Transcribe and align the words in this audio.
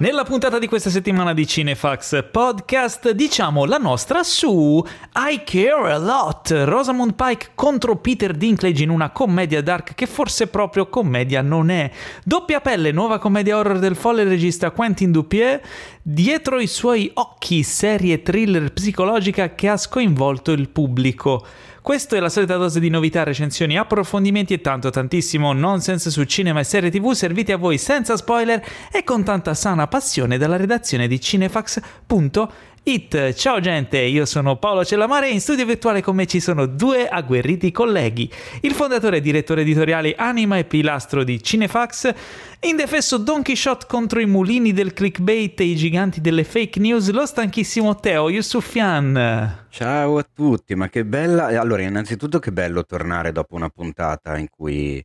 Nella 0.00 0.24
puntata 0.24 0.58
di 0.58 0.66
questa 0.66 0.88
settimana 0.88 1.34
di 1.34 1.46
Cinefax 1.46 2.30
Podcast 2.30 3.10
diciamo 3.10 3.66
la 3.66 3.76
nostra 3.76 4.22
su 4.22 4.82
I 5.14 5.42
Care 5.44 5.92
a 5.92 5.98
Lot, 5.98 6.52
Rosamund 6.64 7.12
Pike 7.12 7.50
contro 7.54 7.96
Peter 7.96 8.32
Dinklage 8.32 8.82
in 8.82 8.88
una 8.88 9.10
commedia 9.10 9.60
dark 9.60 9.94
che 9.94 10.06
forse 10.06 10.46
proprio 10.46 10.88
commedia 10.88 11.42
non 11.42 11.68
è. 11.68 11.90
Doppia 12.24 12.62
pelle, 12.62 12.92
nuova 12.92 13.18
commedia 13.18 13.58
horror 13.58 13.78
del 13.78 13.94
folle 13.94 14.24
regista 14.24 14.70
Quentin 14.70 15.12
Dupieux, 15.12 15.60
dietro 16.00 16.58
i 16.60 16.66
suoi 16.66 17.10
occhi 17.12 17.62
serie 17.62 18.22
thriller 18.22 18.72
psicologica 18.72 19.54
che 19.54 19.68
ha 19.68 19.76
sconvolto 19.76 20.52
il 20.52 20.70
pubblico. 20.70 21.44
Questa 21.82 22.14
è 22.14 22.20
la 22.20 22.28
solita 22.28 22.58
dose 22.58 22.78
di 22.78 22.90
novità, 22.90 23.22
recensioni, 23.22 23.78
approfondimenti 23.78 24.52
e 24.52 24.60
tanto 24.60 24.90
tantissimo 24.90 25.54
nonsense 25.54 26.10
su 26.10 26.22
cinema 26.24 26.60
e 26.60 26.64
serie 26.64 26.90
tv 26.90 27.12
serviti 27.12 27.52
a 27.52 27.56
voi 27.56 27.78
senza 27.78 28.18
spoiler 28.18 28.62
e 28.92 29.02
con 29.02 29.24
tanta 29.24 29.54
sana 29.54 29.86
passione 29.86 30.36
dalla 30.36 30.56
redazione 30.56 31.08
di 31.08 31.18
cinefax.it. 31.18 32.48
It. 32.82 33.34
Ciao 33.34 33.60
gente, 33.60 33.98
io 33.98 34.24
sono 34.24 34.56
Paolo 34.56 34.86
Cellamare 34.86 35.28
e 35.28 35.32
in 35.32 35.40
studio 35.40 35.66
virtuale 35.66 36.00
con 36.00 36.16
me 36.16 36.24
ci 36.24 36.40
sono 36.40 36.64
due 36.64 37.08
agguerriti 37.08 37.70
colleghi, 37.70 38.32
il 38.62 38.72
fondatore 38.72 39.18
e 39.18 39.20
direttore 39.20 39.60
editoriale 39.60 40.14
Anima 40.14 40.56
e 40.56 40.64
pilastro 40.64 41.22
di 41.22 41.42
Cinefax, 41.42 42.14
indefesso 42.60 43.18
Don 43.18 43.42
Quixote 43.42 43.84
contro 43.86 44.18
i 44.20 44.26
mulini 44.26 44.72
del 44.72 44.94
clickbait 44.94 45.60
e 45.60 45.64
i 45.64 45.76
giganti 45.76 46.22
delle 46.22 46.42
fake 46.42 46.80
news, 46.80 47.10
lo 47.10 47.26
stanchissimo 47.26 47.96
Teo 47.96 48.30
Yusufian. 48.30 49.66
Ciao 49.68 50.16
a 50.16 50.26
tutti, 50.32 50.74
ma 50.74 50.88
che 50.88 51.04
bella... 51.04 51.48
Allora, 51.60 51.82
innanzitutto 51.82 52.38
che 52.38 52.50
bello 52.50 52.86
tornare 52.86 53.30
dopo 53.30 53.56
una 53.56 53.68
puntata 53.68 54.38
in 54.38 54.48
cui 54.48 55.04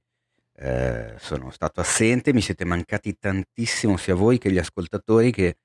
eh, 0.57 1.13
sono 1.17 1.51
stato 1.51 1.81
assente, 1.81 2.31
mi 2.31 2.39
siete 2.39 2.63
mancati 2.63 3.17
tantissimo 3.19 3.97
sia 3.97 4.15
voi 4.15 4.37
che 4.37 4.49
gli 4.49 4.57
ascoltatori 4.57 5.31
che 5.31 5.57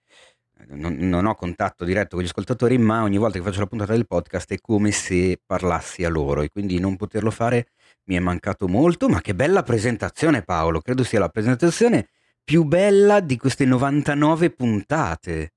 non, 0.73 0.95
non, 0.95 1.27
ho 1.27 1.35
contatto 1.35 1.85
diretto 1.85 2.17
con 2.17 2.25
gli 2.25 2.29
ascoltatori, 2.29 2.79
ma 2.79 3.03
ogni 3.03 3.19
volta 3.19 3.39
che 3.39 3.45
faccio 3.45 3.61
la 3.61 3.67
puntata 3.67 3.93
del 3.93 4.07
podcast 4.07 4.53
è 4.53 4.61
come 4.61 4.91
se 4.91 5.41
parlassi 5.45 6.05
a 6.05 6.09
loro 6.09 6.43
e 6.43 6.51
quindi 6.51 6.79
non 6.79 6.97
poterlo 6.97 7.31
fare 7.31 7.69
mi 8.05 8.17
è 8.17 8.21
mancato 8.21 8.69
molto. 8.69 9.09
Ma 9.09 9.21
che 9.21 9.35
bella 9.35 9.63
presentazione, 9.63 10.43
Paolo! 10.43 10.81
Credo 10.81 11.05
sia 11.05 11.19
la 11.19 11.29
presentazione 11.29 12.09
più 12.43 12.65
bella 12.65 13.21
di 13.21 13.37
queste 13.37 13.65
99 13.65 14.51
puntate. 14.51 15.53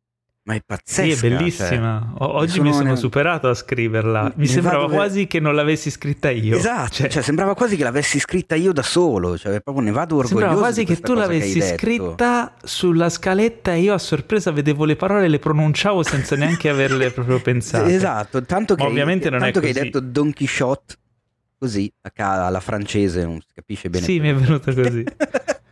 Ma 0.45 0.55
è 0.55 0.61
pazzesca. 0.65 1.15
Sì, 1.15 1.25
è 1.25 1.29
bellissima. 1.29 2.13
Cioè, 2.17 2.27
Oggi 2.29 2.59
mi 2.59 2.73
sono 2.73 2.89
ne... 2.89 2.95
superato 2.97 3.47
a 3.47 3.53
scriverla. 3.53 4.33
Mi 4.35 4.45
sembrava 4.45 4.81
vado... 4.81 4.93
quasi 4.93 5.25
che 5.25 5.39
non 5.39 5.55
l'avessi 5.55 5.89
scritta 5.89 6.29
io. 6.31 6.57
Esatto, 6.57 6.95
cioè... 6.95 7.09
cioè... 7.09 7.21
sembrava 7.21 7.55
quasi 7.55 7.77
che 7.77 7.83
l'avessi 7.83 8.19
scritta 8.19 8.55
io 8.55 8.73
da 8.73 8.81
solo. 8.81 9.37
Cioè, 9.37 9.61
proprio 9.61 9.85
ne 9.85 9.91
vado 9.91 10.17
orgoglioso. 10.17 10.39
Sembrava 10.39 10.59
quasi 10.59 10.83
che 10.83 10.99
tu 10.99 11.13
l'avessi 11.13 11.59
che 11.59 11.75
scritta 11.77 12.55
sulla 12.61 13.09
scaletta 13.09 13.73
e 13.73 13.79
io 13.79 13.93
a 13.93 13.97
sorpresa 13.97 14.51
vedevo 14.51 14.83
le 14.83 14.97
parole 14.97 15.25
e 15.25 15.29
le 15.29 15.39
pronunciavo 15.39 16.03
senza 16.03 16.35
neanche 16.35 16.67
averle 16.67 17.11
proprio 17.11 17.39
pensate. 17.41 17.93
Esatto, 17.93 18.43
tanto 18.43 18.75
che, 18.75 18.83
ovviamente 18.83 19.29
non 19.29 19.39
tanto 19.39 19.59
è 19.59 19.61
che 19.61 19.67
hai 19.67 19.73
detto 19.73 20.01
Don 20.01 20.33
Quixote 20.33 20.95
così, 21.57 21.89
alla 22.17 22.59
francese, 22.59 23.23
non 23.23 23.39
si 23.39 23.53
capisce 23.53 23.89
bene. 23.89 24.03
Sì, 24.03 24.19
mi 24.19 24.27
è 24.27 24.33
venuto 24.33 24.73
così. 24.73 25.05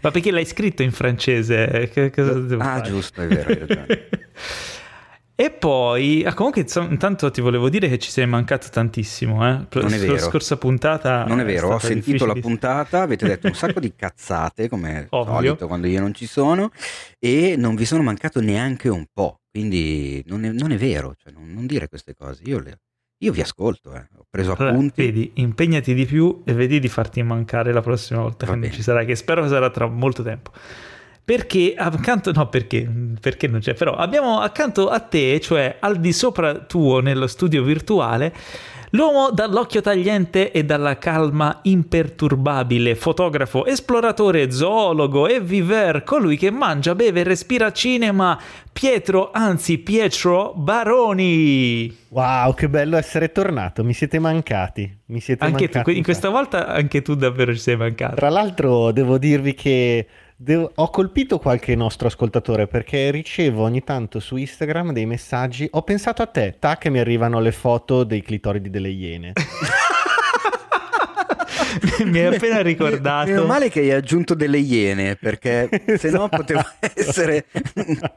Ma 0.00 0.10
perché 0.10 0.30
l'hai 0.30 0.46
scritto 0.46 0.82
in 0.82 0.92
francese? 0.92 1.90
Che, 1.92 2.10
cosa 2.10 2.32
devo 2.34 2.62
ah, 2.62 2.76
fare? 2.76 2.88
giusto, 2.88 3.20
è 3.20 3.26
vero. 3.26 3.86
e 5.34 5.50
poi, 5.50 6.24
ah, 6.24 6.32
comunque, 6.32 6.64
intanto 6.88 7.30
ti 7.30 7.40
volevo 7.40 7.68
dire 7.68 7.88
che 7.88 7.98
ci 7.98 8.10
sei 8.10 8.26
mancato 8.26 8.68
tantissimo. 8.70 9.46
Eh? 9.46 9.66
Non 9.72 9.92
è 9.92 9.98
vero. 9.98 10.12
La 10.12 10.18
scorsa 10.18 10.56
puntata. 10.56 11.24
Non 11.24 11.40
è 11.40 11.44
vero, 11.44 11.74
ho 11.74 11.78
sentito 11.78 12.24
la 12.24 12.34
puntata, 12.34 13.02
avete 13.02 13.26
detto 13.26 13.46
un 13.46 13.54
sacco 13.54 13.80
di 13.80 13.92
cazzate, 13.96 14.68
come 14.68 15.06
al 15.10 15.26
solito 15.26 15.66
quando 15.66 15.86
io 15.86 16.00
non 16.00 16.14
ci 16.14 16.26
sono, 16.26 16.70
e 17.18 17.56
non 17.56 17.74
vi 17.74 17.84
sono 17.84 18.02
mancato 18.02 18.40
neanche 18.40 18.88
un 18.88 19.06
po'. 19.12 19.40
Quindi 19.50 20.22
non 20.26 20.44
è, 20.44 20.50
non 20.50 20.70
è 20.70 20.76
vero, 20.76 21.14
cioè, 21.20 21.32
non, 21.32 21.52
non, 21.52 21.66
dire 21.66 21.88
queste 21.88 22.14
cose. 22.14 22.42
Io 22.44 22.60
le, 22.60 22.78
io 23.22 23.32
vi 23.32 23.42
ascolto, 23.42 23.94
eh. 23.94 24.06
ho 24.16 24.24
preso 24.30 24.54
allora, 24.54 24.70
appunti. 24.70 25.04
Vedi, 25.04 25.32
impegnati 25.34 25.92
di 25.92 26.06
più 26.06 26.42
e 26.44 26.54
vedi 26.54 26.78
di 26.80 26.88
farti 26.88 27.22
mancare 27.22 27.72
la 27.72 27.82
prossima 27.82 28.20
volta 28.22 28.46
Va 28.46 28.52
bene. 28.52 28.72
ci 28.72 28.82
sarà, 28.82 29.04
che 29.04 29.14
spero 29.14 29.46
sarà 29.46 29.68
tra 29.68 29.86
molto 29.86 30.22
tempo. 30.22 30.52
Perché 31.22 31.74
accanto, 31.76 32.32
no 32.32 32.48
perché, 32.48 32.90
perché 33.20 33.46
non 33.46 33.60
c'è, 33.60 33.74
però 33.74 33.94
abbiamo 33.94 34.40
accanto 34.40 34.88
a 34.88 35.00
te, 35.00 35.38
cioè 35.40 35.76
al 35.78 35.98
di 36.00 36.12
sopra 36.12 36.60
tuo 36.60 37.00
nello 37.00 37.26
studio 37.26 37.62
virtuale, 37.62 38.32
L'uomo 38.92 39.30
dall'occhio 39.30 39.80
tagliente 39.80 40.50
e 40.50 40.64
dalla 40.64 40.98
calma 40.98 41.60
imperturbabile, 41.62 42.96
fotografo, 42.96 43.64
esploratore, 43.64 44.50
zoologo 44.50 45.28
e 45.28 45.40
viver, 45.40 46.02
colui 46.02 46.36
che 46.36 46.50
mangia, 46.50 46.96
beve 46.96 47.20
e 47.20 47.22
respira 47.22 47.70
cinema, 47.70 48.36
Pietro, 48.72 49.30
anzi 49.32 49.78
Pietro 49.78 50.54
Baroni. 50.56 51.96
Wow, 52.08 52.52
che 52.54 52.68
bello 52.68 52.96
essere 52.96 53.30
tornato, 53.30 53.84
mi 53.84 53.92
siete 53.92 54.18
mancati. 54.18 54.98
Mi 55.06 55.20
siete 55.20 55.44
anche 55.44 55.66
mancati 55.66 55.92
tu, 55.92 55.96
in 55.96 56.02
questa 56.02 56.28
volta 56.28 56.66
anche 56.66 57.00
tu 57.00 57.14
davvero 57.14 57.52
ci 57.52 57.60
sei 57.60 57.76
mancato. 57.76 58.16
Tra 58.16 58.28
l'altro 58.28 58.90
devo 58.90 59.18
dirvi 59.18 59.54
che 59.54 60.06
Devo... 60.42 60.72
ho 60.74 60.88
colpito 60.88 61.38
qualche 61.38 61.74
nostro 61.74 62.06
ascoltatore 62.06 62.66
perché 62.66 63.10
ricevo 63.10 63.62
ogni 63.62 63.84
tanto 63.84 64.20
su 64.20 64.36
Instagram 64.36 64.90
dei 64.94 65.04
messaggi. 65.04 65.68
Ho 65.72 65.82
pensato 65.82 66.22
a 66.22 66.26
te, 66.26 66.56
tac, 66.58 66.78
che 66.78 66.88
mi 66.88 66.98
arrivano 66.98 67.40
le 67.40 67.52
foto 67.52 68.04
dei 68.04 68.22
clitoridi 68.22 68.70
delle 68.70 68.88
iene. 68.88 69.34
mi 72.04 72.18
hai 72.18 72.34
appena 72.34 72.60
ricordato. 72.60 73.30
Meno 73.30 73.44
male 73.44 73.68
che 73.68 73.80
hai 73.80 73.92
aggiunto 73.92 74.34
delle 74.34 74.58
iene, 74.58 75.16
perché 75.16 75.68
esatto. 75.84 75.98
se 75.98 76.10
no 76.10 76.28
poteva 76.28 76.64
essere 76.94 77.46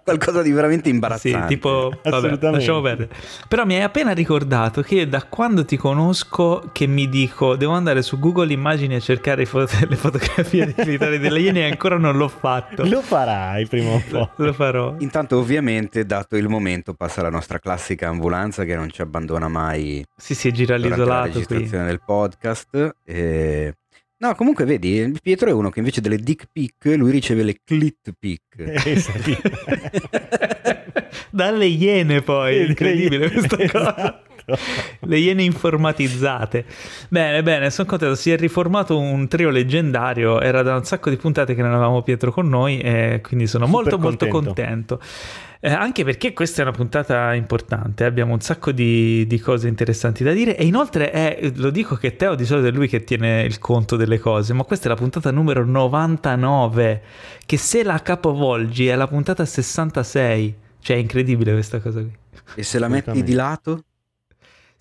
qualcosa 0.03 0.41
di 0.41 0.51
veramente 0.51 0.89
imbarazzante. 0.89 1.47
Sì, 1.47 1.53
tipo, 1.53 1.91
vabbè, 2.03 2.37
lasciamo 2.51 2.81
perdere. 2.81 3.09
Però 3.47 3.65
mi 3.65 3.75
hai 3.75 3.83
appena 3.83 4.11
ricordato 4.11 4.81
che 4.81 5.07
da 5.07 5.23
quando 5.23 5.65
ti 5.65 5.77
conosco 5.77 6.69
che 6.71 6.87
mi 6.87 7.09
dico 7.09 7.55
devo 7.55 7.73
andare 7.73 8.01
su 8.01 8.19
Google 8.19 8.51
Immagini 8.51 8.95
a 8.95 8.99
cercare 8.99 9.45
fot- 9.45 9.85
le 9.87 9.95
fotografie 9.95 10.65
dei 10.65 10.85
militari 10.85 11.19
delle 11.19 11.39
iene 11.39 11.61
e 11.61 11.71
ancora 11.71 11.97
non 11.97 12.17
l'ho 12.17 12.27
fatto. 12.27 12.83
Lo 12.85 13.01
farai 13.01 13.67
prima 13.67 13.91
o 13.91 14.03
poi. 14.09 14.27
Lo 14.37 14.53
farò. 14.53 14.95
Intanto 14.99 15.37
ovviamente, 15.37 16.05
dato 16.05 16.35
il 16.35 16.47
momento, 16.47 16.93
passa 16.93 17.21
la 17.21 17.29
nostra 17.29 17.59
classica 17.59 18.07
ambulanza 18.07 18.63
che 18.63 18.75
non 18.75 18.89
ci 18.89 19.01
abbandona 19.01 19.47
mai. 19.47 20.03
Sì, 20.15 20.35
si 20.35 20.51
gira 20.51 20.75
all'isolato 20.75 21.09
la 21.09 21.23
registrazione 21.23 21.83
qui. 21.83 21.87
del 21.87 22.01
podcast. 22.05 22.95
E 23.03 23.42
No, 24.23 24.35
comunque 24.35 24.63
vedi, 24.63 25.13
Pietro 25.21 25.49
è 25.49 25.51
uno 25.51 25.69
che 25.69 25.79
invece 25.79 25.99
delle 25.99 26.17
dick 26.17 26.47
pic, 26.49 26.85
lui 26.95 27.11
riceve 27.11 27.43
le 27.43 27.57
clit 27.63 28.13
pic. 28.17 28.41
Eh. 28.55 29.01
Dalle 31.29 31.65
iene 31.65 32.21
poi, 32.21 32.57
è 32.57 32.65
incredibile 32.65 33.29
questa 33.29 33.57
esatto. 33.61 34.21
cosa. 34.45 34.57
Le 34.99 35.17
iene 35.17 35.43
informatizzate. 35.43 36.65
Bene, 37.09 37.41
bene, 37.43 37.69
sono 37.69 37.87
contento. 37.87 38.15
Si 38.15 38.31
è 38.31 38.37
riformato 38.37 38.99
un 38.99 39.27
trio 39.27 39.49
leggendario. 39.49 40.39
Era 40.39 40.61
da 40.61 40.75
un 40.75 40.83
sacco 40.83 41.09
di 41.09 41.17
puntate 41.17 41.55
che 41.55 41.61
non 41.61 41.71
avevamo 41.71 42.01
Pietro 42.03 42.31
con 42.31 42.47
noi, 42.47 42.79
e 42.79 43.19
quindi 43.23 43.47
sono 43.47 43.65
Super 43.65 43.81
molto, 43.81 43.97
contento. 43.97 44.35
molto 44.35 44.53
contento. 44.53 44.99
Eh, 45.65 45.71
anche 45.71 46.03
perché 46.03 46.33
questa 46.33 46.59
è 46.59 46.65
una 46.65 46.73
puntata 46.73 47.33
importante, 47.33 48.03
abbiamo 48.03 48.33
un 48.33 48.41
sacco 48.41 48.73
di, 48.73 49.25
di 49.25 49.39
cose 49.39 49.69
interessanti 49.69 50.21
da 50.21 50.33
dire 50.33 50.57
e 50.57 50.65
inoltre 50.65 51.09
è, 51.09 51.51
lo 51.55 51.69
dico 51.69 51.95
che 51.95 52.17
Teo 52.17 52.35
di 52.35 52.43
solito 52.43 52.67
è 52.67 52.71
lui 52.71 52.89
che 52.89 53.05
tiene 53.05 53.43
il 53.43 53.59
conto 53.59 53.95
delle 53.95 54.19
cose, 54.19 54.51
ma 54.51 54.65
questa 54.65 54.87
è 54.87 54.89
la 54.89 54.95
puntata 54.95 55.31
numero 55.31 55.63
99, 55.63 57.01
che 57.45 57.55
se 57.55 57.81
la 57.83 57.97
capovolgi 58.01 58.87
è 58.87 58.95
la 58.97 59.07
puntata 59.07 59.45
66, 59.45 60.55
cioè 60.81 60.97
è 60.97 60.99
incredibile 60.99 61.53
questa 61.53 61.79
cosa 61.79 62.01
qui. 62.01 62.11
E 62.55 62.63
se 62.63 62.77
la 62.77 62.89
metti 62.89 63.23
di 63.23 63.33
lato? 63.33 63.85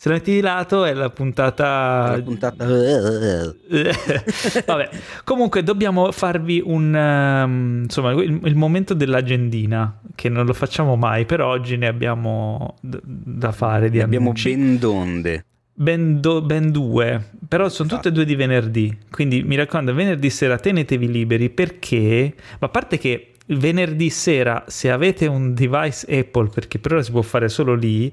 Se 0.02 0.08
la 0.08 0.16
metti 0.16 0.32
di 0.32 0.40
lato 0.40 0.84
è 0.84 0.94
la 0.94 1.10
puntata... 1.10 2.16
La 2.16 2.22
puntata... 2.24 2.66
Vabbè, 4.66 4.90
comunque 5.22 5.62
dobbiamo 5.62 6.10
farvi 6.10 6.60
un... 6.60 6.92
Um, 6.92 7.82
insomma, 7.84 8.10
il, 8.10 8.40
il, 8.42 8.56
momento 8.56 8.94
dell'agendina, 8.94 10.00
che 10.16 10.28
non 10.28 10.44
lo 10.44 10.54
facciamo 10.54 10.96
mai, 10.96 11.24
però 11.24 11.50
oggi 11.50 11.76
ne 11.76 11.86
abbiamo 11.86 12.74
d- 12.80 12.98
da 13.04 13.52
fare 13.52 13.90
di 13.90 13.98
ne 13.98 14.02
Abbiamo 14.02 14.32
ben 14.32 14.80
donde. 14.80 15.44
Ben, 15.72 16.20
do, 16.20 16.42
ben, 16.42 16.72
due, 16.72 17.30
però 17.46 17.68
sono 17.68 17.88
tutte 17.88 18.08
e 18.08 18.10
due 18.10 18.24
di 18.24 18.34
venerdì, 18.34 18.98
quindi 19.08 19.44
mi 19.44 19.54
raccomando, 19.54 19.94
venerdì 19.94 20.30
sera 20.30 20.58
tenetevi 20.58 21.08
liberi 21.08 21.48
perché, 21.48 22.34
ma 22.58 22.66
a 22.66 22.70
parte 22.70 22.98
che 22.98 23.34
venerdì 23.46 24.10
sera 24.10 24.64
se 24.66 24.90
avete 24.90 25.26
un 25.26 25.54
device 25.54 26.06
Apple, 26.18 26.48
perché 26.52 26.80
per 26.80 26.94
ora 26.94 27.02
si 27.02 27.12
può 27.12 27.22
fare 27.22 27.48
solo 27.48 27.76
lì, 27.76 28.12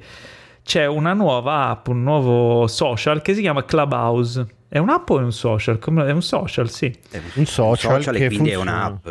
c'è 0.70 0.86
una 0.86 1.14
nuova 1.14 1.70
app, 1.70 1.88
un 1.88 2.04
nuovo 2.04 2.68
social 2.68 3.24
che 3.24 3.34
si 3.34 3.42
chiama 3.42 3.66
Clubhouse. 3.66 4.46
È 4.68 4.78
un'app 4.78 5.10
o 5.10 5.20
è 5.20 5.24
un 5.24 5.32
social? 5.32 5.80
È 5.80 6.12
un 6.12 6.22
social, 6.22 6.70
sì. 6.70 6.96
È 7.10 7.20
un 7.34 7.48
social, 7.48 7.96
un 7.96 8.04
social 8.04 8.16
che 8.16 8.28
quindi 8.28 8.52
funziona. 8.52 8.72
è 8.72 8.76
un'app. 8.76 9.08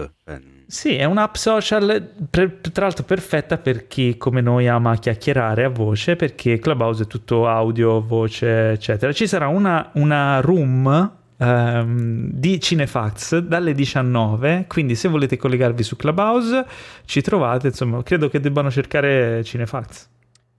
Sì, 0.68 0.94
è 0.94 1.02
un'app 1.02 1.34
social, 1.34 2.12
tra 2.30 2.46
l'altro 2.74 3.02
perfetta 3.02 3.58
per 3.58 3.88
chi 3.88 4.16
come 4.16 4.40
noi 4.40 4.68
ama 4.68 4.98
chiacchierare 4.98 5.64
a 5.64 5.68
voce, 5.68 6.14
perché 6.14 6.60
Clubhouse 6.60 7.02
è 7.02 7.06
tutto 7.08 7.48
audio, 7.48 8.00
voce, 8.06 8.70
eccetera. 8.70 9.10
Ci 9.10 9.26
sarà 9.26 9.48
una, 9.48 9.90
una 9.94 10.38
room 10.38 11.12
ehm, 11.38 12.30
di 12.34 12.60
Cinefax 12.60 13.38
dalle 13.38 13.74
19, 13.74 14.66
quindi 14.68 14.94
se 14.94 15.08
volete 15.08 15.36
collegarvi 15.36 15.82
su 15.82 15.96
Clubhouse 15.96 16.64
ci 17.04 17.20
trovate, 17.20 17.66
insomma, 17.66 18.00
credo 18.04 18.28
che 18.28 18.38
debbano 18.38 18.70
cercare 18.70 19.42
Cinefax. 19.42 20.10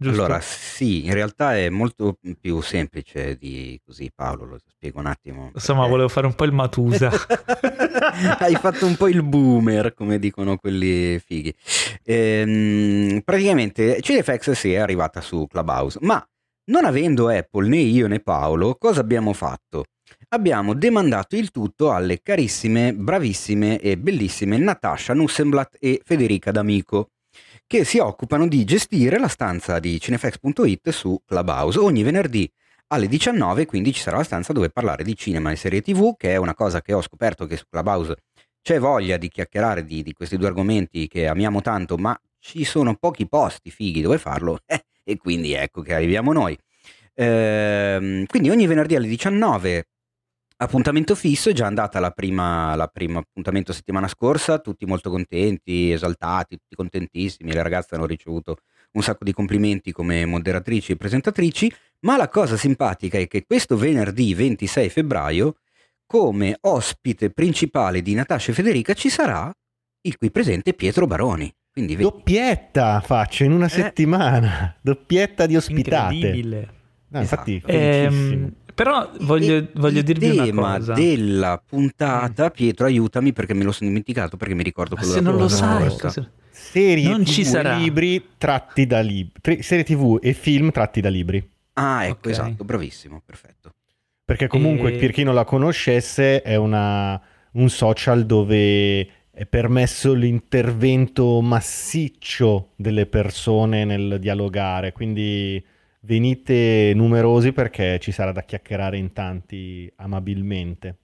Giusto? 0.01 0.23
Allora, 0.23 0.39
sì, 0.39 1.05
in 1.07 1.13
realtà 1.13 1.57
è 1.57 1.67
molto 1.67 2.17
più 2.39 2.61
semplice 2.61 3.35
di 3.35 3.77
così, 3.85 4.09
Paolo, 4.15 4.45
lo 4.45 4.57
spiego 4.65 4.99
un 4.99 5.07
attimo. 5.07 5.51
Insomma, 5.53 5.79
perché- 5.79 5.91
volevo 5.91 6.07
fare 6.09 6.25
un 6.25 6.35
po' 6.35 6.45
il 6.45 6.53
Matusa. 6.53 7.11
Hai 8.39 8.55
fatto 8.55 8.85
un 8.85 8.95
po' 8.95 9.09
il 9.09 9.23
boomer, 9.23 9.93
come 9.93 10.17
dicono 10.17 10.55
quelli 10.55 11.19
fighi. 11.19 11.53
Ehm, 12.05 13.19
praticamente 13.25 13.99
CineFX 14.01 14.51
sì, 14.51 14.71
è 14.71 14.77
arrivata 14.77 15.19
su 15.19 15.45
Clubhouse, 15.47 15.99
ma 16.01 16.25
non 16.71 16.85
avendo 16.85 17.27
Apple 17.27 17.67
né 17.67 17.79
io 17.79 18.07
né 18.07 18.21
Paolo, 18.21 18.75
cosa 18.75 19.01
abbiamo 19.01 19.33
fatto? 19.33 19.83
Abbiamo 20.29 20.75
demandato 20.75 21.35
il 21.35 21.51
tutto 21.51 21.91
alle 21.91 22.21
carissime, 22.21 22.93
bravissime 22.93 23.79
e 23.79 23.97
bellissime 23.97 24.57
Natasha 24.57 25.13
Nussenblatt 25.13 25.75
e 25.79 26.01
Federica 26.05 26.51
D'Amico, 26.51 27.09
che 27.69 27.83
si 27.83 27.99
occupano 27.99 28.47
di 28.47 28.63
gestire 28.63 29.19
la 29.19 29.27
stanza 29.27 29.77
di 29.77 29.99
cinefx.it 29.99 30.89
su 30.89 31.21
Clubhouse 31.23 31.77
ogni 31.77 32.01
venerdì 32.01 32.51
alle 32.87 33.07
19, 33.07 33.67
quindi 33.67 33.93
ci 33.93 34.01
sarà 34.01 34.17
la 34.17 34.23
stanza 34.23 34.53
dove 34.53 34.71
parlare 34.71 35.03
di 35.03 35.15
cinema 35.15 35.51
e 35.51 35.55
serie 35.55 35.83
TV, 35.83 36.15
che 36.17 36.31
è 36.31 36.37
una 36.37 36.55
cosa 36.55 36.81
che 36.81 36.93
ho 36.93 37.01
scoperto 37.03 37.45
che 37.45 37.57
su 37.57 37.65
Clubhouse 37.69 38.15
c'è 38.63 38.79
voglia 38.79 39.17
di 39.17 39.29
chiacchierare 39.29 39.85
di, 39.85 40.01
di 40.01 40.13
questi 40.13 40.35
due 40.35 40.47
argomenti 40.47 41.07
che 41.07 41.27
amiamo 41.27 41.61
tanto, 41.61 41.95
ma 41.95 42.19
ci 42.39 42.63
sono 42.63 42.95
pochi 42.95 43.27
posti 43.27 43.69
fighi 43.69 44.01
dove 44.01 44.17
farlo, 44.17 44.61
eh, 44.65 44.85
e 45.05 45.17
quindi 45.17 45.53
ecco 45.53 45.83
che 45.83 45.93
arriviamo 45.93 46.33
noi. 46.33 46.57
Ehm, 47.13 48.25
quindi 48.25 48.49
ogni 48.49 48.65
venerdì 48.65 48.95
alle 48.95 49.07
19 49.07 49.85
appuntamento 50.61 51.15
fisso, 51.15 51.49
è 51.49 51.53
già 51.53 51.65
andata 51.65 51.99
la 51.99 52.11
prima, 52.11 52.75
la 52.75 52.87
prima 52.87 53.19
appuntamento 53.19 53.71
settimana 53.73 54.07
scorsa, 54.07 54.59
tutti 54.59 54.85
molto 54.85 55.09
contenti, 55.09 55.91
esaltati, 55.91 56.57
tutti 56.57 56.75
contentissimi, 56.75 57.51
le 57.53 57.63
ragazze 57.63 57.95
hanno 57.95 58.05
ricevuto 58.05 58.57
un 58.91 59.01
sacco 59.01 59.23
di 59.23 59.31
complimenti 59.33 59.91
come 59.91 60.25
moderatrici 60.25 60.91
e 60.93 60.95
presentatrici, 60.97 61.71
ma 62.01 62.17
la 62.17 62.27
cosa 62.27 62.57
simpatica 62.57 63.17
è 63.17 63.27
che 63.27 63.45
questo 63.45 63.77
venerdì 63.77 64.33
26 64.33 64.89
febbraio, 64.89 65.55
come 66.05 66.57
ospite 66.61 67.29
principale 67.29 68.01
di 68.01 68.13
Natascia 68.15 68.51
e 68.51 68.55
Federica, 68.55 68.93
ci 68.93 69.09
sarà 69.09 69.51
il 70.01 70.17
qui 70.17 70.31
presente 70.31 70.73
Pietro 70.73 71.05
Baroni. 71.07 71.53
Quindi 71.71 71.95
vedi- 71.95 72.09
Doppietta 72.09 72.99
faccio 73.01 73.43
in 73.43 73.51
una 73.51 73.67
Eh. 73.67 73.69
settimana, 73.69 74.75
doppietta 74.81 75.45
di 75.45 75.55
ospitate. 75.55 76.15
Incredibile. 76.15 76.73
No, 77.09 77.19
infatti, 77.21 77.55
Esatto. 77.55 77.71
felicissimo. 77.71 78.45
Ehm, 78.45 78.55
però 78.83 79.09
voglio, 79.21 79.55
il- 79.55 79.69
voglio 79.75 79.99
il 79.99 80.03
dirvi 80.05 80.29
una 80.29 80.43
tema 80.45 80.77
cosa. 80.77 80.93
della 80.93 81.61
puntata, 81.65 82.49
Pietro 82.49 82.85
aiutami 82.85 83.33
perché 83.33 83.53
me 83.53 83.63
lo 83.63 83.71
sono 83.71 83.89
dimenticato 83.89 84.37
perché 84.37 84.53
mi 84.55 84.63
ricordo 84.63 84.95
Ma 84.95 85.01
quello 85.01 85.15
se 85.15 85.21
non 85.21 85.35
lo 85.35 85.47
sai, 85.47 85.87
cosa- 85.97 86.31
Serie 86.51 87.07
non 87.09 87.23
TV 87.23 87.29
ci 87.29 87.41
e 87.41 87.45
sarà. 87.45 87.75
libri 87.75 88.25
tratti 88.37 88.85
da 88.85 88.99
libri. 88.99 89.61
Serie 89.63 89.83
TV 89.83 90.19
e 90.21 90.33
film 90.33 90.71
tratti 90.71 91.01
da 91.01 91.09
libri. 91.09 91.45
Ah, 91.73 92.05
ecco, 92.05 92.17
Ok. 92.27 92.27
esatto, 92.27 92.63
bravissimo, 92.63 93.21
perfetto. 93.25 93.73
Perché 94.25 94.47
comunque, 94.47 94.93
E- 94.93 94.97
per 94.97 95.11
chi 95.11 95.23
non 95.23 95.33
la 95.33 95.45
conoscesse, 95.45 96.41
è 96.41 96.55
una- 96.55 97.19
un 97.53 97.69
social 97.69 98.25
dove 98.25 99.07
è 99.31 99.45
permesso 99.45 100.13
l'intervento 100.13 101.39
massiccio 101.41 102.71
delle 102.75 103.05
persone 103.07 103.85
nel 103.85 104.17
dialogare. 104.19 104.91
Quindi 104.91 105.63
venite 106.01 106.93
numerosi 106.95 107.51
perché 107.51 107.99
ci 107.99 108.11
sarà 108.11 108.31
da 108.31 108.43
chiacchierare 108.43 108.97
in 108.97 109.13
tanti 109.13 109.91
amabilmente. 109.97 110.97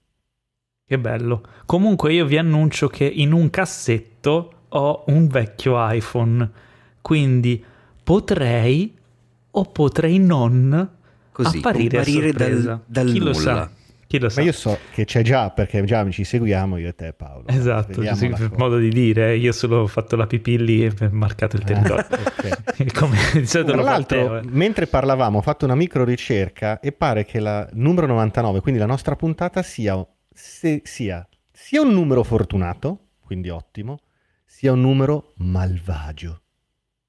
Che 0.86 1.00
bello. 1.00 1.44
Comunque 1.66 2.14
io 2.14 2.26
vi 2.26 2.38
annuncio 2.38 2.88
che 2.88 3.06
in 3.06 3.32
un 3.32 3.50
cassetto 3.50 4.52
ho 4.70 5.04
un 5.08 5.28
vecchio 5.28 5.76
iPhone, 5.78 6.50
quindi 7.02 7.64
potrei 8.04 8.96
o 9.52 9.64
potrei 9.64 10.20
non 10.20 10.90
Così, 11.32 11.58
apparire 11.58 11.98
a 12.00 12.04
comparire 12.04 12.32
dal, 12.32 12.82
dal 12.86 13.08
Chi 13.08 13.18
nulla. 13.18 13.30
lo 13.30 13.34
sa? 13.34 13.72
Chi 14.08 14.20
lo 14.20 14.30
sa? 14.30 14.40
Ma 14.42 14.46
io 14.46 14.52
so 14.54 14.78
che 14.94 15.06
c'è 15.06 15.22
già, 15.22 15.50
perché 15.50 15.84
già 15.84 16.08
ci 16.12 16.24
seguiamo 16.24 16.78
io 16.78 16.90
e 16.90 16.96
te 16.96 17.14
Paolo. 17.14 17.48
Esatto, 17.48 18.02
sì, 18.16 18.32
modo 18.56 18.78
di 18.78 18.90
dire, 18.90 19.32
eh. 19.32 19.38
io 19.38 19.52
solo 19.52 19.82
ho 19.82 19.88
fatto 19.88 20.16
la 20.16 20.28
pipì 20.28 20.58
lì 20.64 20.86
e 20.86 20.94
ho 21.00 21.10
marcato 21.12 21.56
il 21.56 21.64
Ah, 21.64 21.66
territorio. 21.66 22.06
ok. 22.10 22.94
Come 22.98 23.18
di 23.34 23.46
solito 23.46 23.72
Tra 23.72 23.82
l'altro, 23.82 24.18
Teo, 24.18 24.38
eh. 24.38 24.42
mentre 24.46 24.88
parlavamo, 24.88 25.40
ho 25.40 25.42
fatto 25.42 25.66
una 25.66 25.76
micro 25.76 26.04
ricerca 26.04 26.80
e 26.80 26.92
pare 26.92 27.26
che 27.26 27.40
la 27.40 27.68
numero 27.74 28.08
99, 28.08 28.62
quindi 28.62 28.80
la 28.80 28.86
nostra 28.86 29.16
puntata, 29.16 29.62
sia, 29.64 30.06
se- 30.34 30.82
sia 30.84 31.28
sia 31.52 31.82
un 31.82 31.94
numero 31.94 32.22
fortunato, 32.24 33.12
quindi 33.22 33.50
ottimo, 33.50 34.00
sia 34.46 34.74
un 34.74 34.82
numero 34.82 35.34
malvagio. 35.38 36.42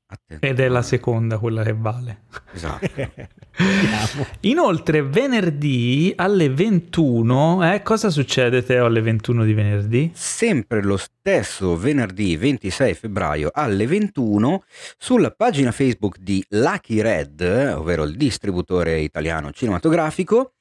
Attenzione. 0.08 0.52
Ed 0.52 0.60
è 0.60 0.68
la 0.68 0.82
seconda 0.82 1.38
quella 1.38 1.64
che 1.64 1.74
vale. 1.74 2.22
Esatto. 2.52 2.88
Inoltre, 4.42 5.02
venerdì 5.02 6.12
alle 6.14 6.48
21, 6.48 7.74
eh, 7.74 7.82
cosa 7.82 8.08
succede 8.10 8.62
Teo 8.62 8.86
alle 8.86 9.00
21 9.00 9.44
di 9.44 9.52
venerdì? 9.52 10.12
Sempre 10.14 10.82
lo 10.82 10.96
stesso 10.96 11.76
venerdì 11.76 12.36
26 12.36 12.94
febbraio 12.94 13.50
alle 13.52 13.86
21 13.86 14.62
sulla 14.96 15.32
pagina 15.32 15.72
Facebook 15.72 16.18
di 16.18 16.44
Lucky 16.50 17.00
Red, 17.00 17.74
ovvero 17.76 18.04
il 18.04 18.16
distributore 18.16 19.00
italiano 19.00 19.50
cinematografico, 19.50 20.52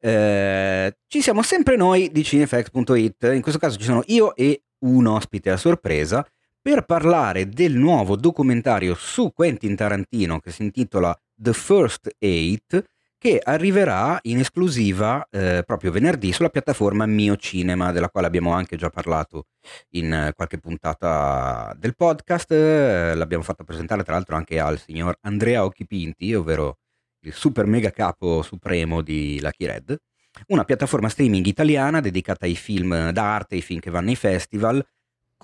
eh, 0.00 0.96
ci 1.08 1.20
siamo 1.20 1.42
sempre 1.42 1.76
noi 1.76 2.10
di 2.10 2.24
cinefx.it. 2.24 3.30
In 3.34 3.42
questo 3.42 3.60
caso 3.60 3.76
ci 3.76 3.84
sono 3.84 4.02
io 4.06 4.34
e 4.34 4.62
un 4.84 5.06
ospite 5.06 5.50
a 5.50 5.56
sorpresa 5.56 6.26
per 6.64 6.86
parlare 6.86 7.46
del 7.50 7.74
nuovo 7.74 8.16
documentario 8.16 8.94
su 8.94 9.34
Quentin 9.34 9.76
Tarantino 9.76 10.40
che 10.40 10.50
si 10.50 10.62
intitola 10.62 11.14
The 11.34 11.52
First 11.52 12.16
Eight 12.18 12.82
che 13.18 13.38
arriverà 13.44 14.18
in 14.22 14.38
esclusiva 14.38 15.28
eh, 15.30 15.62
proprio 15.66 15.90
venerdì 15.90 16.32
sulla 16.32 16.48
piattaforma 16.48 17.04
Mio 17.04 17.36
Cinema, 17.36 17.92
della 17.92 18.08
quale 18.08 18.28
abbiamo 18.28 18.52
anche 18.52 18.76
già 18.76 18.88
parlato 18.88 19.48
in 19.90 20.10
eh, 20.10 20.32
qualche 20.34 20.56
puntata 20.56 21.74
del 21.78 21.94
podcast. 21.94 22.50
Eh, 22.52 23.14
l'abbiamo 23.14 23.44
fatto 23.44 23.62
presentare 23.64 24.02
tra 24.02 24.14
l'altro 24.14 24.34
anche 24.34 24.58
al 24.58 24.78
signor 24.78 25.18
Andrea 25.20 25.66
Occhipinti, 25.66 26.32
ovvero 26.32 26.78
il 27.26 27.34
super 27.34 27.66
mega 27.66 27.90
capo 27.90 28.40
supremo 28.40 29.02
di 29.02 29.38
Lucky 29.38 29.66
Red. 29.66 29.98
Una 30.46 30.64
piattaforma 30.64 31.10
streaming 31.10 31.44
italiana 31.44 32.00
dedicata 32.00 32.46
ai 32.46 32.56
film 32.56 33.10
d'arte, 33.10 33.56
ai 33.56 33.62
film 33.62 33.80
che 33.80 33.90
vanno 33.90 34.08
ai 34.08 34.16
festival, 34.16 34.82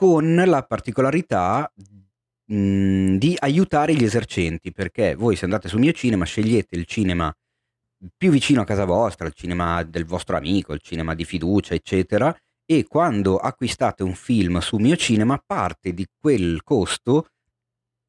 con 0.00 0.34
la 0.34 0.62
particolarità 0.62 1.70
mh, 2.46 3.16
di 3.16 3.36
aiutare 3.38 3.94
gli 3.94 4.02
esercenti, 4.02 4.72
perché 4.72 5.14
voi 5.14 5.36
se 5.36 5.44
andate 5.44 5.68
su 5.68 5.76
Mio 5.76 5.92
Cinema 5.92 6.24
scegliete 6.24 6.74
il 6.74 6.86
cinema 6.86 7.30
più 8.16 8.30
vicino 8.30 8.62
a 8.62 8.64
casa 8.64 8.86
vostra, 8.86 9.26
il 9.26 9.34
cinema 9.34 9.82
del 9.82 10.06
vostro 10.06 10.38
amico, 10.38 10.72
il 10.72 10.80
cinema 10.80 11.14
di 11.14 11.26
fiducia, 11.26 11.74
eccetera, 11.74 12.34
e 12.64 12.86
quando 12.86 13.36
acquistate 13.36 14.02
un 14.02 14.14
film 14.14 14.60
su 14.60 14.78
Mio 14.78 14.96
Cinema, 14.96 15.36
parte 15.36 15.92
di 15.92 16.06
quel 16.18 16.62
costo 16.62 17.32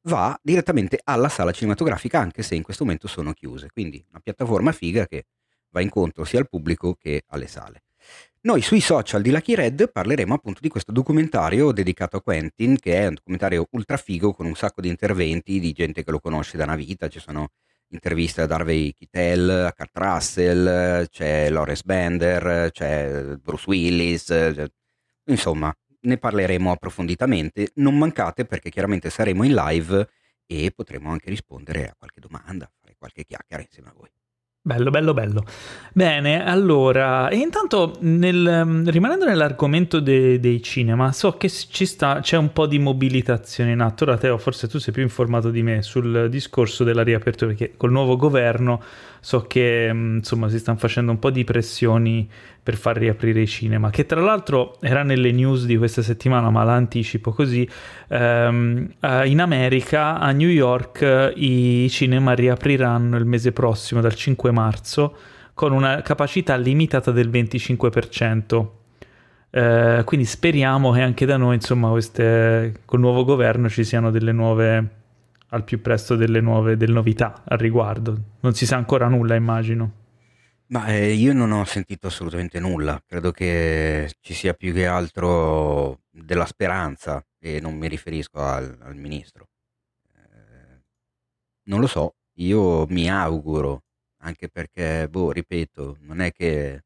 va 0.08 0.34
direttamente 0.42 0.98
alla 1.04 1.28
sala 1.28 1.52
cinematografica, 1.52 2.18
anche 2.18 2.42
se 2.42 2.54
in 2.54 2.62
questo 2.62 2.84
momento 2.84 3.06
sono 3.06 3.34
chiuse. 3.34 3.68
Quindi 3.70 4.02
una 4.08 4.20
piattaforma 4.20 4.72
figa 4.72 5.06
che 5.06 5.26
va 5.68 5.82
incontro 5.82 6.24
sia 6.24 6.38
al 6.38 6.48
pubblico 6.48 6.94
che 6.94 7.24
alle 7.26 7.48
sale. 7.48 7.82
Noi 8.44 8.60
sui 8.60 8.80
social 8.80 9.22
di 9.22 9.30
Lucky 9.30 9.54
Red 9.54 9.92
parleremo 9.92 10.34
appunto 10.34 10.58
di 10.60 10.68
questo 10.68 10.90
documentario 10.90 11.70
dedicato 11.70 12.16
a 12.16 12.22
Quentin, 12.22 12.76
che 12.76 12.98
è 12.98 13.06
un 13.06 13.14
documentario 13.14 13.68
ultra 13.70 13.96
figo 13.96 14.32
con 14.32 14.46
un 14.46 14.56
sacco 14.56 14.80
di 14.80 14.88
interventi 14.88 15.60
di 15.60 15.70
gente 15.70 16.02
che 16.02 16.10
lo 16.10 16.18
conosce 16.18 16.56
da 16.56 16.64
una 16.64 16.74
vita, 16.74 17.06
ci 17.06 17.20
sono 17.20 17.50
interviste 17.90 18.40
ad 18.42 18.50
Harvey 18.50 18.94
Keitel, 18.94 19.48
a 19.48 19.72
Kurt 19.72 19.96
Russell, 19.96 21.06
c'è 21.06 21.50
Lawrence 21.50 21.82
Bender, 21.84 22.70
c'è 22.72 23.36
Bruce 23.36 23.64
Willis, 23.68 24.24
c'è- 24.24 24.66
insomma 25.26 25.72
ne 26.00 26.18
parleremo 26.18 26.72
approfonditamente, 26.72 27.70
non 27.76 27.96
mancate 27.96 28.44
perché 28.44 28.70
chiaramente 28.70 29.08
saremo 29.08 29.44
in 29.44 29.54
live 29.54 30.08
e 30.46 30.72
potremo 30.74 31.12
anche 31.12 31.30
rispondere 31.30 31.90
a 31.90 31.94
qualche 31.96 32.18
domanda, 32.18 32.68
fare 32.80 32.96
qualche 32.98 33.24
chiacchiera 33.24 33.62
insieme 33.62 33.90
a 33.90 33.94
voi. 33.96 34.10
Bello, 34.64 34.90
bello, 34.90 35.12
bello. 35.12 35.44
Bene, 35.92 36.44
allora, 36.46 37.28
e 37.28 37.36
intanto 37.36 37.96
nel- 38.02 38.84
rimanendo 38.86 39.24
nell'argomento 39.24 39.98
de- 39.98 40.38
dei 40.38 40.62
cinema, 40.62 41.10
so 41.10 41.36
che 41.36 41.48
sta, 41.48 42.20
c'è 42.20 42.36
un 42.36 42.52
po' 42.52 42.66
di 42.68 42.78
mobilitazione 42.78 43.72
in 43.72 43.80
atto. 43.80 44.04
Ora, 44.04 44.16
Teo, 44.16 44.38
forse 44.38 44.68
tu 44.68 44.78
sei 44.78 44.92
più 44.92 45.02
informato 45.02 45.50
di 45.50 45.64
me 45.64 45.82
sul 45.82 46.28
discorso 46.30 46.84
della 46.84 47.02
riapertura, 47.02 47.50
perché 47.52 47.74
col 47.76 47.90
nuovo 47.90 48.14
governo 48.16 48.80
so 49.18 49.40
che 49.48 49.92
mm, 49.92 50.16
insomma 50.18 50.48
si 50.48 50.60
stanno 50.60 50.78
facendo 50.78 51.10
un 51.10 51.18
po' 51.18 51.30
di 51.30 51.42
pressioni 51.42 52.30
per 52.62 52.76
far 52.76 52.96
riaprire 52.96 53.40
i 53.40 53.46
cinema, 53.46 53.90
che 53.90 54.06
tra 54.06 54.20
l'altro 54.20 54.76
era 54.80 55.02
nelle 55.02 55.32
news 55.32 55.64
di 55.66 55.76
questa 55.76 56.00
settimana, 56.00 56.48
ma 56.50 56.62
la 56.62 56.74
anticipo 56.74 57.32
così. 57.32 57.68
ehm, 58.08 58.88
eh, 59.00 59.28
in 59.28 59.40
America, 59.40 60.18
a 60.20 60.30
New 60.30 60.48
York, 60.48 61.02
eh, 61.02 61.32
i 61.34 61.88
cinema 61.90 62.34
riapriranno 62.34 63.16
il 63.16 63.24
mese 63.24 63.52
prossimo, 63.52 64.00
dal 64.00 64.14
5 64.14 64.52
marzo, 64.52 65.16
con 65.54 65.72
una 65.72 66.02
capacità 66.02 66.54
limitata 66.56 67.10
del 67.10 67.28
25%. 67.30 68.78
Eh, 69.50 70.02
quindi 70.04 70.24
speriamo 70.26 70.92
che 70.92 71.00
anche 71.02 71.26
da 71.26 71.36
noi, 71.36 71.56
insomma, 71.56 71.90
queste, 71.90 72.74
col 72.84 73.00
nuovo 73.00 73.24
governo 73.24 73.68
ci 73.68 73.82
siano 73.84 74.10
delle 74.10 74.32
nuove, 74.32 74.90
al 75.48 75.64
più 75.64 75.82
presto 75.82 76.14
delle 76.16 76.40
nuove 76.40 76.76
delle 76.76 76.92
novità 76.92 77.42
al 77.44 77.58
riguardo. 77.58 78.16
Non 78.40 78.54
si 78.54 78.66
sa 78.66 78.76
ancora 78.76 79.08
nulla, 79.08 79.34
immagino. 79.34 80.01
Ma 80.72 80.86
eh, 80.88 81.12
io 81.12 81.34
non 81.34 81.52
ho 81.52 81.64
sentito 81.66 82.06
assolutamente 82.06 82.58
nulla, 82.58 83.02
credo 83.06 83.30
che 83.30 84.10
ci 84.20 84.32
sia 84.32 84.54
più 84.54 84.72
che 84.72 84.86
altro 84.86 86.00
della 86.10 86.46
speranza 86.46 87.22
e 87.38 87.60
non 87.60 87.76
mi 87.76 87.88
riferisco 87.88 88.38
al, 88.40 88.78
al 88.80 88.96
ministro. 88.96 89.48
Eh, 90.14 90.82
non 91.64 91.80
lo 91.80 91.86
so, 91.86 92.16
io 92.38 92.86
mi 92.88 93.10
auguro, 93.10 93.84
anche 94.22 94.48
perché, 94.48 95.08
boh, 95.10 95.32
ripeto, 95.32 95.98
non 96.00 96.20
è 96.20 96.32
che... 96.32 96.84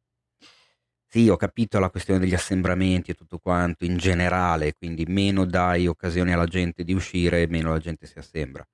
Sì, 1.08 1.28
ho 1.28 1.36
capito 1.36 1.78
la 1.80 1.90
questione 1.90 2.20
degli 2.20 2.34
assembramenti 2.34 3.10
e 3.10 3.14
tutto 3.14 3.38
quanto 3.38 3.84
in 3.84 3.96
generale, 3.96 4.74
quindi 4.74 5.04
meno 5.06 5.44
dai 5.44 5.86
occasioni 5.88 6.32
alla 6.32 6.46
gente 6.46 6.84
di 6.84 6.92
uscire, 6.92 7.46
meno 7.48 7.70
la 7.70 7.78
gente 7.78 8.06
si 8.06 8.18
assembra. 8.18 8.64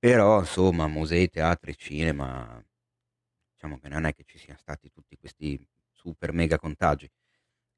Però, 0.00 0.40
insomma, 0.40 0.86
musei, 0.88 1.28
teatri, 1.28 1.76
cinema, 1.76 2.60
diciamo 3.58 3.80
che 3.80 3.88
non 3.88 4.04
è 4.04 4.14
che 4.14 4.22
ci 4.24 4.38
siano 4.38 4.58
stati 4.60 4.88
tutti 4.92 5.16
questi 5.18 5.60
super 5.92 6.32
mega 6.32 6.58
contagi. 6.58 7.10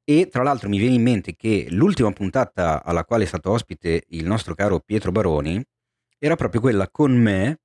E 0.03 0.27
tra 0.27 0.43
l'altro 0.43 0.69
mi 0.69 0.77
viene 0.77 0.93
in 0.93 1.01
mente 1.01 1.35
che 1.35 1.67
l'ultima 1.71 2.11
puntata 2.11 2.83
alla 2.83 3.03
quale 3.03 3.23
è 3.23 3.27
stato 3.27 3.49
ospite 3.49 4.03
il 4.09 4.25
nostro 4.25 4.53
caro 4.53 4.79
Pietro 4.79 5.11
Baroni 5.11 5.63
era 6.19 6.35
proprio 6.35 6.61
quella 6.61 6.87
con 6.89 7.13
me 7.13 7.59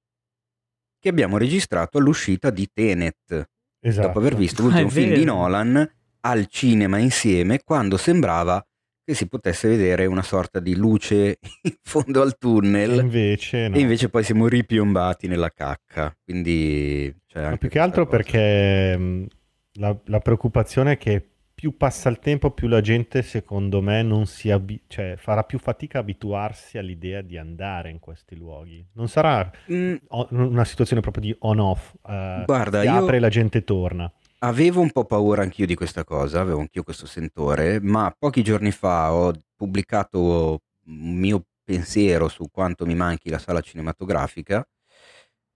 che 0.99 1.11
abbiamo 1.11 1.37
registrato 1.37 1.99
all'uscita 1.99 2.49
di 2.49 2.69
Tenet, 2.73 3.51
esatto. 3.81 4.07
dopo 4.07 4.19
aver 4.19 4.35
visto 4.35 4.63
l'ultimo 4.63 4.89
ah, 4.89 4.91
film 4.91 5.15
di 5.15 5.25
Nolan 5.25 5.95
al 6.21 6.47
cinema 6.47 6.97
insieme 6.97 7.63
quando 7.63 7.99
sembrava 7.99 8.67
che 9.07 9.15
si 9.15 9.29
potesse 9.29 9.69
vedere 9.69 10.07
una 10.07 10.25
sorta 10.25 10.59
di 10.59 10.75
luce 10.75 11.39
in 11.63 11.77
fondo 11.81 12.23
al 12.23 12.37
tunnel. 12.37 12.99
Invece, 12.99 13.69
no. 13.69 13.77
E 13.77 13.79
invece 13.79 14.09
poi 14.09 14.25
siamo 14.25 14.49
ripiombati 14.49 15.29
nella 15.29 15.51
cacca. 15.51 16.13
Quindi, 16.25 17.15
cioè, 17.29 17.57
più 17.57 17.69
che 17.69 17.79
altro 17.79 18.05
cosa. 18.05 18.17
perché 18.17 18.99
mh, 18.99 19.27
la, 19.75 19.97
la, 20.07 20.19
preoccupazione 20.19 20.93
è 20.93 20.99
che 20.99 21.25
più 21.55 21.77
passa 21.77 22.09
il 22.09 22.19
tempo, 22.19 22.51
più 22.51 22.67
la 22.67 22.81
gente, 22.81 23.23
secondo 23.23 23.81
me, 23.81 24.03
non 24.03 24.27
si 24.27 24.51
abi- 24.51 24.83
cioè, 24.89 25.15
farà 25.17 25.45
più 25.45 25.61
fatica 25.61 25.99
a 25.99 26.01
abituarsi 26.01 26.77
all'idea 26.77 27.23
di 27.23 27.39
andare 27.39 27.91
in 27.91 28.01
questi 28.01 28.35
luoghi. 28.35 28.85
Non 28.95 29.07
sarà 29.07 29.49
mm. 29.71 29.95
una 30.31 30.65
situazione 30.65 31.01
proprio 31.01 31.23
di 31.23 31.37
on-off. 31.39 31.95
Uh, 32.03 32.43
Guarda, 32.45 32.81
si 32.81 32.89
io... 32.89 32.97
apre 32.97 33.19
e 33.19 33.21
la 33.21 33.29
gente 33.29 33.63
torna. 33.63 34.13
Avevo 34.47 34.81
un 34.81 34.93
po' 34.93 35.05
paura 35.05 35.43
anch'io 35.43 35.67
di 35.67 35.75
questa 35.75 36.05
cosa, 36.05 36.41
avevo 36.41 36.61
anch'io 36.61 36.85
questo 36.85 37.05
sentore, 37.07 37.81
ma 37.81 38.15
pochi 38.17 38.45
giorni 38.45 38.71
fa 38.71 39.13
ho 39.13 39.33
pubblicato 39.57 40.61
un 40.87 41.19
mio 41.19 41.47
pensiero 41.65 42.29
su 42.29 42.49
quanto 42.49 42.87
mi 42.87 42.95
manchi 42.95 43.29
la 43.29 43.39
sala 43.39 43.61
cinematografica. 43.61 44.65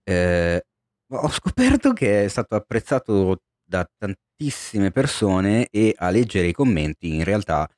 Eh, 0.03 0.65
ho 1.13 1.29
scoperto 1.29 1.93
che 1.93 2.25
è 2.25 2.29
stato 2.29 2.57
apprezzato 2.57 3.43
da 3.65 3.89
tantissime 3.97 4.91
persone 4.91 5.69
e 5.71 5.95
a 5.97 6.11
leggere 6.11 6.49
i 6.49 6.53
commenti 6.53 7.15
in 7.15 7.25
realtà 7.25 7.69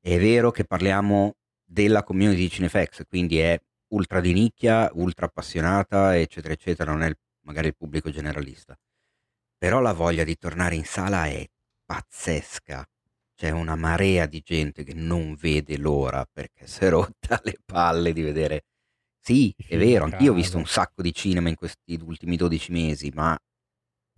è 0.00 0.18
vero 0.18 0.50
che 0.50 0.64
parliamo 0.64 1.36
della 1.64 2.02
community 2.02 2.40
di 2.42 2.50
Cinefx, 2.50 3.04
quindi 3.08 3.38
è 3.38 3.58
ultra 3.94 4.20
di 4.20 4.32
nicchia, 4.34 4.90
ultra 4.94 5.26
appassionata, 5.26 6.16
eccetera, 6.18 6.52
eccetera, 6.54 6.92
non 6.92 7.02
è 7.02 7.08
il, 7.08 7.16
magari 7.46 7.68
il 7.68 7.76
pubblico 7.76 8.10
generalista 8.10 8.78
però 9.58 9.80
la 9.80 9.92
voglia 9.92 10.22
di 10.22 10.36
tornare 10.36 10.76
in 10.76 10.84
sala 10.84 11.26
è 11.26 11.44
pazzesca. 11.84 12.86
C'è 13.34 13.50
una 13.50 13.76
marea 13.76 14.26
di 14.26 14.40
gente 14.44 14.84
che 14.84 14.94
non 14.94 15.34
vede 15.34 15.76
l'ora 15.76 16.26
perché 16.30 16.66
si 16.66 16.84
è 16.84 16.88
rotta 16.90 17.40
le 17.42 17.56
palle 17.64 18.12
di 18.12 18.22
vedere. 18.22 18.62
Sì, 19.20 19.54
è 19.68 19.76
vero, 19.76 20.04
anch'io 20.04 20.32
ho 20.32 20.34
visto 20.34 20.56
un 20.56 20.64
sacco 20.64 21.02
di 21.02 21.12
cinema 21.12 21.48
in 21.48 21.54
questi 21.54 22.00
ultimi 22.02 22.36
12 22.36 22.72
mesi, 22.72 23.12
ma, 23.14 23.36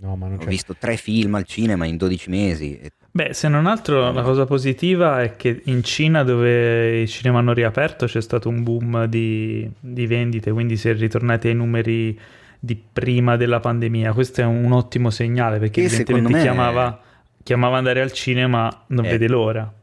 no, 0.02 0.14
ma 0.14 0.26
ho 0.26 0.37
c'è... 0.37 0.47
visto 0.47 0.76
tre 0.76 0.97
film 0.97 1.35
al 1.35 1.44
cinema 1.44 1.85
in 1.85 1.97
12 1.97 2.30
mesi. 2.30 2.80
Beh, 3.11 3.32
se 3.32 3.49
non 3.49 3.66
altro 3.66 4.12
la 4.12 4.23
cosa 4.23 4.44
positiva 4.44 5.20
è 5.20 5.35
che 5.35 5.62
in 5.64 5.82
Cina 5.82 6.23
dove 6.23 7.00
i 7.00 7.09
cinema 7.09 7.40
hanno 7.40 7.52
riaperto 7.52 8.06
c'è 8.06 8.23
stato 8.23 8.49
un 8.49 8.62
boom 8.62 9.06
di, 9.06 9.68
di 9.80 10.06
vendite, 10.06 10.52
quindi 10.52 10.76
si 10.76 10.88
è 10.88 10.94
ritornati 10.94 11.49
ai 11.49 11.54
numeri 11.54 12.16
di 12.61 12.76
prima 12.76 13.37
della 13.37 13.59
pandemia. 13.59 14.12
Questo 14.12 14.43
è 14.43 14.45
un 14.45 14.71
ottimo 14.71 15.09
segnale 15.11 15.59
perché 15.59 15.81
che 15.81 15.87
evidentemente 15.87 16.31
me... 16.31 16.43
chiamava, 16.43 17.00
chiamava 17.43 17.79
andare 17.79 18.02
al 18.02 18.12
cinema, 18.12 18.85
non 18.88 19.07
eh, 19.07 19.09
vede 19.09 19.26
l'ora. 19.26 19.75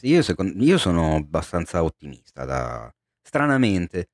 Io, 0.00 0.20
secondo, 0.20 0.62
io, 0.62 0.76
sono 0.76 1.14
abbastanza 1.14 1.82
ottimista, 1.82 2.44
da, 2.44 2.92
stranamente, 3.22 4.08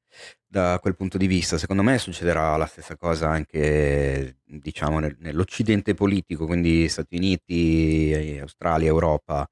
da 0.46 0.78
quel 0.80 0.94
punto 0.94 1.18
di 1.18 1.26
vista. 1.26 1.58
Secondo 1.58 1.82
me 1.82 1.98
succederà 1.98 2.56
la 2.56 2.66
stessa 2.66 2.96
cosa 2.96 3.28
anche, 3.28 4.36
diciamo, 4.44 5.00
nel, 5.00 5.16
nell'occidente 5.18 5.94
politico, 5.94 6.46
quindi 6.46 6.88
Stati 6.88 7.16
Uniti, 7.16 8.38
Australia, 8.40 8.88
Europa. 8.88 9.50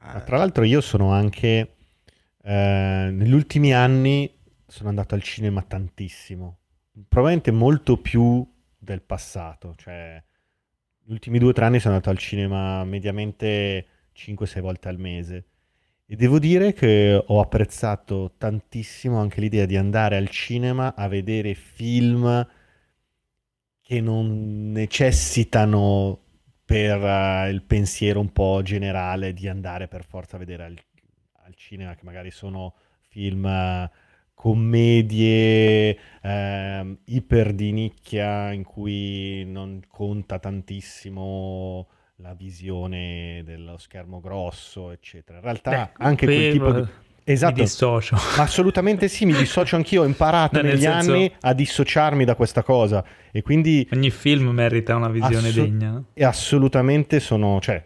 Ma 0.00 0.20
tra 0.20 0.38
l'altro 0.38 0.64
io 0.64 0.80
sono 0.80 1.12
anche, 1.12 1.76
eh, 2.42 3.08
negli 3.12 3.32
ultimi 3.32 3.74
anni, 3.74 4.32
sono 4.66 4.88
andato 4.88 5.14
al 5.14 5.22
cinema 5.22 5.60
tantissimo 5.62 6.58
probabilmente 7.08 7.50
molto 7.50 7.96
più 7.98 8.46
del 8.78 9.02
passato. 9.02 9.74
Cioè, 9.76 10.22
gli 11.02 11.12
ultimi 11.12 11.38
due 11.38 11.50
o 11.50 11.52
tre 11.52 11.64
anni 11.66 11.80
sono 11.80 11.94
andato 11.94 12.10
al 12.10 12.18
cinema 12.18 12.84
mediamente 12.84 13.86
5-6 14.14 14.60
volte 14.60 14.88
al 14.88 14.98
mese. 14.98 15.46
E 16.06 16.16
devo 16.16 16.38
dire 16.38 16.72
che 16.72 17.22
ho 17.26 17.40
apprezzato 17.40 18.34
tantissimo 18.36 19.18
anche 19.18 19.40
l'idea 19.40 19.64
di 19.64 19.76
andare 19.76 20.16
al 20.16 20.28
cinema 20.28 20.94
a 20.94 21.08
vedere 21.08 21.54
film 21.54 22.46
che 23.80 24.00
non 24.00 24.70
necessitano 24.70 26.20
per 26.64 27.00
uh, 27.00 27.48
il 27.50 27.62
pensiero 27.62 28.20
un 28.20 28.32
po' 28.32 28.60
generale 28.62 29.32
di 29.34 29.48
andare 29.48 29.88
per 29.88 30.04
forza 30.04 30.36
a 30.36 30.38
vedere 30.38 30.64
al, 30.64 30.78
al 31.44 31.54
cinema, 31.54 31.94
che 31.94 32.04
magari 32.04 32.30
sono 32.30 32.74
film 33.08 33.44
uh, 33.44 33.88
commedie 34.44 35.96
eh, 36.20 36.96
iper 37.02 37.54
di 37.54 37.72
nicchia 37.72 38.52
in 38.52 38.62
cui 38.62 39.42
non 39.46 39.80
conta 39.88 40.38
tantissimo 40.38 41.86
la 42.16 42.34
visione 42.34 43.40
dello 43.42 43.78
schermo 43.78 44.20
grosso, 44.20 44.90
eccetera. 44.90 45.38
In 45.38 45.44
realtà 45.44 45.70
Beh, 45.70 46.04
anche 46.04 46.26
quel 46.26 46.52
tipo 46.52 46.72
di... 46.72 46.86
Esatto, 47.24 47.54
mi 47.54 47.60
dissocio. 47.62 48.16
assolutamente 48.36 49.08
sì, 49.08 49.24
mi 49.24 49.32
dissocio 49.34 49.76
anch'io, 49.76 50.02
ho 50.02 50.04
imparato 50.04 50.60
negli 50.60 50.82
senso... 50.82 51.12
anni 51.12 51.32
a 51.40 51.54
dissociarmi 51.54 52.26
da 52.26 52.34
questa 52.34 52.62
cosa 52.62 53.02
e 53.32 53.40
quindi... 53.40 53.88
Ogni 53.94 54.10
film 54.10 54.48
merita 54.48 54.94
una 54.94 55.08
visione 55.08 55.48
assu- 55.48 55.62
degna. 55.62 56.04
E 56.12 56.22
assolutamente 56.22 57.18
sono... 57.18 57.60
Cioè, 57.62 57.82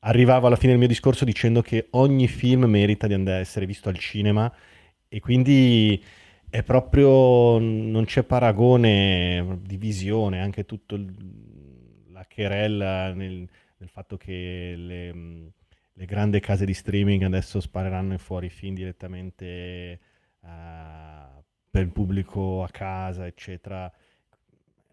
arrivavo 0.00 0.46
alla 0.46 0.56
fine 0.56 0.70
del 0.70 0.78
mio 0.78 0.88
discorso 0.88 1.26
dicendo 1.26 1.60
che 1.60 1.88
ogni 1.90 2.28
film 2.28 2.64
merita 2.64 3.06
di 3.06 3.12
andare 3.12 3.36
a 3.36 3.40
essere 3.40 3.66
visto 3.66 3.90
al 3.90 3.98
cinema 3.98 4.50
e 5.14 5.20
quindi 5.20 6.02
è 6.48 6.62
proprio, 6.62 7.58
non 7.58 8.04
c'è 8.06 8.22
paragone 8.22 9.58
di 9.60 9.76
visione, 9.76 10.40
anche 10.40 10.64
tutto 10.64 10.94
il, 10.94 12.06
la 12.12 12.26
querella 12.32 13.12
nel, 13.12 13.46
nel, 13.76 13.88
fatto 13.90 14.16
che 14.16 14.72
le, 14.74 15.12
le, 15.92 16.04
grandi 16.06 16.40
case 16.40 16.64
di 16.64 16.72
streaming 16.72 17.24
adesso 17.24 17.60
spareranno 17.60 18.16
fuori 18.16 18.46
i 18.46 18.48
film 18.48 18.74
direttamente 18.74 20.00
uh, 20.40 21.42
per 21.68 21.82
il 21.82 21.92
pubblico 21.92 22.62
a 22.62 22.68
casa, 22.70 23.26
eccetera. 23.26 23.92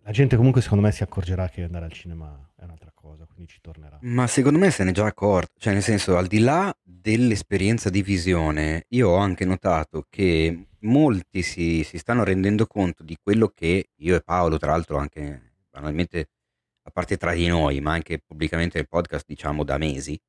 La 0.03 0.12
gente 0.12 0.36
comunque 0.36 0.62
secondo 0.62 0.84
me 0.84 0.91
si 0.91 1.03
accorgerà 1.03 1.50
che 1.50 1.63
andare 1.63 1.86
al 1.86 1.91
cinema 1.91 2.51
è 2.56 2.63
un'altra 2.63 2.91
cosa, 2.94 3.25
quindi 3.25 3.51
ci 3.51 3.60
tornerà. 3.62 3.98
Ma 4.01 4.27
secondo 4.27 4.58
me 4.58 4.72
se 4.72 4.84
ne 4.84 4.89
è 4.89 4.94
già 4.94 5.06
accorto, 5.06 5.53
cioè 5.60 5.74
nel 5.74 5.84
senso 5.84 6.18
al 6.18 6.27
di 6.27 6.39
là 6.39 6.75
dell'esperienza 6.82 7.89
di 7.89 8.01
visione, 8.01 8.86
io 8.89 9.10
ho 9.10 9.18
anche 9.18 9.46
notato 9.46 10.06
che 10.10 10.68
molti 10.79 11.41
si, 11.41 11.84
si 11.84 11.98
stanno 11.98 12.24
rendendo 12.24 12.65
conto 12.65 13.03
di 13.03 13.18
quello 13.22 13.50
che 13.50 13.89
io 13.96 14.15
e 14.15 14.22
Paolo, 14.22 14.58
tra 14.58 14.72
l'altro 14.72 14.98
anche 14.98 15.53
banalmente, 15.70 16.29
a 16.84 16.91
parte 16.91 17.18
tra 17.18 17.34
di 17.34 17.48
noi, 17.48 17.79
ma 17.82 17.94
anche 17.94 18.20
pubblicamente 18.20 18.77
nel 18.77 18.88
podcast 18.88 19.25
diciamo 19.27 19.63
da 19.63 19.77
mesi, 19.77 20.20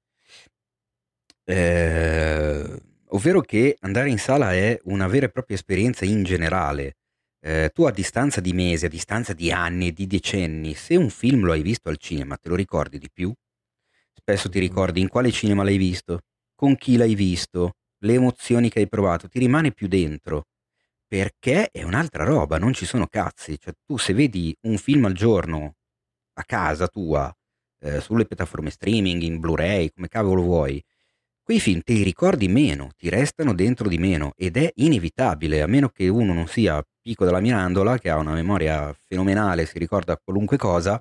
eh, 1.44 2.82
ovvero 3.08 3.40
che 3.40 3.76
andare 3.80 4.10
in 4.10 4.18
sala 4.18 4.52
è 4.52 4.78
una 4.84 5.06
vera 5.06 5.26
e 5.26 5.30
propria 5.30 5.56
esperienza 5.56 6.04
in 6.04 6.22
generale 6.22 6.96
eh, 7.40 7.70
tu 7.72 7.84
a 7.84 7.90
distanza 7.90 8.40
di 8.40 8.52
mesi, 8.52 8.84
a 8.86 8.88
distanza 8.88 9.32
di 9.32 9.50
anni 9.50 9.92
di 9.92 10.06
decenni, 10.06 10.74
se 10.74 10.96
un 10.96 11.10
film 11.10 11.44
lo 11.44 11.52
hai 11.52 11.62
visto 11.62 11.88
al 11.88 11.96
cinema, 11.96 12.36
te 12.36 12.48
lo 12.48 12.54
ricordi 12.54 12.98
di 12.98 13.10
più? 13.10 13.32
Spesso 14.12 14.48
ti 14.48 14.58
ricordi 14.58 15.00
in 15.00 15.08
quale 15.08 15.30
cinema 15.30 15.62
l'hai 15.62 15.78
visto, 15.78 16.20
con 16.54 16.76
chi 16.76 16.96
l'hai 16.96 17.14
visto, 17.14 17.76
le 18.02 18.14
emozioni 18.14 18.68
che 18.68 18.80
hai 18.80 18.88
provato, 18.88 19.28
ti 19.28 19.38
rimane 19.38 19.72
più 19.72 19.88
dentro. 19.88 20.46
Perché 21.06 21.70
è 21.70 21.82
un'altra 21.82 22.24
roba, 22.24 22.58
non 22.58 22.72
ci 22.72 22.86
sono 22.86 23.06
cazzi. 23.06 23.58
Cioè, 23.58 23.74
tu 23.84 23.96
se 23.96 24.12
vedi 24.12 24.56
un 24.62 24.78
film 24.78 25.06
al 25.06 25.14
giorno 25.14 25.74
a 26.34 26.44
casa 26.44 26.86
tua, 26.86 27.34
eh, 27.80 28.00
sulle 28.00 28.26
piattaforme 28.26 28.70
streaming, 28.70 29.22
in 29.22 29.40
Blu-ray, 29.40 29.90
come 29.90 30.08
cavolo 30.08 30.42
vuoi, 30.42 30.82
quei 31.42 31.58
film 31.58 31.80
ti 31.80 32.02
ricordi 32.02 32.46
meno, 32.46 32.90
ti 32.96 33.08
restano 33.08 33.54
dentro 33.54 33.88
di 33.88 33.98
meno 33.98 34.34
ed 34.36 34.56
è 34.56 34.70
inevitabile, 34.76 35.62
a 35.62 35.66
meno 35.66 35.88
che 35.88 36.06
uno 36.08 36.32
non 36.32 36.46
sia 36.46 36.80
pico 37.10 37.24
della 37.24 37.40
mirandola, 37.40 37.98
che 37.98 38.08
ha 38.08 38.18
una 38.18 38.34
memoria 38.34 38.94
fenomenale, 39.08 39.66
si 39.66 39.80
ricorda 39.80 40.16
qualunque 40.16 40.56
cosa, 40.56 40.96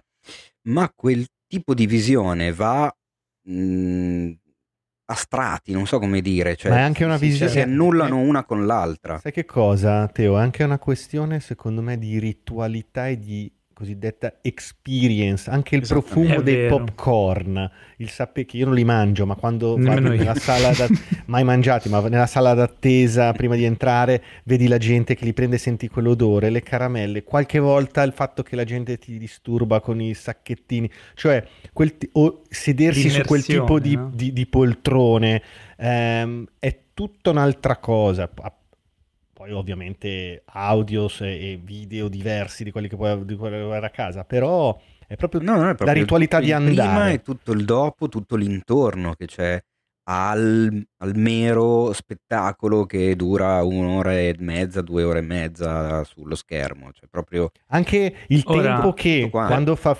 ma 0.63 0.91
quel 0.95 1.27
tipo 1.45 1.75
di 1.75 1.85
visione 1.85 2.51
va 2.51 2.91
mh, 3.43 3.53
mm, 3.53 4.31
a 5.05 5.13
strati, 5.13 5.71
non 5.71 5.85
so 5.85 5.99
come 5.99 6.21
dire, 6.21 6.55
cioè, 6.55 6.71
ma 6.71 6.77
è 6.77 6.81
anche 6.81 7.03
una 7.03 7.17
si, 7.17 7.27
visione 7.27 7.51
si 7.51 7.59
annullano 7.59 8.17
una 8.17 8.43
con 8.43 8.65
l'altra. 8.65 9.19
Sai 9.19 9.31
che 9.31 9.45
cosa, 9.45 10.07
Teo? 10.07 10.39
È 10.39 10.41
anche 10.41 10.63
una 10.63 10.79
questione, 10.79 11.39
secondo 11.39 11.83
me, 11.83 11.99
di 11.99 12.17
ritualità 12.17 13.07
e 13.07 13.19
di 13.19 13.51
cosiddetta 13.79 14.39
experience, 14.41 15.49
anche 15.49 15.77
il 15.77 15.87
profumo 15.87 16.41
dei 16.41 16.55
vero. 16.55 16.83
popcorn, 16.83 17.71
il 17.97 18.09
sapere 18.09 18.45
che 18.45 18.57
io 18.57 18.65
non 18.65 18.75
li 18.75 18.83
mangio, 18.83 19.25
ma 19.25 19.35
quando 19.35 19.77
vado 19.77 20.09
nella 20.09 20.35
sala 20.35 20.73
da, 20.73 20.85
mai 21.27 21.45
mangiati, 21.45 21.87
ma 21.87 22.01
nella 22.09 22.25
sala 22.25 22.53
d'attesa 22.53 23.31
prima 23.31 23.55
di 23.55 23.63
entrare, 23.63 24.21
vedi 24.43 24.67
la 24.67 24.77
gente 24.77 25.15
che 25.15 25.23
li 25.23 25.31
prende 25.31 25.55
e 25.55 25.59
senti 25.59 25.87
quell'odore, 25.87 26.49
le 26.49 26.61
caramelle, 26.61 27.23
qualche 27.23 27.59
volta 27.59 28.03
il 28.03 28.11
fatto 28.11 28.43
che 28.43 28.57
la 28.57 28.65
gente 28.65 28.97
ti 28.97 29.17
disturba 29.17 29.79
con 29.79 30.01
i 30.01 30.13
sacchettini, 30.13 30.91
cioè 31.13 31.41
quel 31.71 31.97
t- 31.97 32.09
o 32.11 32.41
sedersi 32.49 33.09
su 33.09 33.21
quel 33.21 33.45
tipo 33.45 33.79
di, 33.79 33.95
no? 33.95 34.11
di, 34.13 34.33
di 34.33 34.45
poltrone 34.45 35.41
ehm, 35.77 36.45
è 36.59 36.77
tutta 36.93 37.29
un'altra 37.29 37.77
cosa, 37.77 38.29
poi 39.39 39.53
ovviamente 39.53 40.43
audios 40.47 41.21
e 41.21 41.57
video 41.63 42.09
diversi 42.09 42.65
di 42.65 42.71
quelli 42.71 42.89
che 42.89 42.97
puoi, 42.97 43.23
di 43.23 43.37
puoi 43.37 43.53
avere 43.53 43.85
a 43.85 43.89
casa, 43.89 44.25
però 44.25 44.77
è 45.07 45.15
proprio, 45.15 45.39
no, 45.41 45.61
è 45.61 45.75
proprio 45.75 45.85
la 45.85 45.93
ritualità 45.93 46.41
di 46.41 46.51
andare. 46.51 46.89
Prima 46.89 47.09
e 47.09 47.21
tutto 47.21 47.53
il 47.53 47.63
dopo, 47.63 48.09
tutto 48.09 48.35
l'intorno 48.35 49.13
che 49.13 49.27
c'è 49.27 49.57
al, 50.09 50.85
al, 50.97 51.15
mero 51.15 51.93
spettacolo 51.93 52.85
che 52.85 53.15
dura 53.15 53.63
un'ora 53.63 54.11
e 54.19 54.35
mezza, 54.39 54.81
due 54.81 55.03
ore 55.03 55.19
e 55.19 55.21
mezza 55.21 56.03
sullo 56.03 56.35
schermo. 56.35 56.91
Cioè 56.91 57.07
proprio... 57.09 57.51
Anche 57.67 58.13
il 58.27 58.43
Ora, 58.45 58.73
tempo 58.73 58.91
che 58.91 59.29
quando 59.31 59.77
fa 59.77 59.97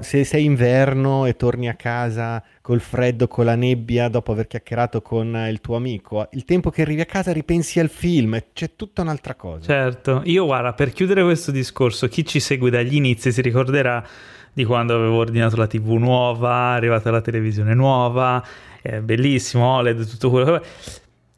se 0.00 0.24
sei 0.24 0.44
inverno 0.44 1.26
e 1.26 1.36
torni 1.36 1.68
a 1.68 1.74
casa 1.74 2.42
col 2.60 2.80
freddo, 2.80 3.28
con 3.28 3.44
la 3.44 3.54
nebbia, 3.54 4.08
dopo 4.08 4.32
aver 4.32 4.46
chiacchierato 4.46 5.02
con 5.02 5.46
il 5.48 5.60
tuo 5.60 5.76
amico, 5.76 6.28
il 6.32 6.44
tempo 6.44 6.70
che 6.70 6.82
arrivi 6.82 7.02
a 7.02 7.06
casa 7.06 7.32
ripensi 7.32 7.78
al 7.80 7.90
film, 7.90 8.38
c'è 8.52 8.74
tutta 8.76 9.02
un'altra 9.02 9.34
cosa. 9.34 9.66
Certo, 9.66 10.22
io 10.24 10.46
guarda, 10.46 10.72
per 10.72 10.92
chiudere 10.92 11.22
questo 11.22 11.50
discorso, 11.50 12.08
chi 12.08 12.24
ci 12.24 12.40
segue 12.40 12.70
dagli 12.70 12.94
inizi 12.94 13.30
si 13.32 13.42
ricorderà 13.42 14.02
di 14.52 14.64
quando 14.64 14.94
avevo 14.94 15.16
ordinato 15.16 15.56
la 15.56 15.66
TV 15.66 15.90
nuova, 15.92 16.72
è 16.72 16.76
arrivata 16.76 17.10
la 17.10 17.20
televisione 17.20 17.74
nuova, 17.74 18.42
è 18.80 19.00
bellissimo, 19.00 19.66
OLED, 19.66 20.06
tutto 20.08 20.30
quello 20.30 20.58
che... 20.58 20.66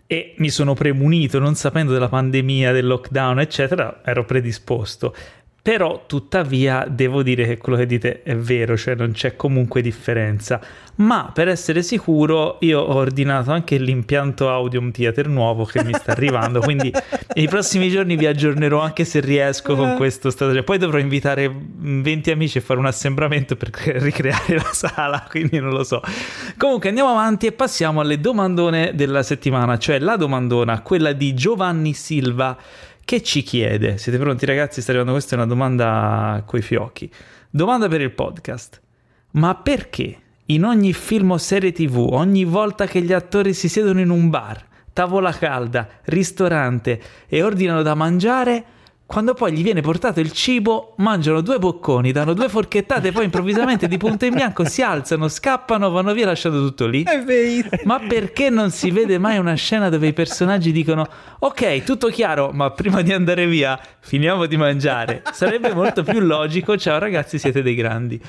E 0.09 0.35
mi 0.38 0.50
sono 0.50 0.75
premunito, 0.75 1.41
non 1.41 1.57
sapendo 1.57 1.93
della 1.93 2.09
pandemia, 2.09 2.71
del 2.71 2.87
lockdown, 2.87 3.41
eccetera, 3.41 4.03
ero 4.05 4.25
predisposto. 4.25 5.12
Però 5.66 6.04
tuttavia 6.06 6.87
devo 6.88 7.25
dire 7.25 7.44
che 7.44 7.58
quello 7.58 7.76
che 7.76 7.87
dite 7.87 8.23
è 8.23 8.37
vero, 8.37 8.76
cioè 8.76 8.94
non 8.94 9.11
c'è 9.11 9.35
comunque 9.35 9.82
differenza. 9.82 10.61
Ma 10.99 11.32
per 11.35 11.49
essere 11.49 11.82
sicuro 11.82 12.58
io 12.61 12.80
ho 12.80 12.94
ordinato 12.94 13.50
anche 13.50 13.76
l'impianto 13.76 14.49
Audium 14.49 14.92
Theater 14.92 15.26
nuovo 15.26 15.64
che 15.64 15.82
mi 15.82 15.92
sta 15.92 16.12
arrivando, 16.12 16.61
quindi 16.61 16.92
nei 17.35 17.49
prossimi 17.49 17.90
giorni 17.90 18.14
vi 18.14 18.26
aggiornerò 18.26 18.78
anche 18.78 19.04
se 19.04 19.18
riesco 19.18 19.75
con 19.75 19.88
eh. 19.88 19.96
questo 19.96 20.30
stato. 20.30 20.62
Poi 20.62 20.78
dovrò 20.78 20.99
invitare 20.99 21.52
20 21.52 22.30
amici 22.30 22.58
e 22.58 22.61
fare 22.61 22.78
un 22.78 22.87
assembramento 22.87 23.56
per 23.56 23.70
ricreare 23.73 24.54
la 24.54 24.70
sala, 24.73 25.26
quindi 25.28 25.58
non 25.58 25.70
lo 25.70 25.82
so. 25.82 26.00
Comunque 26.56 26.90
andiamo 26.90 27.11
avanti 27.11 27.46
e 27.46 27.50
passiamo 27.50 28.02
alle 28.02 28.20
domandone 28.20 28.92
della 28.94 29.24
settimana, 29.24 29.79
cioè 29.79 29.98
la 29.98 30.14
domandona, 30.14 30.81
quella 30.83 31.11
di 31.11 31.35
Giovanni 31.35 31.92
Silva 31.92 32.57
che 33.07 33.23
ci 33.23 33.42
chiede, 33.42 33.99
siete 33.99 34.19
pronti 34.19 34.47
ragazzi? 34.47 34.81
Sta 34.81 34.90
arrivando 34.90 35.12
questa 35.12 35.37
è 35.37 35.38
una 35.38 35.47
domanda 35.47 36.42
coi 36.45 36.61
fiocchi. 36.61 37.09
Domanda 37.49 37.87
per 37.87 38.01
il 38.01 38.11
podcast. 38.11 38.83
Ma 39.35 39.55
perché 39.55 40.19
in 40.47 40.64
ogni 40.64 40.92
film 40.92 41.31
o 41.31 41.38
serie 41.38 41.71
tv, 41.71 41.99
ogni 41.99 42.42
volta 42.42 42.87
che 42.87 43.01
gli 43.01 43.12
attori 43.12 43.55
si 43.55 43.69
siedono 43.69 44.01
in 44.01 44.11
un 44.11 44.29
bar, 44.29 44.61
tavola 44.92 45.31
calda, 45.31 45.88
ristorante 46.07 47.01
e 47.29 47.45
ordinano 47.45 47.83
da 47.83 47.95
mangiare, 47.95 48.64
quando 49.07 49.35
poi 49.35 49.53
gli 49.53 49.62
viene 49.62 49.83
portato 49.83 50.19
il 50.19 50.33
cibo, 50.33 50.95
mangiano 50.97 51.40
due 51.40 51.61
bocconi, 51.61 52.11
danno 52.11 52.35
due 52.35 52.49
forchettate, 52.49 53.12
poi 53.12 53.25
improvvisamente 53.25 53.87
di 53.87 53.97
punto 53.99 54.25
in 54.25 54.35
bianco 54.35 54.64
si 54.64 54.83
alzano, 54.83 55.29
scappano, 55.29 55.90
vanno 55.90 56.12
via 56.12 56.27
lasciando 56.27 56.59
tutto 56.59 56.87
lì. 56.87 57.05
È 57.05 57.23
vero. 57.23 57.69
Ma 57.85 58.01
perché 58.01 58.51
non 58.51 58.71
si 58.73 58.90
vede 58.90 59.19
mai 59.19 59.38
una 59.38 59.55
scena 59.55 59.88
dove 59.88 60.09
i 60.09 60.12
personaggi 60.12 60.73
dicono 60.73 61.07
ok, 61.38 61.85
tutto 61.85 62.09
chiaro, 62.09 62.51
ma 62.53 62.71
prima 62.73 63.03
di 63.03 63.12
andare 63.12 63.47
via 63.47 63.79
finiamo 64.01 64.47
di 64.47 64.57
mangiare? 64.57 65.23
Sarebbe 65.33 65.73
molto 65.73 66.03
più 66.03 66.19
logico, 66.19 66.77
ciao 66.77 66.99
ragazzi, 66.99 67.38
siete 67.38 67.62
dei 67.62 67.77
grandi. 67.77 68.21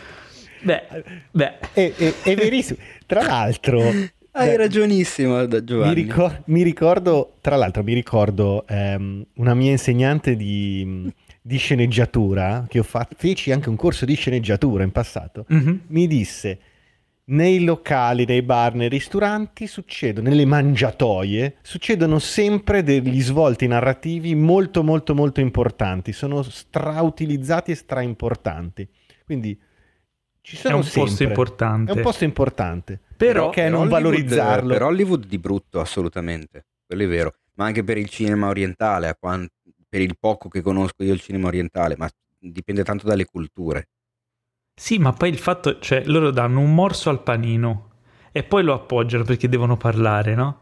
Beh, 0.61 0.83
beh. 1.31 1.57
È, 1.73 1.93
è, 1.95 2.13
è 2.21 2.35
verissimo. 2.35 2.79
Tra 3.05 3.23
l'altro, 3.23 3.81
hai 4.37 4.55
ragionissimo, 4.55 5.47
Giovanni. 5.63 5.95
Mi, 5.95 6.01
ricor- 6.01 6.41
mi, 6.45 6.63
ricordo, 6.63 7.33
tra 7.41 7.55
l'altro, 7.55 7.83
mi 7.83 7.93
ricordo 7.93 8.65
um, 8.69 9.25
una 9.35 9.53
mia 9.53 9.71
insegnante 9.71 10.35
di, 10.35 11.11
di 11.41 11.57
sceneggiatura, 11.57 12.65
che 12.67 12.79
ho 12.79 12.83
fatto, 12.83 13.15
feci 13.17 13.51
anche 13.51 13.69
un 13.69 13.75
corso 13.75 14.05
di 14.05 14.15
sceneggiatura 14.15 14.83
in 14.83 14.91
passato, 14.91 15.45
mm-hmm. 15.51 15.75
mi 15.87 16.07
disse, 16.07 16.59
nei 17.29 17.63
locali, 17.63 18.25
nei 18.25 18.41
bar, 18.41 18.75
nei 18.75 18.89
ristoranti 18.89 19.67
succedono, 19.67 20.29
nelle 20.29 20.45
mangiatoie, 20.45 21.57
succedono 21.61 22.19
sempre 22.19 22.83
degli 22.83 23.21
svolti 23.21 23.67
narrativi 23.67 24.33
molto 24.35 24.83
molto 24.83 25.13
molto 25.13 25.41
importanti, 25.41 26.13
sono 26.13 26.41
strautilizzati 26.41 27.71
e 27.71 27.75
straimportanti. 27.75 28.87
Quindi 29.25 29.59
ci 30.47 30.55
sono 30.55 30.75
è 30.75 30.77
un 30.77 30.83
sempre. 30.83 31.01
posto 31.01 31.23
importante. 31.23 31.91
È 31.91 31.95
un 31.95 32.01
posto 32.01 32.23
importante. 32.23 32.99
Però, 33.17 33.49
che 33.49 33.67
non 33.67 33.89
valorizzarlo. 33.89 34.71
Per 34.71 34.81
Hollywood 34.81 35.25
di 35.25 35.37
brutto, 35.39 35.81
assolutamente. 35.81 36.67
Quello 36.85 37.03
è 37.03 37.07
vero. 37.07 37.33
Ma 37.55 37.65
anche 37.65 37.83
per 37.83 37.97
il 37.97 38.07
cinema 38.07 38.47
orientale, 38.47 39.13
quant- 39.19 39.51
per 39.89 39.99
il 39.99 40.15
poco 40.17 40.47
che 40.47 40.61
conosco 40.61 41.03
io 41.03 41.11
il 41.11 41.19
cinema 41.19 41.47
orientale, 41.47 41.97
ma 41.97 42.09
dipende 42.39 42.85
tanto 42.85 43.05
dalle 43.05 43.25
culture. 43.25 43.89
Sì, 44.73 44.99
ma 44.99 45.11
poi 45.11 45.27
il 45.29 45.37
fatto, 45.37 45.79
cioè 45.79 46.03
loro 46.05 46.31
danno 46.31 46.61
un 46.61 46.73
morso 46.73 47.09
al 47.09 47.23
panino 47.23 47.89
e 48.31 48.43
poi 48.43 48.63
lo 48.63 48.73
appoggiano 48.73 49.25
perché 49.25 49.49
devono 49.49 49.75
parlare, 49.75 50.33
no? 50.33 50.61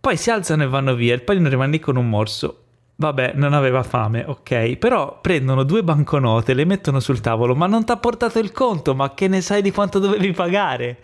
Poi 0.00 0.16
si 0.16 0.30
alzano 0.30 0.62
e 0.62 0.68
vanno 0.68 0.94
via, 0.94 1.12
il 1.12 1.22
panino 1.22 1.50
rimane 1.50 1.72
lì 1.72 1.80
con 1.80 1.96
un 1.96 2.08
morso. 2.08 2.61
Vabbè, 3.02 3.32
non 3.34 3.52
aveva 3.52 3.82
fame, 3.82 4.22
ok. 4.24 4.76
Però 4.76 5.18
prendono 5.20 5.64
due 5.64 5.82
banconote, 5.82 6.54
le 6.54 6.64
mettono 6.64 7.00
sul 7.00 7.18
tavolo, 7.18 7.56
ma 7.56 7.66
non 7.66 7.84
ti 7.84 7.90
ha 7.90 7.96
portato 7.96 8.38
il 8.38 8.52
conto, 8.52 8.94
ma 8.94 9.12
che 9.12 9.26
ne 9.26 9.40
sai 9.40 9.60
di 9.60 9.72
quanto 9.72 9.98
dovevi 9.98 10.30
pagare? 10.30 10.98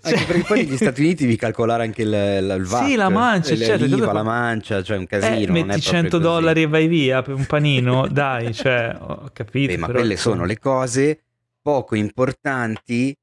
Cioè... 0.00 0.12
Anche 0.12 0.24
perché 0.24 0.42
poi 0.44 0.64
negli 0.64 0.76
Stati 0.78 1.02
Uniti 1.02 1.24
devi 1.24 1.36
calcolare 1.36 1.82
anche 1.82 2.00
il, 2.00 2.08
il 2.08 2.64
VAT. 2.64 2.86
Sì, 2.86 2.94
la 2.94 3.10
mancia, 3.10 3.54
certo. 3.56 3.84
L'IVA, 3.84 4.10
la 4.12 4.22
mancia, 4.22 4.82
cioè 4.82 4.96
un 4.96 5.06
casino. 5.06 5.54
Eh, 5.54 5.64
metti 5.64 5.82
100 5.82 6.16
dollari 6.16 6.62
e 6.62 6.66
vai 6.66 6.86
via 6.86 7.20
per 7.20 7.34
un 7.34 7.44
panino, 7.44 8.06
dai, 8.10 8.54
cioè, 8.54 8.96
ho 8.98 9.28
capito. 9.34 9.70
Beh, 9.74 9.78
ma 9.78 9.88
quelle 9.88 10.16
sono 10.16 10.46
le 10.46 10.58
cose 10.58 11.24
poco 11.60 11.94
importanti 11.94 13.14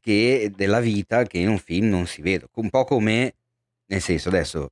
che, 0.00 0.52
della 0.54 0.78
vita 0.78 1.24
che 1.24 1.38
in 1.38 1.48
un 1.48 1.58
film 1.58 1.88
non 1.88 2.06
si 2.06 2.22
vede. 2.22 2.46
Un 2.54 2.70
po' 2.70 2.84
come, 2.84 3.34
nel 3.86 4.00
senso, 4.00 4.28
adesso 4.28 4.68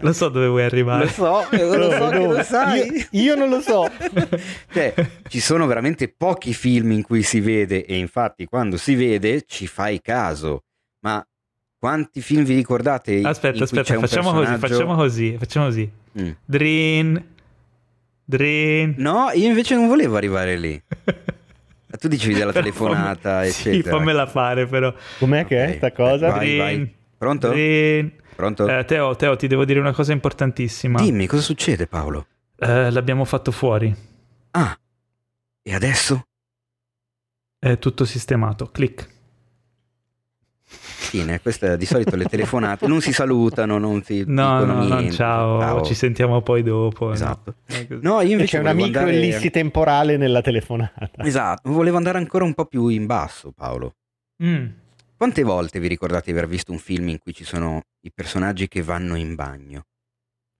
lo 0.00 0.12
so 0.12 0.28
dove 0.28 0.46
vuoi 0.46 0.64
arrivare. 0.64 1.04
Lo 1.04 1.10
so, 1.10 1.46
lo 1.50 1.90
so 1.90 2.08
che 2.08 2.26
lo 2.26 2.42
sai. 2.42 3.06
Io, 3.10 3.22
io 3.22 3.34
non 3.34 3.48
lo 3.48 3.60
so. 3.60 3.88
cioè, 4.72 4.94
ci 5.28 5.40
sono 5.40 5.66
veramente 5.66 6.08
pochi 6.08 6.54
film 6.54 6.92
in 6.92 7.02
cui 7.02 7.22
si 7.22 7.40
vede 7.40 7.84
e 7.84 7.96
infatti 7.96 8.46
quando 8.46 8.76
si 8.76 8.94
vede 8.94 9.44
ci 9.46 9.66
fai 9.66 10.00
caso. 10.00 10.64
Ma 11.00 11.24
quanti 11.78 12.20
film 12.20 12.44
vi 12.44 12.54
ricordate? 12.54 13.20
Aspetta, 13.22 13.64
aspetta, 13.64 13.94
facciamo 13.98 14.32
personaggio... 14.32 14.60
così, 14.60 14.72
facciamo 14.72 14.94
così, 14.94 15.36
facciamo 15.38 15.66
così. 15.66 15.90
Mm. 16.20 16.30
Drin, 16.44 17.24
Drin. 18.24 18.94
No, 18.98 19.30
io 19.34 19.48
invece 19.48 19.74
non 19.74 19.88
volevo 19.88 20.16
arrivare 20.16 20.56
lì. 20.56 20.82
tu 21.98 22.08
dicevi 22.08 22.34
della 22.34 22.52
telefonata, 22.52 23.44
eccetera. 23.44 23.82
Sì, 23.82 23.82
fammela 23.82 24.26
fare 24.26 24.66
però. 24.66 24.92
Com'è 25.18 25.44
che 25.46 25.64
è 25.64 25.76
sta 25.76 25.92
cosa? 25.92 26.30
Vai, 26.30 26.38
Drin, 26.38 26.58
vai. 26.58 26.94
Pronto? 27.18 27.48
Drin. 27.50 28.12
Pronto? 28.34 28.66
Eh, 28.68 28.84
Teo, 28.84 29.14
Teo, 29.16 29.36
ti 29.36 29.46
devo 29.46 29.64
dire 29.64 29.78
una 29.80 29.92
cosa 29.92 30.12
importantissima. 30.12 31.00
Dimmi, 31.00 31.26
cosa 31.26 31.42
succede 31.42 31.86
Paolo? 31.86 32.26
Eh, 32.58 32.90
l'abbiamo 32.90 33.24
fatto 33.24 33.50
fuori. 33.52 33.94
Ah, 34.52 34.76
e 35.62 35.74
adesso? 35.74 36.26
È 37.58 37.78
tutto 37.78 38.04
sistemato, 38.04 38.66
clic. 38.70 39.08
fine, 40.64 41.40
queste 41.42 41.76
di 41.76 41.84
solito 41.84 42.16
le 42.16 42.24
telefonate 42.24 42.86
non 42.86 43.00
si 43.02 43.12
salutano, 43.12 43.76
non 43.78 44.02
si 44.02 44.24
No, 44.26 44.64
no, 44.64 44.82
no, 44.84 44.94
niente. 44.96 45.12
ciao, 45.12 45.82
ci 45.82 45.94
sentiamo 45.94 46.40
poi 46.40 46.62
dopo. 46.62 47.12
Esatto. 47.12 47.56
No, 48.00 48.20
io 48.22 48.28
E 48.28 48.32
invece 48.32 48.56
c'è 48.56 48.60
una 48.60 48.72
micro 48.72 49.00
andare... 49.00 49.16
ellissi 49.18 49.50
temporale 49.50 50.16
nella 50.16 50.40
telefonata. 50.40 51.10
Esatto, 51.18 51.70
volevo 51.70 51.98
andare 51.98 52.18
ancora 52.18 52.44
un 52.44 52.54
po' 52.54 52.64
più 52.64 52.88
in 52.88 53.06
basso, 53.06 53.52
Paolo. 53.52 53.96
Mm. 54.42 54.66
Quante 55.22 55.44
volte 55.44 55.78
vi 55.78 55.86
ricordate 55.86 56.32
di 56.32 56.36
aver 56.36 56.48
visto 56.48 56.72
un 56.72 56.78
film 56.78 57.06
in 57.06 57.20
cui 57.20 57.32
ci 57.32 57.44
sono 57.44 57.82
i 58.00 58.10
personaggi 58.12 58.66
che 58.66 58.82
vanno 58.82 59.14
in 59.14 59.36
bagno? 59.36 59.84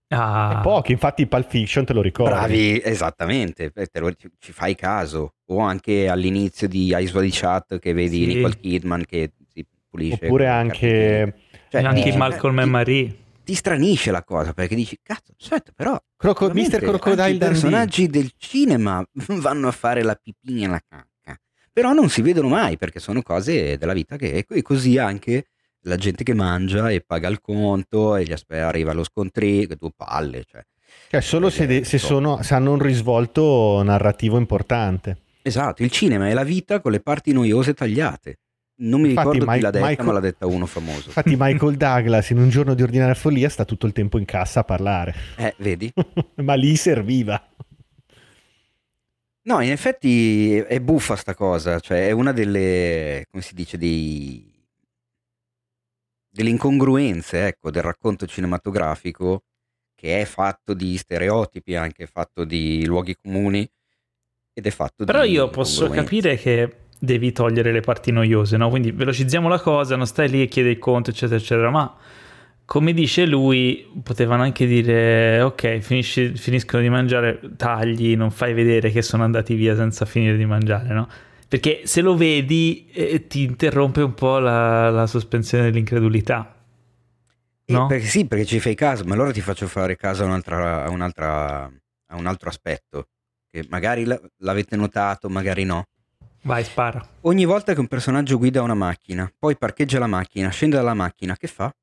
Ah, 0.07 0.61
pochi, 0.63 0.93
infatti 0.93 1.27
Pulp 1.27 1.49
Fiction 1.49 1.83
te 1.83 1.91
lo 1.91 2.01
ricordi. 2.01 2.31
Bravi, 2.31 2.81
esattamente, 2.81 3.73
eh, 3.75 3.87
te 3.87 3.99
lo- 3.99 4.13
ci 4.13 4.29
ci 4.39 4.53
fai 4.53 4.73
caso. 4.73 5.33
O 5.49 5.59
anche 5.59 6.07
all'inizio 6.07 6.69
di 6.69 6.95
Ice 6.97 7.13
Wide 7.13 7.35
Chat 7.35 7.77
che 7.77 7.91
vedi 7.91 8.19
Sì. 8.19 8.25
Nicole 8.35 8.55
Kidman 8.57 9.03
che 9.05 9.33
si 9.53 9.65
pulisce. 9.89 10.27
Oppure 10.27 10.47
anche. 10.47 11.35
Cioè, 11.67 11.83
anche 11.83 12.03
dici, 12.03 12.15
Malcolm 12.17 12.59
eh, 12.59 12.61
e 12.61 12.65
Marie. 12.65 13.17
Ti 13.43 13.55
stranisce 13.55 14.11
la 14.11 14.23
cosa 14.23 14.53
perché 14.53 14.75
dici, 14.75 14.97
cazzo, 15.03 15.33
aspetta, 15.37 15.73
però 15.75 16.01
Croco- 16.15 16.53
Mr. 16.53 16.79
Crocodile 16.79 17.31
i 17.31 17.37
personaggi 17.37 18.07
del 18.07 18.31
cinema 18.37 19.05
vanno 19.41 19.67
a 19.67 19.71
fare 19.71 20.03
la 20.03 20.15
pipì 20.15 20.63
e 20.63 20.67
la 20.67 20.79
cacca. 20.79 21.05
Però 21.73 21.91
non 21.91 22.07
si 22.09 22.21
vedono 22.21 22.49
mai 22.49 22.77
perché 22.77 22.99
sono 22.99 23.23
cose 23.23 23.77
della 23.77 23.93
vita 23.93 24.15
che 24.15 24.45
e 24.47 24.61
così 24.61 24.99
anche 24.99 25.47
la 25.85 25.95
gente 25.95 26.23
che 26.23 26.35
mangia 26.35 26.91
e 26.91 27.01
paga 27.01 27.27
il 27.27 27.41
conto 27.41 28.15
e 28.15 28.23
gli 28.23 28.31
aspetta, 28.31 28.67
arriva 28.67 28.93
lo 28.93 29.03
scontrino, 29.03 29.73
due 29.77 29.89
palle, 29.95 30.43
cioè. 30.45 30.63
Cioè, 31.09 31.21
solo 31.21 31.49
se, 31.49 31.65
de- 31.65 31.83
se 31.83 31.97
sono, 31.97 32.41
se 32.43 32.53
hanno 32.53 32.73
un 32.73 32.79
risvolto 32.79 33.81
narrativo 33.83 34.37
importante. 34.37 35.17
Esatto, 35.41 35.81
il 35.83 35.89
cinema 35.89 36.29
è 36.29 36.33
la 36.33 36.43
vita 36.43 36.79
con 36.79 36.91
le 36.91 36.99
parti 36.99 37.33
noiose 37.33 37.73
tagliate. 37.73 38.37
Non 38.75 39.01
mi 39.01 39.09
Infatti, 39.09 39.39
ricordo 39.39 39.45
chi 39.45 39.51
Mike- 39.51 39.61
l'ha 39.63 39.71
detta, 39.71 39.85
Michael- 39.87 40.07
ma 40.07 40.13
l'ha 40.13 40.19
detta 40.19 40.45
uno 40.45 40.65
famoso. 40.67 41.07
Infatti 41.07 41.35
Michael 41.37 41.75
Douglas 41.75 42.29
in 42.29 42.37
un 42.37 42.49
giorno 42.49 42.73
di 42.75 42.81
ordinaria 42.83 43.13
follia 43.15 43.49
sta 43.49 43.65
tutto 43.65 43.85
il 43.87 43.93
tempo 43.93 44.17
in 44.17 44.25
cassa 44.25 44.61
a 44.61 44.63
parlare. 44.63 45.13
Eh, 45.37 45.53
vedi? 45.57 45.91
Ma 46.37 46.53
lì 46.53 46.75
serviva. 46.75 47.41
No, 49.45 49.59
in 49.61 49.71
effetti 49.71 50.55
è 50.57 50.79
buffa 50.79 51.15
sta 51.15 51.35
cosa, 51.35 51.79
cioè 51.79 52.07
è 52.07 52.11
una 52.11 52.31
delle, 52.31 53.25
come 53.29 53.43
si 53.43 53.53
dice, 53.53 53.77
dei, 53.77 54.49
delle 56.29 56.49
incongruenze, 56.49 57.47
ecco, 57.47 57.69
del 57.69 57.83
racconto 57.83 58.25
cinematografico 58.25 59.43
che 59.95 60.21
è 60.21 60.25
fatto 60.25 60.73
di 60.73 60.97
stereotipi, 60.97 61.75
anche 61.75 62.07
fatto 62.07 62.43
di 62.45 62.85
luoghi 62.85 63.15
comuni 63.15 63.69
ed 64.53 64.65
è 64.65 64.69
fatto 64.69 65.05
Però 65.05 65.23
di 65.23 65.31
io 65.31 65.49
posso 65.49 65.89
capire 65.89 66.35
che 66.37 66.77
devi 66.99 67.31
togliere 67.33 67.71
le 67.71 67.81
parti 67.81 68.11
noiose, 68.11 68.55
no? 68.55 68.69
Quindi 68.69 68.91
velocizziamo 68.91 69.49
la 69.49 69.59
cosa, 69.59 69.95
non 69.97 70.07
stai 70.07 70.29
lì 70.29 70.41
e 70.41 70.47
chiedi 70.47 70.69
il 70.69 70.79
conto, 70.79 71.09
eccetera, 71.09 71.37
eccetera. 71.37 71.69
Ma 71.69 71.97
come 72.65 72.93
dice 72.93 73.25
lui, 73.25 73.87
potevano 74.01 74.43
anche 74.43 74.65
dire: 74.65 75.41
Ok, 75.41 75.79
finisci- 75.79 76.35
finiscono 76.35 76.81
di 76.81 76.89
mangiare, 76.89 77.39
tagli, 77.57 78.15
non 78.15 78.31
fai 78.31 78.53
vedere 78.53 78.89
che 78.91 79.01
sono 79.01 79.23
andati 79.23 79.55
via 79.55 79.75
senza 79.75 80.05
finire 80.05 80.37
di 80.37 80.45
mangiare, 80.45 80.93
no? 80.93 81.07
Perché 81.47 81.81
se 81.85 82.01
lo 82.01 82.15
vedi 82.15 82.89
eh, 82.91 83.27
ti 83.27 83.43
interrompe 83.43 84.01
un 84.01 84.13
po' 84.13 84.39
la, 84.39 84.89
la 84.89 85.05
sospensione 85.05 85.65
dell'incredulità. 85.65 86.55
No? 87.65 87.87
perché 87.87 88.05
sì, 88.05 88.25
perché 88.25 88.45
ci 88.45 88.59
fai 88.59 88.75
caso, 88.75 89.03
ma 89.05 89.13
allora 89.13 89.31
ti 89.31 89.39
faccio 89.39 89.67
fare 89.67 89.95
caso 89.95 90.23
a, 90.23 90.25
un'altra, 90.25 90.83
a, 90.83 90.89
un'altra- 90.89 91.71
a 92.07 92.15
un 92.17 92.25
altro 92.25 92.49
aspetto, 92.49 93.07
che 93.49 93.65
magari 93.69 94.05
l'avete 94.37 94.75
notato, 94.75 95.29
magari 95.29 95.63
no. 95.63 95.85
Vai, 96.41 96.63
spara. 96.63 97.07
Ogni 97.21 97.45
volta 97.45 97.73
che 97.73 97.79
un 97.79 97.87
personaggio 97.87 98.37
guida 98.37 98.61
una 98.61 98.73
macchina, 98.73 99.31
poi 99.37 99.55
parcheggia 99.55 99.97
la 99.97 100.07
macchina, 100.07 100.49
scende 100.49 100.75
dalla 100.75 100.93
macchina, 100.93 101.37
che 101.37 101.47
fa? 101.47 101.73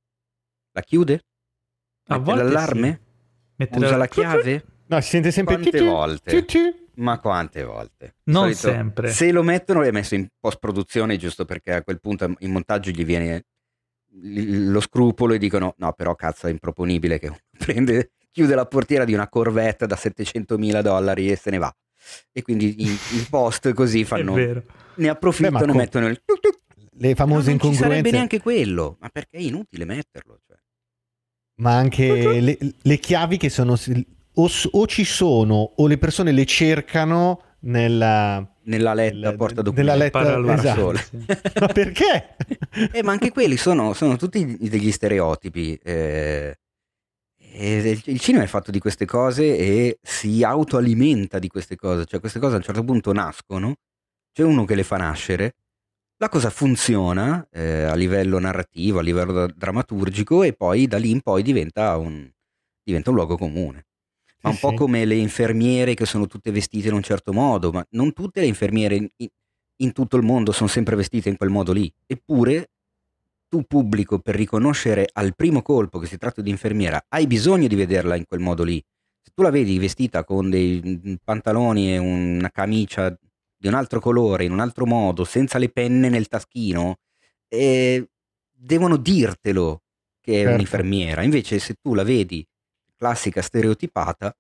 La 0.73 0.83
chiude? 0.83 1.25
A 2.09 2.19
Mette 2.19 2.25
volte 2.25 2.43
l'allarme? 2.45 3.01
sì. 3.03 3.09
Mettere 3.57 3.85
Usa 3.87 3.97
la 3.97 4.07
chiave? 4.09 4.65
No, 4.87 5.01
si 5.01 5.09
sente 5.09 5.31
sempre 5.31 5.55
Quante 5.57 5.79
tu-tu, 5.79 5.91
volte? 5.91 6.31
tu-tu. 6.45 6.79
Ma 6.95 7.19
quante 7.21 7.63
volte? 7.65 8.17
Non 8.25 8.53
solito, 8.53 8.61
sempre. 8.61 9.11
Se 9.11 9.31
lo 9.33 9.43
mettono 9.43 9.83
è 9.83 9.91
messo 9.91 10.15
in 10.15 10.27
post-produzione 10.39 11.17
giusto 11.17 11.45
perché 11.45 11.75
a 11.75 11.83
quel 11.83 12.01
punto 12.01 12.35
in 12.39 12.51
montaggio 12.51 12.91
gli 12.91 13.05
viene 13.05 13.45
lo 14.23 14.81
scrupolo 14.81 15.35
e 15.35 15.39
dicono 15.39 15.75
no 15.79 15.93
però 15.93 16.17
cazzo 16.17 16.49
è 16.49 16.51
improponibile 16.51 17.19
che 17.21 17.29
uno 17.29 17.39
prende, 17.57 18.13
chiude 18.33 18.55
la 18.55 18.67
portiera 18.67 19.05
di 19.05 19.15
una 19.15 19.29
Corvette 19.29 19.87
da 19.87 19.97
700 19.97 20.59
mila 20.59 20.83
dollari 20.83 21.31
e 21.31 21.37
se 21.37 21.51
ne 21.51 21.59
va. 21.59 21.75
E 22.33 22.43
quindi 22.43 22.83
in, 22.83 22.89
in 22.89 23.27
post 23.29 23.73
così 23.73 24.01
È 24.03 24.05
fanno, 24.05 24.33
vero. 24.35 24.63
ne 24.97 25.09
approfittano 25.09 25.59
Beh, 25.67 25.71
e 25.73 25.75
mettono 25.75 26.07
il. 26.09 26.21
Le 27.03 27.15
famose 27.15 27.53
No, 27.53 27.59
non 27.63 27.71
ci 27.73 27.77
sarebbe 27.79 27.97
incongruenze, 27.97 28.11
neanche 28.11 28.41
quello, 28.41 28.97
ma 29.01 29.09
perché 29.09 29.39
è 29.39 29.41
inutile 29.41 29.85
metterlo? 29.87 30.39
Cioè. 30.47 30.57
Ma 31.61 31.77
anche 31.77 32.41
le, 32.41 32.59
le 32.81 32.99
chiavi 32.99 33.37
che 33.37 33.49
sono 33.49 33.77
o, 34.35 34.49
o 34.73 34.87
ci 34.87 35.05
sono 35.05 35.73
o 35.77 35.87
le 35.87 35.99
persone 35.99 36.33
le 36.33 36.45
cercano 36.47 37.43
nella, 37.61 38.47
Nella 38.65 38.95
letta 38.95 39.15
nella- 39.15 39.35
porta 39.37 39.63
nella 39.63 39.71
documenti. 39.71 39.99
letta 39.99 40.19
Paraluce, 40.19 40.55
esatto. 40.55 41.61
Ma 41.61 41.67
perché? 41.69 42.37
Eh, 42.93 43.03
ma 43.03 43.13
anche 43.13 43.31
quelli 43.31 43.57
sono, 43.57 43.93
sono 43.93 44.17
tutti 44.17 44.57
degli 44.59 44.91
stereotipi. 44.93 45.79
eh, 45.83 46.57
il- 47.53 48.03
il 48.07 48.21
cinema 48.21 48.45
è 48.45 48.47
fatto 48.47 48.71
di 48.71 48.79
queste 48.79 49.05
cose 49.05 49.57
e 49.59 49.99
si 50.03 50.43
autoalimenta 50.43 51.39
di 51.39 51.49
queste 51.49 51.77
cose. 51.77 52.07
Cioè, 52.07 52.21
queste 52.21 52.39
cose 52.39 52.55
a 52.55 52.57
un 52.59 52.63
certo 52.63 52.85
punto 52.85 53.13
nascono, 53.13 53.75
c'è 54.33 54.43
uno 54.43 54.65
che 54.65 54.75
le 54.77 54.85
fa 54.85 54.97
nascere, 54.97 55.55
la 56.21 56.29
cosa 56.29 56.51
funziona 56.51 57.49
eh, 57.51 57.85
a 57.85 57.95
livello 57.95 58.39
narrativo, 58.39 58.99
a 58.99 59.03
livello 59.03 59.33
da- 59.33 59.47
drammaturgico, 59.47 60.43
e 60.43 60.53
poi 60.53 60.87
da 60.87 60.99
lì 60.99 61.11
in 61.11 61.23
poi 61.23 61.43
diventa 61.43 61.97
un, 61.97 62.29
diventa 62.83 63.09
un 63.09 63.17
luogo 63.17 63.37
comune. 63.39 63.87
Ma 64.43 64.51
Sì, 64.51 64.57
un 64.57 64.61
po' 64.61 64.69
sì. 64.71 64.77
come 64.77 65.05
le 65.07 65.15
infermiere 65.15 65.95
che 65.95 66.05
sono 66.05 66.27
tutte 66.27 66.51
vestite 66.51 66.89
in 66.89 66.95
un 66.95 67.03
certo 67.03 67.33
modo, 67.33 67.71
ma 67.73 67.85
non 67.91 68.13
tutte 68.13 68.41
le 68.41 68.47
infermiere 68.47 68.97
in, 68.97 69.09
in- 69.17 69.29
in 69.81 69.93
tutto 69.93 70.19
il 70.19 70.23
mondo 70.23 70.53
sono 70.53 70.69
sempre 70.69 70.95
vestite 70.95 71.31
in 71.31 71.39
quel 71.39 71.49
modo 71.49 71.73
lì. 71.73 71.91
Eppure 72.07 72.69
tu 73.49 73.63
pubblico 73.63 74.19
per 74.19 74.35
riconoscere 74.37 75.09
al 75.11 75.35
primo 75.35 75.63
colpo 75.63 75.99
che 75.99 76.07
si 76.07 76.19
tratta 76.19 76.43
di 76.43 76.51
infermiera, 76.51 77.03
hai 77.09 77.27
bisogno 77.27 77.67
di 77.67 77.75
vederla 77.77 78.15
in 78.15 78.27
quel 78.27 78.41
modo 78.41 78.63
lì. 78.63 78.83
Se 79.23 79.33
tu 79.35 79.43
la 79.43 79.49
vedi 79.51 79.79
vestita 79.79 80.23
con 80.25 80.51
dei 80.51 80.83
mm, 80.85 81.15
pantaloni 81.25 81.95
e 81.95 81.99
una 81.99 82.51
camicia 82.51 83.17
di 83.61 83.69
un 83.69 83.75
altro 83.75 84.01
colore, 84.01 84.45
in 84.45 84.53
un 84.53 84.61
altro 84.61 84.87
modo, 84.87 85.25
senza 85.25 85.59
le 85.59 85.69
penne 85.69 86.09
nel 86.09 86.29
taschino, 86.29 86.97
eh, 87.47 88.09
devono 88.51 88.97
dirtelo 88.97 89.83
che 90.21 90.33
è 90.33 90.37
Certo. 90.39 90.55
un'infermiera. 90.55 91.23
Invece 91.23 91.59
se 91.59 91.75
tu 91.81 91.93
la 91.95 92.03
vedi 92.03 92.47
classica 92.97 93.43
stereotipata, 93.43 94.35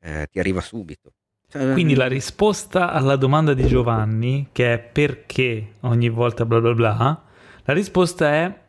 eh, 0.00 0.26
ti 0.30 0.40
arriva 0.40 0.60
subito. 0.60 1.12
Cioè, 1.48 1.72
Quindi 1.72 1.94
la 1.94 2.06
risposta 2.08 2.90
alla 2.90 3.14
domanda 3.16 3.54
di 3.54 3.66
Giovanni, 3.66 4.48
che 4.52 4.72
è 4.74 4.78
perché 4.80 5.74
ogni 5.80 6.08
volta 6.08 6.44
bla 6.44 6.60
bla 6.60 6.74
bla, 6.74 7.24
la 7.64 7.72
risposta 7.72 8.32
è 8.32 8.60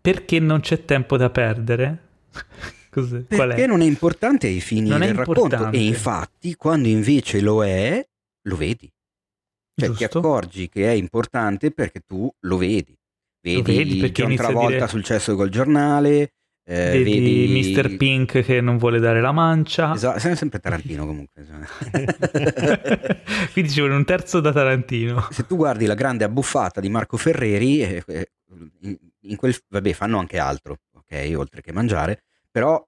perché 0.00 0.38
non 0.38 0.60
c'è 0.60 0.84
tempo 0.84 1.16
da 1.16 1.30
perdere. 1.30 2.08
Cos'è? 2.90 3.24
Qual 3.26 3.48
Perché 3.48 3.64
è? 3.64 3.66
non 3.66 3.80
è 3.80 3.84
importante 3.84 4.46
ai 4.48 4.60
fini 4.60 4.88
Non 4.88 5.02
è 5.02 5.06
del 5.06 5.16
racconto 5.16 5.42
importante. 5.42 5.76
e 5.76 5.84
infatti 5.84 6.54
quando 6.56 6.88
invece 6.88 7.40
lo 7.40 7.64
è, 7.64 8.04
lo 8.42 8.56
vedi. 8.56 8.90
Cioè 9.80 9.90
ti 9.90 9.96
Giusto. 9.96 10.18
accorgi 10.18 10.68
che 10.68 10.88
è 10.88 10.92
importante 10.92 11.70
perché 11.72 12.00
tu 12.06 12.30
lo 12.40 12.56
vedi. 12.56 12.96
Vedi, 13.42 13.62
vedi 13.62 13.96
perché 13.98 14.22
John 14.22 14.36
Travolta 14.36 14.68
dire- 14.70 14.88
sul 14.88 15.02
cesso 15.02 15.34
col 15.34 15.48
giornale, 15.48 16.34
eh, 16.62 16.90
Vedi, 17.02 17.48
vedi 17.48 17.72
Mr. 17.74 17.96
Pink 17.96 18.42
che 18.42 18.60
non 18.60 18.76
vuole 18.76 19.00
dare 19.00 19.20
la 19.20 19.32
mancia. 19.32 19.94
Esatto, 19.94 20.18
sempre- 20.34 20.60
Tarantino 20.60 21.06
comunque. 21.06 21.44
Quindi 23.52 23.70
ci 23.70 23.80
vuole 23.80 23.94
un 23.94 24.04
terzo 24.04 24.40
da 24.40 24.52
Tarantino. 24.52 25.26
Se 25.30 25.46
tu 25.46 25.56
guardi 25.56 25.86
la 25.86 25.94
grande 25.94 26.24
abbuffata 26.24 26.80
di 26.80 26.88
Marco 26.88 27.16
Ferreri, 27.16 27.82
eh, 27.82 28.02
eh, 28.06 28.30
in 29.22 29.36
quel, 29.36 29.56
vabbè, 29.68 29.92
fanno 29.92 30.18
anche 30.18 30.38
altro, 30.38 30.78
ok, 30.94 31.32
oltre 31.36 31.60
che 31.60 31.72
mangiare, 31.72 32.22
però 32.50 32.82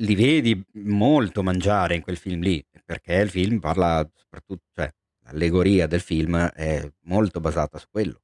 li 0.00 0.14
vedi 0.14 0.62
molto 0.84 1.42
mangiare 1.42 1.94
in 1.94 2.02
quel 2.02 2.16
film 2.16 2.40
lì, 2.40 2.64
perché 2.84 3.14
il 3.14 3.30
film 3.30 3.58
parla 3.58 4.08
soprattutto, 4.14 4.64
cioè 4.74 4.90
l'allegoria 5.26 5.86
del 5.86 6.00
film 6.00 6.36
è 6.36 6.88
molto 7.04 7.40
basata 7.40 7.78
su 7.78 7.86
quello. 7.90 8.20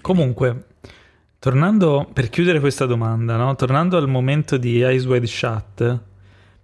Comunque, 0.00 0.66
tornando 1.38 2.08
per 2.12 2.28
chiudere 2.28 2.60
questa 2.60 2.86
domanda, 2.86 3.36
no? 3.36 3.54
tornando 3.54 3.96
al 3.96 4.08
momento 4.08 4.56
di 4.56 4.82
Eyes 4.82 5.06
Wide 5.06 5.26
Shut, 5.26 6.00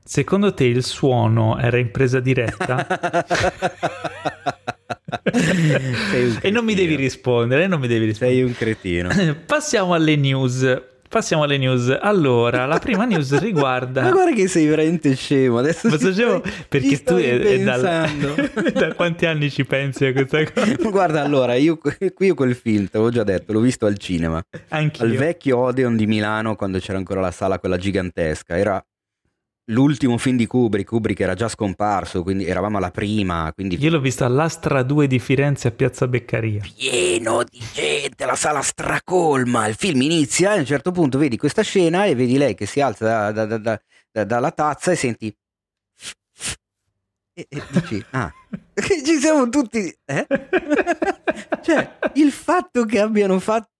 secondo 0.05 0.53
te 0.53 0.65
il 0.65 0.85
suono 0.85 1.59
era 1.59 1.79
in 1.79 1.91
presa 1.91 2.21
diretta? 2.21 2.87
E 6.43 6.51
non 6.51 6.65
mi 6.65 6.75
devi 6.75 6.95
rispondere, 6.95 7.67
non 7.67 7.81
mi 7.81 7.87
devi 7.87 8.07
rispondere. 8.07 8.39
Sei 8.39 8.47
un 8.47 8.55
cretino. 8.55 9.09
Passiamo 9.47 9.95
alle 9.95 10.17
news. 10.17 10.83
Passiamo 11.13 11.43
alle 11.43 11.59
news. 11.59 11.95
Allora, 12.01 12.65
la 12.65 12.79
prima 12.79 13.05
news 13.05 13.37
riguarda... 13.39 14.01
Ma 14.01 14.13
guarda 14.13 14.33
che 14.33 14.49
sei 14.49 14.67
veramente 14.67 15.15
scemo. 15.15 15.59
Adesso 15.59 15.89
Ma 15.91 15.99
ci 15.99 16.11
scemo 16.11 16.41
perché 16.69 17.03
tu 17.03 17.17
è, 17.17 17.63
dal- 17.63 18.09
da 18.73 18.95
quanti 18.95 19.27
anni 19.27 19.51
ci 19.51 19.67
pensi 19.67 20.07
a 20.07 20.13
questa 20.13 20.43
cosa? 20.51 20.75
Guarda, 20.89 21.23
allora, 21.23 21.55
io 21.55 21.77
qui 21.77 21.97
io 22.27 22.35
quel 22.35 22.55
film, 22.55 22.87
te 22.87 22.93
l'avevo 22.95 23.11
già 23.11 23.25
detto, 23.25 23.53
l'ho 23.53 23.61
visto 23.61 23.85
al 23.85 23.99
cinema. 23.99 24.43
Anch'io. 24.69 25.05
Al 25.05 25.13
vecchio 25.13 25.59
Odeon 25.59 25.97
di 25.97 26.07
Milano, 26.07 26.57
quando 26.57 26.79
c'era 26.79 26.97
ancora 26.97 27.21
la 27.21 27.31
sala 27.31 27.59
quella 27.59 27.77
gigantesca. 27.77 28.57
Era 28.57 28.83
l'ultimo 29.73 30.19
film 30.19 30.37
di 30.37 30.47
Kubrick. 30.47 30.89
Kubrick 30.89 31.21
era 31.21 31.35
già 31.35 31.49
scomparso, 31.49 32.23
quindi 32.23 32.47
eravamo 32.47 32.77
alla 32.77 32.91
prima. 32.91 33.51
Quindi 33.55 33.77
Io 33.81 33.91
l'ho 33.91 34.01
visto 34.01 34.25
all'Astra 34.25 34.83
2 34.83 35.07
di 35.07 35.19
Firenze 35.19 35.69
a 35.69 35.71
Piazza 35.73 36.07
Beccaria. 36.07 36.63
pieno 36.77 37.43
di 37.43 37.61
gente, 37.73 38.25
la 38.25 38.37
sala 38.37 38.63
stracolma. 38.63 39.67
Il 39.67 39.75
film 39.75 40.03
inizia 40.03 40.53
e 40.53 40.57
a 40.57 40.61
un 40.61 40.67
certo 40.67 40.91
punto 40.93 41.19
vedi 41.19 41.37
questa 41.37 41.63
scena 41.63 42.05
e 42.05 42.15
vedi 42.15 42.37
lei 42.37 42.55
che 42.55 42.67
si 42.67 42.81
alza 42.81 43.31
da- 43.33 43.47
da- 43.47 43.79
da- 44.13 44.25
dalla 44.25 44.51
tazza 44.51 44.93
e 44.93 44.97
senti. 44.97 45.35
E, 47.35 47.47
e 47.49 47.63
dici, 47.71 48.05
ah, 48.13 48.31
ci 49.05 49.17
siamo 49.19 49.49
tutti. 49.49 49.93
Eh? 50.05 50.27
cioè, 51.63 51.99
il 52.15 52.31
fatto 52.31 52.85
che 52.85 53.01
abbiano 53.01 53.39
fatto, 53.39 53.71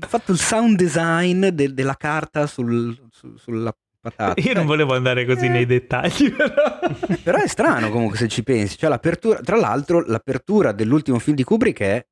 fatto 0.00 0.32
il 0.32 0.38
sound 0.38 0.76
design 0.76 1.46
de- 1.48 1.72
della 1.72 1.96
carta 1.96 2.46
sul- 2.46 2.94
su- 3.10 3.36
sulla 3.38 3.74
patata. 4.02 4.40
Io 4.40 4.52
non 4.52 4.66
volevo 4.66 4.94
andare 4.94 5.24
così 5.24 5.46
Eh. 5.46 5.48
nei 5.50 5.64
dettagli, 5.66 6.30
però... 6.36 6.78
però 7.22 7.38
è 7.38 7.46
strano 7.46 7.88
comunque 7.90 8.16
se 8.18 8.28
ci 8.28 8.42
pensi. 8.42 8.76
Cioè, 8.76 8.90
l'apertura, 8.90 9.40
tra 9.40 9.56
l'altro, 9.56 10.00
l'apertura 10.04 10.72
dell'ultimo 10.72 11.18
film 11.18 11.36
di 11.36 11.44
Kubrick 11.44 11.80
è 11.80 12.06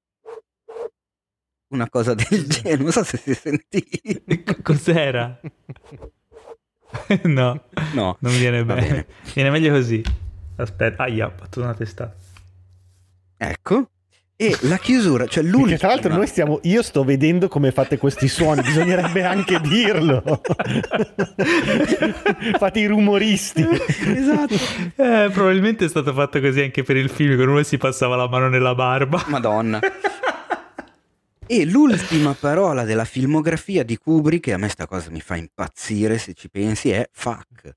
una 1.75 1.89
cosa 1.89 2.15
del 2.15 2.47
genere. 2.49 2.83
Non 2.83 2.93
so 2.93 3.03
se 3.05 3.17
si 3.17 3.31
è 3.31 3.35
sentito. 3.35 4.57
Cos'era? 4.63 5.41
no, 7.25 7.65
No, 7.95 8.17
non 8.21 8.33
viene 8.39 8.65
bene. 8.65 8.81
bene. 8.81 9.07
Viene 9.35 9.51
meglio 9.51 9.73
così. 9.73 10.03
Aspetta, 10.57 11.05
aia, 11.05 11.27
ho 11.27 11.33
fatto 11.37 11.61
una 11.61 11.75
testata. 11.75 12.15
ecco. 13.37 13.91
E 14.43 14.57
la 14.63 14.79
chiusura, 14.79 15.27
cioè 15.27 15.43
Perché 15.43 15.59
l'ultima. 15.59 15.77
tra 15.77 15.89
l'altro 15.89 16.15
noi 16.15 16.27
stiamo, 16.27 16.61
io 16.63 16.83
sto 16.83 17.05
vedendo 17.05 17.47
come 17.49 17.73
fate 17.73 17.99
questi 17.99 18.27
suoni, 18.27 18.63
bisognerebbe 18.63 19.23
anche 19.23 19.61
dirlo. 19.61 20.23
fate 22.57 22.81
i 22.81 22.87
rumoristi. 22.87 23.61
Esatto. 23.61 24.55
Eh, 24.97 25.29
probabilmente 25.31 25.85
è 25.85 25.89
stato 25.89 26.15
fatto 26.15 26.41
così 26.41 26.63
anche 26.63 26.83
per 26.83 26.97
il 26.97 27.11
film, 27.11 27.37
con 27.37 27.49
uno 27.49 27.63
si 27.63 27.77
passava 27.77 28.17
la 28.17 28.27
mano 28.29 28.49
nella 28.49 28.75
barba. 28.75 29.23
Madonna. 29.27 29.79
E 31.47 31.67
l'ultima 31.67 32.33
parola 32.33 32.85
della 32.85 33.05
filmografia 33.05 33.83
di 33.83 33.99
Kubrick, 33.99 34.47
e 34.47 34.53
a 34.53 34.57
me 34.57 34.69
sta 34.69 34.87
cosa 34.87 35.11
mi 35.11 35.21
fa 35.21 35.35
impazzire 35.35 36.17
se 36.17 36.33
ci 36.33 36.49
pensi, 36.49 36.91
è 36.91 37.09
fuck. 37.13 37.75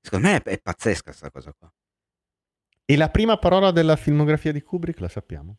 Secondo 0.00 0.28
me 0.28 0.36
è, 0.36 0.42
è 0.42 0.60
pazzesca 0.62 1.10
sta 1.10 1.32
cosa 1.32 1.52
qua. 1.58 1.68
E 2.86 2.96
la 2.96 3.08
prima 3.08 3.36
parola 3.38 3.70
della 3.70 3.96
filmografia 3.96 4.52
di 4.52 4.60
Kubrick 4.62 5.00
la 5.00 5.08
sappiamo? 5.08 5.56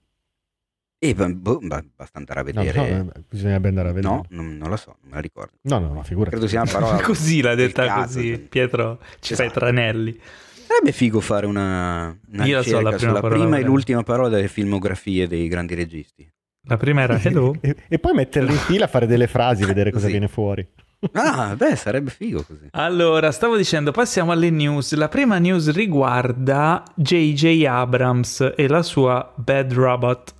E 0.97 1.13
b- 1.13 1.33
boh, 1.33 1.59
ba- 1.61 1.83
basta 1.95 2.17
andare 2.19 2.39
a 2.39 2.43
No, 2.43 2.61
vedere. 2.63 2.97
no, 3.03 3.11
bisognerebbe 3.29 3.67
andare 3.67 3.89
a 3.89 3.91
vedere. 3.91 4.13
No, 4.13 4.25
non, 4.29 4.57
non 4.57 4.69
lo 4.69 4.75
so, 4.77 4.95
non 5.01 5.09
me 5.09 5.15
la 5.15 5.21
ricordo. 5.21 5.53
no, 5.61 5.79
no, 5.79 5.93
no 5.93 6.03
figurati. 6.03 6.31
Credo 6.31 6.47
sia 6.47 6.61
una 6.61 6.71
parola. 6.71 7.01
così 7.03 7.41
l'ha 7.41 7.55
detta 7.55 7.85
cazzo, 7.85 8.15
così. 8.17 8.29
cioè. 8.29 8.39
Pietro 8.39 8.99
ci 9.19 9.35
fai 9.35 9.45
Esatto. 9.47 9.59
tranelli. 9.59 10.19
Sarebbe 10.67 10.91
figo 10.93 11.19
fare 11.19 11.45
una, 11.45 12.17
una 12.31 12.45
Io 12.45 12.57
la 12.57 12.63
so, 12.63 12.79
la 12.79 12.89
prima 12.89 12.97
sulla 12.97 13.19
parola, 13.21 13.41
prima 13.41 13.57
e 13.57 13.61
l'ultima 13.63 14.01
parola 14.03 14.29
delle 14.29 14.47
filmografie 14.47 15.27
dei 15.27 15.47
grandi 15.47 15.75
registi. 15.75 16.27
La 16.67 16.77
prima 16.77 17.01
era 17.01 17.19
hello. 17.21 17.55
E, 17.61 17.75
e 17.87 17.99
poi 17.99 18.13
metterli 18.13 18.51
in 18.51 18.57
fila, 18.57 18.87
fare 18.87 19.05
delle 19.05 19.27
frasi 19.27 19.63
vedere 19.65 19.91
cosa 19.91 20.07
viene 20.07 20.27
fuori. 20.27 20.67
Ah, 21.13 21.55
beh, 21.55 21.75
sarebbe 21.75 22.09
figo 22.11 22.43
così. 22.43 22.67
Allora, 22.71 23.31
stavo 23.31 23.55
dicendo, 23.57 23.91
passiamo 23.91 24.31
alle 24.31 24.49
news. 24.49 24.93
La 24.95 25.07
prima 25.07 25.37
news 25.37 25.71
riguarda 25.71 26.83
J.J. 26.95 27.65
Abrams 27.65 28.53
e 28.55 28.67
la 28.67 28.81
sua 28.81 29.31
Bad 29.35 29.73
Robot. 29.73 30.33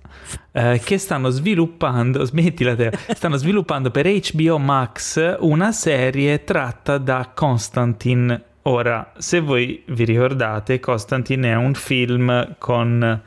eh, 0.52 0.80
che 0.82 0.98
stanno 0.98 1.28
sviluppando, 1.30 2.24
smettila 2.24 2.74
te, 2.74 2.90
stanno 3.14 3.36
sviluppando 3.36 3.90
per 3.90 4.06
HBO 4.06 4.58
Max 4.58 5.36
una 5.40 5.70
serie 5.72 6.42
tratta 6.44 6.98
da 6.98 7.30
Constantine. 7.34 8.42
Ora, 8.62 9.12
se 9.18 9.40
voi 9.40 9.84
vi 9.88 10.04
ricordate, 10.04 10.80
Constantine 10.80 11.50
è 11.52 11.54
un 11.54 11.74
film 11.74 12.56
con 12.58 13.22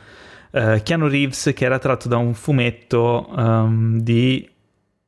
eh, 0.52 0.82
Keanu 0.84 1.08
Reeves 1.08 1.52
che 1.56 1.64
era 1.66 1.80
tratto 1.80 2.08
da 2.10 2.18
un 2.18 2.34
fumetto 2.34 3.30
ehm, 3.38 4.00
di, 4.02 4.50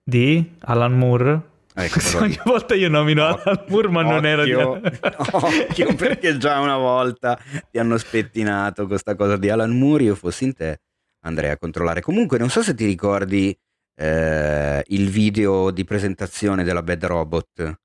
di 0.02 0.52
Alan 0.62 0.94
Moore. 0.98 1.42
Ecco, 1.84 2.18
Ogni 2.20 2.40
volta 2.44 2.76
io 2.76 2.90
nomino 2.90 3.26
Alan 3.26 3.66
Moore, 3.68 3.88
ma 3.90 4.02
non 4.04 4.26
era 4.26 4.44
di 4.44 4.54
Occhio, 4.54 4.92
occhio, 5.32 5.96
perché 5.96 6.38
già 6.38 6.60
una 6.60 6.78
volta 6.78 7.40
ti 7.70 7.78
hanno 7.80 7.98
spettinato 7.98 8.88
questa 8.88 9.16
cosa 9.16 9.38
di 9.38 9.50
Alan 9.50 9.78
Moore. 9.78 10.04
Io 10.04 10.16
fossi 10.16 10.44
in 10.46 10.54
te, 10.54 10.82
andrei 11.26 11.50
a 11.52 11.58
controllare. 11.58 12.02
Comunque, 12.02 12.38
non 12.38 12.50
so 12.50 12.62
se 12.62 12.74
ti 12.76 12.86
ricordi 12.86 13.58
eh, 13.96 14.84
il 14.88 15.10
video 15.10 15.72
di 15.72 15.84
presentazione 15.84 16.64
della 16.64 16.84
Bad 16.84 17.06
Robot. 17.06 17.80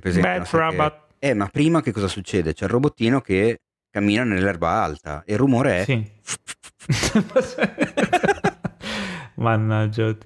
Presente? 0.00 0.28
Bad 0.28 0.44
sai 0.46 0.70
che- 0.70 0.76
Robot. 0.76 1.02
Eh, 1.18 1.34
ma 1.34 1.46
prima 1.46 1.80
che 1.80 1.92
cosa 1.92 2.08
succede? 2.08 2.52
C'è 2.52 2.64
il 2.64 2.70
robottino 2.70 3.20
che 3.20 3.60
cammina 3.90 4.24
nell'erba 4.24 4.82
alta 4.82 5.22
e 5.24 5.32
il 5.32 5.38
rumore 5.38 5.80
è... 5.80 5.84
Sì. 5.84 6.10
Mannaggia. 9.36 10.16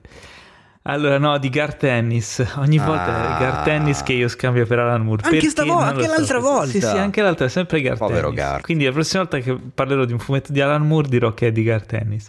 Allora, 0.88 1.18
no, 1.18 1.38
di 1.38 1.51
Gar 1.51 1.74
Tennis. 1.74 2.44
Ogni 2.57 2.79
volta 2.79 3.37
è 3.37 3.40
Gar 3.40 3.59
Ah. 3.59 3.62
Tennis 3.62 4.03
che 4.03 4.14
io 4.14 4.29
scambio 4.29 4.66
per 4.66 4.79
Alan 4.79 5.03
Moore. 5.03 5.22
Anche 5.24 5.64
lo 5.64 5.77
anche 5.77 6.07
l'altra 6.07 6.38
volta. 6.38 6.70
Sì, 6.70 6.81
sì, 6.81 6.96
anche 6.96 7.20
l'altra, 7.20 7.44
è 7.44 7.48
sempre 7.48 7.81
Gar 7.83 7.98
Povero 7.98 8.29
Tennis. 8.29 8.37
Gar. 8.37 8.61
Quindi 8.62 8.85
la 8.85 8.92
prossima 8.92 9.22
volta 9.22 9.38
che 9.38 9.55
parlerò 9.55 10.05
di 10.05 10.12
un 10.12 10.18
fumetto 10.18 10.51
di 10.53 10.61
Alan 10.61 10.87
Moore 10.87 11.09
dirò 11.09 11.35
che 11.35 11.48
è 11.48 11.53
di 11.53 11.62
Gar 11.62 11.85
Tennis. 11.85 12.29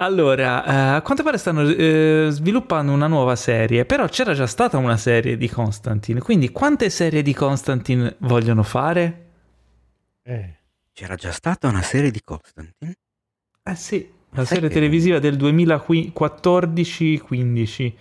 Allora, 0.00 0.64
eh, 0.64 0.96
a 0.96 1.02
quanto 1.02 1.24
pare 1.24 1.38
stanno 1.38 1.68
eh, 1.68 2.28
sviluppando 2.30 2.92
una 2.92 3.08
nuova 3.08 3.34
serie, 3.34 3.84
però 3.84 4.06
c'era 4.06 4.32
già 4.32 4.46
stata 4.46 4.76
una 4.76 4.96
serie 4.96 5.36
di 5.36 5.48
Constantine, 5.48 6.20
quindi 6.20 6.50
quante 6.52 6.88
serie 6.90 7.20
di 7.20 7.34
Constantine 7.34 8.14
vogliono 8.18 8.62
fare? 8.62 9.26
Eh. 10.22 10.54
C'era 10.92 11.16
già 11.16 11.32
stata 11.32 11.66
una 11.66 11.82
serie 11.82 12.12
di 12.12 12.20
Constantine? 12.22 12.94
Eh 13.64 13.74
sì, 13.74 14.08
la 14.40 14.46
sai 14.46 14.56
serie 14.56 14.68
che- 14.68 14.74
televisiva 14.74 15.18
del 15.18 15.36
2014-15 15.36 17.92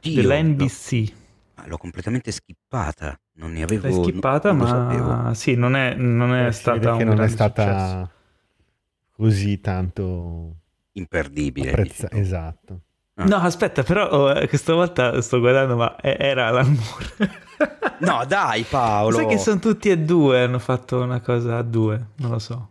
Dio, 0.00 0.20
della 0.20 0.40
no. 0.40 0.48
NBC. 0.48 1.12
Ah, 1.56 1.64
L'ho 1.66 1.76
completamente 1.76 2.30
skippata. 2.32 3.16
Non 3.34 3.52
ne 3.52 3.62
avevo... 3.62 3.86
L'hai 3.88 4.02
skippata, 4.02 4.52
non 4.52 4.66
sapevo. 4.66 5.06
ma 5.06 5.34
sì, 5.34 5.54
non 5.54 5.76
è, 5.76 5.94
non 5.94 6.34
è 6.34 6.50
stata 6.52 6.92
un 6.92 6.98
che 6.98 7.04
non 7.04 7.20
è 7.20 7.28
stata 7.28 7.62
successo. 7.64 8.10
così 9.12 9.60
tanto 9.60 10.56
Imperdibile. 10.92 11.70
apprezza-. 11.70 12.10
Esatto. 12.10 12.80
Ah. 13.14 13.24
No, 13.24 13.36
aspetta, 13.36 13.82
però 13.82 14.08
oh, 14.10 14.30
eh, 14.32 14.48
questa 14.48 14.72
volta 14.74 15.20
sto 15.20 15.38
guardando, 15.38 15.76
ma 15.76 15.96
è- 15.96 16.16
era 16.18 16.48
Alan 16.48 16.74
Moore. 16.74 17.40
No, 18.00 18.24
dai 18.26 18.64
Paolo. 18.68 19.16
Sai 19.18 19.26
che 19.26 19.38
sono 19.38 19.60
tutti 19.60 19.88
e 19.88 19.98
due, 19.98 20.42
hanno 20.42 20.58
fatto 20.58 21.00
una 21.00 21.20
cosa 21.20 21.58
a 21.58 21.62
due, 21.62 22.06
non 22.16 22.30
lo 22.32 22.38
so. 22.38 22.70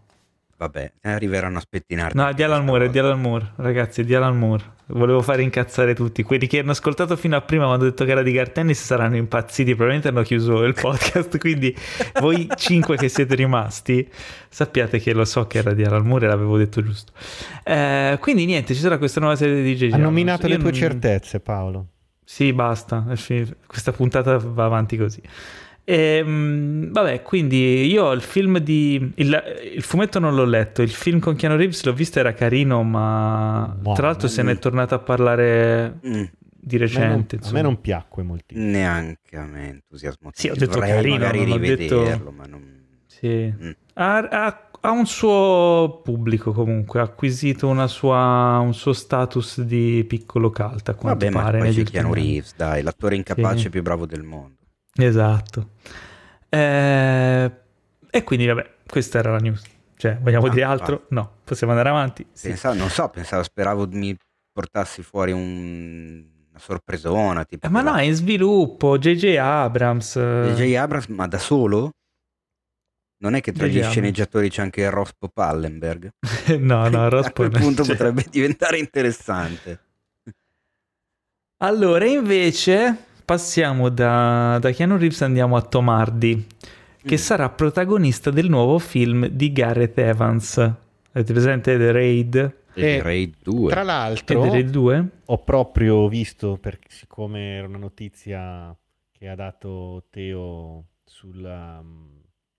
Vabbè, 0.62 0.92
arriveranno 1.02 1.58
a 1.58 1.60
spettinarti. 1.60 2.16
No, 2.16 2.28
è 2.28 2.36
di 2.36 2.44
Alan 2.44 2.64
Moore, 2.64 2.86
è 2.86 2.90
di 2.92 3.00
Alan 3.00 3.20
Moore, 3.20 3.54
ragazzi, 3.56 4.02
è 4.02 4.04
di 4.04 4.14
Alan 4.14 4.38
Moore. 4.38 4.64
Volevo 4.90 5.24
fare 5.24 5.42
incazzare 5.42 5.96
tutti. 5.96 6.22
Quelli 6.22 6.46
che 6.46 6.60
hanno 6.60 6.70
ascoltato 6.70 7.16
fino 7.16 7.36
a 7.36 7.42
prima 7.42 7.66
quando 7.66 7.86
ho 7.86 7.90
detto 7.90 8.06
che 8.06 8.12
era 8.12 8.22
di 8.22 8.32
Gar 8.32 8.52
Tennis 8.52 8.80
saranno 8.80 9.16
impazziti, 9.16 9.72
probabilmente 9.72 10.10
hanno 10.10 10.22
chiuso 10.22 10.62
il 10.62 10.76
podcast, 10.80 11.36
quindi 11.42 11.76
voi 12.20 12.48
cinque 12.58 12.96
che 12.96 13.10
siete 13.10 13.34
rimasti 13.34 14.08
sappiate 14.50 15.00
che 15.00 15.14
lo 15.14 15.26
so 15.26 15.48
che 15.48 15.58
era 15.58 15.74
di 15.74 15.84
Alan 15.84 16.06
Moore 16.06 16.28
e 16.28 16.30
l'avevo 16.30 16.56
detto 16.60 16.84
giusto. 16.84 17.12
Eh, 17.64 18.20
quindi 18.22 18.46
niente, 18.46 18.76
ci 18.76 18.82
sarà 18.82 19.00
questa 19.00 19.20
nuova 19.20 19.36
serie 19.36 19.64
di 19.64 19.76
JJ. 19.76 19.94
Ha 19.94 19.98
nominato 19.98 20.46
le 20.46 20.58
tue 20.58 20.66
non- 20.66 20.74
certezze, 20.74 21.40
Paolo. 21.40 21.88
Sì, 22.24 22.54
basta, 22.54 23.04
questa 23.66 23.92
puntata 23.94 24.38
va 24.38 24.66
avanti 24.66 24.96
così. 24.96 25.22
Ehm, 25.94 26.92
vabbè, 26.92 27.22
quindi 27.22 27.86
io 27.86 28.06
ho 28.06 28.12
il 28.14 28.22
film 28.22 28.60
di... 28.60 29.12
Il, 29.16 29.44
il 29.76 29.82
fumetto 29.84 30.20
non 30.20 30.36
l'ho 30.36 30.46
letto, 30.46 30.82
il 30.82 30.90
film 30.90 31.20
con 31.20 31.36
Keanu 31.36 31.58
Reeves 31.58 31.84
l'ho 31.84 31.94
visto, 31.94 32.20
era 32.20 32.34
carino, 32.34 32.82
ma 32.84 33.76
Ma- 33.82 33.94
tra 33.94 34.08
l'altro 34.08 34.28
se 34.30 34.42
ne 34.44 34.54
è 34.54 34.58
tornato 34.60 34.96
a 34.96 35.00
parlare 35.00 36.00
Mm, 36.06 36.24
di 36.64 36.76
A 36.76 36.80
me, 36.80 36.80
non, 36.80 36.80
recente. 36.80 37.40
a 37.44 37.52
me 37.52 37.62
non 37.62 37.82
piacque 37.82 38.24
moltissimo. 38.24 38.68
neanche 38.70 39.36
a 39.36 39.44
me 39.46 39.68
entusiasmo. 39.70 40.30
Sì, 40.34 40.48
ho 40.50 40.56
detto 40.56 40.80
Vorrei 40.80 40.92
carino, 40.94 41.18
magari 41.18 41.46
non 41.46 41.58
rivederlo, 41.58 42.04
detto- 42.04 42.32
ma 42.36 42.46
non... 42.46 42.80
Sì. 43.08 43.54
Mm. 43.62 43.70
Ha, 43.96 44.18
ha- 44.18 44.66
ha 44.84 44.92
un 44.92 45.06
suo 45.06 46.00
pubblico 46.04 46.54
comunque, 46.54 47.02
ha 47.02 47.04
acquisito 47.04 47.68
una 47.68 47.88
sua, 47.88 48.60
un 48.64 48.74
suo 48.74 48.94
status 48.94 49.62
di 49.62 50.04
piccolo 50.08 50.50
cult, 50.52 50.88
a 50.90 50.94
quanto 50.96 51.26
Vabbè, 51.26 51.30
ma 51.30 51.42
pare. 51.44 51.58
poi 51.60 51.74
c'è 51.74 51.84
Keanu. 51.84 52.14
Reeves, 52.14 52.54
dai, 52.56 52.82
l'attore 52.82 53.16
incapace 53.16 53.58
Sì. 53.64 53.70
più 53.70 53.82
bravo 53.82 54.06
del 54.06 54.24
mondo. 54.24 54.56
Esatto. 54.96 55.70
Eh, 56.50 57.52
e 58.10 58.24
quindi, 58.24 58.46
vabbè, 58.46 58.70
questa 58.88 59.20
era 59.20 59.32
la 59.32 59.38
news. 59.38 59.64
Cioè, 59.96 60.18
vogliamo 60.20 60.48
Ah, 60.48 60.50
dire 60.50 60.64
altro? 60.64 61.06
No, 61.10 61.38
possiamo 61.44 61.72
andare 61.74 61.90
avanti. 61.90 62.26
Sì. 62.34 62.50
Pensavo- 62.50 62.76
non 62.76 62.90
so, 62.90 63.08
pensavo, 63.10 63.44
speravo 63.44 63.88
mi 63.92 64.16
portassi 64.52 65.02
fuori 65.04 65.32
un 65.32 66.30
una 66.52 66.60
sorpresona. 66.60 67.46
Tipo 67.46 67.66
Eh, 67.66 67.70
ma 67.70 67.82
no, 67.82 67.96
è 67.96 68.02
in 68.02 68.14
sviluppo, 68.14 68.98
JJ 68.98 69.38
Abrams. 69.38 70.18
eh, 70.18 70.52
J.J. 70.54 70.76
Abrams, 70.76 71.06
ma 71.08 71.26
da 71.28 71.38
solo? 71.40 71.92
Non 73.20 73.36
è 73.36 73.42
che 73.42 73.54
tra 73.54 73.68
gli 73.68 73.82
sceneggiatori 73.82 74.50
c'è 74.50 74.62
anche 74.62 74.90
Rospo 74.90 75.30
Pallenberg? 75.30 76.10
no, 76.60 76.90
no, 76.90 77.06
A 77.06 77.08
Rospo 77.08 77.32
quel 77.34 77.52
non 77.52 77.62
punto 77.62 77.84
c'è. 77.84 77.92
potrebbe 77.92 78.26
diventare 78.30 78.80
interessante. 78.80 79.80
Allora, 81.64 82.06
invece, 82.06 83.06
passiamo 83.36 83.88
da, 83.88 84.58
da 84.60 84.72
Keanu 84.72 84.98
Reeves 84.98 85.22
e 85.22 85.24
andiamo 85.24 85.56
a 85.56 85.62
Tom 85.62 85.88
Hardy, 85.88 86.46
che 87.02 87.14
Mm. 87.16 87.18
sarà 87.18 87.48
protagonista 87.50 88.30
del 88.30 88.50
nuovo 88.50 88.78
film 88.78 89.26
di 89.28 89.54
Gareth 89.54 89.98
Evans. 90.00 90.58
Avete 90.58 91.32
presente 91.32 91.78
The 91.78 91.92
Raid? 91.94 92.56
E 92.74 92.82
Eh, 92.96 93.02
Raid 93.02 93.36
2. 93.42 93.72
Tra 93.72 93.84
l'altro, 93.84 94.42
The 94.42 94.50
Raid 94.50 94.70
2? 94.70 95.10
ho 95.28 95.38
proprio 95.46 96.10
visto, 96.10 96.58
perché 96.60 96.90
siccome 96.90 97.56
era 97.56 97.68
una 97.68 97.78
notizia 97.78 98.76
che 99.18 99.30
ha 99.30 99.36
dato 99.36 100.08
Teo 100.10 100.88
sulla- 101.06 101.82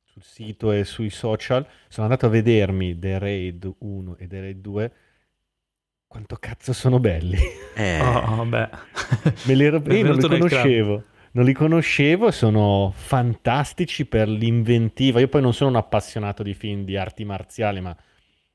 sul 0.04 0.22
sito 0.22 0.72
e 0.72 0.84
sui 0.84 1.10
social, 1.10 1.66
sono 1.88 2.06
andato 2.06 2.24
a 2.24 2.30
vedermi 2.30 2.98
The 2.98 3.18
Raid 3.18 3.74
1 3.80 4.16
e 4.16 4.26
The 4.26 4.40
Raid 4.40 4.60
2. 4.62 4.92
Quanto 6.12 6.36
cazzo 6.36 6.74
sono 6.74 7.00
belli! 7.00 7.38
Eh, 7.74 7.98
Oh, 8.04 8.44
beh. 8.44 8.68
Me 9.46 9.54
li 9.54 9.64
ero- 9.64 9.80
io 9.90 10.04
non 10.04 10.16
li 10.16 10.20
conoscevo. 10.20 11.04
Non 11.30 11.46
li 11.46 11.54
conoscevo, 11.54 12.30
sono 12.30 12.92
fantastici 12.94 14.04
per 14.04 14.28
l'inventiva. 14.28 15.20
Io 15.20 15.28
poi 15.28 15.40
non 15.40 15.54
sono 15.54 15.70
un 15.70 15.76
appassionato 15.76 16.42
di 16.42 16.52
film 16.52 16.84
di 16.84 16.98
arti 16.98 17.24
marziali, 17.24 17.80
ma 17.80 17.96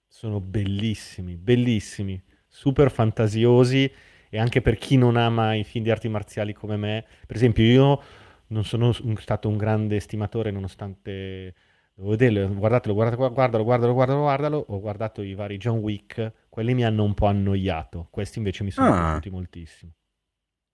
sono 0.08 0.40
bellissimi, 0.40 1.36
bellissimi, 1.36 2.22
super 2.48 2.92
fantasiosi 2.92 3.92
e 4.30 4.38
anche 4.38 4.62
per 4.62 4.78
chi 4.78 4.96
non 4.96 5.16
ama 5.18 5.56
i 5.56 5.64
film 5.64 5.84
di 5.84 5.90
arti 5.90 6.10
marziali 6.10 6.54
come 6.54 6.78
me. 6.78 7.06
Per 7.26 7.36
esempio, 7.36 7.64
io 7.64 8.02
non 8.50 8.66
sono 8.66 8.94
stato 9.16 9.50
un 9.50 9.58
grande 9.58 9.96
estimatore 9.96 10.52
nonostante 10.52 11.56
devo 11.96 12.10
vederlo, 12.10 12.54
guardatelo, 12.54 12.94
guardatelo, 12.94 13.32
guardalo, 13.34 13.64
guardalo, 13.64 13.94
guardalo, 13.94 14.20
guardalo. 14.22 14.66
Ho 14.68 14.80
guardato 14.80 15.24
i 15.24 15.34
vari 15.34 15.58
John 15.58 15.80
Wick, 15.80 16.32
quelli 16.58 16.74
mi 16.74 16.84
hanno 16.84 17.04
un 17.04 17.14
po' 17.14 17.28
annoiato, 17.28 18.08
questi 18.10 18.40
invece 18.40 18.64
mi 18.64 18.72
sono 18.72 18.88
Ah. 18.92 19.00
piaciuti 19.10 19.30
moltissimo. 19.30 19.92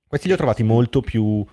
Questi 0.07 0.27
li 0.27 0.33
ho 0.33 0.37
trovati 0.37 0.63
molto 0.63 1.01
più 1.01 1.45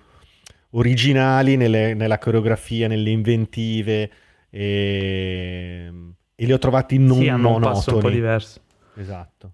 originali 0.69 1.57
nelle- 1.57 1.93
nella 1.95 2.17
coreografia, 2.17 2.87
nelle 2.87 3.09
inventive 3.09 4.09
e, 4.49 5.91
e 6.33 6.45
li 6.45 6.53
ho 6.53 6.57
trovati 6.59 6.97
non 6.97 7.17
sì, 7.17 7.27
hanno 7.27 7.55
un 7.55 7.59
passo 7.61 7.73
un 7.73 7.83
po' 7.83 7.91
monotoni. 8.07 8.13
diverso. 8.13 8.61
Esatto. 8.95 9.53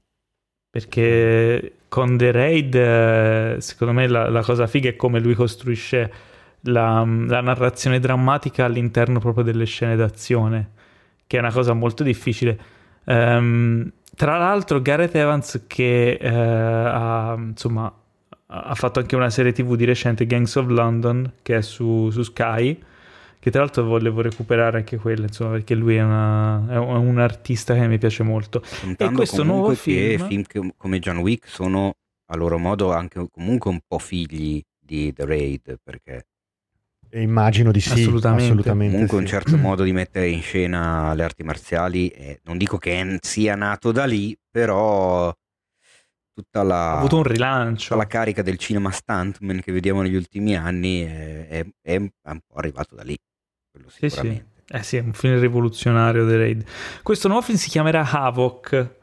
Perché 0.69 1.77
con 1.87 2.15
The 2.15 2.31
Raid, 2.31 2.75
eh, 2.75 3.55
secondo 3.57 3.93
me, 3.93 4.07
la, 4.07 4.29
la 4.29 4.43
cosa 4.43 4.67
figa 4.67 4.89
è 4.89 4.95
come 4.95 5.19
lui 5.19 5.33
costruisce 5.33 6.13
la, 6.61 7.03
la 7.03 7.41
narrazione 7.41 7.99
drammatica 7.99 8.65
all'interno 8.65 9.17
proprio 9.19 9.43
delle 9.43 9.65
scene 9.65 9.95
d'azione, 9.95 10.69
che 11.25 11.37
è 11.37 11.39
una 11.39 11.51
cosa 11.51 11.73
molto 11.73 12.03
difficile. 12.03 12.59
Ehm, 13.05 13.91
tra 14.17 14.37
l'altro, 14.37 14.81
Gareth 14.81 15.13
Evans, 15.15 15.65
che 15.67 16.13
eh, 16.19 16.27
ha, 16.27 17.35
insomma, 17.37 17.93
ha 18.47 18.75
fatto 18.75 18.99
anche 18.99 19.15
una 19.15 19.29
serie 19.29 19.51
TV 19.53 19.75
di 19.75 19.85
recente, 19.85 20.25
Gangs 20.25 20.55
of 20.55 20.67
London, 20.67 21.33
che 21.43 21.57
è 21.57 21.61
su, 21.61 22.09
su 22.09 22.23
Sky, 22.23 22.81
che 23.39 23.51
tra 23.51 23.61
l'altro 23.61 23.83
volevo 23.85 24.21
recuperare 24.21 24.77
anche 24.79 24.97
quella, 24.97 25.25
insomma, 25.27 25.51
perché 25.51 25.75
lui 25.75 25.95
è, 25.95 26.01
una- 26.03 26.65
è 26.69 26.77
un, 26.77 27.19
artista 27.19 27.75
che 27.75 27.87
mi 27.87 27.99
piace 27.99 28.23
molto. 28.23 28.63
contando 28.81 29.17
questo 29.17 29.43
comunque 29.43 29.45
nuovo 29.45 29.75
film- 29.75 30.27
film 30.27 30.43
che- 30.43 30.73
come 30.77 30.99
John 30.99 31.17
Wick 31.17 31.47
sono 31.47 31.93
a 32.29 32.35
loro 32.35 32.57
modo 32.57 32.91
anche 32.93 33.25
comunque 33.31 33.69
un 33.71 33.79
po' 33.87 33.99
figli 33.99 34.61
di 34.79 35.13
The 35.13 35.25
Raid, 35.25 35.79
perché 35.83 36.15
E 36.15 36.25
immagino 37.21 37.71
di 37.71 37.79
sì, 37.79 37.91
Assolutamente. 38.01 38.43
assolutamente. 38.45 38.91
comunque 38.93 39.17
un 39.17 39.23
sì. 39.25 39.29
certo 39.29 39.57
modo 39.57 39.83
di 39.83 39.91
mettere 39.91 40.27
in 40.29 40.41
scena 40.41 41.13
le 41.13 41.23
arti 41.23 41.43
marziali, 41.43 42.07
eh, 42.09 42.39
non 42.43 42.57
dico 42.57 42.77
che 42.77 43.17
sia 43.21 43.55
nato 43.55 43.91
da 43.91 44.05
lì, 44.05 44.37
però 44.49 45.33
tutta 46.33 46.63
la... 46.63 46.91
Ha 46.93 46.97
avuto 46.99 47.15
un 47.17 47.23
tutta 47.23 47.33
rilancio. 47.33 47.95
la 47.95 48.05
carica 48.07 48.41
del 48.41 48.57
cinema 48.57 48.91
stuntman 48.91 49.59
che 49.61 49.71
vediamo 49.71 50.01
negli 50.01 50.15
ultimi 50.15 50.55
anni 50.55 51.01
è, 51.01 51.47
è- 51.47 51.65
è 51.81 51.95
un 51.95 52.09
po' 52.45 52.55
arrivato 52.55 52.95
da 52.95 53.03
lì, 53.03 53.17
quello 53.71 53.89
Sì, 53.89 54.09
sì. 54.09 54.09
sicuramente. 54.09 54.63
Eh 54.69 54.83
sì, 54.83 54.97
è 54.97 54.99
un 55.01 55.13
film 55.13 55.39
rivoluzionario 55.39 56.27
The 56.27 56.37
Raid. 56.37 56.65
Questo 57.01 57.27
nuovo 57.29 57.41
film 57.43 57.57
si 57.57 57.69
chiamerà 57.69 58.09
Havoc 58.09 58.95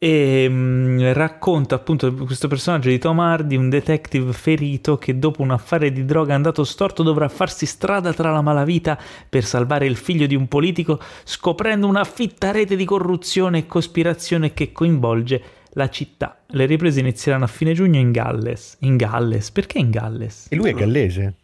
e 0.00 0.46
mm, 0.48 1.10
racconta 1.12 1.74
appunto 1.74 2.12
questo 2.14 2.46
personaggio 2.46 2.88
di 2.88 2.98
Tom 2.98 3.18
Hardy, 3.18 3.56
un 3.56 3.68
detective 3.68 4.32
ferito 4.32 4.96
che 4.96 5.18
dopo 5.18 5.42
un 5.42 5.50
affare 5.50 5.90
di 5.90 6.04
droga 6.04 6.34
andato 6.34 6.62
storto 6.62 7.02
dovrà 7.02 7.28
farsi 7.28 7.66
strada 7.66 8.12
tra 8.12 8.30
la 8.30 8.40
malavita 8.40 8.96
per 9.28 9.44
salvare 9.44 9.86
il 9.86 9.96
figlio 9.96 10.26
di 10.26 10.36
un 10.36 10.46
politico 10.46 11.00
scoprendo 11.24 11.86
una 11.88 12.04
fitta 12.04 12.52
rete 12.52 12.76
di 12.76 12.84
corruzione 12.84 13.58
e 13.58 13.66
cospirazione 13.66 14.54
che 14.54 14.70
coinvolge 14.70 15.42
la 15.72 15.88
città. 15.90 16.42
Le 16.46 16.66
riprese 16.66 17.00
inizieranno 17.00 17.44
a 17.44 17.48
fine 17.48 17.72
giugno 17.74 17.98
in 17.98 18.10
Galles. 18.12 18.76
In 18.80 18.96
Galles? 18.96 19.50
Perché 19.50 19.78
in 19.78 19.90
Galles? 19.90 20.46
E 20.50 20.56
lui 20.56 20.70
è 20.70 20.74
gallese. 20.74 21.34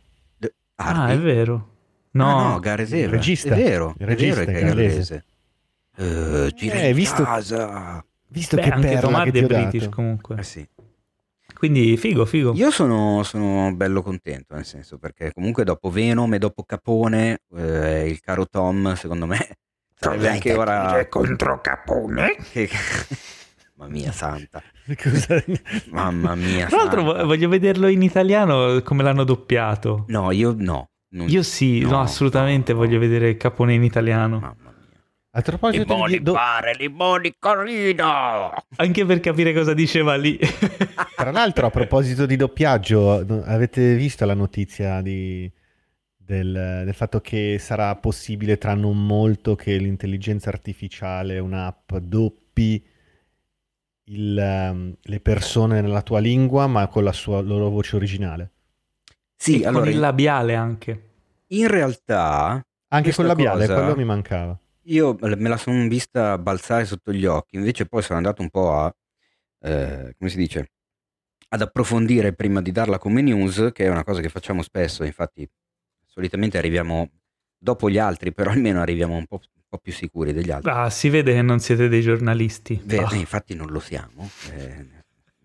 Ah, 0.76 1.02
Hardy? 1.04 1.12
è 1.14 1.18
vero. 1.18 1.68
No, 2.12 2.38
Ah, 2.38 2.48
no, 2.54 2.60
Evans. 2.62 3.10
regista. 3.10 3.54
È 3.54 3.62
vero, 3.62 3.94
Il 3.98 4.06
è 4.06 4.08
regista 4.08 4.40
vero 4.40 4.52
che 4.52 4.58
è 4.58 4.62
è 4.62 4.66
gallese. 4.68 5.24
gallese. 5.96 6.46
Eh, 6.46 6.52
gira 6.54 6.74
Eh, 6.76 6.88
in 6.88 6.94
visto- 6.94 7.22
casa. 7.24 8.04
Visto 8.34 8.56
Beh, 8.56 8.62
che 8.62 8.70
anche 8.70 8.88
perla 8.88 9.00
Tom 9.00 9.30
che 9.30 9.38
è 9.38 9.46
British 9.46 9.84
dato. 9.84 9.94
comunque. 9.94 10.36
Eh 10.38 10.42
sì. 10.42 10.68
Quindi 11.56 11.96
figo, 11.96 12.24
figo. 12.26 12.52
Io 12.54 12.70
sono, 12.72 13.22
sono 13.22 13.72
bello 13.74 14.02
contento, 14.02 14.54
nel 14.56 14.64
senso, 14.64 14.98
perché 14.98 15.32
comunque 15.32 15.62
dopo 15.64 15.88
Venom 15.88 16.34
e 16.34 16.38
dopo 16.38 16.64
Capone, 16.64 17.42
eh, 17.56 18.08
il 18.08 18.20
caro 18.20 18.46
Tom, 18.48 18.94
secondo 18.94 19.26
me, 19.26 19.38
sarebbe 19.94 20.28
anche 20.28 20.52
ora... 20.52 21.06
contro 21.08 21.60
Capone. 21.60 22.36
Che... 22.50 22.68
Mamma 23.76 23.90
mia 23.90 24.12
santa, 24.12 24.62
mamma 25.90 26.34
mia 26.36 26.66
Tra 26.66 26.76
l'altro 26.76 27.04
santa. 27.04 27.24
voglio 27.24 27.48
vederlo 27.48 27.88
in 27.88 28.02
italiano 28.02 28.80
come 28.82 29.02
l'hanno 29.02 29.24
doppiato. 29.24 30.04
No, 30.08 30.30
io 30.30 30.54
no. 30.56 30.90
non- 31.10 31.28
Io 31.28 31.42
sì, 31.42 31.80
no, 31.80 31.90
no, 31.90 32.00
assolutamente 32.00 32.72
no, 32.72 32.78
voglio 32.78 32.98
vedere 33.00 33.36
Capone 33.36 33.74
in 33.74 33.82
italiano. 33.82 34.38
Mamma. 34.38 34.63
A 35.36 35.42
proposito 35.42 35.82
Limoni 35.94 36.12
di... 36.18 36.22
do- 36.22 36.32
pare, 36.32 36.74
limoni 36.78 37.34
corrido. 37.38 38.04
Anche 38.76 39.04
per 39.04 39.18
capire 39.18 39.52
cosa 39.52 39.74
diceva 39.74 40.14
lì. 40.14 40.38
Tra 41.16 41.32
l'altro, 41.32 41.66
a 41.66 41.70
proposito 41.70 42.24
di 42.24 42.36
doppiaggio, 42.36 43.42
avete 43.44 43.94
visto 43.96 44.24
la 44.24 44.34
notizia 44.34 45.00
di- 45.00 45.50
del, 46.16 46.82
del 46.84 46.94
fatto 46.94 47.20
che 47.20 47.56
sarà 47.58 47.96
possibile 47.96 48.58
tra 48.58 48.74
non 48.74 49.04
molto 49.04 49.56
che 49.56 49.76
l'intelligenza 49.76 50.50
artificiale, 50.50 51.40
un'app, 51.40 51.94
doppi 51.96 52.86
il, 54.04 54.38
ehm, 54.38 54.94
le 55.00 55.20
persone 55.20 55.80
nella 55.80 56.02
tua 56.02 56.20
lingua, 56.20 56.66
ma 56.68 56.86
con 56.86 57.02
la 57.02 57.12
sua 57.12 57.40
loro 57.40 57.70
voce 57.70 57.96
originale? 57.96 58.50
Sì, 59.36 59.62
E 59.62 59.66
allora, 59.66 59.84
con 59.84 59.92
il 59.92 59.98
labiale 59.98 60.54
anche. 60.54 61.02
in 61.48 61.66
realtà 61.66 62.64
Anche 62.88 63.12
con 63.12 63.26
labiale, 63.26 63.66
cosa- 63.66 63.74
quello 63.74 63.96
mi 63.96 64.04
mancava. 64.04 64.56
Io 64.86 65.16
me 65.20 65.48
la 65.48 65.56
sono 65.56 65.88
vista 65.88 66.36
balzare 66.38 66.84
sotto 66.84 67.12
gli 67.12 67.24
occhi, 67.24 67.56
invece 67.56 67.86
poi 67.86 68.02
sono 68.02 68.18
andato 68.18 68.42
un 68.42 68.50
po' 68.50 68.72
a, 68.72 68.94
eh, 69.60 70.14
come 70.18 70.30
si 70.30 70.36
dice, 70.36 70.70
ad 71.48 71.62
approfondire 71.62 72.34
prima 72.34 72.60
di 72.60 72.70
darla 72.72 72.98
come 72.98 73.22
news, 73.22 73.70
che 73.72 73.84
è 73.84 73.88
una 73.88 74.04
cosa 74.04 74.20
che 74.20 74.28
facciamo 74.28 74.62
spesso, 74.62 75.04
infatti 75.04 75.48
solitamente 76.06 76.58
arriviamo 76.58 77.10
dopo 77.56 77.88
gli 77.88 77.98
altri, 77.98 78.32
però 78.32 78.50
almeno 78.50 78.80
arriviamo 78.80 79.16
un 79.16 79.26
po', 79.26 79.40
un 79.42 79.62
po' 79.68 79.78
più 79.78 79.92
sicuri 79.92 80.32
degli 80.32 80.50
altri. 80.50 80.70
Ah, 80.70 80.90
si 80.90 81.08
vede 81.08 81.32
che 81.32 81.42
non 81.42 81.60
siete 81.60 81.88
dei 81.88 82.02
giornalisti. 82.02 82.80
Beh, 82.84 82.98
Ah. 82.98 83.14
eh, 83.14 83.18
infatti 83.18 83.54
non 83.54 83.70
lo 83.70 83.80
siamo. 83.80 84.28
eh, 84.52 84.93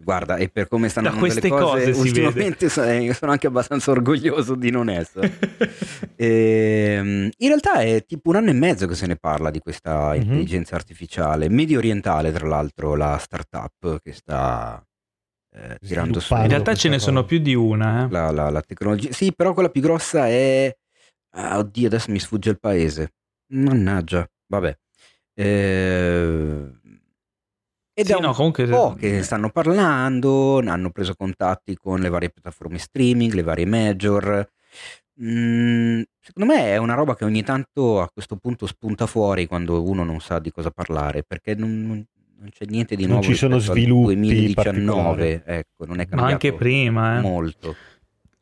guarda, 0.01 0.37
e 0.37 0.49
per 0.49 0.67
come 0.67 0.89
stanno 0.89 1.07
Da 1.09 1.13
andando 1.13 1.33
le 1.33 1.39
queste 1.41 1.55
cose, 1.55 1.91
cose 1.91 1.99
ultimamente 1.99 2.69
so- 2.69 2.83
eh, 2.83 3.13
sono 3.13 3.31
anche 3.31 3.47
abbastanza 3.47 3.91
orgoglioso 3.91 4.55
di 4.55 4.71
non 4.71 4.89
essere. 4.89 5.37
Ehm, 6.21 7.29
in 7.37 7.47
realtà 7.47 7.75
è 7.81 8.03
tipo 8.05 8.29
un 8.29 8.35
anno 8.37 8.49
e 8.49 8.53
mezzo 8.53 8.85
che 8.87 8.95
se 8.95 9.05
ne 9.07 9.15
parla 9.15 9.49
di 9.51 9.59
questa 9.59 10.09
Mhm. 10.09 10.21
intelligenza 10.21 10.75
artificiale, 10.75 11.47
medio 11.49 11.77
orientale 11.77 12.31
tra 12.33 12.45
l'altro, 12.47 12.95
la 12.95 13.17
startup 13.17 14.01
che 14.01 14.11
sta 14.13 14.83
eh, 15.55 15.77
tirando 15.85 16.19
su. 16.19 16.35
In 16.35 16.47
realtà 16.47 16.75
ce 16.75 16.89
ne 16.89 16.99
sono 16.99 17.21
cosa. 17.21 17.27
più 17.27 17.39
di 17.39 17.55
una. 17.55 18.05
eh. 18.05 18.09
la, 18.11 18.31
la- 18.31 18.49
la 18.49 18.61
tecnologia. 18.61 19.11
Sì, 19.11 19.33
però 19.33 19.53
quella 19.53 19.69
più 19.69 19.81
grossa 19.81 20.27
è... 20.27 20.73
ah, 21.35 21.57
oddio, 21.57 21.87
adesso 21.87 22.11
mi 22.11 22.19
sfugge 22.19 22.49
il 22.51 22.59
paese. 22.59 23.13
Mannaggia, 23.53 24.29
vabbè. 24.47 24.77
Eh, 25.33 26.78
Ed 27.99 28.05
Sì, 28.05 28.11
è 28.13 28.15
un 28.15 28.21
no, 28.21 28.33
comunque- 28.33 28.65
po' 28.65 28.93
che 28.97 29.23
stanno 29.23 29.49
parlando, 29.49 30.59
hanno 30.59 30.89
preso 30.89 31.15
contatti 31.15 31.75
con 31.75 31.99
le 31.99 32.07
varie 32.07 32.29
piattaforme 32.29 32.77
streaming, 32.77 33.33
le 33.33 33.41
varie 33.43 33.65
major. 33.65 34.49
Mm, 35.21 36.01
secondo 36.17 36.53
me 36.53 36.63
è 36.67 36.77
una 36.77 36.93
roba 36.93 37.13
che 37.17 37.25
ogni 37.25 37.43
tanto 37.43 37.99
a 38.01 38.09
questo 38.09 38.37
punto 38.37 38.67
spunta 38.67 39.05
fuori 39.05 39.47
quando 39.47 39.83
uno 39.83 40.05
non 40.05 40.21
sa 40.21 40.39
di 40.39 40.49
cosa 40.49 40.71
parlare, 40.71 41.23
perché 41.27 41.55
non, 41.55 41.85
non- 41.85 42.05
non 42.39 42.49
c'è 42.51 42.63
niente 42.69 42.95
di 42.95 43.01
Non 43.01 43.11
nuovo 43.15 43.25
ci 43.27 43.35
sono 43.35 43.57
sviluppi 43.59 44.13
2019, 44.15 45.43
ecco, 45.45 45.85
non 45.85 45.95
è 45.99 46.03
Ma 46.03 46.05
cambiato 46.05 46.31
anche 46.31 46.53
prima, 46.53 47.17
eh. 47.17 47.21
molto. 47.21 47.75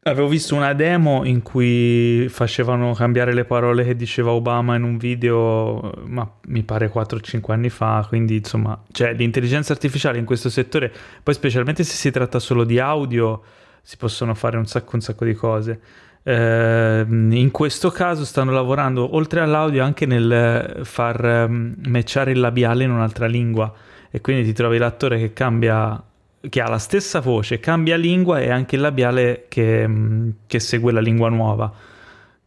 Avevo 0.10 0.28
visto 0.28 0.56
una 0.56 0.74
demo 0.74 1.26
in 1.26 1.42
cui 1.42 2.28
facevano 2.30 2.94
cambiare 2.94 3.34
le 3.34 3.44
parole 3.44 3.84
che 3.84 3.96
diceva 3.96 4.32
Obama 4.32 4.76
in 4.76 4.84
un 4.84 4.98
video, 4.98 5.92
ma 6.06 6.30
mi 6.48 6.64
pare 6.64 6.92
4-5 6.92 7.52
anni 7.52 7.70
fa, 7.70 8.06
quindi 8.08 8.38
insomma, 8.38 8.82
cioè 8.92 9.14
l'intelligenza 9.14 9.74
artificiale 9.74 10.18
in 10.18 10.26
questo 10.26 10.50
settore, 10.50 10.92
poi 11.22 11.34
specialmente 11.34 11.84
se 11.84 11.94
si 11.94 12.10
tratta 12.10 12.40
solo 12.40 12.64
di 12.64 12.80
audio, 12.80 13.42
si 13.82 13.98
possono 13.98 14.34
fare 14.34 14.58
un 14.58 14.66
sacco, 14.66 14.96
un 14.96 15.02
sacco 15.02 15.26
di 15.26 15.34
cose. 15.34 15.80
Eh, 16.24 17.06
in 17.08 17.52
questo 17.52 17.90
caso 17.90 18.26
stanno 18.26 18.52
lavorando 18.52 19.16
oltre 19.16 19.40
all'audio 19.40 19.84
anche 19.84 20.06
nel 20.06 20.82
far 20.84 21.24
ehm, 21.24 21.76
matchare 21.88 22.32
il 22.32 22.40
labiale 22.40 22.84
in 22.84 22.92
un'altra 22.92 23.28
lingua 23.28 23.74
e 24.10 24.20
quindi 24.20 24.44
ti 24.44 24.54
trovi 24.54 24.78
l'attore 24.78 25.20
che 25.20 25.32
cambia 25.32 26.02
che 26.50 26.62
ha 26.62 26.70
la 26.70 26.78
stessa 26.78 27.20
voce, 27.20 27.60
cambia 27.60 27.96
lingua 27.96 28.40
e 28.40 28.50
anche 28.50 28.76
il 28.76 28.82
labiale 28.82 29.46
che, 29.48 29.88
mh, 29.88 30.34
che 30.48 30.60
segue 30.60 30.92
la 30.92 31.02
lingua 31.02 31.30
nuova. 31.30 31.72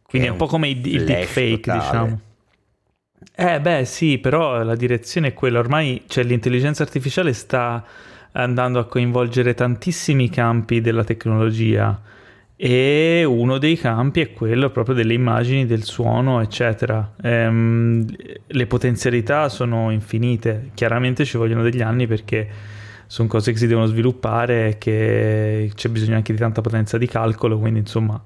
Quindi 0.03 0.27
è 0.27 0.31
un 0.31 0.37
po' 0.37 0.47
come 0.47 0.69
il, 0.69 0.85
il 0.85 1.05
deepfake, 1.05 1.71
diciamo. 1.71 2.19
Eh 3.33 3.61
beh 3.61 3.85
sì, 3.85 4.17
però 4.17 4.61
la 4.63 4.75
direzione 4.75 5.29
è 5.29 5.33
quella. 5.33 5.59
Ormai 5.59 6.03
cioè, 6.07 6.23
l'intelligenza 6.23 6.83
artificiale 6.83 7.33
sta 7.33 7.83
andando 8.33 8.79
a 8.79 8.85
coinvolgere 8.85 9.53
tantissimi 9.53 10.29
campi 10.29 10.81
della 10.81 11.03
tecnologia 11.03 11.99
e 12.55 13.23
uno 13.23 13.57
dei 13.57 13.75
campi 13.75 14.21
è 14.21 14.33
quello 14.33 14.69
proprio 14.69 14.93
delle 14.93 15.13
immagini, 15.13 15.65
del 15.65 15.83
suono, 15.83 16.41
eccetera. 16.41 17.13
Ehm, 17.21 18.05
le 18.45 18.67
potenzialità 18.67 19.49
sono 19.49 19.91
infinite. 19.91 20.69
Chiaramente 20.73 21.25
ci 21.25 21.37
vogliono 21.37 21.63
degli 21.63 21.81
anni 21.81 22.05
perché 22.05 22.47
sono 23.11 23.27
cose 23.27 23.51
che 23.51 23.57
si 23.57 23.67
devono 23.67 23.87
sviluppare 23.87 24.69
e 24.69 24.77
che 24.77 25.69
c'è 25.75 25.89
bisogno 25.89 26.15
anche 26.15 26.31
di 26.31 26.39
tanta 26.39 26.61
potenza 26.61 26.97
di 26.97 27.07
calcolo, 27.07 27.59
quindi 27.59 27.79
insomma... 27.79 28.23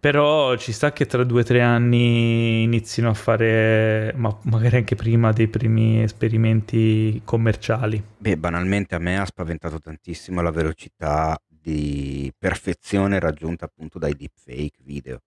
Però 0.00 0.56
ci 0.56 0.72
sta 0.72 0.92
che 0.92 1.04
tra 1.04 1.24
due 1.24 1.42
o 1.42 1.44
tre 1.44 1.60
anni 1.60 2.62
inizino 2.62 3.10
a 3.10 3.14
fare, 3.14 4.12
ma 4.16 4.34
magari 4.44 4.76
anche 4.76 4.94
prima, 4.94 5.30
dei 5.32 5.48
primi 5.48 6.02
esperimenti 6.02 7.20
commerciali. 7.24 8.02
Beh, 8.18 8.36
banalmente 8.38 8.94
a 8.94 8.98
me 8.98 9.18
ha 9.18 9.24
spaventato 9.26 9.78
tantissimo 9.78 10.40
la 10.40 10.50
velocità 10.50 11.38
di 11.46 12.32
perfezione 12.38 13.18
raggiunta 13.18 13.66
appunto 13.66 13.98
dai 13.98 14.14
deepfake 14.14 14.78
video. 14.84 15.20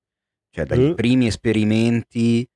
Cioè 0.49 0.65
dai 0.65 0.89
Eh. 0.89 0.93
primi 0.95 1.27
esperimenti... 1.27 2.47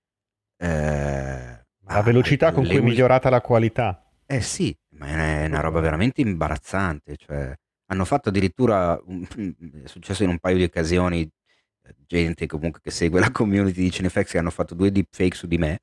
eh, 0.58 1.66
La 1.86 2.02
velocità 2.04 2.52
con 2.52 2.66
cui 2.66 2.78
è 2.78 2.82
migliorata 2.82 3.30
la 3.30 3.42
qualità. 3.42 4.12
Eh 4.28 4.42
sì, 4.42 4.76
ma 5.02 5.44
è 5.44 5.46
una 5.48 5.60
roba 5.62 5.80
veramente 5.80 6.22
imbarazzante. 6.22 7.16
Cioè, 7.18 7.54
hanno 7.88 8.06
fatto 8.06 8.30
addirittura, 8.30 9.00
un- 9.06 9.26
è 9.84 9.88
successo 9.88 10.24
in 10.24 10.30
un 10.30 10.40
paio 10.40 10.58
di 10.58 10.64
occasioni, 10.64 11.22
eh, 11.24 11.96
gente 12.08 12.46
comunque 12.48 12.82
che 12.82 12.92
segue 12.92 13.20
la 13.20 13.32
community 13.32 13.82
di 13.82 13.92
Cinefx 13.92 14.32
che 14.32 14.38
hanno 14.38 14.52
fatto 14.52 14.76
due 14.76 14.92
deepfake 14.92 15.36
su 15.36 15.48
di 15.48 15.58
me. 15.58 15.80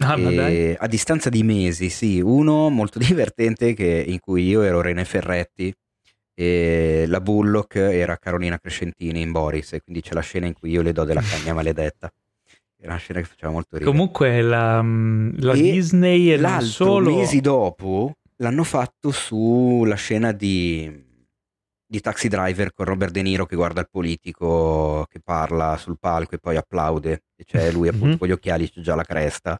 Ah, 0.00 0.16
ma 0.16 0.30
E 0.30 0.76
a 0.78 0.86
distanza 0.86 1.30
di 1.30 1.42
mesi, 1.42 1.88
sì, 1.90 2.20
uno 2.20 2.68
molto 2.70 2.98
divertente 3.24 3.74
che- 3.74 4.04
in 4.06 4.20
cui 4.20 4.46
io 4.46 4.62
ero 4.62 4.80
René 4.80 5.04
Ferretti 5.04 5.72
e 6.34 7.04
la 7.08 7.20
Bullock 7.20 7.76
era 7.76 8.18
Carolina 8.18 8.58
Crescentini 8.58 9.22
in 9.22 9.32
Boris 9.32 9.72
e 9.72 9.80
quindi 9.82 10.02
c'è 10.02 10.12
la 10.14 10.20
scena 10.20 10.46
in 10.46 10.52
cui 10.54 10.70
io 10.70 10.82
le 10.82 10.92
do 10.92 11.04
della 11.04 11.22
cagna 11.22 11.54
maledetta. 11.54 12.10
Era 12.78 12.92
una 12.92 13.00
scena 13.00 13.20
che 13.20 13.26
faceva 13.26 13.52
molto 13.52 13.76
ridere. 13.76 13.90
Comunque 13.90 14.42
la, 14.42 14.82
la 14.82 15.52
E 15.52 15.60
Disney 15.60 16.30
e 16.30 16.36
L'altro, 16.36 16.66
solo... 16.68 17.14
mesi 17.16 17.40
dopo, 17.40 18.16
l'hanno 18.36 18.64
fatto 18.64 19.10
sulla 19.10 19.94
scena 19.94 20.32
di, 20.32 21.04
di 21.86 22.00
Taxi 22.00 22.28
Driver 22.28 22.72
con 22.74 22.84
Robert 22.84 23.12
De 23.12 23.22
Niro 23.22 23.46
che 23.46 23.56
guarda 23.56 23.80
il 23.80 23.88
politico 23.90 25.06
che 25.08 25.20
parla 25.20 25.76
sul 25.78 25.98
palco 25.98 26.34
e 26.34 26.38
poi 26.38 26.56
applaude. 26.56 27.22
E 27.34 27.44
c'è 27.44 27.70
lui 27.72 27.88
appunto 27.88 28.06
Mhm. 28.08 28.18
con 28.18 28.28
gli 28.28 28.32
occhiali, 28.32 28.70
c'è 28.70 28.80
già 28.80 28.94
la 28.94 29.04
cresta. 29.04 29.58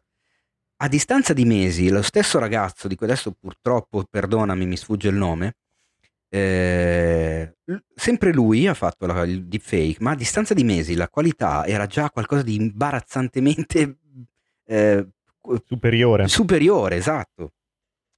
A 0.79 0.87
distanza 0.87 1.33
di 1.33 1.43
mesi, 1.45 1.89
lo 1.89 2.03
stesso 2.03 2.37
ragazzo, 2.37 2.87
di 2.87 2.95
cui 2.95 3.07
adesso 3.07 3.31
purtroppo, 3.31 4.03
perdonami, 4.07 4.67
mi 4.67 4.77
sfugge 4.77 5.09
il 5.09 5.15
nome, 5.15 5.53
eh, 6.29 7.55
sempre 7.95 8.33
lui 8.33 8.67
ha 8.67 8.73
fatto 8.73 9.05
la- 9.05 9.23
il 9.23 9.45
deepfake, 9.45 9.97
ma 9.99 10.11
a 10.11 10.15
distanza 10.15 10.53
di 10.53 10.63
mesi 10.63 10.95
la 10.95 11.09
qualità 11.09 11.65
era 11.65 11.85
già 11.85 12.09
qualcosa 12.09 12.41
di 12.43 12.55
imbarazzantemente 12.55 13.97
eh, 14.65 15.07
Superiore. 15.65 16.27
superiore, 16.27 16.95
esatto. 16.97 17.53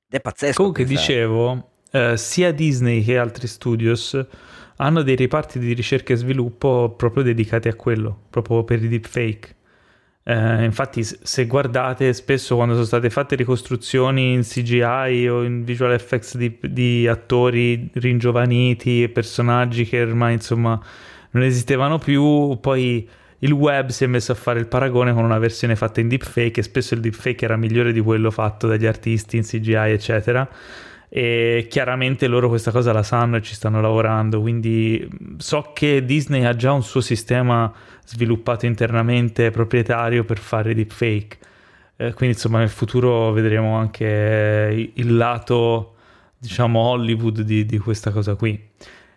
Ed 0.08 0.18
è 0.18 0.22
pazzesco. 0.22 0.58
Comunque 0.58 0.84
pensare. 0.86 1.08
dicevo, 1.08 1.70
eh, 1.92 2.18
sia 2.18 2.52
Disney 2.52 3.04
che 3.04 3.18
altri 3.20 3.46
studios 3.48 4.20
hanno 4.78 5.02
dei 5.04 5.16
reparti 5.16 5.60
di 5.60 5.74
ricerca 5.74 6.14
e 6.14 6.16
sviluppo 6.16 6.94
proprio 6.98 7.22
dedicati 7.22 7.68
a 7.68 7.76
quello, 7.76 8.26
proprio 8.30 8.64
per 8.64 8.84
i 8.84 8.88
deepfake. 8.88 9.58
Eh, 10.30 10.64
infatti, 10.64 11.04
se 11.04 11.48
guardate 11.48 12.14
spesso 12.14 12.54
quando 12.54 12.76
sono 12.76 12.86
state 12.86 13.10
fatte 13.10 13.36
ricostruzioni 13.36 14.34
in 14.34 14.44
CGI 14.44 15.28
o 15.28 15.42
in 15.44 15.64
visual 15.64 15.92
effects 15.92 16.38
di, 16.38 16.56
di 16.62 17.08
attori 17.08 17.90
ringiovaniti 17.94 19.02
e 19.02 19.10
personaggi 19.10 19.86
che 19.86 20.04
ormai 20.04 20.34
insomma 20.34 20.80
non 21.32 21.42
esistevano 21.42 21.98
più, 21.98 22.60
poi 22.62 23.10
il 23.40 23.52
web 23.52 23.90
si 23.90 24.04
è 24.04 24.08
messo 24.08 24.32
a 24.32 24.36
fare 24.36 24.60
il 24.60 24.68
paragone 24.68 25.14
con 25.14 25.24
una 25.24 25.40
versione 25.40 25.76
fatta 25.76 26.00
in 26.00 26.08
deepfake 26.08 26.60
e 26.60 26.64
spesso 26.64 26.94
il 26.94 27.00
deepfake 27.00 27.46
era 27.46 27.58
migliore 27.58 27.92
di 27.92 28.00
quello 28.00 28.30
fatto 28.30 28.68
dagli 28.68 28.86
artisti 28.86 29.36
in 29.36 29.44
CGI, 29.44 29.74
eccetera. 29.74 30.48
E 31.12 31.66
chiaramente 31.70 32.28
loro 32.28 32.50
questa 32.50 32.70
cosa 32.70 32.94
la 32.94 33.02
sanno 33.02 33.38
e 33.38 33.42
ci 33.42 33.56
stanno 33.56 33.82
lavorando. 33.82 34.40
Quindi 34.42 35.08
so 35.38 35.72
che 35.74 36.06
Disney 36.06 36.44
ha 36.46 36.56
già 36.56 36.72
un 36.72 36.84
suo 36.84 37.02
sistema 37.02 37.74
sviluppato 38.06 38.66
internamente 38.68 39.50
proprietario 39.50 40.24
per 40.24 40.38
fare 40.38 40.74
deepfake. 40.76 41.38
Eh, 41.98 42.14
quindi, 42.14 42.36
insomma, 42.36 42.60
nel 42.60 42.70
futuro 42.70 43.32
vedremo 43.32 43.76
anche 43.76 44.70
il- 44.72 44.92
il 44.94 45.18
lato, 45.18 45.96
diciamo, 46.38 46.80
Hollywood 46.80 47.42
di, 47.42 47.66
di 47.66 47.78
questa 47.80 48.12
cosa 48.12 48.36
qui. 48.36 48.60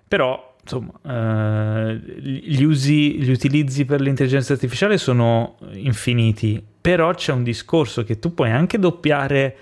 Però, 0.09 0.57
insomma, 0.63 0.93
eh, 1.07 1.95
gli, 2.21 2.63
usi, 2.65 3.19
gli 3.21 3.31
utilizzi 3.31 3.85
per 3.85 4.01
l'intelligenza 4.01 4.53
artificiale 4.55 4.99
sono 4.99 5.59
infiniti. 5.75 6.63
Però 6.81 7.13
c'è 7.15 7.33
un 7.33 7.45
discorso 7.45 8.03
che 8.03 8.19
tu 8.19 8.35
puoi 8.35 8.51
anche 8.51 8.79
doppiare 8.79 9.57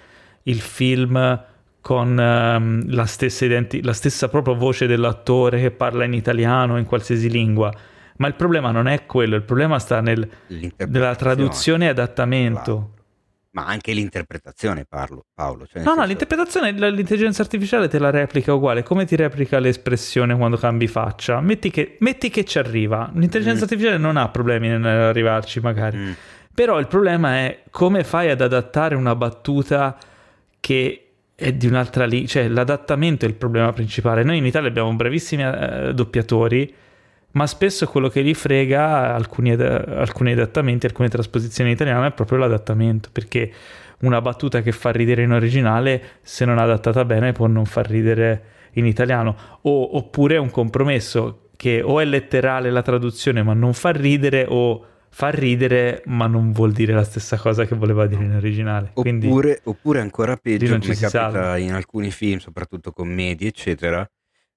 il 0.45 0.61
film 0.61 1.45
con 1.81 2.19
ehm, 2.19 2.93
la, 2.93 3.07
stessa 3.07 3.45
identi- 3.45 3.83
la 3.83 3.93
stessa 3.93 4.29
proprio 4.29 4.55
voce 4.55 4.87
dell'attore 4.87 5.61
che 5.61 5.71
parla 5.71 6.05
in 6.05 6.13
italiano 6.13 6.75
o 6.75 6.77
in 6.79 6.85
qualsiasi 6.85 7.31
lingua. 7.31 7.73
Ma 8.19 8.27
il 8.27 8.35
problema 8.35 8.71
non 8.71 8.87
è 8.87 9.07
quello, 9.07 9.35
il 9.37 9.43
problema 9.43 9.79
sta 9.79 10.01
nel, 10.01 10.29
nella 10.89 11.15
traduzione 11.15 11.87
e 11.87 11.89
adattamento. 11.89 12.95
Ma 13.53 13.65
anche 13.67 13.93
l'interpretazione, 13.93 14.85
parlo, 14.89 15.25
Paolo. 15.35 15.67
Cioè 15.67 15.83
No, 15.83 15.95
no, 15.95 16.05
l'interpretazione, 16.05 16.71
l'intelligenza 16.71 17.43
artificiale 17.43 17.89
te 17.89 17.99
la 17.99 18.11
replica 18.11 18.53
uguale. 18.55 18.85
Come 18.85 19.07
ti 19.07 19.17
replica 19.17 19.59
l'espressione 19.59 20.37
quando 20.37 20.57
cambi 20.57 20.87
faccia? 20.87 21.41
Metti 21.41 21.71
che, 21.71 21.97
metti 22.01 22.29
che 22.31 22.45
ci 22.45 22.59
arriva. 22.59 23.11
L'intelligenza 23.15 23.61
Mm. 23.63 23.69
artificiale 23.69 23.97
non 23.99 24.17
ha 24.19 24.29
problemi 24.29 24.69
nell'arrivarci, 24.69 25.59
magari. 25.61 25.97
Mm. 25.97 26.11
Però 26.55 26.79
il 26.79 26.87
problema 26.87 27.39
è 27.39 27.63
come 27.71 28.05
fai 28.05 28.31
ad 28.31 28.41
adattare 28.41 28.95
una 28.95 29.17
battuta 29.17 29.97
che 30.61 31.10
è 31.41 31.53
di 31.55 31.67
un'altra 31.67 32.05
lingua. 32.05 32.29
Cioè, 32.29 32.49
l'adattamento 32.49 33.25
è 33.25 33.29
il 33.29 33.35
problema 33.35 33.73
principale. 33.73 34.23
Noi 34.23 34.37
in 34.37 34.45
Italia 34.45 34.69
abbiamo 34.69 34.93
bravissimi 34.93 35.43
eh, 35.43 35.93
doppiatori, 35.95 36.73
ma 37.33 37.47
spesso 37.47 37.87
quello 37.87 38.09
che 38.09 38.21
li 38.21 38.35
frega 38.35 39.15
alcuni, 39.15 39.53
ad- 39.53 39.61
alcuni 39.61 40.33
adattamenti, 40.33 40.85
alcune 40.85 41.09
trasposizioni 41.09 41.71
in 41.71 41.77
italiano 41.77 42.05
è 42.07 42.13
proprio 42.13 42.39
l'adattamento. 42.39 43.09
Perché 43.11 43.51
una 44.01 44.21
battuta 44.21 44.61
che 44.61 44.73
fa 44.73 44.91
ridere 44.91 45.23
in 45.23 45.33
originale, 45.33 46.03
se 46.21 46.45
non 46.45 46.59
adattata 46.59 47.05
bene, 47.07 47.33
può 47.33 47.47
non 47.47 47.65
far 47.65 47.89
ridere 47.89 48.43
in 48.73 48.85
italiano. 48.85 49.35
O- 49.63 49.97
oppure 49.97 50.37
un 50.37 50.51
compromesso 50.51 51.49
che 51.57 51.81
o 51.83 52.01
è 52.01 52.05
letterale 52.05 52.71
la 52.71 52.83
traduzione, 52.83 53.43
ma 53.43 53.55
non 53.55 53.73
fa 53.73 53.91
ridere, 53.91 54.45
o 54.47 54.85
fa 55.11 55.29
ridere, 55.31 56.03
ma 56.07 56.27
non 56.27 56.53
vuol 56.53 56.73
dire 56.73 56.93
la 56.95 57.05
stessa 57.05 57.37
cosa 57.37 57.67
che 57.67 57.75
voleva 57.75 58.07
dire 58.07 58.25
in 58.25 58.35
originale. 58.35 58.93
Quindi, 58.95 59.27
Oppure, 59.27 59.61
oppure 59.65 60.01
ancora 60.01 60.37
peggio, 60.37 60.67
come 60.79 60.79
capita 60.81 61.09
salva. 61.09 61.57
in 61.59 61.73
alcuni 61.73 62.11
film, 62.11 62.39
soprattutto 62.39 62.93
commedie, 62.93 63.49
eccetera, 63.49 64.09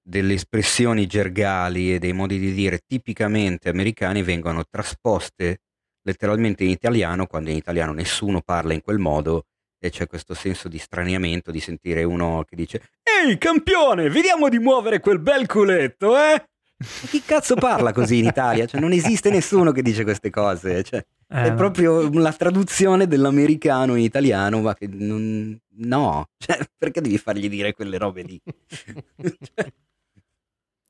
delle 0.01 0.33
espressioni 0.33 1.07
gergali 1.07 1.93
e 1.93 1.99
dei 1.99 2.13
modi 2.13 2.37
di 2.37 2.53
dire 2.53 2.81
tipicamente 2.85 3.69
americani 3.69 4.21
vengono 4.21 4.63
trasposte 4.69 5.59
letteralmente 6.03 6.63
in 6.63 6.69
italiano, 6.69 7.25
quando 7.25 7.49
in 7.49 7.55
italiano 7.55 7.93
nessuno 7.93 8.41
parla 8.41 8.73
in 8.73 8.81
quel 8.81 8.99
modo 8.99 9.45
e 9.79 9.89
c'è 9.89 10.07
questo 10.07 10.33
senso 10.33 10.67
di 10.67 10.77
straniamento 10.77 11.51
di 11.51 11.59
sentire 11.59 12.03
uno 12.03 12.45
che 12.47 12.55
dice 12.55 12.81
Ehi 13.01 13.37
campione, 13.37 14.09
vediamo 14.09 14.49
di 14.49 14.59
muovere 14.59 14.99
quel 14.99 15.19
bel 15.19 15.47
culetto, 15.47 16.17
eh? 16.17 16.41
Ma 17.01 17.07
chi 17.09 17.21
cazzo 17.25 17.55
parla 17.55 17.91
così 17.93 18.17
in 18.19 18.25
Italia? 18.25 18.65
Cioè, 18.65 18.79
non 18.79 18.91
esiste 18.91 19.29
nessuno 19.29 19.71
che 19.71 19.81
dice 19.81 20.03
queste 20.03 20.29
cose. 20.29 20.84
Cioè, 20.84 21.05
Eh, 21.29 21.43
è 21.43 21.49
no. 21.49 21.55
proprio 21.55 22.09
la 22.11 22.34
traduzione 22.34 23.07
dell'americano 23.07 23.95
in 23.95 24.03
italiano, 24.03 24.61
ma 24.61 24.73
che 24.75 24.88
non... 24.91 25.57
No, 25.75 26.29
cioè, 26.38 26.59
perché 26.77 27.01
devi 27.01 27.17
fargli 27.17 27.49
dire 27.49 27.73
quelle 27.73 27.97
robe 27.97 28.21
lì? 28.21 28.41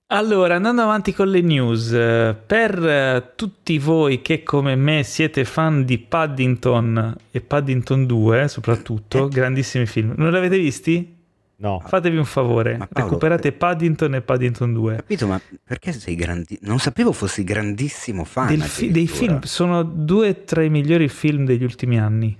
Allora, 0.07 0.55
andando 0.55 0.83
avanti 0.83 1.11
con 1.11 1.27
le 1.29 1.41
news, 1.41 1.91
eh, 1.91 2.35
per 2.45 2.85
eh, 2.85 3.31
tutti 3.35 3.79
voi 3.79 4.21
che 4.21 4.43
come 4.43 4.75
me 4.75 5.01
siete 5.03 5.43
fan 5.43 5.85
di 5.85 5.97
Paddington 5.97 7.15
e 7.31 7.41
Paddington 7.41 8.05
2, 8.05 8.47
soprattutto, 8.47 9.27
grandissimi 9.27 9.87
film, 9.87 10.13
non 10.17 10.29
li 10.29 10.37
avete 10.37 10.59
visti? 10.59 11.21
No, 11.63 11.79
Fatevi 11.79 12.17
un 12.17 12.25
favore, 12.25 12.75
Ma 12.75 12.87
Paolo, 12.87 13.07
recuperate 13.07 13.53
Paddington 13.53 14.15
e 14.15 14.21
Paddington 14.21 14.73
2. 14.73 14.95
capito, 14.97 15.27
ma 15.27 15.39
perché 15.63 15.93
sei 15.93 16.15
grandi... 16.15 16.57
Non 16.63 16.77
sapevo 16.79 17.13
fossi 17.13 17.45
grandissimo 17.45 18.25
fan. 18.25 18.47
Del 18.47 18.61
fi- 18.63 18.91
dei 18.91 19.07
film, 19.07 19.39
sono 19.43 19.81
due 19.81 20.43
tra 20.43 20.61
i 20.61 20.69
migliori 20.69 21.07
film 21.07 21.45
degli 21.45 21.63
ultimi 21.63 21.97
anni. 21.97 22.37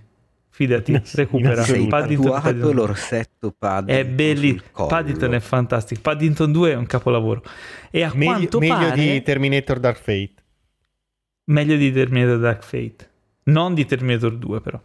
Fidati, 0.49 0.91
In- 0.91 1.01
recupera 1.13 1.63
Sei. 1.63 1.87
Paddington, 1.87 2.31
Paddington. 2.41 2.75
l'orsetto 2.75 3.55
Paddington 3.57 3.95
È 3.95 4.05
belli, 4.05 4.49
sul 4.49 4.63
collo. 4.71 4.87
Paddington 4.89 5.33
è 5.35 5.39
fantastico. 5.39 6.01
Paddington 6.01 6.51
2 6.51 6.71
è 6.71 6.75
un 6.75 6.85
capolavoro. 6.85 7.43
E 7.91 8.03
a 8.03 8.11
meglio, 8.13 8.31
quanto 8.31 8.59
meglio 8.59 8.73
pare 8.75 8.95
di 8.99 9.21
Terminator 9.21 9.79
Dark 9.79 9.97
Fate. 9.99 10.33
meglio 11.45 11.77
di 11.77 11.93
Terminator 11.93 12.39
Dark 12.39 12.61
Fate. 12.63 13.09
Non 13.43 13.73
di 13.73 13.85
Terminator 13.85 14.35
2 14.35 14.59
però. 14.59 14.81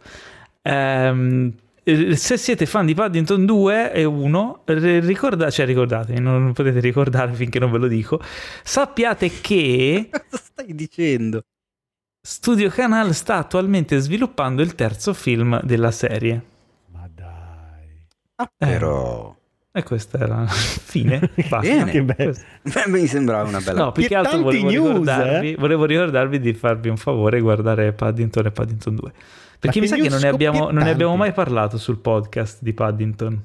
Ehm, 0.61 1.53
eh, 1.55 1.67
se 2.15 2.37
siete 2.37 2.65
fan 2.65 2.85
di 2.85 2.93
Paddington 2.93 3.45
2 3.45 3.91
e 3.93 4.03
1, 4.03 4.63
ricorda- 4.65 5.49
cioè 5.49 5.65
ricordatevi, 5.65 6.19
non 6.19 6.53
potete 6.53 6.79
ricordare 6.79 7.33
finché 7.33 7.59
non 7.59 7.71
ve 7.71 7.77
lo 7.77 7.87
dico, 7.87 8.19
sappiate 8.63 9.29
che 9.41 10.09
Cosa 10.29 10.43
stai 10.43 10.73
dicendo? 10.75 11.43
Studio 12.21 12.69
Canal 12.69 13.13
sta 13.13 13.37
attualmente 13.37 13.97
sviluppando 13.99 14.61
il 14.61 14.75
terzo 14.75 15.13
film 15.13 15.59
della 15.63 15.91
serie. 15.91 16.41
Ma 16.91 17.07
dai. 17.13 18.05
Ah, 18.35 18.51
Eh. 18.57 18.65
però... 18.67 19.35
E 19.71 19.83
questa 19.83 20.17
era 20.17 20.39
la 20.39 20.47
fine. 20.47 21.19
Basta. 21.47 21.59
Bene. 21.61 22.03
Beh, 22.03 22.83
mi 22.87 23.05
sembrava 23.05 23.47
una 23.47 23.59
bella... 23.61 23.83
No, 23.85 23.91
più 23.91 24.05
Che 24.07 24.15
altro 24.15 24.39
volevo 24.39 24.67
news, 24.69 24.87
ricordarvi, 24.87 25.51
eh? 25.51 25.55
volevo 25.55 25.85
ricordarvi 25.85 26.39
di 26.39 26.53
farvi 26.53 26.89
un 26.89 26.97
favore 26.97 27.37
e 27.37 27.41
guardare 27.41 27.93
Paddington 27.93 28.47
e 28.47 28.51
Paddington 28.51 28.95
2. 28.95 29.13
Perché 29.59 29.79
mi 29.81 29.87
sa 29.87 29.95
che 29.97 30.07
non 30.09 30.19
ne, 30.21 30.27
abbiamo, 30.29 30.71
non 30.71 30.83
ne 30.83 30.89
abbiamo 30.89 31.15
mai 31.15 31.33
parlato 31.33 31.77
sul 31.77 31.97
podcast 31.97 32.59
di 32.61 32.73
Paddington. 32.73 33.43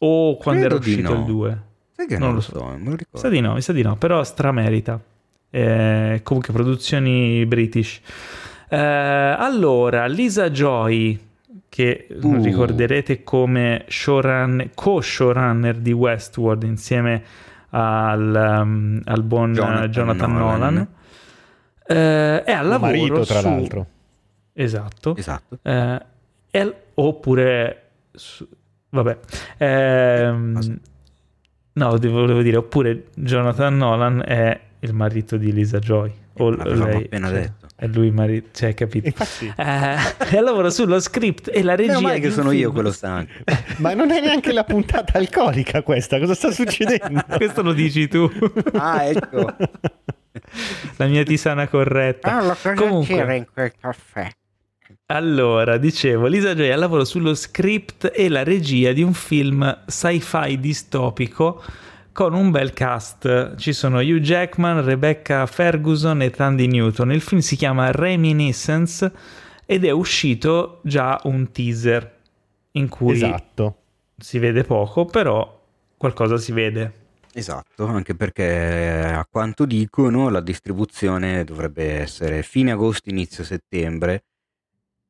O 0.00 0.36
quando 0.36 0.60
Credo 0.66 0.74
era 0.76 0.84
uscito 0.84 1.12
no. 1.14 1.18
il 1.20 1.24
2. 1.26 1.62
Sai 1.96 2.06
che 2.06 2.18
non 2.18 2.26
non, 2.28 2.34
lo 2.36 2.40
so. 2.40 2.52
so, 2.58 2.64
non 2.64 2.70
lo 2.72 2.90
Mi 2.90 2.96
ricordo. 2.96 3.18
sa 3.18 3.28
di 3.28 3.40
no, 3.40 3.54
mi 3.54 3.60
sa 3.60 3.72
di 3.72 3.82
no, 3.82 3.96
però 3.96 4.22
stramerita. 4.24 5.00
Eh, 5.50 6.20
comunque 6.22 6.52
produzioni 6.52 7.44
british. 7.46 8.00
Eh, 8.68 8.76
allora, 8.78 10.06
Lisa 10.06 10.50
Joy, 10.50 11.18
che 11.68 12.06
Uh. 12.22 12.42
ricorderete 12.42 13.22
come 13.22 13.84
showrun- 13.88 14.70
co-showrunner 14.74 15.76
di 15.76 15.92
Westworld 15.92 16.62
insieme 16.64 17.22
al, 17.70 18.60
um, 18.62 19.00
al 19.04 19.22
buon 19.22 19.52
Jonathan 19.52 19.90
Jonathan, 19.90 20.32
Nolan. 20.32 20.58
Nolan, 20.58 20.88
eh, 21.86 22.44
è 22.44 22.52
al 22.52 22.66
lavoro 22.66 22.90
marito, 22.92 23.24
tra 23.24 23.40
su- 23.40 23.48
l'altro. 23.48 23.86
Esatto. 24.54 25.16
Esatto. 25.16 25.58
Eh, 25.62 26.00
è- 26.50 26.74
oppure 26.94 27.82
su- 28.12 28.46
vabbè 28.90 29.18
ehm, 29.56 30.78
no 31.72 31.98
devo- 31.98 32.20
volevo 32.20 32.42
dire 32.42 32.56
oppure 32.58 33.04
Jonathan 33.14 33.74
Nolan 33.76 34.22
è 34.26 34.60
il 34.80 34.92
marito 34.92 35.36
di 35.38 35.50
Lisa 35.52 35.78
Joy 35.78 36.12
o 36.34 36.50
L'avevamo 36.50 36.84
lei 36.86 37.04
appena 37.04 37.28
cioè, 37.28 37.40
detto. 37.40 37.66
è 37.76 37.86
lui 37.86 38.06
il 38.08 38.12
marito 38.12 38.48
cioè 38.52 38.74
capito 38.74 39.06
Infatti, 39.06 39.50
eh, 39.56 39.96
e 40.36 40.40
lavora 40.40 40.68
sullo 40.68 41.00
script 41.00 41.48
e 41.50 41.62
la 41.62 41.74
regia 41.74 41.92
Meno 41.92 42.00
male 42.02 42.14
di 42.16 42.20
che 42.26 42.30
sono 42.30 42.50
film- 42.50 42.60
io 42.62 42.72
quello 42.72 42.90
stanco. 42.92 43.32
ma 43.78 43.94
non 43.94 44.10
è 44.10 44.20
neanche 44.20 44.52
la 44.52 44.64
puntata 44.64 45.16
alcolica 45.16 45.80
questa, 45.82 46.18
cosa 46.18 46.34
sta 46.34 46.50
succedendo? 46.50 47.22
questo 47.34 47.62
lo 47.62 47.72
dici 47.72 48.06
tu 48.08 48.30
Ah, 48.74 49.04
ecco. 49.04 49.54
la 50.96 51.06
mia 51.06 51.22
tisana 51.22 51.66
corretta 51.68 52.28
Paolo, 52.30 52.48
cosa 52.50 52.74
Comunque. 52.74 53.14
c'era 53.14 53.34
in 53.34 53.46
quel 53.50 53.72
caffè? 53.80 54.28
Allora, 55.06 55.76
dicevo, 55.76 56.26
Lisa 56.26 56.54
Joy 56.54 56.70
ha 56.70 56.76
lavoro 56.76 57.04
sullo 57.04 57.34
script 57.34 58.10
e 58.14 58.28
la 58.30 58.42
regia 58.42 58.92
di 58.92 59.02
un 59.02 59.12
film 59.12 59.84
sci-fi 59.86 60.58
distopico 60.58 61.62
con 62.12 62.32
un 62.32 62.50
bel 62.50 62.72
cast. 62.72 63.56
Ci 63.56 63.74
sono 63.74 63.98
Hugh 63.98 64.20
Jackman, 64.20 64.82
Rebecca 64.82 65.44
Ferguson 65.44 66.22
e 66.22 66.30
Tandy 66.30 66.66
Newton. 66.66 67.12
Il 67.12 67.20
film 67.20 67.40
si 67.42 67.56
chiama 67.56 67.90
Reminiscence 67.90 69.12
ed 69.66 69.84
è 69.84 69.90
uscito 69.90 70.80
già 70.82 71.20
un 71.24 71.50
teaser 71.52 72.20
in 72.72 72.88
cui 72.88 73.12
Esatto. 73.12 73.76
si 74.16 74.38
vede 74.38 74.64
poco, 74.64 75.04
però 75.04 75.60
qualcosa 75.98 76.38
si 76.38 76.52
vede. 76.52 77.00
Esatto, 77.34 77.86
anche 77.86 78.14
perché 78.14 79.10
a 79.14 79.26
quanto 79.30 79.66
dicono 79.66 80.30
la 80.30 80.40
distribuzione 80.40 81.44
dovrebbe 81.44 82.00
essere 82.00 82.42
fine 82.42 82.72
agosto, 82.72 83.08
inizio 83.10 83.42
settembre, 83.44 84.24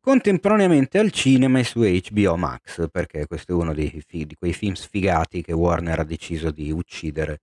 contemporaneamente 0.03 0.99
al 0.99 1.13
cinema 1.13 1.61
e 1.61 1.65
su 1.65 1.81
HBO 1.83 2.37
Max, 2.37 2.89
perché 2.91 3.27
questo 3.29 3.53
è 3.53 3.55
uno 3.55 3.73
dei 3.73 4.03
di 4.09 4.35
quei 4.37 4.53
film 4.53 4.75
sfigati 4.75 5.43
che 5.43 5.53
Warner 5.53 6.01
ha 6.01 6.05
deciso 6.05 6.51
di 6.51 6.73
uccidere, 6.73 7.41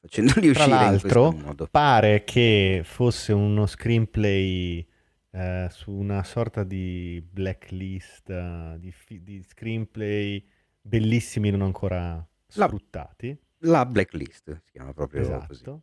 facendoli 0.00 0.52
Tra 0.52 0.64
uscire 0.64 0.76
in 0.84 0.90
l'altro, 0.90 1.28
questo 1.30 1.46
modo. 1.46 1.68
pare 1.70 2.24
che 2.24 2.82
fosse 2.84 3.32
uno 3.32 3.64
screenplay 3.66 4.84
eh, 5.30 5.68
su 5.70 5.92
una 5.92 6.24
sorta 6.24 6.64
di 6.64 7.24
blacklist 7.30 8.28
eh, 8.28 8.74
di, 8.80 8.90
fi- 8.90 9.22
di 9.22 9.40
screenplay 9.48 10.44
bellissimi 10.82 11.50
non 11.50 11.62
ancora 11.62 12.14
La- 12.54 12.66
sfruttati. 12.66 13.38
La 13.64 13.86
blacklist 13.86 14.62
si 14.64 14.72
chiama 14.72 14.92
proprio 14.92 15.20
così. 15.20 15.32
Esatto. 15.52 15.82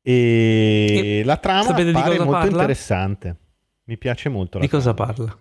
E, 0.00 1.18
E 1.20 1.24
la 1.24 1.38
trama 1.38 1.72
pare 1.72 1.92
cosa 1.92 2.02
molto 2.24 2.30
parla? 2.30 2.46
interessante. 2.50 3.36
Mi 3.84 3.96
piace 3.98 4.28
molto 4.28 4.58
la 4.58 4.64
Di 4.64 4.70
cosa 4.70 4.94
trama. 4.94 5.12
parla? 5.12 5.38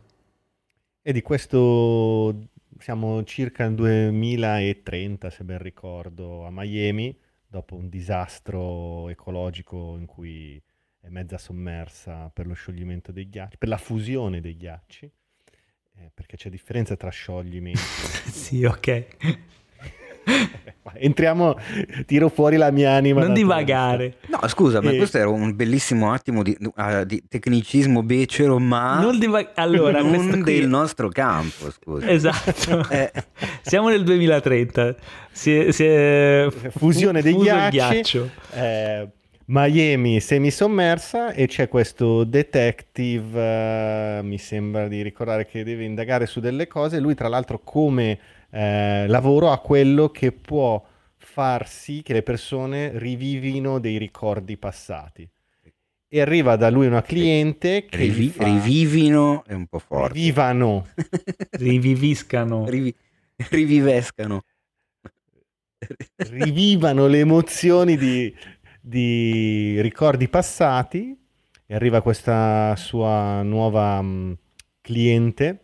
E 1.08 1.14
di 1.14 1.22
questo 1.22 2.50
siamo 2.80 3.24
circa 3.26 3.64
nel 3.66 3.76
2030, 3.76 5.30
se 5.30 5.44
ben 5.44 5.60
ricordo, 5.60 6.48
a 6.48 6.50
Miami, 6.50 7.16
dopo 7.46 7.76
un 7.76 7.90
disastro 7.90 9.08
ecologico 9.10 9.98
in 10.00 10.08
cui 10.08 10.60
è 11.00 11.08
mezza 11.10 11.38
sommersa 11.38 12.32
per 12.34 12.48
lo 12.48 12.56
scioglimento 12.56 13.12
dei 13.12 13.30
ghiacci, 13.30 13.58
per 13.60 13.68
la 13.68 13.78
fusione 13.78 14.42
dei 14.42 14.58
ghiacci, 14.58 15.12
eh, 15.98 16.12
perché 16.12 16.38
c'è 16.38 16.50
differenza 16.50 16.96
tra 16.96 17.12
scioglimento. 17.12 17.80
sì, 18.26 18.64
ok. 18.64 19.06
Entriamo, 20.98 21.58
tiro 22.06 22.30
fuori 22.30 22.56
la 22.58 22.72
mia 22.72 22.92
anima. 22.94 23.22
Non 23.22 23.34
divagare. 23.34 24.16
No, 24.28 24.48
scusa, 24.48 24.82
ma 24.82 24.92
E- 24.92 24.98
questo 24.98 25.18
era 25.18 25.28
un 25.28 25.54
bellissimo 25.56 26.12
attimo 26.14 26.42
di, 26.42 26.56
ah, 26.76 27.04
di 27.04 27.22
tecnicismo 27.28 28.02
becero, 28.04 28.60
ma 28.60 29.00
Non 29.02 29.20
diva- 29.20 29.52
allora, 29.56 30.02
non 30.02 30.30
qui- 30.30 30.44
del 30.44 30.68
nostro 30.70 31.10
campo, 31.10 31.70
scusa. 31.72 32.08
Esatto. 32.10 32.88
Eh. 32.90 33.12
Siamo 33.62 33.90
nel 33.90 34.04
2030. 34.04 34.96
Si 35.32 35.54
è, 35.54 35.72
si 35.72 35.84
è 35.84 36.48
Fusione 36.70 37.22
dei 37.22 37.36
ghiacci. 37.36 37.78
ghiaccio. 37.78 38.30
eh, 38.54 39.08
Miami 39.48 40.20
semisommersa 40.22 41.32
e 41.34 41.46
c'è 41.48 41.68
questo 41.68 42.24
detective, 42.24 43.40
eh, 44.18 44.20
mi 44.24 44.38
sembra 44.38 44.88
di 44.88 45.02
ricordare 45.02 45.46
che 45.46 45.64
deve 45.64 45.84
indagare 45.84 46.26
su 46.26 46.40
delle 46.40 46.68
cose. 46.68 47.00
Lui, 47.00 47.16
tra 47.16 47.28
l'altro, 47.28 47.60
come 47.64 48.18
eh, 48.56 49.08
lavoro 49.08 49.52
ha 49.52 49.60
quello 49.60 50.10
che 50.10 50.32
può 50.32 50.84
far 51.18 51.68
sì 51.68 52.02
che 52.04 52.14
le 52.14 52.24
persone 52.24 52.98
rivivino 52.98 53.80
dei 53.80 53.98
ricordi 53.98 54.58
passati. 54.58 55.28
E 56.08 56.22
arriva 56.22 56.56
da 56.56 56.70
lui 56.70 56.88
una 56.88 57.02
cliente 57.02 57.86
che 57.86 57.98
Rivi- 57.98 58.26
gli 58.26 58.30
fa- 58.30 58.44
rivivino 58.46 59.44
è 59.46 59.54
un 59.54 59.68
po' 59.68 59.80
forte. 59.80 60.14
rivivano 60.14 60.86
Riviviscano. 61.58 62.66
Rivi- 62.70 62.96
rivivescano. 63.50 64.44
rivivano 66.30 67.08
le 67.08 67.20
emozioni 67.20 67.98
di, 67.98 68.34
di 68.82 69.80
ricordi 69.82 70.28
passati 70.30 71.18
e 71.66 71.76
arriva 71.76 72.02
questa 72.02 72.76
sua 72.76 73.42
nuova 73.44 74.02
mh, 74.02 74.38
cliente 74.82 75.60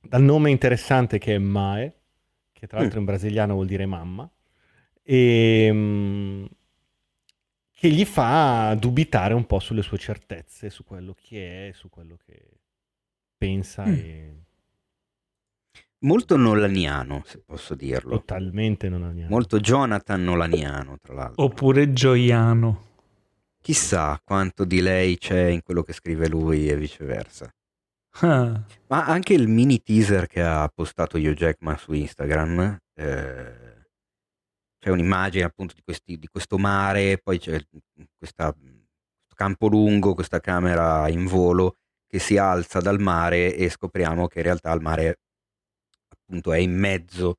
dal 0.00 0.22
nome 0.22 0.50
interessante 0.50 1.18
che 1.18 1.34
è 1.34 1.38
Mae, 1.38 1.94
che 2.58 2.66
tra 2.66 2.78
l'altro 2.80 2.98
in 2.98 3.04
brasiliano 3.04 3.54
vuol 3.54 3.66
dire 3.66 3.86
mamma, 3.86 4.28
e 5.02 5.72
mh, 5.72 6.48
che 7.72 7.88
gli 7.90 8.04
fa 8.04 8.74
dubitare 8.78 9.34
un 9.34 9.46
po' 9.46 9.60
sulle 9.60 9.82
sue 9.82 9.98
certezze, 9.98 10.68
su 10.70 10.84
quello 10.84 11.14
che 11.14 11.68
è, 11.68 11.72
su 11.72 11.88
quello 11.88 12.16
che 12.24 12.42
pensa 13.36 13.84
Mm. 13.86 13.92
e 13.92 14.42
Molto 16.00 16.36
nolaniano, 16.36 17.22
se 17.24 17.38
posso 17.44 17.74
dirlo. 17.74 18.18
totalmente 18.18 18.88
niente. 18.88 19.26
Molto 19.28 19.58
Jonathan 19.58 20.22
nolaniano, 20.22 20.96
tra 21.02 21.14
l'altro. 21.14 21.42
Oppure 21.44 21.92
Gioiano. 21.92 22.86
chissà 23.60 24.20
quanto 24.24 24.64
di 24.64 24.80
lei 24.80 25.18
c'è 25.18 25.46
in 25.48 25.62
quello 25.62 25.82
che 25.82 25.92
scrive 25.92 26.28
lui 26.28 26.68
e 26.68 26.76
viceversa. 26.76 27.52
Ah, 28.20 28.64
Ma 28.88 29.04
anche 29.06 29.34
il 29.34 29.48
mini 29.48 29.80
teaser 29.82 30.26
che 30.26 30.42
ha 30.42 30.68
postato 30.74 31.16
Hugh 31.18 31.34
Jackman 31.34 31.76
su 31.78 31.92
Instagram, 31.92 32.76
eh, 32.94 33.86
c'è 34.78 34.90
un'immagine 34.90 35.44
appunto 35.44 35.74
di, 35.74 35.82
questi- 35.84 36.18
di 36.18 36.28
questo 36.28 36.58
mare, 36.58 37.18
poi 37.18 37.38
c'è 37.38 37.60
questa- 38.18 38.52
questo 38.54 39.34
campo 39.34 39.68
lungo, 39.68 40.14
questa 40.14 40.40
camera 40.40 41.08
in 41.08 41.26
volo 41.26 41.76
che 42.06 42.18
si 42.18 42.36
alza 42.38 42.80
dal 42.80 43.00
mare 43.00 43.54
e 43.54 43.68
scopriamo 43.70 44.26
che 44.26 44.38
in 44.38 44.44
realtà 44.44 44.72
il 44.72 44.80
mare 44.80 45.18
appunto 46.08 46.52
è 46.52 46.58
in 46.58 46.72
mezzo 46.76 47.36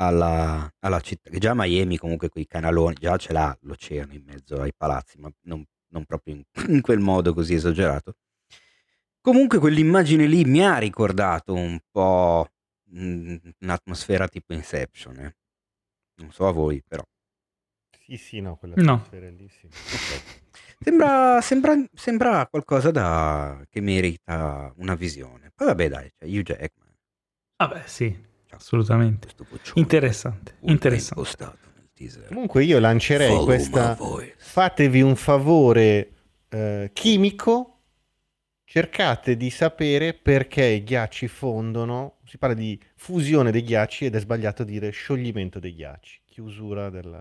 alla, 0.00 0.68
alla 0.80 1.00
città, 1.00 1.30
che 1.30 1.38
già 1.38 1.52
Miami 1.54 1.98
comunque 1.98 2.28
quei 2.28 2.46
canaloni, 2.46 2.94
già 2.98 3.16
ce 3.16 3.32
l'ha 3.32 3.56
l'oceano 3.62 4.12
in 4.14 4.24
mezzo 4.24 4.60
ai 4.60 4.72
palazzi, 4.76 5.18
ma 5.18 5.30
non, 5.42 5.64
non 5.92 6.04
proprio 6.04 6.34
in, 6.34 6.42
in 6.76 6.80
quel 6.80 7.00
modo 7.00 7.34
così 7.34 7.54
esagerato. 7.54 8.14
Comunque 9.20 9.58
quell'immagine 9.58 10.26
lì 10.26 10.44
mi 10.44 10.64
ha 10.64 10.78
ricordato 10.78 11.54
un 11.54 11.78
po' 11.90 12.48
mm, 12.96 13.36
un'atmosfera 13.60 14.28
tipo 14.28 14.52
Inception, 14.54 15.18
eh. 15.18 15.36
non 16.16 16.32
so 16.32 16.46
a 16.46 16.52
voi 16.52 16.82
però. 16.86 17.02
Sì, 17.98 18.16
sì, 18.16 18.40
no, 18.40 18.56
quella 18.56 18.74
No. 18.78 18.94
atmosfera 18.94 19.28
lì, 19.30 19.48
sì. 19.48 19.68
Sembra, 20.82 21.40
sembra, 21.42 21.74
sembra 21.92 22.46
qualcosa 22.46 22.90
da, 22.90 23.62
che 23.68 23.80
merita 23.82 24.72
una 24.78 24.94
visione. 24.94 25.52
Poi 25.54 25.66
vabbè 25.66 25.88
dai, 25.88 26.10
c'è 26.18 26.24
Hugh 26.26 26.42
Jackman, 26.42 26.94
vabbè, 27.58 27.82
sì, 27.86 28.18
assolutamente. 28.50 29.26
questo 29.26 29.44
poccione, 29.44 29.80
Interessante, 29.80 30.52
ultra 30.60 30.72
interessante. 30.72 31.14
impostato 31.20 31.58
nel 31.74 31.90
teaser. 31.92 32.26
Comunque 32.28 32.64
io 32.64 32.78
lancerei 32.78 33.28
Follow 33.28 33.44
questa... 33.44 33.96
Fatevi 34.38 35.02
un 35.02 35.14
favore 35.16 36.12
eh, 36.48 36.90
chimico, 36.94 37.69
cercate 38.70 39.36
di 39.36 39.50
sapere 39.50 40.14
perché 40.14 40.64
i 40.64 40.84
ghiacci 40.84 41.26
fondono. 41.26 42.18
Si 42.24 42.38
parla 42.38 42.54
di 42.54 42.80
fusione 42.94 43.50
dei 43.50 43.64
ghiacci 43.64 44.04
ed 44.04 44.14
è 44.14 44.20
sbagliato 44.20 44.62
dire 44.62 44.90
scioglimento 44.90 45.58
dei 45.58 45.74
ghiacci, 45.74 46.20
chiusura 46.24 46.88
della... 46.88 47.16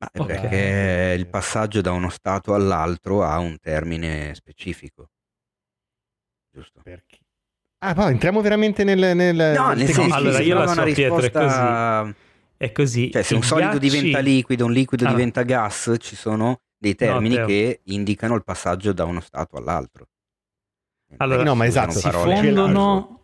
Ma 0.00 0.10
è 0.10 0.18
Ok. 0.18 0.26
perché 0.26 1.14
il 1.16 1.28
passaggio 1.28 1.80
da 1.80 1.92
uno 1.92 2.08
stato 2.08 2.54
all'altro 2.54 3.22
ha 3.22 3.38
un 3.38 3.56
termine 3.60 4.34
specifico. 4.34 5.10
Giusto? 6.50 6.80
Perché? 6.82 7.18
Ah, 7.78 7.94
ma 7.94 8.10
entriamo 8.10 8.40
veramente 8.40 8.82
nel... 8.82 9.16
nel 9.16 9.54
No, 9.56 9.74
nel 9.74 9.86
senso 9.86 10.12
allora 10.12 10.38
che 10.38 10.42
io 10.42 10.54
la 10.54 10.62
una 10.62 10.72
so, 10.72 10.82
Pietro, 10.82 11.18
è 11.18 11.20
risposta... 11.20 12.14
È 12.56 12.72
così. 12.72 13.12
Cioè, 13.12 13.22
se 13.22 13.34
i 13.34 13.36
un 13.36 13.44
solido 13.44 13.78
ghiacci- 13.78 13.88
diventa 13.88 14.18
liquido, 14.18 14.64
un 14.64 14.72
liquido 14.72 15.04
Allora. 15.04 15.18
diventa 15.18 15.42
gas, 15.44 15.94
ci 16.00 16.16
sono 16.16 16.62
dei 16.76 16.96
termini 16.96 17.36
Teo. 17.36 17.46
che 17.46 17.80
indicano 17.84 18.34
il 18.34 18.42
passaggio 18.42 18.92
da 18.92 19.04
uno 19.04 19.20
stato 19.20 19.56
all'altro. 19.56 20.08
Allora, 21.16 21.42
No, 21.42 21.54
ma 21.54 21.66
esatto, 21.66 21.92
si 21.92 22.02
parole 22.02 22.36
fondono, 22.36 23.20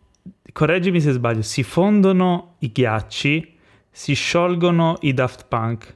correggimi 0.51 0.99
se 0.99 1.11
sbaglio, 1.11 1.41
si 1.43 1.63
fondono 1.63 2.55
i 2.59 2.71
ghiacci, 2.71 3.57
si 3.91 4.13
sciolgono 4.13 4.97
i 5.01 5.13
Daft 5.13 5.45
Punk. 5.47 5.95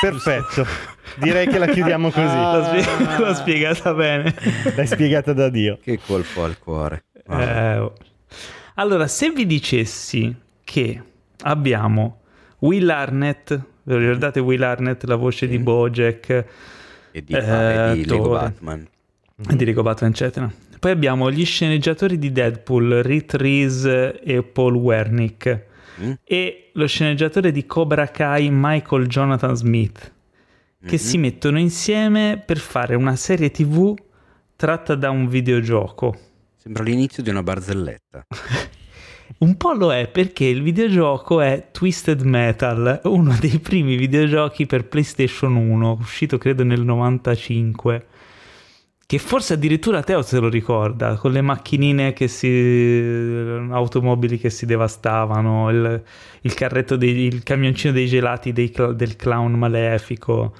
Perfetto. 0.00 0.66
Direi 1.18 1.46
che 1.46 1.58
la 1.58 1.66
chiudiamo 1.68 2.10
così. 2.10 2.34
L'ho, 2.34 2.64
spie- 2.64 3.18
l'ho 3.18 3.34
spiegata 3.34 3.94
bene. 3.94 4.34
L'hai 4.74 4.86
spiegata 4.86 5.32
da 5.32 5.48
Dio. 5.48 5.78
Che 5.80 6.00
colpo 6.04 6.42
al 6.44 6.58
cuore. 6.58 7.04
Vabbè. 7.26 7.74
Eh, 7.74 7.78
oh. 7.78 7.92
Allora, 8.74 9.06
se 9.06 9.30
vi 9.30 9.46
dicessi 9.46 10.34
che 10.64 11.02
abbiamo 11.42 12.20
Will 12.60 12.88
Arnett, 12.90 13.48
ve 13.82 13.94
lo 13.94 13.98
ricordate 13.98 14.40
Will 14.40 14.62
Arnett, 14.62 15.04
la 15.04 15.16
voce 15.16 15.46
di 15.46 15.56
Sì. 15.56 15.62
Bojack, 15.62 16.44
e 17.12 17.22
di, 17.22 17.32
eh, 17.32 17.90
e 17.90 17.94
di 17.94 18.06
Lego. 18.06 18.30
Batman. 18.30 18.88
di 19.36 19.64
Rico 19.64 19.82
Batman, 19.82 20.10
eccetera. 20.10 20.50
Poi 20.82 20.90
abbiamo 20.90 21.30
gli 21.30 21.44
sceneggiatori 21.44 22.18
di 22.18 22.32
Deadpool, 22.32 23.02
Reed 23.04 23.36
Reese 23.36 24.18
e 24.20 24.42
Paul 24.42 24.74
Wernick. 24.74 25.66
Mm? 26.02 26.12
e 26.24 26.70
lo 26.72 26.86
sceneggiatore 26.86 27.52
di 27.52 27.66
Cobra 27.66 28.08
Kai 28.08 28.48
Michael 28.50 29.06
Jonathan 29.06 29.54
Smith 29.54 30.10
che 30.80 30.92
Mhm. 30.92 30.96
si 30.96 31.18
mettono 31.18 31.58
insieme 31.60 32.42
per 32.44 32.58
fare 32.58 32.96
una 32.96 33.14
serie 33.14 33.50
tv 33.52 33.94
tratta 34.56 34.94
da 34.96 35.10
un 35.10 35.28
videogioco. 35.28 36.16
Sembra 36.56 36.82
l'inizio 36.82 37.22
di 37.22 37.28
una 37.30 37.42
barzelletta. 37.44 38.26
Un 39.38 39.56
po' 39.56 39.72
lo 39.74 39.92
è 39.92 40.08
perché 40.08 40.44
il 40.46 40.62
videogioco 40.62 41.40
è 41.40 41.68
Twisted 41.72 42.22
Metal, 42.22 43.00
uno 43.04 43.36
dei 43.38 43.58
primi 43.58 43.96
videogiochi 43.96 44.66
per 44.66 44.86
PlayStation 44.88 45.54
1, 45.56 45.98
uscito 46.00 46.38
credo 46.38 46.64
nel 46.64 46.82
95. 46.82 48.06
Che 49.12 49.18
forse 49.18 49.52
addirittura 49.52 50.02
Teo 50.02 50.22
se 50.22 50.38
lo 50.38 50.48
ricorda, 50.48 51.16
con 51.16 51.32
le 51.32 51.42
macchinine 51.42 52.14
che 52.14 52.28
si. 52.28 52.48
automobili 53.70 54.38
che 54.38 54.48
si 54.48 54.64
devastavano, 54.64 55.68
il, 55.68 56.02
il 56.40 56.54
carretto 56.54 56.96
dei, 56.96 57.26
il 57.26 57.42
camioncino 57.42 57.92
dei 57.92 58.06
gelati 58.06 58.54
dei 58.54 58.72
del 58.94 59.16
clown 59.16 59.52
malefico. 59.52 60.54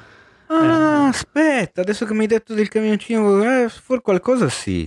Ah, 0.49 1.07
Eh. 1.07 1.09
aspetta, 1.09 1.81
adesso 1.81 2.05
che 2.05 2.13
mi 2.13 2.21
hai 2.21 2.27
detto 2.27 2.53
del 2.53 2.69
camioncino, 2.69 3.43
eh, 3.43 3.71
for 3.71 4.03
qualcosa 4.03 4.51
sì. 4.51 4.87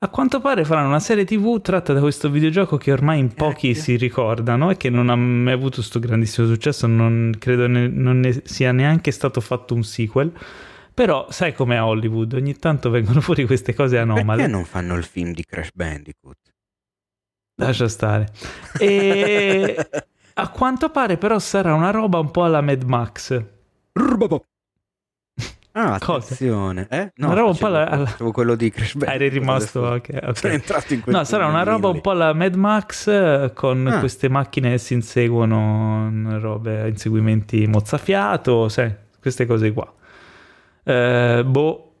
A 0.00 0.08
quanto 0.08 0.42
pare 0.42 0.66
faranno 0.66 0.88
una 0.88 1.00
serie 1.00 1.24
TV 1.24 1.62
tratta 1.62 1.94
da 1.94 2.00
questo 2.00 2.28
videogioco 2.28 2.76
che 2.76 2.92
ormai 2.92 3.20
in 3.20 3.32
pochi 3.32 3.70
Ecco. 3.70 3.80
si 3.80 3.96
ricordano 3.96 4.70
e 4.70 4.76
che 4.76 4.90
non 4.90 5.08
ha 5.08 5.16
mai 5.16 5.54
avuto 5.54 5.76
questo 5.76 5.98
grandissimo 5.98 6.46
successo, 6.46 6.86
non 6.86 7.34
credo 7.38 7.66
ne- 7.68 7.88
non 7.88 8.20
ne 8.20 8.42
sia 8.44 8.70
neanche 8.72 9.10
stato 9.12 9.40
fatto 9.40 9.72
un 9.74 9.82
sequel. 9.82 10.30
Però 10.94 11.26
sai 11.30 11.52
com'è 11.52 11.82
Hollywood, 11.82 12.34
ogni 12.34 12.56
tanto 12.56 12.88
vengono 12.88 13.20
fuori 13.20 13.44
queste 13.46 13.74
cose 13.74 13.98
anomale. 13.98 14.42
Perché 14.42 14.46
non 14.52 14.64
fanno 14.64 14.94
il 14.96 15.04
film 15.04 15.32
di 15.32 15.44
Crash 15.44 15.72
Bandicoot? 15.74 16.38
Lascia 17.56 17.88
stare. 17.88 18.32
E 18.78 19.76
a 20.34 20.48
quanto 20.50 20.90
pare 20.90 21.16
però 21.16 21.38
sarà 21.40 21.74
una 21.74 21.90
roba 21.90 22.18
un 22.20 22.30
po' 22.30 22.44
alla 22.44 22.60
Mad 22.60 22.82
Max. 22.84 23.44
Ah, 25.76 25.98
Cosa? 25.98 26.18
attenzione. 26.34 26.86
Eh? 26.88 27.10
No, 27.16 27.26
Una 27.26 27.34
roba 27.34 27.50
un 27.50 27.56
po' 27.56 27.66
alla- 27.66 27.88
alla- 27.88 28.14
quello 28.30 28.54
di 28.54 28.70
Crash 28.70 28.94
Bandicoot. 28.94 29.20
Eri 29.20 29.28
rimasto... 29.28 29.80
ok. 29.80 30.30
Sono 30.38 30.52
entrato 30.52 30.94
in 30.94 31.00
quel 31.00 31.16
No, 31.16 31.24
sarà 31.24 31.46
una 31.46 31.64
roba 31.64 31.88
lì. 31.88 31.94
un 31.96 32.00
po' 32.00 32.10
alla 32.12 32.32
Mad 32.32 32.54
Max 32.54 33.08
eh, 33.08 33.50
con 33.52 33.84
Ah. 33.88 33.98
queste 33.98 34.28
macchine 34.28 34.70
che 34.70 34.78
si 34.78 34.94
inseguono, 34.94 36.08
n- 36.08 36.38
robe, 36.40 36.86
inseguimenti 36.88 37.66
mozzafiato, 37.66 38.68
sai, 38.68 38.94
queste 39.20 39.46
cose 39.46 39.72
qua. 39.72 39.92
Eh, 40.84 41.42
boh, 41.44 41.92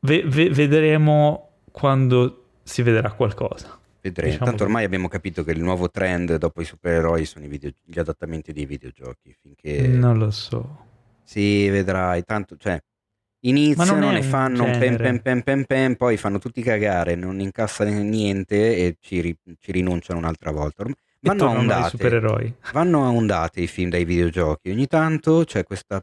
ve- 0.00 0.24
ve- 0.26 0.50
vedremo 0.50 1.50
quando 1.70 2.44
si 2.62 2.82
vedrà 2.82 3.10
qualcosa. 3.12 3.78
Vedremo. 4.00 4.30
diciamo 4.30 4.50
Tanto 4.50 4.64
ormai 4.64 4.84
abbiamo 4.84 5.08
capito 5.08 5.42
che 5.42 5.50
il 5.52 5.60
nuovo 5.60 5.90
trend 5.90 6.36
dopo 6.36 6.60
i 6.60 6.64
supereroi 6.64 7.24
sono 7.24 7.44
i 7.44 7.48
video- 7.48 7.72
gli 7.84 7.98
adattamenti 7.98 8.52
dei 8.52 8.66
videogiochi. 8.66 9.34
Finché 9.40 9.86
Non 9.88 10.18
lo 10.18 10.30
so. 10.30 10.84
si 11.24 11.68
vedrai, 11.68 12.22
tanto, 12.24 12.56
cioè, 12.56 12.80
iniziano, 13.40 13.98
non 13.98 14.12
ne 14.14 14.22
fanno 14.22 14.62
un 14.64 14.70
pem 14.72 14.80
genere. 14.96 15.02
pem 15.02 15.18
pem 15.20 15.40
pem 15.42 15.64
pem, 15.64 15.94
poi 15.94 16.16
fanno 16.16 16.38
tutti 16.38 16.62
cagare, 16.62 17.14
non 17.16 17.40
incassano 17.40 17.90
niente 18.00 18.76
e 18.76 18.96
ci, 19.00 19.20
ri- 19.20 19.36
ci 19.58 19.72
rinunciano 19.72 20.18
un'altra 20.20 20.52
volta. 20.52 20.84
Vanno 21.20 21.46
a 21.46 21.50
ondate. 21.58 22.52
vanno 22.72 23.04
a 23.04 23.10
ondate 23.10 23.60
i 23.60 23.66
film 23.66 23.90
dai 23.90 24.04
videogiochi. 24.04 24.70
Ogni 24.70 24.86
tanto 24.86 25.42
c'è 25.44 25.64
questa 25.64 26.00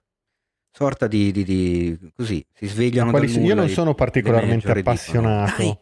sorta 0.75 1.05
di, 1.07 1.31
di- 1.31 1.43
di- 1.43 1.97
così 2.15 2.43
si 2.51 2.65
svegliano 2.67 3.11
Quali- 3.11 3.31
dal 3.31 3.43
io 3.43 3.53
non 3.53 3.69
sono 3.69 3.93
particolarmente 3.93 4.65
dicono, 4.73 4.79
appassionato. 4.79 5.61
Dai, 5.61 5.77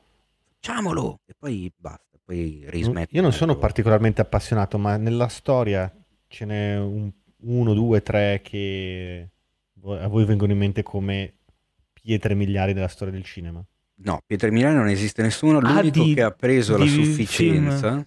facciamolo 0.60 1.20
e 1.26 1.34
poi 1.40 1.72
basta, 1.76 2.18
poi 2.24 2.64
rismettono. 2.68 3.08
Io 3.12 3.22
non 3.22 3.32
sono 3.32 3.54
ecco. 3.54 3.62
particolarmente 3.62 4.20
appassionato, 4.22 4.78
ma 4.78 4.98
nella 4.98 5.28
storia 5.30 5.92
ce 6.28 6.46
n'è 6.46 6.78
un- 6.78 7.10
uno, 7.44 7.74
due, 7.74 8.02
tre 8.02 8.42
che 8.44 9.30
a 9.84 10.08
voi 10.08 10.26
vengono 10.26 10.52
in 10.52 10.58
mente 10.58 10.84
come 10.84 11.36
pietre 11.94 12.36
miliari 12.36 12.74
della 12.74 12.88
storia 12.90 13.14
del 13.14 13.24
cinema. 13.24 13.64
No, 14.04 14.22
Pietro 14.26 14.52
Milano 14.52 14.80
non 14.80 14.90
esiste 14.90 15.22
nessuno, 15.22 15.60
Ah, 15.60 15.74
l'unico 15.80 16.04
di- 16.04 16.14
che 16.16 16.22
ha 16.22 16.32
preso 16.32 16.78
la 16.78 16.86
sufficienza. 16.86 18.06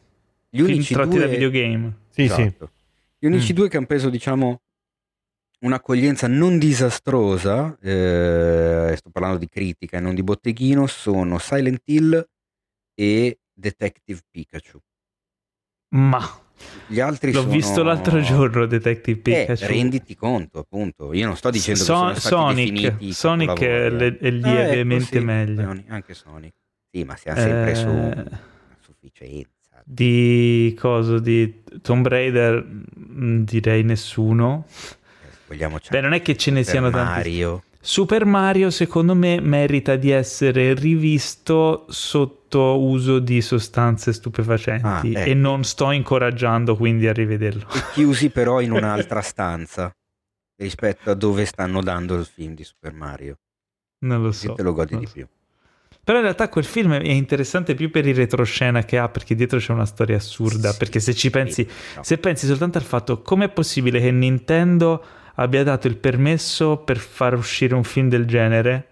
Gli 0.51 0.59
Film 0.59 0.71
unici 0.75 0.93
tratti 0.95 1.11
due 1.11 1.21
da 1.21 1.27
videogame. 1.27 1.97
Sì, 2.11 2.29
sì. 2.29 2.43
Esatto. 2.43 2.71
Gli 3.19 3.27
unici 3.27 3.53
Mm. 3.53 3.57
due 3.57 3.69
che 3.69 3.77
hanno 3.77 3.87
preso, 3.87 4.11
diciamo, 4.11 4.61
un'accoglienza 5.65 6.27
non 6.29 6.59
disastrosa, 6.59 7.77
eh, 7.81 8.95
sto 8.97 9.11
parlando 9.11 9.39
di 9.39 9.49
critica 9.49 9.97
e 9.97 10.01
non 10.01 10.15
di 10.15 10.23
botteghino, 10.23 10.87
sono 10.87 11.39
Silent 11.39 11.81
Hill 11.87 12.29
e 12.95 13.39
Detective 13.53 14.21
Pikachu. 14.31 14.79
Ma 15.97 16.21
Gli 16.87 17.01
altri 17.01 17.33
l'ho 17.33 17.41
sono... 17.43 17.53
visto 17.53 17.83
l'altro 17.83 18.21
giorno, 18.21 18.67
Detective 18.67 19.19
Eh, 19.19 19.47
Pikachu. 19.47 19.67
renditi 19.73 20.15
conto, 20.15 20.59
appunto. 20.61 21.13
Io 21.13 21.27
non 21.27 21.37
sto 21.37 21.51
dicendo 21.51 21.83
So- 21.83 22.11
che 22.13 22.21
sono 22.21 22.51
Sonic, 22.51 23.13
Sonic 23.13 23.59
è, 23.61 23.91
le- 23.91 24.19
è 24.19 24.27
eh. 24.27 24.31
lievemente 24.31 24.95
Ah, 24.95 24.97
ecco, 24.97 25.19
sì, 25.19 25.25
meglio. 25.25 25.83
Anche 25.89 26.15
Sonic. 26.15 26.53
Sì, 26.91 27.05
ma 27.05 27.17
siamo 27.17 27.39
sempre 27.41 27.71
Eh, 27.71 27.75
su 27.75 27.89
una 27.89 28.39
sufficienza. 28.81 29.51
Di 29.85 30.77
cosa? 30.79 31.19
Di 31.19 31.63
Tomb 31.83 32.07
Raider 32.07 32.65
mm, 32.99 33.43
direi 33.45 33.83
nessuno. 33.83 34.67
Vogliamo 35.47 35.79
Beh, 35.91 36.01
non 36.01 36.13
è 36.13 36.23
che 36.23 36.37
ce 36.37 36.51
ne 36.51 36.63
per 36.63 36.71
siano 36.71 36.91
tanti. 36.91 37.13
Mario. 37.13 37.63
Super 37.81 38.25
Mario 38.25 38.71
secondo 38.71 39.15
me 39.15 39.41
merita 39.41 39.97
di 39.97 40.11
essere 40.11 40.73
rivisto 40.73 41.85
sotto 41.91 42.81
uso 42.81 43.19
di 43.19 43.43
sostanze 43.43 44.15
stupefacenti 44.15 44.87
Ah, 44.87 45.01
ecco. 45.05 45.29
e 45.31 45.35
non 45.35 45.65
sto 45.65 45.91
incoraggiando 45.91 46.77
quindi 46.77 47.07
a 47.09 47.13
rivederlo. 47.13 47.67
E 47.75 47.83
chiusi 47.93 48.31
però 48.31 48.61
in 48.61 48.73
un'altra 48.73 49.21
stanza 49.21 49.95
rispetto 50.57 51.11
a 51.11 51.15
dove 51.15 51.45
stanno 51.45 51.83
dando 51.83 52.15
il 52.15 52.25
film 52.25 52.55
di 52.55 52.65
Super 52.65 52.95
Mario. 52.95 53.37
Non 54.07 54.23
lo 54.23 54.33
so. 54.33 54.55
te 54.55 54.63
lo 54.63 54.73
godi 54.73 54.97
di 54.97 55.07
so. 55.07 55.13
più. 55.13 55.27
Però 56.03 56.19
in 56.19 56.25
realtà 56.25 56.49
quel 56.49 56.65
film 56.65 56.95
è 56.95 57.11
interessante 57.11 57.75
più 57.75 57.91
per 57.91 58.07
il 58.07 58.15
retroscena 58.15 58.83
che 58.85 58.99
ha, 58.99 59.09
perché 59.09 59.35
dietro 59.35 59.59
c'è 59.59 59.73
una 59.73 59.87
storia 59.87 60.17
assurda. 60.17 60.71
Sì, 60.73 60.79
perché 60.79 61.01
se 61.01 61.15
ci 61.15 61.29
pensi, 61.31 61.67
no. 61.97 62.03
se 62.03 62.19
pensi 62.19 62.47
soltanto 62.47 62.79
al 62.79 62.85
fatto 62.85 63.21
com'è 63.23 63.49
possibile 63.51 64.01
che 64.01 64.11
Nintendo 64.11 65.05
abbia 65.35 65.63
dato 65.63 65.87
il 65.87 65.97
permesso 65.97 66.79
per 66.79 66.99
far 66.99 67.35
uscire 67.35 67.75
un 67.75 67.85
film 67.85 68.09
del 68.09 68.25
genere, 68.27 68.89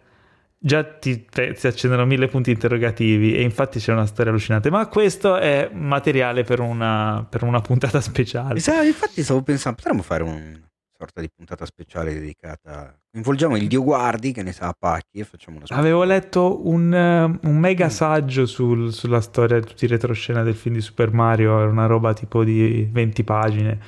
già 0.59 0.84
ti, 0.84 1.26
si 1.55 1.66
accendono 1.66 2.05
mille 2.07 2.28
punti 2.28 2.51
interrogativi. 2.51 3.34
E 3.34 3.43
infatti 3.43 3.78
c'è 3.78 3.93
una 3.93 4.07
storia 4.07 4.30
allucinante. 4.32 4.70
Ma 4.70 4.86
questo 4.86 5.36
è 5.36 5.70
materiale 5.72 6.45
per 6.45 6.61
una, 6.61 7.26
per 7.28 7.43
una 7.43 7.61
puntata 7.61 8.01
speciale. 8.01 8.57
Esatto, 8.59 8.84
infatti 8.86 9.22
stavo 9.22 9.43
pensando, 9.43 9.78
potremmo 9.80 10.03
fare 10.03 10.22
una 10.22 10.61
sorta 10.97 11.20
di 11.20 11.28
puntata 11.34 11.66
speciale 11.66 12.14
dedicata. 12.14 12.97
Coinvolgiamo 13.11 13.57
il 13.57 13.66
Dio 13.66 13.82
Guardi 13.82 14.32
che 14.32 14.43
ne 14.45 14.53
sa 14.53 14.68
a 14.68 14.74
pacchi 14.78 15.18
e 15.18 15.24
facciamo 15.24 15.57
una 15.59 15.66
Avevo 15.76 16.05
letto 16.05 16.66
un, 16.66 16.95
eh, 16.95 17.38
un 17.49 17.57
mega 17.59 17.86
Mm. 17.86 17.90
saggio 17.90 18.47
sul- 18.47 18.93
sulla 18.93 19.20
storia 19.20 19.59
di 19.59 19.66
tutti 19.66 19.84
i 19.84 19.88
retroscena 19.88 20.43
del 20.45 20.55
film 20.55 20.76
di 20.76 20.80
Super 20.80 21.12
Mario, 21.12 21.59
era 21.59 21.68
una 21.68 21.86
roba 21.86 22.12
tipo 22.14 22.45
di 22.45 22.88
20 22.90 23.24
pagine, 23.24 23.78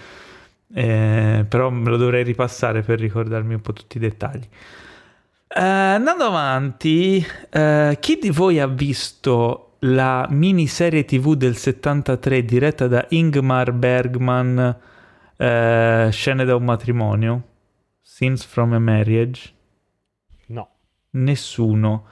Eh, 0.77 1.47
però 1.49 1.71
me 1.71 1.89
lo 1.89 1.97
dovrei 1.97 2.25
ripassare 2.25 2.83
per 2.83 2.99
ricordarmi 2.99 3.55
un 3.55 3.61
po' 3.61 3.73
tutti 3.73 3.97
i 3.97 4.01
dettagli. 4.01 4.49
Eh, 5.47 5.61
andando 5.61 6.25
avanti, 6.25 7.25
eh, 7.51 7.97
chi 8.01 8.19
di 8.21 8.31
voi 8.31 8.59
ha 8.59 8.67
visto 8.67 9.77
la 9.81 10.27
miniserie 10.31 11.05
TV 11.05 11.35
del 11.35 11.57
73 11.57 12.45
diretta 12.45 12.89
da 12.89 13.07
Ingmar 13.11 13.73
Bergman, 13.73 14.77
eh, 15.37 16.09
Scene 16.11 16.45
da 16.45 16.57
un 16.57 16.65
matrimonio? 16.65 17.43
Scenes 18.03 18.45
from 18.45 18.73
a 18.73 18.81
Marriage? 18.81 19.53
No. 20.47 20.69
Nessuno. 21.11 22.07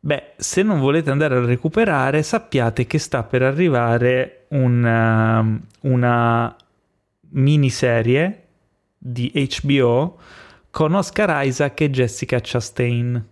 Beh, 0.00 0.32
se 0.38 0.62
non 0.62 0.80
volete 0.80 1.10
andare 1.10 1.36
a 1.36 1.44
recuperare, 1.44 2.22
sappiate 2.22 2.86
che 2.86 2.98
sta 2.98 3.24
per 3.24 3.42
arrivare 3.42 4.46
una, 4.48 5.60
una 5.80 6.56
miniserie 7.30 8.44
di 8.96 9.32
HBO 9.62 10.18
con 10.70 10.94
Oscar 10.94 11.44
Isaac 11.44 11.80
e 11.80 11.90
Jessica 11.90 12.38
Chastain. 12.42 13.26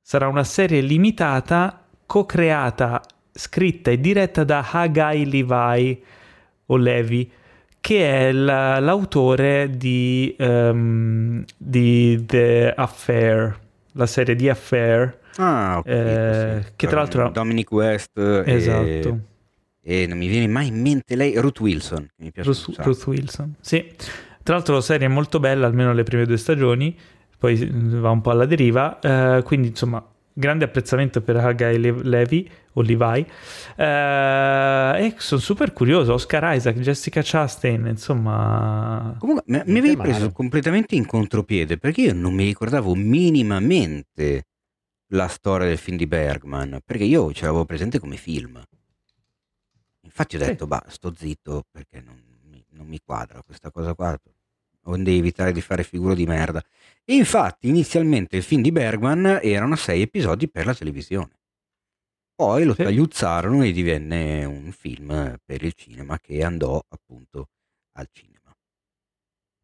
Sarà 0.00 0.26
una 0.28 0.44
serie 0.44 0.80
limitata, 0.80 1.84
co-creata, 2.06 3.02
scritta 3.32 3.90
e 3.90 4.00
diretta 4.00 4.42
da 4.44 4.66
Hagai 4.70 5.28
Levi 5.30 6.02
o 6.66 6.76
Levi, 6.76 7.30
che 7.80 8.28
è 8.28 8.32
la- 8.32 8.80
l'autore 8.80 9.70
di, 9.76 10.34
ehm, 10.38 11.44
di 11.56 12.24
The 12.26 12.72
Affair, 12.74 13.58
la 13.92 14.06
serie 14.06 14.34
di 14.34 14.48
Affair. 14.48 15.18
Ah, 15.36 15.80
capito, 15.84 15.90
Eh, 15.96 16.62
sì. 16.64 16.72
che 16.76 16.86
tra 16.86 16.96
l'altro- 17.00 17.28
Dominic 17.30 17.70
West 17.70 18.18
Esatto. 18.46 18.86
e, 18.86 19.20
non 20.06 20.18
mi 20.18 20.26
viene 20.28 20.46
mai 20.46 20.68
in 20.68 20.80
mente 20.80 21.16
lei, 21.16 21.36
Ruth 21.38 21.60
Wilson, 21.60 22.06
mi 22.18 22.30
piace 22.30 22.50
Ruth. 22.50 22.76
Ruth 22.78 23.06
Wilson. 23.06 23.54
Sì. 23.60 23.84
Tra 24.42 24.54
l'altro 24.54 24.74
la 24.74 24.80
serie 24.80 25.06
è 25.06 25.10
molto 25.10 25.40
bella, 25.40 25.66
almeno 25.66 25.92
le 25.92 26.02
prime 26.02 26.24
due 26.24 26.36
stagioni, 26.36 26.96
poi 27.38 27.68
va 27.72 28.10
un 28.10 28.20
po' 28.20 28.30
alla 28.30 28.46
deriva, 28.46 28.98
eh, 28.98 29.42
quindi 29.42 29.68
insomma 29.68 30.04
grande 30.32 30.64
apprezzamento 30.64 31.20
per 31.20 31.36
Hagai 31.36 31.78
Le- 31.78 32.02
Levi 32.02 32.48
o 32.74 32.82
Levi 32.82 33.26
Eh, 33.76 35.04
e 35.04 35.14
sono 35.18 35.40
super 35.40 35.72
curioso, 35.72 36.12
Oscar 36.12 36.54
Isaac, 36.54 36.78
Jessica 36.78 37.20
Chastain, 37.24 37.86
insomma... 37.86 39.16
Comunque 39.18 39.42
mi, 39.46 39.60
mi 39.66 39.78
avevi 39.80 39.96
male. 39.96 40.10
preso 40.10 40.32
completamente 40.32 40.94
in 40.94 41.06
contropiede 41.06 41.76
perché 41.76 42.02
io 42.02 42.14
non 42.14 42.34
mi 42.34 42.44
ricordavo 42.44 42.94
minimamente 42.94 44.44
la 45.12 45.26
storia 45.26 45.66
del 45.66 45.78
film 45.78 45.96
di 45.96 46.06
Bergman, 46.06 46.80
perché 46.84 47.04
io 47.04 47.32
ce 47.32 47.46
l'avevo 47.46 47.64
presente 47.64 47.98
come 47.98 48.16
film. 48.16 48.60
Infatti 50.18 50.36
ho 50.36 50.40
Sì. 50.40 50.46
detto, 50.46 50.66
bah, 50.66 50.84
sto 50.88 51.14
zitto 51.14 51.64
perché 51.70 52.00
non 52.00 52.20
mi, 52.50 52.64
non 52.70 52.86
mi 52.86 53.00
quadra 53.04 53.40
questa 53.42 53.70
cosa 53.70 53.94
qua, 53.94 54.18
onde 54.84 55.12
evitare 55.12 55.52
di 55.52 55.60
fare 55.60 55.84
figure 55.84 56.14
di 56.16 56.26
merda. 56.26 56.62
E 57.04 57.14
infatti 57.14 57.68
inizialmente 57.68 58.36
il 58.36 58.42
film 58.42 58.62
di 58.62 58.72
Bergman 58.72 59.38
erano 59.42 59.76
sei 59.76 60.02
episodi 60.02 60.48
per 60.50 60.66
la 60.66 60.74
televisione. 60.74 61.36
Poi 62.34 62.64
lo 62.64 62.74
Sì. 62.74 62.82
tagliuzzarono 62.82 63.62
e 63.62 63.72
divenne 63.72 64.44
un 64.44 64.72
film 64.72 65.36
per 65.44 65.62
il 65.62 65.72
cinema 65.74 66.18
che 66.18 66.42
andò 66.42 66.80
appunto 66.88 67.48
al 67.96 68.08
cinema. 68.12 68.36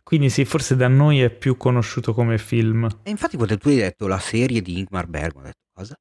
Quindi 0.02 0.28
sì, 0.28 0.44
forse 0.44 0.76
da 0.76 0.86
noi 0.88 1.20
è 1.20 1.30
più 1.30 1.56
conosciuto 1.56 2.12
come 2.14 2.36
film. 2.38 2.86
E 3.02 3.10
infatti 3.10 3.36
quando 3.36 3.56
tu 3.56 3.68
hai 3.68 3.76
detto 3.76 4.06
la 4.06 4.18
serie 4.18 4.60
di 4.60 4.78
Ingmar 4.78 5.06
Bergman, 5.06 5.44
ho 5.44 5.46
detto 5.46 5.66
cosa? 5.72 5.96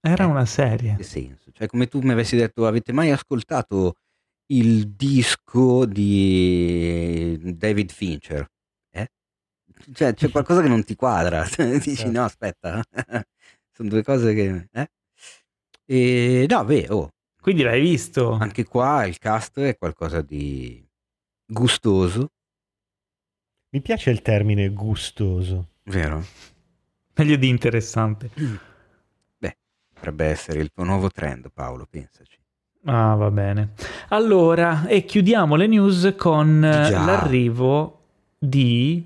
Era 0.00 0.24
Eh. 0.24 0.26
una 0.26 0.46
serie. 0.46 0.96
Che 0.96 1.02
senso? 1.02 1.50
Cioè 1.52 1.66
come 1.66 1.86
tu 1.88 2.00
mi 2.00 2.12
avessi 2.12 2.36
detto 2.36 2.66
avete 2.66 2.92
mai 2.92 3.10
ascoltato 3.10 3.96
il 4.50 4.88
disco 4.90 5.84
di 5.86 7.38
David 7.56 7.90
Fincher? 7.90 8.46
Eh? 8.90 9.08
Cioè 9.92 10.14
c'è 10.14 10.30
qualcosa 10.30 10.62
che 10.62 10.68
non 10.68 10.84
ti 10.84 10.94
quadra. 10.94 11.42
Dici 11.56 11.96
Certo. 11.96 12.10
no 12.12 12.24
aspetta, 12.24 12.82
sono 13.72 13.88
due 13.88 14.02
cose 14.02 14.34
che... 14.34 14.68
Eh? 14.72 14.90
E 15.90 16.46
no, 16.48 16.64
beh, 16.64 16.86
oh, 16.90 17.12
Quindi 17.40 17.62
l'hai 17.62 17.80
visto? 17.80 18.32
anche 18.32 18.64
qua 18.64 19.06
il 19.06 19.18
cast 19.18 19.58
è 19.60 19.76
qualcosa 19.78 20.20
di 20.20 20.86
gustoso, 21.46 22.32
Mi 23.70 23.80
piace 23.80 24.10
il 24.10 24.20
termine 24.22 24.68
gustoso. 24.68 25.68
vero? 25.84 26.22
Meglio 27.14 27.36
di 27.36 27.48
interessante. 27.48 28.30
Potrebbe 29.98 30.26
essere 30.26 30.60
il 30.60 30.70
tuo 30.72 30.84
nuovo 30.84 31.10
trend 31.10 31.50
Paolo, 31.52 31.86
pensaci. 31.90 32.38
Ah, 32.84 33.14
va 33.16 33.30
bene. 33.30 33.70
Allora, 34.10 34.86
e 34.86 35.04
chiudiamo 35.04 35.56
le 35.56 35.66
news 35.66 36.14
con 36.16 36.64
eh, 36.64 36.88
Già. 36.88 37.04
l'arrivo 37.04 38.00
di 38.38 39.04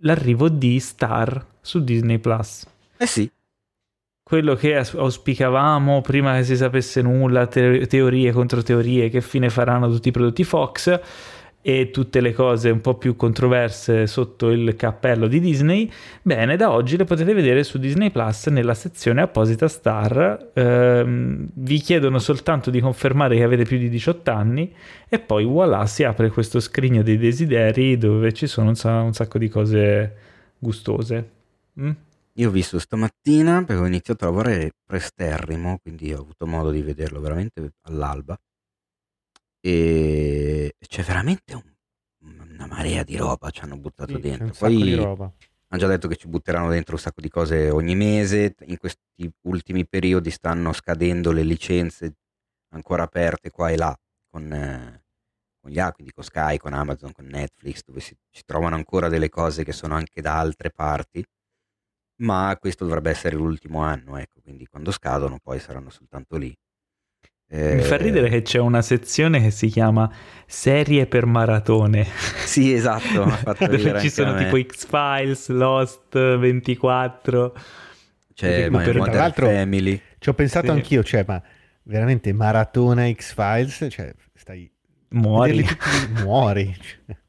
l'arrivo 0.00 0.48
di 0.48 0.80
Star 0.80 1.44
su 1.60 1.84
Disney 1.84 2.18
Plus. 2.18 2.66
Eh 2.96 3.06
sì, 3.06 3.30
Quello 4.28 4.54
che 4.56 4.76
auspicavamo 4.76 6.02
prima 6.02 6.34
che 6.36 6.44
si 6.44 6.54
sapesse 6.54 7.00
nulla, 7.00 7.46
te- 7.46 7.86
teorie 7.86 8.30
contro 8.30 8.62
teorie, 8.62 9.08
che 9.08 9.22
fine 9.22 9.48
faranno 9.48 9.88
tutti 9.90 10.08
i 10.08 10.12
prodotti 10.12 10.44
Fox 10.44 11.00
e 11.60 11.90
tutte 11.90 12.20
le 12.20 12.32
cose 12.32 12.70
un 12.70 12.80
po' 12.80 12.94
più 12.94 13.16
controverse 13.16 14.06
sotto 14.06 14.50
il 14.50 14.76
cappello 14.76 15.26
di 15.26 15.40
Disney. 15.40 15.90
Bene, 16.22 16.56
da 16.56 16.70
oggi 16.70 16.96
le 16.96 17.04
potete 17.04 17.34
vedere 17.34 17.64
su 17.64 17.78
Disney 17.78 18.10
Plus 18.10 18.46
nella 18.46 18.74
sezione 18.74 19.22
apposita 19.22 19.68
Star. 19.68 20.50
Ehm, 20.54 21.48
vi 21.54 21.78
chiedono 21.80 22.18
soltanto 22.18 22.70
di 22.70 22.80
confermare 22.80 23.36
che 23.36 23.42
avete 23.42 23.64
più 23.64 23.76
di 23.76 23.88
18 23.88 24.30
anni 24.30 24.72
e 25.08 25.18
poi 25.18 25.44
voilà, 25.44 25.84
si 25.86 26.04
apre 26.04 26.30
questo 26.30 26.60
scrigno 26.60 27.02
dei 27.02 27.18
desideri 27.18 27.98
dove 27.98 28.32
ci 28.32 28.46
sono 28.46 28.68
un, 28.68 28.74
sa- 28.76 29.02
un 29.02 29.12
sacco 29.12 29.38
di 29.38 29.48
cose 29.48 30.16
gustose. 30.58 31.30
Mm? 31.80 31.90
Io 32.34 32.48
ho 32.48 32.52
visto 32.52 32.78
stamattina 32.78 33.64
perché 33.64 33.82
ho 33.82 33.86
iniziato 33.86 34.24
a 34.24 34.28
lavorare 34.28 34.70
presterrimo, 34.86 35.78
quindi 35.82 36.12
ho 36.14 36.20
avuto 36.20 36.46
modo 36.46 36.70
di 36.70 36.82
vederlo 36.82 37.20
veramente 37.20 37.72
all'alba. 37.82 38.38
E 39.60 40.74
c'è 40.86 41.02
veramente 41.02 41.54
un- 41.54 41.76
una 42.50 42.66
marea 42.66 43.02
di 43.02 43.16
roba 43.16 43.50
ci 43.50 43.60
hanno 43.60 43.76
buttato 43.76 44.14
Sì, 44.16 44.20
c'è 44.20 44.28
dentro. 44.28 44.46
un 44.46 44.52
sacco 44.54 44.68
di 44.70 44.94
Poi 44.94 44.94
roba. 45.04 45.24
hanno 45.70 45.80
già 45.80 45.86
detto 45.86 46.08
che 46.08 46.16
ci 46.16 46.28
butteranno 46.28 46.68
dentro 46.70 46.94
un 46.94 47.00
sacco 47.00 47.20
di 47.20 47.28
cose 47.28 47.70
ogni 47.70 47.94
mese. 47.94 48.54
In 48.66 48.76
questi 48.78 49.30
ultimi 49.42 49.86
periodi 49.86 50.30
stanno 50.30 50.72
scadendo 50.72 51.32
le 51.32 51.42
licenze 51.42 52.14
ancora 52.74 53.04
aperte 53.04 53.50
qua 53.50 53.70
e 53.70 53.76
là 53.76 53.96
con, 54.30 54.52
eh, 54.52 55.02
con 55.60 55.70
gli 55.70 55.78
altri, 55.78 55.94
quindi 56.04 56.12
con 56.12 56.24
Sky, 56.24 56.56
con 56.58 56.72
Amazon, 56.74 57.12
con 57.12 57.26
Netflix, 57.26 57.82
dove 57.84 58.00
si, 58.00 58.14
si 58.30 58.42
trovano 58.44 58.74
ancora 58.76 59.08
delle 59.08 59.28
cose 59.28 59.64
che 59.64 59.72
sono 59.72 59.94
anche 59.94 60.20
da 60.20 60.38
altre 60.38 60.70
parti. 60.70 61.24
Ma 62.20 62.56
questo 62.58 62.84
dovrebbe 62.84 63.10
essere 63.10 63.36
l'ultimo 63.36 63.80
anno, 63.82 64.16
ecco, 64.16 64.40
quindi 64.40 64.66
quando 64.66 64.90
scadono 64.90 65.38
poi 65.38 65.60
saranno 65.60 65.90
soltanto 65.90 66.36
lì. 66.36 66.52
Mi 67.50 67.80
fa 67.80 67.94
Eh, 67.94 68.02
ridere 68.02 68.28
che 68.28 68.42
c'è 68.42 68.58
una 68.58 68.82
sezione 68.82 69.40
che 69.40 69.50
si 69.50 69.68
chiama 69.68 70.10
Serie 70.46 71.06
per 71.06 71.24
maratone, 71.24 72.04
Sì, 72.44 72.72
esatto, 72.74 73.24
dove 73.58 74.00
ci 74.00 74.10
sono 74.10 74.34
tipo 74.36 74.60
X-Files, 74.60 75.48
Lost, 75.48 76.36
24. 76.36 77.54
C'è 78.34 78.68
Ma 78.68 78.78
per- 78.78 78.90
tra 78.90 78.98
Modern 78.98 79.16
l'altro- 79.16 79.46
Family. 79.48 80.00
Ci 80.18 80.28
ho 80.28 80.34
pensato 80.34 80.66
Sì. 80.66 80.72
anch'io, 80.72 81.02
cioè, 81.02 81.24
ma 81.26 81.42
veramente 81.84 82.32
maratona 82.34 83.10
X-Files, 83.10 83.86
cioè, 83.90 84.12
stai... 84.34 84.70
Muori. 85.10 85.62
tutti- 85.62 86.22
muori. 86.22 86.76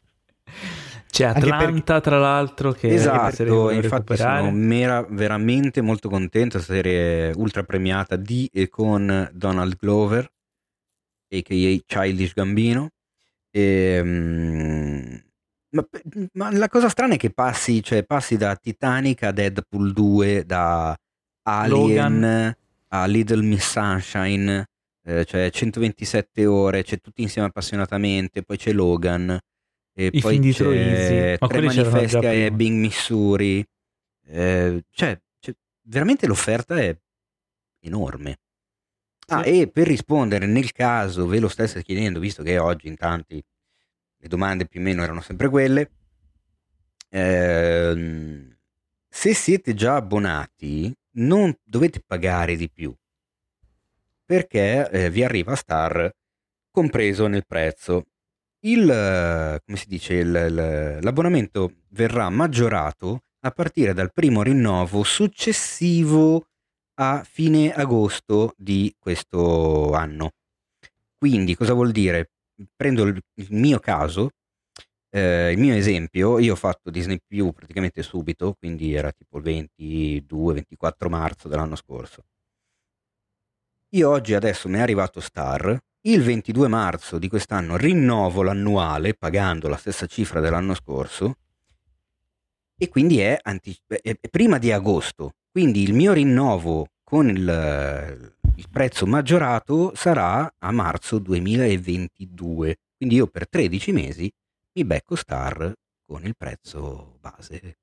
C'è 1.12 1.26
Atlanta, 1.26 2.00
tra 2.02 2.20
l'altro, 2.20 2.72
che 2.72 2.94
esatto, 2.94 3.72
infatti 3.72 4.16
sono 4.16 4.52
mera- 4.52 5.06
veramente 5.10 5.82
molto 5.82 6.08
contento, 6.08 6.58
questa 6.58 6.74
serie 6.74 7.32
ultra 7.36 7.64
premiata 7.64 8.16
di 8.16 8.50
e 8.54 8.70
con 8.70 9.30
Donald 9.34 9.76
Glover, 9.78 10.24
a.k.a. 10.24 11.78
Childish 11.86 12.34
Gambino. 12.34 12.90
Ehm, 13.52 15.24
ma, 15.72 15.88
ma 16.34 16.52
la 16.52 16.68
cosa 16.68 16.90
strana 16.90 17.16
è 17.16 17.18
che 17.18 17.32
passi, 17.32 17.84
cioè, 17.84 18.04
passi 18.04 18.38
da 18.38 18.56
Titanic 18.56 19.24
a 19.24 19.32
Deadpool 19.32 19.94
2, 19.94 20.46
da 20.46 20.96
Alien 21.44 22.20
Logan. 22.20 22.56
a 22.90 23.06
Little 23.06 23.44
Miss 23.44 23.70
Sunshine, 23.70 24.66
eh, 25.04 25.26
cioè 25.26 25.50
127 25.50 26.46
ore, 26.46 26.84
c'è 26.84 27.00
tutti 27.00 27.22
insieme 27.22 27.48
appassionatamente, 27.48 28.44
poi 28.44 28.58
c'è 28.58 28.72
Logan, 28.72 29.38
e 29.94 30.10
I 30.12 30.20
poi 30.22 30.32
film 30.34 30.42
di 30.42 30.54
Troisi. 30.54 31.14
Ma 31.40 31.48
Tre 31.48 31.60
quelli 31.60 31.68
c'erano 31.70 31.92
manifesti 31.96 32.08
già 32.08 32.18
a 32.30 32.32
prima. 32.32 32.46
Ebbing, 32.46 32.80
Missouri, 32.80 33.66
eh, 34.28 34.84
cioè, 34.92 35.20
cioè, 35.40 35.56
veramente 35.84 36.28
l'offerta 36.28 36.78
è 36.80 36.98
enorme. 37.82 38.40
Ah, 39.28 39.44
Sì. 39.44 39.62
e 39.62 39.68
per 39.70 39.88
rispondere 39.88 40.46
nel 40.48 40.72
caso 40.72 41.28
ve 41.28 41.40
lo 41.40 41.48
stesse 41.50 41.84
chiedendo, 41.84 42.20
visto 42.20 42.42
che 42.44 42.58
oggi 42.58 42.88
in 42.88 42.96
tanti 42.96 43.42
le 44.22 44.28
domande 44.28 44.66
più 44.68 44.80
o 44.80 44.84
meno 44.84 45.04
erano 45.04 45.22
sempre 45.22 45.50
quelle, 45.50 45.92
ehm, 47.10 48.58
se 49.08 49.34
siete 49.34 49.74
già 49.74 49.96
abbonati 49.96 50.94
non 51.12 51.56
dovete 51.64 52.02
pagare 52.06 52.56
di 52.56 52.70
più 52.70 52.94
perché 54.26 54.88
eh, 54.92 55.10
vi 55.10 55.24
arriva 55.24 55.56
Star 55.56 56.12
compreso 56.70 57.26
nel 57.26 57.46
prezzo. 57.48 58.06
Il, 58.62 58.86
come 59.66 59.78
si 59.78 59.88
dice, 59.88 60.16
il- 60.16 61.00
l'abbonamento 61.02 61.72
verrà 61.90 62.30
maggiorato 62.30 63.24
a 63.42 63.52
partire 63.52 63.94
dal 63.94 64.12
primo 64.12 64.42
rinnovo 64.42 65.04
successivo 65.04 66.48
a 66.96 67.24
fine 67.24 67.72
agosto 67.74 68.54
di 68.58 68.94
questo 69.00 69.94
anno. 69.94 70.32
Quindi 71.18 71.56
cosa 71.56 71.74
vuol 71.74 71.92
dire? 71.92 72.32
Prendo 72.76 73.04
il, 73.04 73.22
il 73.36 73.48
mio 73.52 73.80
caso, 73.80 74.32
eh, 75.10 75.52
il 75.52 75.60
mio 75.60 75.76
esempio, 75.76 76.40
io 76.40 76.54
ho 76.54 76.58
fatto 76.58 76.90
Disney 76.90 77.20
Più 77.26 77.52
praticamente 77.54 78.04
subito, 78.04 78.56
quindi 78.60 78.94
era 78.94 79.12
tipo 79.12 79.38
il 79.38 79.44
22-24 79.44 81.10
marzo 81.10 81.48
dell'anno 81.48 81.76
scorso. 81.76 82.24
Io 83.96 84.10
oggi 84.10 84.34
adesso 84.34 84.68
mi 84.68 84.78
è 84.78 84.82
arrivato 84.82 85.20
Star, 85.20 85.80
il 86.04 86.24
22 86.24 86.68
marzo 86.70 87.20
di 87.20 87.28
quest'anno 87.28 87.76
rinnovo 87.76 88.42
l'annuale 88.42 89.14
pagando 89.16 89.68
la 89.68 89.76
stessa 89.76 90.06
cifra 90.06 90.40
dell'anno 90.40 90.74
scorso 90.74 91.36
e 92.78 92.88
quindi 92.88 93.20
è, 93.20 93.38
anti- 93.42 93.78
è- 93.86 94.18
è 94.20 94.30
prima 94.30 94.58
di 94.58 94.72
agosto. 94.72 95.34
Quindi 95.52 95.84
il 95.84 95.94
mio 95.94 96.14
rinnovo 96.14 96.88
con 97.04 97.28
il, 97.28 98.34
il 98.56 98.70
prezzo 98.70 99.06
maggiorato 99.06 99.94
sarà 99.94 100.50
a 100.58 100.72
marzo 100.72 101.20
2022. 101.20 102.78
Quindi 102.96 103.16
io 103.16 103.28
per 103.28 103.50
13 103.50 103.92
mesi 103.92 104.32
mi 104.78 104.86
becco 104.86 105.16
Star 105.18 105.74
con 106.06 106.24
il 106.24 106.36
prezzo 106.38 107.18
base 107.20 107.80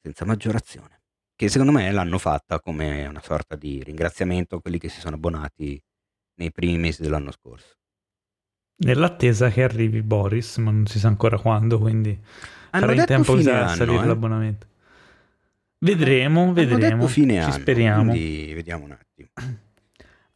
senza 0.00 0.24
maggiorazione. 0.24 1.02
Che 1.36 1.48
secondo 1.48 1.72
me 1.72 1.90
l'hanno 1.90 2.18
fatta 2.18 2.60
come 2.60 3.06
una 3.06 3.20
sorta 3.20 3.56
di 3.56 3.82
ringraziamento 3.82 4.56
a 4.56 4.60
quelli 4.62 4.78
che 4.78 4.88
si 4.88 5.00
sono 5.00 5.16
abbonati 5.16 5.78
nei 6.36 6.52
primi 6.52 6.78
mesi 6.78 7.02
dell'anno 7.02 7.30
scorso. 7.30 7.76
Nell'attesa 8.76 9.50
che 9.50 9.62
arrivi 9.62 10.02
Boris, 10.02 10.56
ma 10.58 10.70
non 10.70 10.86
si 10.86 10.98
sa 10.98 11.08
ancora 11.08 11.38
quando, 11.38 11.78
quindi 11.78 12.18
Hanno 12.70 12.86
farà 12.86 13.00
in 13.00 13.06
tempo 13.06 13.34
a 13.34 13.66
anno, 13.66 13.74
salire 13.74 14.02
eh. 14.02 14.06
l'abbonamento. 14.06 14.66
Vedremo, 15.78 16.52
vedremo. 16.52 17.08
Ci 17.08 17.20
anno, 17.20 17.50
speriamo. 17.52 18.12
vediamo 18.12 18.84
un 18.84 18.92
attimo. 18.92 19.28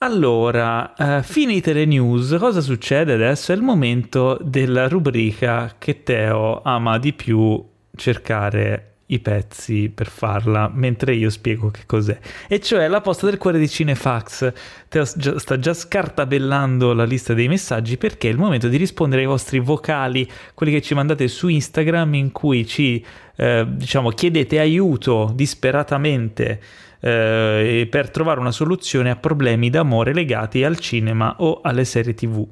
Allora, 0.01 0.95
eh, 0.95 1.23
finite 1.25 1.73
le 1.73 1.85
news, 1.85 2.37
cosa 2.39 2.61
succede 2.61 3.15
adesso? 3.15 3.51
È 3.51 3.57
il 3.57 3.63
momento 3.63 4.39
della 4.41 4.87
rubrica 4.87 5.75
che 5.77 6.05
Teo 6.05 6.63
ama 6.63 6.99
di 6.99 7.13
più 7.13 7.67
cercare 7.97 8.88
i 9.11 9.21
pezzi 9.21 9.91
per 9.95 10.09
farla, 10.09 10.71
mentre 10.73 11.15
io 11.15 11.31
spiego 11.31 11.71
che 11.71 11.83
cos'è. 11.87 12.19
E 12.47 12.61
cioè 12.61 12.89
la 12.89 13.01
posta 13.01 13.27
del 13.27 13.39
cuore 13.39 13.59
di 13.59 13.69
Cinefax. 13.69 14.53
Sta 14.89 15.59
già 15.59 15.75
scartabellando 15.75 16.93
la 16.93 17.05
lista 17.05 17.35
dei 17.35 17.49
messaggi 17.49 17.97
perché 17.97 18.29
è 18.29 18.33
il 18.33 18.39
momento 18.39 18.69
di 18.69 18.77
rispondere 18.77 19.23
ai 19.23 19.29
vostri 19.29 19.59
vocali, 19.61 20.29
quelli 20.55 20.73
che 20.73 20.83
ci 20.83 20.95
mandate 20.95 21.29
su 21.29 21.49
Instagram 21.49 22.15
in 22.15 22.33
cui 22.33 22.67
ci 22.67 23.05
eh, 23.37 23.67
diciamo 23.69 24.11
chiedete 24.11 24.59
aiuto 24.59 25.31
disperatamente 25.35 26.61
eh, 27.01 27.87
per 27.91 28.11
trovare 28.11 28.41
una 28.41 28.51
soluzione 28.51 29.11
a 29.11 29.17
problemi 29.17 29.71
d'amore 29.71 30.13
legati 30.13 30.65
al 30.65 30.79
cinema 30.79 31.37
o 31.39 31.61
alle 31.63 31.85
serie 31.85 32.15
tv. 32.15 32.47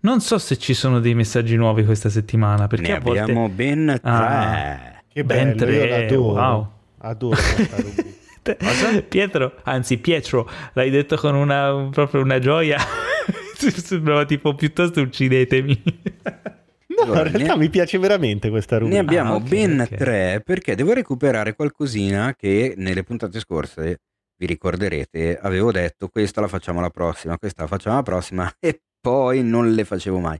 Non 0.00 0.20
so 0.20 0.38
se 0.38 0.56
ci 0.56 0.74
sono 0.74 1.00
dei 1.00 1.14
messaggi 1.14 1.56
nuovi 1.56 1.84
questa 1.84 2.10
settimana 2.10 2.68
perché 2.68 2.90
ne 2.90 2.96
a 2.96 3.00
volte... 3.00 3.20
abbiamo 3.20 3.48
ben 3.48 3.98
tre. 4.00 4.10
Ah. 4.10 4.94
Che 5.16 5.24
Ben 5.24 5.56
bello, 5.56 5.72
io 5.72 5.78
tre, 5.80 5.88
l'adoro. 5.88 6.32
wow. 6.34 6.72
Adoro. 6.98 7.36
Pietro, 9.08 9.54
anzi 9.62 9.96
Pietro, 9.96 10.46
l'hai 10.74 10.90
detto 10.90 11.16
con 11.16 11.34
una 11.34 11.88
proprio 11.90 12.20
una 12.20 12.38
gioia. 12.38 12.76
Sembrava 13.56 14.26
tipo 14.26 14.54
piuttosto 14.54 15.00
uccidetemi. 15.00 15.82
No, 16.96 17.02
Allora, 17.02 17.28
in 17.28 17.32
realtà 17.36 17.52
ne- 17.54 17.58
mi 17.60 17.68
piace 17.68 17.98
veramente 17.98 18.48
questa 18.48 18.76
Ne 18.76 18.80
rubrica. 18.80 19.00
abbiamo 19.02 19.32
Ah, 19.34 19.36
ok, 19.36 19.48
ben 19.48 19.80
ok. 19.80 19.94
tre 19.96 20.40
perché 20.42 20.74
devo 20.74 20.94
recuperare 20.94 21.54
qualcosina 21.54 22.34
che 22.34 22.72
nelle 22.78 23.02
puntate 23.02 23.38
scorse, 23.38 24.00
vi 24.38 24.46
ricorderete, 24.46 25.38
avevo 25.38 25.72
detto 25.72 26.08
questa 26.08 26.40
la 26.40 26.48
facciamo 26.48 26.80
la 26.80 26.88
prossima, 26.88 27.36
questa 27.38 27.62
la 27.62 27.68
facciamo 27.68 27.96
la 27.96 28.02
prossima 28.02 28.50
e 28.58 28.80
poi 28.98 29.42
non 29.42 29.72
le 29.72 29.84
facevo 29.84 30.18
mai. 30.20 30.38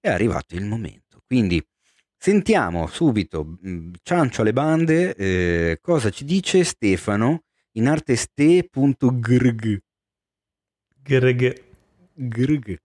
È 0.00 0.08
arrivato 0.08 0.54
il 0.54 0.64
momento. 0.64 1.20
Quindi 1.26 1.62
sentiamo 2.20 2.86
subito, 2.86 3.42
mh, 3.44 3.92
ciancio 4.02 4.42
alle 4.42 4.52
bande, 4.52 5.14
eh, 5.14 5.78
cosa 5.80 6.10
ci 6.10 6.24
dice 6.26 6.64
Stefano 6.64 7.44
in 7.72 7.88
arte 7.88 8.14
ste.grg. 8.14 9.78
Greg. 11.02 11.64
Grg. 12.12 12.76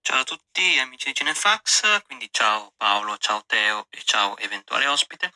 Ciao 0.00 0.20
a 0.20 0.24
tutti 0.24 0.78
amici 0.78 1.08
di 1.08 1.14
Cinefax, 1.14 2.02
quindi 2.04 2.28
ciao 2.30 2.72
Paolo, 2.76 3.16
ciao 3.18 3.42
Teo 3.44 3.86
e 3.90 3.98
ciao 4.04 4.36
eventuale 4.38 4.86
ospite. 4.86 5.32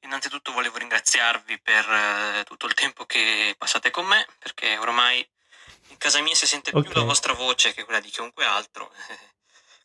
Innanzitutto 0.00 0.52
volevo 0.52 0.78
ringraziarvi 0.78 1.60
per 1.60 1.84
eh, 1.88 2.44
tutto 2.44 2.66
il 2.66 2.74
tempo 2.74 3.04
che 3.04 3.54
passate 3.58 3.90
con 3.90 4.06
me, 4.06 4.26
perché 4.38 4.78
ormai 4.78 5.24
in 5.88 5.98
casa 5.98 6.20
mia 6.22 6.34
si 6.34 6.46
sente 6.46 6.70
Ok. 6.72 6.82
più 6.82 6.92
la 6.94 7.04
vostra 7.04 7.34
voce 7.34 7.74
che 7.74 7.84
quella 7.84 8.00
di 8.00 8.08
chiunque 8.08 8.44
altro, 8.44 8.90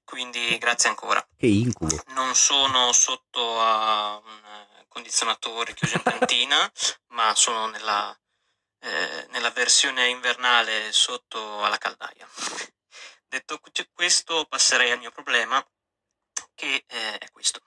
quindi 0.08 0.58
grazie 0.58 0.88
ancora. 0.88 1.22
Che 1.36 1.45
incubo. 1.45 2.01
Non 2.08 2.34
sono 2.34 2.93
sotto 2.93 3.60
a 3.60 4.16
un 4.16 4.45
eh, 4.45 4.86
condizionatore 4.88 5.74
chiuso 5.74 5.97
in 5.97 6.03
cantina, 6.03 6.72
ma 7.12 7.36
sono 7.36 7.68
nella, 7.68 8.18
eh, 8.80 9.28
nella 9.32 9.51
versione 9.51 10.08
invernale 10.08 10.93
sotto 10.93 11.62
alla 11.62 11.78
caldaia. 11.78 12.26
Detto 13.28 13.60
que- 13.60 13.89
questo, 13.91 14.45
passerei 14.45 14.91
al 14.91 14.99
mio 14.99 15.12
problema, 15.12 15.62
che 16.55 16.86
eh, 16.88 17.18
è 17.18 17.30
questo. 17.32 17.62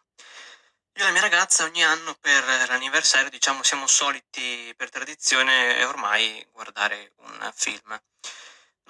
Io 0.95 1.03
e 1.03 1.05
la 1.05 1.12
mia 1.12 1.20
ragazza 1.20 1.64
ogni 1.64 1.84
anno 1.84 2.14
per 2.14 2.43
l'anniversario, 2.68 3.28
diciamo, 3.28 3.62
siamo 3.62 3.86
soliti 3.86 4.72
per 4.76 4.88
tradizione 4.88 5.84
ormai 5.84 6.47
guardare 6.53 7.12
un 7.16 7.51
film. 7.55 8.01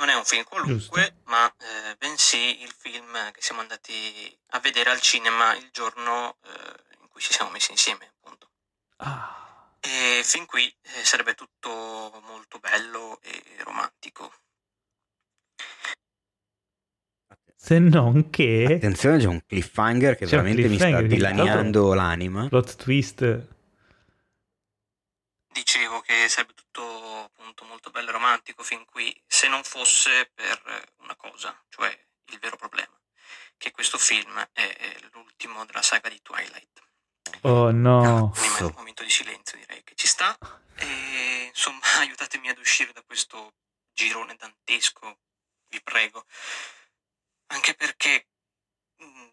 Non 0.01 0.09
è 0.09 0.14
un 0.14 0.24
film 0.24 0.44
qualunque, 0.44 1.16
ma 1.24 1.46
eh, 1.46 1.94
bensì 1.98 2.62
il 2.62 2.72
film 2.74 3.30
che 3.32 3.42
siamo 3.42 3.61
andati 3.61 3.92
a 4.53 4.59
vedere 4.59 4.88
al 4.88 5.01
cinema 5.01 5.55
il 5.55 5.68
giorno 5.70 6.38
eh, 6.42 6.96
in 7.03 7.09
cui 7.11 7.20
ci 7.20 7.34
siamo 7.34 7.51
messi 7.51 7.70
insieme, 7.70 8.11
appunto. 8.16 8.48
Ah. 8.96 9.76
E 9.78 10.22
fin 10.24 10.46
qui 10.46 10.66
eh, 10.66 11.05
sarebbe 11.05 11.34
tutto 11.34 11.68
molto 12.26 12.59
bello 12.59 13.20
e 13.20 13.42
romantico. 13.62 14.32
Se 17.55 17.78
non 17.78 18.30
che 18.30 18.64
Attenzione, 18.76 19.18
c'è 19.18 19.26
un 19.26 19.44
cliffhanger 19.46 20.16
che 20.16 20.24
C'è 20.24 20.30
veramente 20.30 20.62
mi 20.66 20.76
sta 20.76 20.86
cliffhanger 20.86 21.11
dilaniando 21.11 21.92
l'anima. 21.92 22.48
plot 22.48 22.76
twist. 22.76 23.46
Dicevo 25.61 26.00
che 26.00 26.26
sarebbe 26.30 26.54
tutto 26.54 27.24
appunto 27.24 27.64
molto 27.64 27.90
bello 27.90 28.08
e 28.08 28.12
romantico 28.12 28.62
fin 28.62 28.86
qui, 28.86 29.14
se 29.26 29.46
non 29.46 29.62
fosse 29.62 30.30
per 30.34 30.94
una 31.00 31.14
cosa, 31.16 31.54
cioè 31.68 31.88
il 32.28 32.38
vero 32.38 32.56
problema, 32.56 32.98
che 33.58 33.70
questo 33.70 33.98
film 33.98 34.40
è 34.54 34.96
l'ultimo 35.12 35.66
della 35.66 35.82
saga 35.82 36.08
di 36.08 36.18
Twilight. 36.22 36.82
Oh 37.42 37.70
no. 37.72 38.30
Quindi 38.32 38.48
Cazzo. 38.52 38.66
un 38.68 38.74
momento 38.74 39.02
di 39.02 39.11
silenzio 39.11 39.58
direi 39.58 39.84
che 39.84 39.94
ci 39.96 40.06
sta 40.06 40.34
e 40.76 41.44
insomma 41.48 41.80
aiutatemi 42.00 42.48
ad 42.48 42.56
uscire 42.56 42.92
da 42.94 43.02
questo 43.02 43.52
girone 43.92 44.36
dantesco, 44.36 45.18
vi 45.68 45.82
prego. 45.82 46.24
Anche 47.48 47.74
perché 47.74 48.28
mm, 49.02 49.28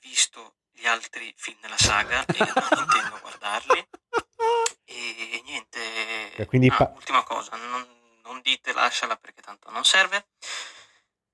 visto 0.00 0.56
gli 0.72 0.86
altri 0.86 1.32
film 1.36 1.60
della 1.60 1.78
saga 1.78 2.24
e 2.26 2.38
non 2.38 2.68
intendo 2.82 3.20
guardarli. 3.20 3.88
E 5.18 5.42
niente. 5.44 6.34
E 6.34 6.44
quindi 6.44 6.68
ah, 6.68 6.76
pa- 6.76 6.92
ultima 6.94 7.22
cosa, 7.22 7.56
non, 7.56 7.86
non 8.22 8.40
dite 8.42 8.72
lasciala 8.74 9.16
perché 9.16 9.40
tanto 9.40 9.70
non 9.70 9.84
serve. 9.84 10.28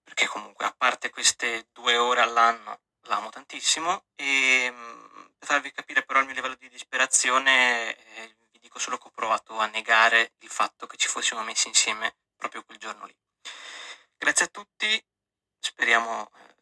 Perché 0.04 0.26
comunque, 0.26 0.64
a 0.64 0.74
parte 0.76 1.10
queste 1.10 1.68
due 1.72 1.96
ore 1.96 2.20
all'anno, 2.20 2.80
l'amo 3.02 3.30
tantissimo. 3.30 4.04
E 4.14 4.70
mm, 4.70 5.24
per 5.38 5.48
farvi 5.48 5.72
capire 5.72 6.04
però 6.04 6.20
il 6.20 6.26
mio 6.26 6.34
livello 6.34 6.54
di 6.54 6.68
disperazione, 6.68 7.96
eh, 7.96 8.36
vi 8.52 8.60
dico 8.60 8.78
solo 8.78 8.98
che 8.98 9.08
ho 9.08 9.10
provato 9.10 9.58
a 9.58 9.66
negare 9.66 10.34
il 10.38 10.48
fatto 10.48 10.86
che 10.86 10.96
ci 10.96 11.08
fossimo 11.08 11.42
messi 11.42 11.66
insieme 11.66 12.16
proprio 12.36 12.62
quel 12.64 12.78
giorno 12.78 13.06
lì. 13.06 13.16
Grazie 14.16 14.44
a 14.44 14.48
tutti, 14.48 15.04
speriamo 15.58 16.30
eh, 16.36 16.54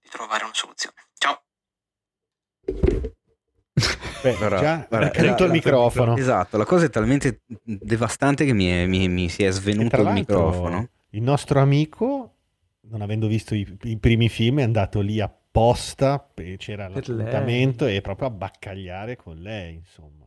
di 0.00 0.08
trovare 0.08 0.44
una 0.44 0.54
soluzione. 0.54 1.08
Ciao! 1.18 1.42
Beh, 4.22 4.34
Allora, 4.36 4.58
già 4.58 4.86
guarda, 4.88 5.06
è 5.08 5.10
caduto 5.10 5.44
il 5.44 5.50
microfono. 5.52 6.16
Esatto, 6.16 6.56
la 6.56 6.64
cosa 6.64 6.86
è 6.86 6.90
talmente 6.90 7.42
devastante 7.62 8.44
che 8.44 8.52
mi, 8.52 8.66
è- 8.66 8.86
mi- 8.86 9.08
mi 9.08 9.28
si 9.28 9.44
è 9.44 9.50
svenuto 9.50 10.00
il 10.00 10.08
microfono. 10.10 10.88
Il 11.10 11.22
nostro 11.22 11.60
amico, 11.60 12.34
non 12.90 13.00
avendo 13.02 13.26
visto 13.26 13.54
i, 13.54 13.66
i 13.84 13.96
primi 13.98 14.28
film, 14.28 14.58
è 14.58 14.62
andato 14.62 15.00
lì 15.00 15.20
apposta, 15.20 16.28
c'era 16.56 16.88
Per 16.88 17.08
l'appuntamento 17.08 17.86
e 17.86 18.00
proprio 18.00 18.28
a 18.28 18.30
baccagliare 18.30 19.16
con 19.16 19.36
lei, 19.36 19.74
insomma. 19.74 20.26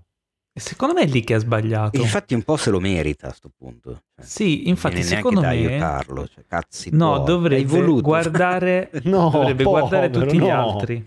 E 0.54 0.60
secondo 0.60 0.94
me 0.94 1.04
è 1.04 1.08
lì 1.08 1.24
che 1.24 1.36
ha 1.36 1.40
sbagliato. 1.40 1.98
Infatti 2.02 2.34
un 2.34 2.44
po' 2.44 2.58
se 2.58 2.72
lo 2.72 2.80
merita 2.82 3.28
a 3.28 3.32
sto 3.34 3.50
punto. 3.56 4.02
Cioè, 4.16 4.26
Sì, 4.26 4.68
infatti 4.68 5.02
secondo 5.02 5.40
me... 5.42 5.48
aiutarlo. 5.48 6.28
Cioè, 6.28 6.44
cazzi 6.46 6.90
No, 6.92 7.16
tuoi. 7.16 7.26
Dovrebbe 7.26 7.64
voluto. 7.64 8.02
guardare, 8.02 8.90
No, 9.04 9.30
dovrebbe 9.30 9.64
guardare 9.64 10.10
povero, 10.10 10.26
tutti 10.30 10.38
gli 10.44 10.48
no. 10.48 10.70
altri. 10.72 11.04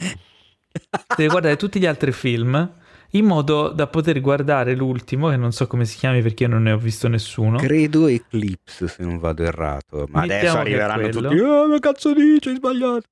Deve 1.16 1.28
guardare 1.28 1.56
tutti 1.56 1.78
gli 1.78 1.86
altri 1.86 2.12
film 2.12 2.72
in 3.14 3.24
modo 3.26 3.68
da 3.68 3.86
poter 3.86 4.20
guardare 4.20 4.74
l'ultimo, 4.74 5.28
che 5.30 5.36
non 5.36 5.52
so 5.52 5.66
come 5.66 5.84
si 5.84 5.96
chiami 5.96 6.20
perché 6.20 6.44
io 6.44 6.48
non 6.48 6.62
ne 6.62 6.72
ho 6.72 6.78
visto 6.78 7.08
nessuno. 7.08 7.58
Credo 7.58 8.08
Eclipse, 8.08 8.88
se 8.88 9.04
non 9.04 9.18
vado 9.18 9.44
errato. 9.44 10.06
Ma 10.10 10.22
Mettiamo 10.22 10.40
adesso 10.40 10.58
arriveranno 10.58 11.08
tutti. 11.08 11.38
Oh, 11.38 11.68
ma 11.68 11.78
cazzo 11.78 12.12
dici? 12.12 12.48
Hai 12.48 12.56
sbagliato. 12.56 13.02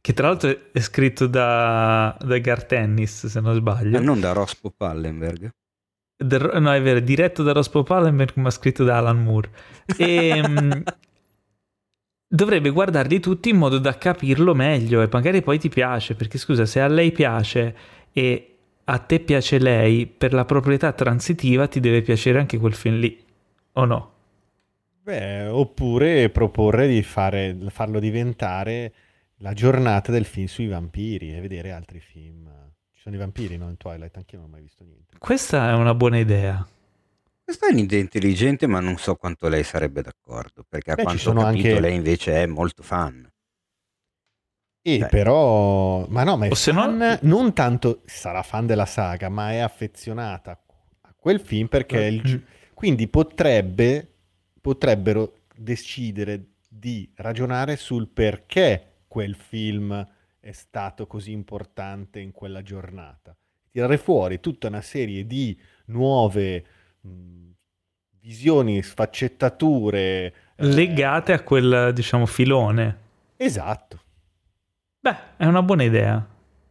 Che 0.00 0.12
tra 0.12 0.28
l'altro 0.28 0.56
è 0.72 0.80
scritto 0.80 1.26
da, 1.26 2.16
da 2.20 2.38
Gar 2.38 2.64
Tennis, 2.64 3.26
se 3.26 3.40
non 3.40 3.54
sbaglio. 3.54 3.90
Ma 3.90 4.00
non 4.00 4.20
da 4.20 4.32
Rospo 4.32 4.72
Pallenberg. 4.74 5.50
Da- 6.16 6.58
no, 6.58 6.72
è 6.72 6.80
vero, 6.82 7.00
diretto 7.00 7.42
da 7.42 7.52
Rospo 7.52 7.82
Pallenberg, 7.82 8.32
ma 8.36 8.50
scritto 8.50 8.84
da 8.84 8.96
Alan 8.98 9.22
Moore. 9.22 9.50
E, 9.96 10.42
mm, 10.48 10.70
dovrebbe 12.34 12.70
guardarli 12.70 13.20
tutti 13.20 13.50
in 13.50 13.58
modo 13.58 13.78
da 13.78 13.98
capirlo 13.98 14.54
meglio 14.54 15.02
e 15.02 15.08
magari 15.12 15.42
poi 15.42 15.58
ti 15.58 15.68
piace, 15.68 16.14
perché 16.14 16.38
scusa, 16.38 16.64
se 16.64 16.80
a 16.80 16.88
lei 16.88 17.12
piace 17.12 17.76
e 18.10 18.54
a 18.84 18.98
te 18.98 19.20
piace 19.20 19.58
lei, 19.58 20.06
per 20.06 20.32
la 20.32 20.46
proprietà 20.46 20.92
transitiva 20.92 21.68
ti 21.68 21.78
deve 21.78 22.00
piacere 22.00 22.38
anche 22.38 22.56
quel 22.56 22.72
film 22.72 22.96
lì, 22.96 23.22
o 23.72 23.84
no? 23.84 24.12
Beh, 25.02 25.46
oppure 25.46 26.30
proporre 26.30 26.88
di 26.88 27.02
fare, 27.02 27.54
farlo 27.68 28.00
diventare 28.00 28.92
la 29.38 29.52
giornata 29.52 30.10
del 30.10 30.24
film 30.24 30.46
sui 30.46 30.68
vampiri 30.68 31.36
e 31.36 31.40
vedere 31.40 31.70
altri 31.70 32.00
film. 32.00 32.48
Ci 32.92 33.00
sono 33.00 33.14
i 33.14 33.18
vampiri, 33.18 33.58
no? 33.58 33.68
In 33.68 33.76
Twilight, 33.76 34.16
anche 34.16 34.36
io 34.36 34.40
non 34.40 34.48
ho 34.48 34.52
mai 34.52 34.62
visto 34.62 34.84
niente. 34.84 35.18
Questa 35.18 35.68
è 35.68 35.74
una 35.74 35.94
buona 35.94 36.18
idea. 36.18 36.66
Questa 37.52 37.68
è 37.68 37.72
un'idea 37.72 38.00
intelligente, 38.00 38.66
ma 38.66 38.80
non 38.80 38.96
so 38.96 39.14
quanto 39.16 39.46
lei 39.48 39.62
sarebbe 39.62 40.00
d'accordo. 40.00 40.64
Perché 40.66 40.92
a 40.92 40.94
Beh, 40.94 41.02
quanto 41.02 41.28
ho 41.28 41.34
capito, 41.34 41.68
anche- 41.68 41.80
lei 41.80 41.94
invece 41.94 42.42
è 42.42 42.46
molto 42.46 42.82
fan. 42.82 43.30
E 44.80 44.98
Beh. 44.98 45.06
però, 45.08 46.06
ma 46.08 46.24
no, 46.24 46.38
ma 46.38 46.46
è 46.46 46.54
se 46.54 46.72
no- 46.72 46.80
fan, 46.80 47.18
non 47.22 47.52
tanto 47.52 48.00
sarà 48.06 48.42
fan 48.42 48.64
della 48.64 48.86
saga, 48.86 49.28
ma 49.28 49.52
è 49.52 49.58
affezionata 49.58 50.64
a 51.02 51.14
quel 51.14 51.40
film 51.40 51.68
perché 51.68 52.00
il 52.04 52.22
gi- 52.22 52.42
quindi 52.72 53.06
potrebbe, 53.06 54.10
potrebbero 54.58 55.40
decidere 55.54 56.52
di 56.66 57.12
ragionare 57.16 57.76
sul 57.76 58.08
perché 58.08 59.02
quel 59.06 59.34
film 59.34 60.08
è 60.40 60.52
stato 60.52 61.06
così 61.06 61.32
importante 61.32 62.18
in 62.18 62.30
quella 62.32 62.62
giornata. 62.62 63.36
Tirare 63.70 63.98
fuori 63.98 64.40
tutta 64.40 64.68
una 64.68 64.80
serie 64.80 65.26
di 65.26 65.54
nuove 65.88 66.64
mh, 67.02 67.41
visioni, 68.22 68.82
sfaccettature. 68.82 69.98
eh, 70.56 70.64
Legate 70.66 71.32
a 71.32 71.42
quel, 71.42 71.92
diciamo, 71.92 72.26
filone. 72.26 72.98
Esatto. 73.36 74.00
Beh, 75.00 75.16
è 75.36 75.44
una 75.46 75.62
buona 75.62 75.82
idea. 75.82 76.24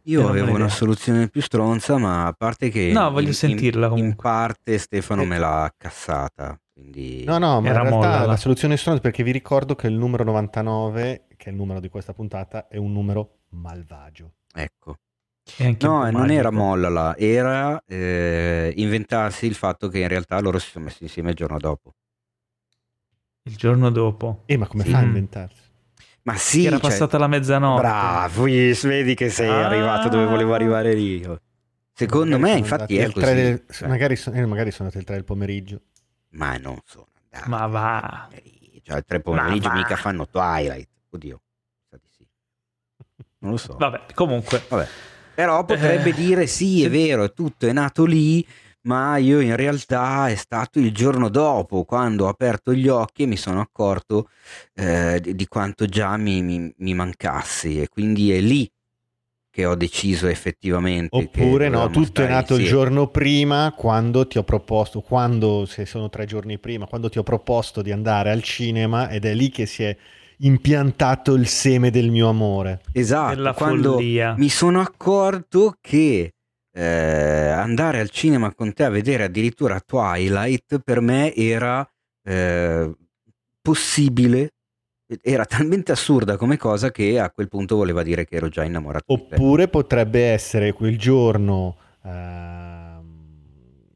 Io 0.06 0.20
Era 0.20 0.30
avevo 0.30 0.46
buona 0.46 0.64
una 0.64 0.72
soluzione 0.72 1.28
più 1.28 1.40
stronza, 1.42 1.96
ma 1.98 2.26
a 2.26 2.32
parte 2.32 2.70
che 2.70 2.90
No, 2.92 3.10
voglio 3.10 3.28
in- 3.28 3.34
sentirla 3.34 3.86
in, 3.86 3.92
in 3.92 3.98
comunque. 3.98 4.22
parte 4.22 4.78
Stefano 4.78 5.22
Eh. 5.22 5.26
me 5.26 5.38
l'ha 5.38 5.72
cassata. 5.76 6.58
Quindi 6.72 7.22
No, 7.24 7.38
no, 7.38 7.60
ma 7.60 7.68
Era 7.68 7.82
in 7.82 7.88
realtà 7.88 8.08
molla, 8.08 8.26
la 8.26 8.36
soluzione 8.36 8.74
è 8.74 8.76
stronza 8.78 9.00
perché 9.02 9.22
vi 9.22 9.30
ricordo 9.30 9.74
che 9.76 9.86
il 9.86 9.94
numero 9.94 10.24
99, 10.24 11.26
che 11.36 11.44
è 11.46 11.48
il 11.50 11.56
numero 11.56 11.78
di 11.78 11.88
questa 11.88 12.14
puntata, 12.14 12.66
è 12.68 12.78
un 12.78 12.92
numero 12.92 13.40
malvagio. 13.50 14.32
ecco. 14.54 14.96
Anche 15.58 15.86
No, 15.86 16.08
non 16.10 16.30
era 16.30 16.50
mollala, 16.50 17.16
era 17.16 17.82
eh, 17.86 18.72
inventarsi 18.76 19.46
il 19.46 19.54
fatto 19.54 19.88
che 19.88 19.98
in 19.98 20.08
realtà 20.08 20.38
loro 20.40 20.58
si 20.58 20.70
sono 20.70 20.84
messi 20.84 21.02
insieme 21.02 21.30
il 21.30 21.36
giorno 21.36 21.58
dopo. 21.58 21.94
Il 23.42 23.56
giorno 23.56 23.90
dopo. 23.90 24.42
E 24.46 24.56
ma 24.56 24.66
come 24.68 24.84
Sì. 24.84 24.90
fa 24.90 24.98
a 24.98 25.02
Mm. 25.02 25.06
inventarsi? 25.06 25.60
Ma 26.22 26.36
sì, 26.36 26.64
era 26.66 26.78
cioè- 26.78 26.88
passata 26.90 27.18
la 27.18 27.26
mezzanotte. 27.26 27.80
Bravo, 27.82 28.44
vedi 28.44 29.14
che 29.14 29.28
sei 29.30 29.48
Ah. 29.48 29.66
arrivato 29.66 30.08
dove 30.08 30.26
volevo 30.26 30.54
arrivare 30.54 30.94
io. 30.94 31.40
Secondo 31.92 32.38
Magari 32.38 32.60
me, 32.60 32.66
sono 32.66 32.74
infatti, 32.80 32.96
è 32.96 33.02
al 33.02 33.12
così. 33.12 33.34
del- 33.34 33.64
cioè, 33.68 33.88
magari, 33.88 34.16
so- 34.16 34.30
eh, 34.32 34.46
magari 34.46 34.70
sono 34.70 34.84
andati 34.84 34.98
il 34.98 35.04
3 35.04 35.14
del 35.16 35.24
pomeriggio. 35.24 35.80
Ma 36.30 36.56
non 36.56 36.78
sono 36.84 37.08
andati. 37.30 37.50
Ma 37.50 37.66
va. 37.66 38.28
Cioè, 38.84 38.96
il 38.96 39.04
tre 39.04 39.20
pomeriggio 39.20 39.68
va. 39.68 39.74
mica 39.74 39.96
fanno 39.96 40.28
Twilight. 40.28 40.88
Oddio. 41.10 41.42
Non 43.38 43.50
lo 43.52 43.56
so. 43.56 43.76
Vabbè, 43.76 44.06
comunque. 44.14 44.62
Vabbè. 44.68 44.86
Però 45.34 45.64
potrebbe 45.64 46.10
Eh, 46.10 46.12
dire 46.12 46.46
sì, 46.46 46.84
è 46.84 46.90
vero, 46.90 47.24
è 47.24 47.32
tutto 47.32 47.66
è 47.66 47.72
nato 47.72 48.04
lì, 48.04 48.46
ma 48.82 49.16
io 49.16 49.40
in 49.40 49.56
realtà 49.56 50.28
è 50.28 50.34
stato 50.34 50.78
il 50.78 50.92
giorno 50.92 51.28
dopo, 51.30 51.84
quando 51.84 52.26
ho 52.26 52.28
aperto 52.28 52.74
gli 52.74 52.88
occhi 52.88 53.22
e 53.22 53.26
mi 53.26 53.36
sono 53.36 53.60
accorto 53.60 54.28
eh, 54.74 55.20
di, 55.20 55.46
quanto 55.46 55.86
già 55.86 56.16
mi, 56.18 56.42
mi- 56.42 56.72
mi 56.78 56.94
mancassi 56.94 57.80
e 57.80 57.88
quindi 57.88 58.30
è 58.32 58.40
lì 58.40 58.70
che 59.50 59.64
ho 59.66 59.74
deciso 59.74 60.26
effettivamente. 60.28 61.14
Oppure 61.14 61.68
no, 61.68 61.90
tutto 61.90 62.22
è 62.22 62.26
nato 62.26 62.54
il 62.54 62.64
insieme. 62.64 62.64
giorno 62.64 63.08
prima 63.08 63.72
quando 63.76 64.26
ti 64.26 64.38
ho 64.38 64.44
proposto, 64.44 65.02
quando, 65.02 65.66
se 65.66 65.84
sono 65.84 66.08
tre 66.08 66.24
giorni 66.24 66.58
prima, 66.58 66.86
quando 66.86 67.10
ti 67.10 67.18
ho 67.18 67.22
proposto 67.22 67.82
di 67.82 67.92
andare 67.92 68.30
al 68.30 68.42
cinema 68.42 69.10
ed 69.10 69.26
è 69.26 69.34
lì 69.34 69.50
che 69.50 69.66
si 69.66 69.82
è 69.84 69.94
impiantato 70.42 71.34
il 71.34 71.46
seme 71.46 71.90
del 71.90 72.10
mio 72.10 72.28
amore. 72.28 72.80
Esatto, 72.92 73.34
Della 73.34 73.54
quando 73.54 73.94
follia. 73.94 74.34
mi 74.36 74.48
sono 74.48 74.80
accorto 74.80 75.76
che 75.80 76.34
eh, 76.74 76.84
andare 76.84 78.00
al 78.00 78.10
cinema 78.10 78.54
con 78.54 78.72
te 78.72 78.84
a 78.84 78.88
vedere 78.88 79.24
addirittura 79.24 79.80
Twilight 79.80 80.80
per 80.80 81.00
me 81.00 81.34
era 81.34 81.86
eh, 82.24 82.90
possibile, 83.60 84.50
era 85.20 85.44
talmente 85.44 85.92
assurda 85.92 86.36
come 86.36 86.56
cosa 86.56 86.90
che 86.90 87.18
a 87.20 87.30
quel 87.30 87.48
punto 87.48 87.76
voleva 87.76 88.02
dire 88.02 88.24
che 88.24 88.36
ero 88.36 88.48
già 88.48 88.64
innamorato. 88.64 89.12
Oppure 89.12 89.68
potrebbe 89.68 90.30
essere 90.30 90.72
quel 90.72 90.98
giorno 90.98 91.76
ehm, 92.04 93.02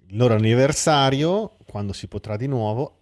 il 0.09 0.17
loro 0.17 0.35
anniversario, 0.35 1.57
quando 1.67 1.93
si 1.93 2.07
potrà 2.07 2.37
di 2.37 2.47
nuovo. 2.47 2.96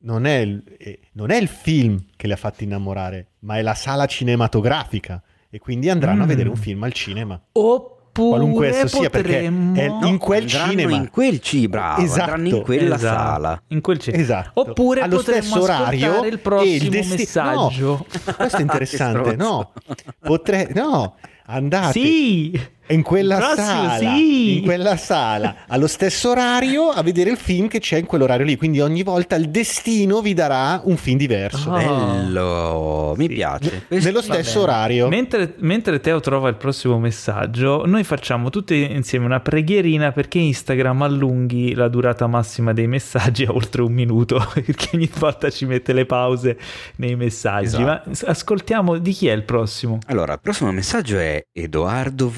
Non 0.00 0.26
è, 0.26 0.36
il, 0.38 0.62
eh, 0.78 1.00
non 1.12 1.30
è 1.30 1.36
il 1.36 1.48
film 1.48 1.98
che 2.16 2.26
li 2.28 2.32
ha 2.32 2.36
fatti 2.36 2.64
innamorare, 2.64 3.26
ma 3.40 3.56
è 3.58 3.62
la 3.62 3.74
sala 3.74 4.06
cinematografica. 4.06 5.20
E 5.50 5.58
quindi 5.58 5.88
andranno 5.90 6.22
a 6.22 6.24
Mm. 6.24 6.28
vedere 6.28 6.48
un 6.50 6.56
film 6.56 6.82
al 6.84 6.92
cinema. 6.92 7.40
Oppure 7.52 7.96
Qualunque 8.30 8.68
esso 8.68 8.86
sia, 8.98 9.10
perché 9.10 9.28
potremmo... 9.34 9.74
è 9.76 9.88
No, 9.88 10.06
in 10.06 10.18
quel 10.18 10.42
andranno 10.42 10.70
cinema. 10.70 10.96
in 10.96 11.10
quel 11.10 11.40
ci 11.40 11.68
bravo, 11.68 12.02
Esatto. 12.02 12.40
in 12.40 12.62
quella 12.62 12.94
Esatto, 12.96 13.16
sala. 13.16 13.62
In 13.68 13.80
quel 13.80 13.98
cinema. 13.98 14.22
Esatto. 14.22 14.60
Oppure 14.60 15.00
allo 15.02 15.16
potremmo 15.16 15.42
stesso 15.42 15.62
orario 15.62 16.24
il 16.24 16.38
prossimo 16.40 16.90
desti- 16.90 17.16
messaggio. 17.16 18.06
No, 18.24 18.34
questo 18.36 18.56
è 18.56 18.60
interessante. 18.62 19.36
No, 19.36 19.72
potrei 20.20 20.68
no, 20.74 21.16
andate 21.46 21.92
Sì! 21.92 22.60
In 22.88 23.02
quella 23.02 23.36
prossimo, 23.36 23.64
sala, 23.66 23.98
sì. 23.98 24.58
in 24.58 24.62
quella 24.64 24.96
sala, 24.96 25.56
allo 25.68 25.86
stesso 25.86 26.30
orario 26.30 26.88
a 26.88 27.02
vedere 27.02 27.30
il 27.30 27.36
film 27.36 27.68
che 27.68 27.80
c'è 27.80 27.98
in 27.98 28.06
quell'orario 28.06 28.44
lì. 28.46 28.56
Quindi 28.56 28.80
ogni 28.80 29.02
volta 29.02 29.36
il 29.36 29.48
destino 29.50 30.20
vi 30.20 30.34
darà 30.34 30.80
un 30.84 30.96
film 30.96 31.16
diverso. 31.18 31.70
Oh. 31.70 31.76
Bello, 31.76 33.14
mi 33.16 33.26
Sì. 33.28 33.34
piace. 33.34 33.84
Nello 33.88 34.22
stesso 34.22 34.62
orario. 34.62 35.08
Mentre, 35.08 35.54
mentre 35.58 36.00
Teo 36.00 36.20
trova 36.20 36.48
il 36.48 36.56
prossimo 36.56 36.98
messaggio, 36.98 37.84
noi 37.86 38.04
facciamo 38.04 38.50
tutti 38.50 38.90
insieme 38.90 39.24
una 39.24 39.40
preghierina 39.40 40.12
perché 40.12 40.38
Instagram 40.38 41.02
allunghi 41.02 41.74
la 41.74 41.88
durata 41.88 42.26
massima 42.26 42.72
dei 42.72 42.86
messaggi 42.86 43.44
a 43.44 43.52
oltre 43.52 43.82
un 43.82 43.92
minuto, 43.92 44.44
perché 44.54 44.90
ogni 44.94 45.10
volta 45.18 45.50
ci 45.50 45.64
mette 45.66 45.92
le 45.92 46.06
pause 46.06 46.56
nei 46.96 47.16
messaggi. 47.16 47.66
Esatto. 47.82 48.10
Ma 48.10 48.30
ascoltiamo 48.30 48.98
di 48.98 49.12
chi 49.12 49.28
è 49.28 49.32
il 49.32 49.44
prossimo? 49.44 49.98
Allora, 50.06 50.34
il 50.34 50.40
prossimo 50.40 50.70
messaggio 50.72 51.18
è 51.18 51.44
Edoardo 51.52 52.28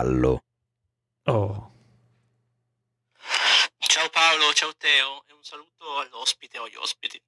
Vassallo. 0.00 0.42
Oh, 1.24 1.72
Ciao 3.78 4.08
Paolo, 4.10 4.52
ciao 4.52 4.72
Teo 4.76 5.24
e 5.26 5.32
un 5.32 5.42
saluto 5.42 5.96
all'ospite 5.98 6.58
o 6.58 6.64
agli 6.64 6.76
ospiti. 6.76 7.18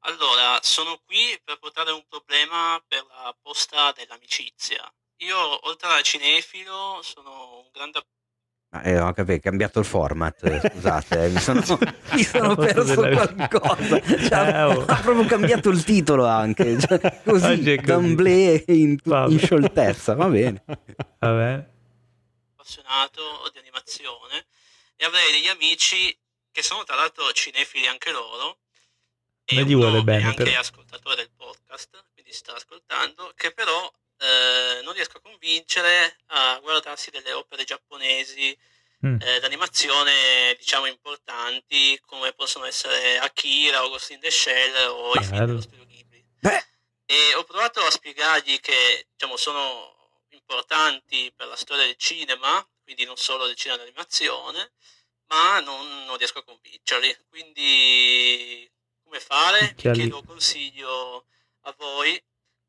Allora, 0.00 0.58
sono 0.60 0.98
qui 1.06 1.38
per 1.44 1.58
portare 1.60 1.92
un 1.92 2.02
problema 2.08 2.82
per 2.88 3.04
la 3.08 3.34
posta 3.40 3.92
dell'amicizia. 3.92 4.82
Io, 5.18 5.68
oltre 5.68 5.88
a 5.88 6.00
cinefilo, 6.00 6.98
sono 7.02 7.58
un 7.60 7.68
grande 7.72 8.00
Ma 8.70 8.82
eh, 8.82 8.98
ho 8.98 9.12
capito, 9.12 9.32
è 9.36 9.40
cambiato 9.40 9.78
il 9.78 9.84
format, 9.84 10.42
eh, 10.44 10.60
scusate, 10.68 11.24
eh, 11.26 11.28
mi 11.28 11.38
sono, 11.38 11.62
mi 12.12 12.22
sono 12.24 12.56
perso 12.56 13.00
della- 13.02 13.28
qualcosa. 13.28 14.00
Cioè, 14.00 14.48
Eh, 14.48 14.62
oh. 14.64 14.84
Ha 14.86 15.00
proprio 15.00 15.24
cambiato 15.26 15.68
il 15.70 15.84
titolo 15.84 16.26
anche, 16.26 16.76
cioè, 16.80 17.20
così, 17.24 17.76
d'amblè 17.76 18.64
in, 18.68 18.96
in 19.04 19.38
scioltezza, 19.38 20.14
va 20.14 20.26
bene. 20.26 20.64
va 20.66 21.30
bene. 21.32 21.78
Appassionato 22.74 23.50
di 23.52 23.58
animazione 23.58 24.46
e 24.96 25.04
avrei 25.04 25.32
degli 25.32 25.48
amici 25.48 26.16
che 26.52 26.62
sono 26.62 26.84
tra 26.84 26.94
l'altro 26.94 27.30
cinefili 27.32 27.86
anche 27.86 28.12
loro. 28.12 28.58
E 29.44 29.62
uno 29.62 29.76
vuole 29.76 30.02
bene, 30.02 30.22
è 30.22 30.26
anche 30.26 30.44
però. 30.44 30.60
ascoltatore 30.60 31.16
del 31.16 31.30
podcast, 31.36 32.04
quindi 32.12 32.32
sta 32.32 32.54
ascoltando, 32.54 33.32
che 33.34 33.52
però 33.52 33.92
eh, 34.18 34.80
non 34.84 34.92
riesco 34.92 35.16
a 35.16 35.20
convincere 35.20 36.18
a 36.26 36.58
guardarsi 36.60 37.10
delle 37.10 37.32
opere 37.32 37.64
giapponesi 37.64 38.56
Mm. 39.02 39.16
eh, 39.18 39.40
d'animazione, 39.40 40.54
diciamo, 40.58 40.84
importanti, 40.84 41.98
come 42.04 42.34
possono 42.34 42.66
essere 42.66 43.16
Akira 43.16 43.82
o 43.82 43.88
Ghost 43.88 44.10
in 44.10 44.20
the 44.20 44.30
Shell 44.30 44.88
o 44.90 45.14
i 45.14 45.20
film 45.20 45.30
Bello. 45.30 45.46
dello 45.46 45.60
studio 45.62 45.86
Ghibli. 45.86 46.22
Beh, 46.38 46.66
E 47.06 47.34
ho 47.34 47.42
provato 47.44 47.80
a 47.80 47.90
spiegargli 47.90 48.60
che 48.60 49.06
diciamo, 49.10 49.38
sono 49.38 49.99
importanti 50.50 51.32
per 51.34 51.46
la 51.46 51.54
storia 51.56 51.84
del 51.84 51.94
cinema, 51.96 52.66
quindi 52.82 53.04
non 53.04 53.16
solo 53.16 53.46
del 53.46 53.54
cinema 53.54 53.80
d'animazione, 53.80 54.72
ma 55.28 55.60
non, 55.60 56.04
non 56.06 56.16
riesco 56.16 56.40
a 56.40 56.44
convincerli. 56.44 57.16
Quindi 57.28 58.68
come 59.04 59.20
fare? 59.20 59.74
Lì. 59.76 59.92
Chiedo 59.92 60.22
consiglio 60.26 61.26
a 61.62 61.74
voi 61.78 62.20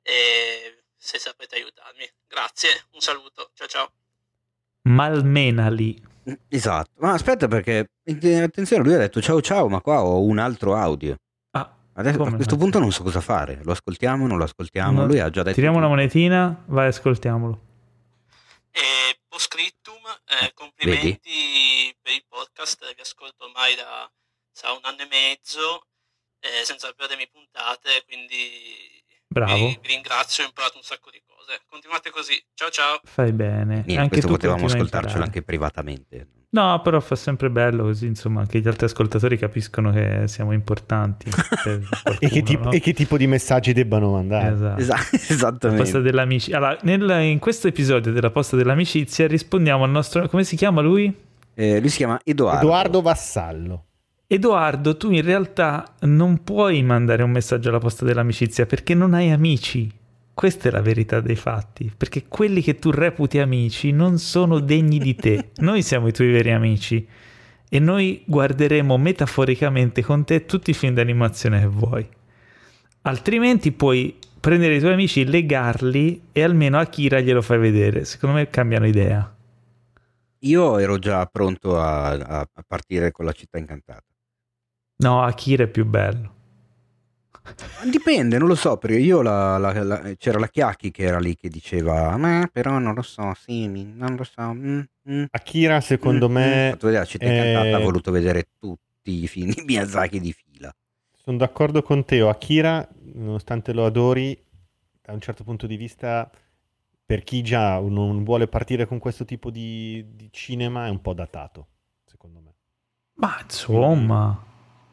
e 0.03 0.83
se 0.95 1.17
saprete 1.17 1.55
aiutarmi. 1.55 2.07
Grazie, 2.27 2.69
un 2.91 2.99
saluto, 3.01 3.49
ciao 3.55 3.67
ciao. 3.67 3.91
Malmenali. 4.83 6.01
esatto. 6.49 6.91
Ma 6.97 7.13
aspetta 7.13 7.47
perché, 7.47 7.89
attenzione, 8.05 8.83
lui 8.83 8.93
ha 8.93 8.97
detto 8.99 9.21
ciao 9.21 9.41
ciao, 9.41 9.67
ma 9.67 9.81
qua 9.81 10.03
ho 10.03 10.21
un 10.23 10.37
altro 10.37 10.75
audio. 10.75 11.15
Ah, 11.51 11.71
Adesso, 11.93 12.21
a 12.21 12.35
questo 12.35 12.57
punto 12.57 12.77
non 12.79 12.91
so 12.91 13.01
cosa 13.03 13.21
fare, 13.21 13.59
lo 13.63 13.71
ascoltiamo, 13.71 14.27
non 14.27 14.37
lo 14.37 14.43
ascoltiamo, 14.43 15.01
No, 15.01 15.07
lui 15.07 15.19
ha 15.19 15.29
già 15.29 15.41
detto... 15.41 15.55
tiriamo 15.55 15.77
una 15.77 15.87
monetina, 15.87 16.63
vai, 16.67 16.87
ascoltiamolo. 16.87 17.69
E 18.71 19.19
postscriptum, 19.27 20.01
eh, 20.25 20.53
complimenti 20.53 21.95
per 22.01 22.13
il 22.13 22.25
podcast, 22.27 22.93
vi 22.95 23.01
ascolto 23.01 23.45
ormai 23.45 23.75
da 23.75 24.09
sarà 24.51 24.73
un 24.73 24.79
anno 24.83 25.01
e 25.01 25.07
mezzo 25.07 25.87
eh, 26.39 26.65
senza 26.65 26.91
perdermi 26.93 27.27
puntate, 27.29 28.03
quindi 28.05 29.03
Bravo. 29.27 29.55
vi, 29.55 29.79
vi 29.81 29.87
ringrazio, 29.87 30.43
ho 30.43 30.47
imparato 30.47 30.77
un 30.77 30.83
sacco 30.83 31.09
di 31.09 31.21
cose. 31.25 31.61
Continuate 31.67 32.09
così, 32.09 32.41
ciao 32.53 32.69
ciao. 32.69 32.99
Fai 33.03 33.31
bene. 33.31 33.75
Niente, 33.75 33.95
anche 33.97 34.09
questo 34.09 34.27
tu 34.27 34.33
potevamo 34.33 34.65
ascoltarcelo 34.65 34.99
imparare. 34.99 35.23
anche 35.23 35.43
privatamente. 35.43 36.27
No, 36.53 36.81
però 36.83 36.99
fa 36.99 37.15
sempre 37.15 37.49
bello 37.49 37.83
così, 37.83 38.07
insomma, 38.07 38.41
anche 38.41 38.59
gli 38.59 38.67
altri 38.67 38.85
ascoltatori 38.85 39.37
capiscono 39.37 39.89
che 39.91 40.23
siamo 40.27 40.51
importanti. 40.51 41.29
per 41.63 41.79
E 42.19 42.27
che, 42.27 42.41
qualcuno, 42.41 42.43
tipo, 42.43 42.63
no? 42.65 42.71
e 42.71 42.79
che 42.81 42.93
tipo 42.93 43.15
di 43.17 43.25
messaggi 43.25 43.71
debbano 43.71 44.11
mandare? 44.11 44.53
Esatto. 44.53 44.81
Esa- 44.81 44.95
La 44.95 45.01
esattamente. 45.33 45.83
posta 45.83 45.99
dell'amicizia. 46.01 46.57
Allora, 46.57 46.77
nel- 46.81 47.23
in 47.23 47.39
questo 47.39 47.69
episodio 47.69 48.11
della 48.11 48.31
posta 48.31 48.57
dell'amicizia 48.57 49.27
rispondiamo 49.27 49.85
al 49.85 49.91
nostro... 49.91 50.27
come 50.27 50.43
si 50.43 50.57
chiama 50.57 50.81
lui? 50.81 51.13
Eh, 51.53 51.79
lui 51.79 51.89
si 51.89 51.97
chiama 51.97 52.19
Edoardo. 52.23 52.59
Edoardo 52.65 53.01
Vassallo. 53.01 53.85
Edoardo, 54.27 54.97
tu 54.97 55.09
in 55.11 55.21
realtà 55.23 55.85
non 56.01 56.43
puoi 56.43 56.81
mandare 56.83 57.23
un 57.23 57.31
messaggio 57.31 57.69
alla 57.69 57.79
posta 57.79 58.03
dell'amicizia 58.05 58.65
perché 58.65 58.93
non 58.93 59.13
hai 59.13 59.31
amici. 59.31 59.89
Questa 60.33 60.69
è 60.69 60.71
la 60.71 60.81
verità 60.81 61.19
dei 61.19 61.35
fatti, 61.35 61.91
perché 61.95 62.25
quelli 62.27 62.61
che 62.61 62.75
tu 62.79 62.89
reputi 62.89 63.39
amici 63.39 63.91
non 63.91 64.17
sono 64.17 64.59
degni 64.59 64.97
di 64.97 65.15
te. 65.15 65.49
Noi 65.61 65.83
siamo 65.83 66.07
i 66.07 66.13
tuoi 66.13 66.31
veri 66.31 66.51
amici 66.51 67.07
e 67.73 67.79
noi 67.79 68.21
guarderemo 68.25 68.97
metaforicamente 68.97 70.03
con 70.03 70.25
te 70.25 70.45
tutti 70.45 70.71
i 70.71 70.73
film 70.73 70.93
d'animazione 70.93 71.61
che 71.61 71.67
vuoi. 71.67 72.09
Altrimenti 73.03 73.71
puoi 73.71 74.17
prendere 74.41 74.75
i 74.75 74.79
tuoi 74.79 74.93
amici, 74.93 75.23
legarli 75.23 76.23
e 76.33 76.43
almeno 76.43 76.79
a 76.79 76.85
Kira 76.85 77.21
glielo 77.21 77.41
fai 77.41 77.59
vedere. 77.59 78.03
Secondo 78.03 78.35
me 78.35 78.49
cambiano 78.49 78.87
idea. 78.87 79.33
Io 80.39 80.77
ero 80.79 80.97
già 80.97 81.25
pronto 81.27 81.79
a, 81.79 82.09
a- 82.09 82.39
a 82.51 82.63
partire 82.67 83.11
con 83.11 83.25
la 83.25 83.31
città 83.31 83.57
incantata. 83.57 84.03
No, 84.97 85.23
Akira 85.23 85.63
è 85.63 85.67
più 85.67 85.85
bello. 85.85 86.35
Dipende, 87.89 88.37
non 88.37 88.47
lo 88.47 88.55
so, 88.55 88.77
perché 88.77 88.97
io 88.99 89.21
la- 89.21 89.57
la- 89.57 89.83
la- 89.83 90.13
c'era 90.15 90.37
la 90.39 90.47
Chiacchi 90.47 90.91
che 90.91 91.03
era 91.03 91.19
lì 91.19 91.35
che 91.35 91.49
diceva, 91.49 92.15
ma 92.17 92.47
però 92.51 92.77
non 92.77 92.93
lo 92.93 93.01
so, 93.01 93.33
sì, 93.35 93.65
non 93.67 94.15
lo 94.15 94.23
so. 94.23 94.53
mm, 94.53 94.79
mm, 95.09 95.23
Akira, 95.31 95.81
secondo 95.81 96.27
mm, 96.27 96.31
mm." 96.31 96.33
me, 96.35 96.77
vedere 96.79 96.97
la 96.99 97.05
città 97.05 97.25
è- 97.25 97.29
incantata, 97.29 97.75
ha 97.77 97.79
voluto 97.79 98.11
vedere 98.11 98.49
tutti 98.59 99.23
i 99.23 99.27
film 99.27 99.51
di 99.51 99.63
Miyazaki 99.65 100.19
di 100.19 100.31
fila. 100.33 100.71
sono 101.23 101.37
d'accordo 101.37 101.81
con 101.81 102.05
te. 102.05 102.19
Akira, 102.21 102.87
nonostante 103.13 103.73
lo 103.73 103.85
adori, 103.85 104.39
da 105.01 105.11
un 105.13 105.19
certo 105.21 105.43
punto 105.43 105.65
di 105.67 105.75
vista, 105.77 106.29
per 107.05 107.23
chi 107.23 107.41
già 107.41 107.79
non 107.79 108.23
vuole 108.23 108.47
partire 108.47 108.85
con 108.85 108.99
questo 108.99 109.25
tipo 109.25 109.49
di, 109.49 110.05
di 110.15 110.29
cinema, 110.31 110.85
è 110.85 110.89
un 110.89 111.01
po' 111.01 111.13
datato, 111.13 111.67
secondo 112.05 112.39
me. 112.39 112.55
Ma 113.15 113.39
insomma... 113.43 114.49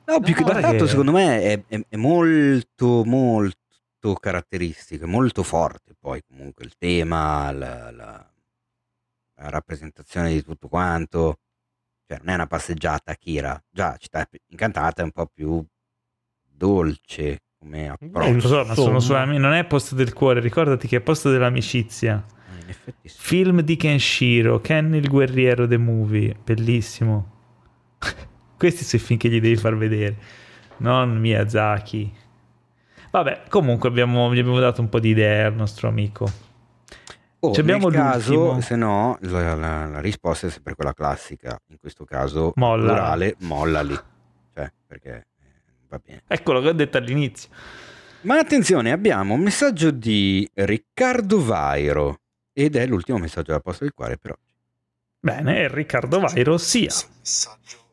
No, 0.09 0.21
più 0.21 0.35
che 0.35 0.43
guarda 0.43 0.71
che- 0.71 0.87
secondo 0.87 1.13
me 1.13 1.41
è, 1.43 1.63
è- 1.67 1.85
è 1.89 1.97
molto, 1.97 3.05
molto 3.05 4.15
caratteristico, 4.19 5.05
è 5.05 5.09
molto 5.09 5.43
forte 5.43 5.95
poi 5.99 6.23
comunque 6.27 6.65
il 6.65 6.73
tema, 6.79 7.51
la, 7.53 7.91
la- 7.91 8.33
la 9.41 9.51
rappresentazione 9.51 10.31
di 10.33 10.43
tutto 10.43 10.69
quanto. 10.69 11.39
Cioè, 12.07 12.19
non 12.21 12.31
è 12.31 12.35
una 12.35 12.47
passeggiata 12.47 13.15
Kira. 13.17 13.63
Già, 13.71 13.97
città 13.99 14.27
incantata 14.49 15.03
è 15.03 15.05
un 15.05 15.11
po' 15.13 15.27
più 15.27 15.63
dolce 16.51 17.43
come 17.59 17.95
Beh, 18.01 18.07
approccio. 18.07 18.31
Non 18.65 18.75
so, 18.75 18.91
ma 18.91 19.01
sono 19.01 19.19
ami- 19.19 19.39
non 19.39 19.53
è 19.53 19.65
posto 19.67 19.95
del 19.95 20.13
cuore, 20.15 20.41
ricordati 20.41 20.89
che 20.89 20.97
è 20.97 21.01
posto 21.01 21.31
dell'amicizia. 21.31 22.25
Eh, 22.57 22.63
In 22.63 22.69
effetti 22.71 23.09
sì. 23.09 23.17
Film 23.21 23.61
di 23.61 23.77
Kenshiro, 23.77 24.61
Ken 24.61 24.95
il 24.95 25.07
guerriero 25.09 25.67
the 25.69 25.77
movie, 25.77 26.35
bellissimo. 26.43 27.37
Questi 28.59 28.85
sono 28.85 29.01
i 29.03 29.05
film 29.07 29.19
che 29.19 29.29
gli 29.29 29.41
devi 29.41 29.57
far 29.57 29.77
vedere, 29.77 30.17
non 30.79 31.17
Miyazaki. 31.19 32.13
Vabbè, 33.11 33.45
comunque 33.49 33.89
abbiamo, 33.89 34.35
gli 34.35 34.39
abbiamo 34.41 34.59
dato 34.59 34.81
un 34.81 34.89
po' 34.89 34.99
di 35.01 35.11
idee 35.11 35.45
al 35.45 35.55
nostro 35.55 35.89
amico. 35.89 36.29
Oh, 37.41 37.55
Ci 37.55 37.61
abbiamo 37.61 37.89
nel 37.89 38.01
caso, 38.01 38.61
se 38.61 38.75
no, 38.75 39.17
la, 39.21 39.55
la- 39.55 39.87
la 39.87 40.01
risposta 40.01 40.49
è 40.49 40.51
sempre 40.51 40.75
quella 40.75 40.93
classica. 40.93 41.57
In 41.69 41.79
questo 41.79 42.05
caso, 42.05 42.53
Molla. 42.57 42.93
plurale, 42.93 43.37
molla 43.39 43.81
lì. 43.83 43.95
Cioè, 44.55 44.73
perché 44.87 45.27
eh, 45.41 45.47
va 45.89 46.01
bene. 46.05 46.23
Eccolo 46.27 46.61
che 46.61 46.69
ho 46.69 46.73
detto 46.73 46.97
all'inizio. 46.97 47.49
Ma 48.23 48.39
attenzione, 48.39 48.91
abbiamo 48.91 49.35
un 49.35 49.41
messaggio 49.41 49.93
di 49.93 50.49
Riccardo 50.53 51.43
Vairo 51.45 52.19
ed 52.53 52.75
è 52.75 52.85
l'ultimo 52.87 53.19
messaggio 53.19 53.47
della 53.53 53.61
posta 53.61 53.85
del 53.85 53.95
cuore 53.95 54.19
per 54.19 54.33
oggi. 54.33 54.53
Bene, 55.21 55.69
Riccardo 55.73 56.19
Vairo 56.19 56.59
sia. 56.59 56.93
messaggio 57.21 57.87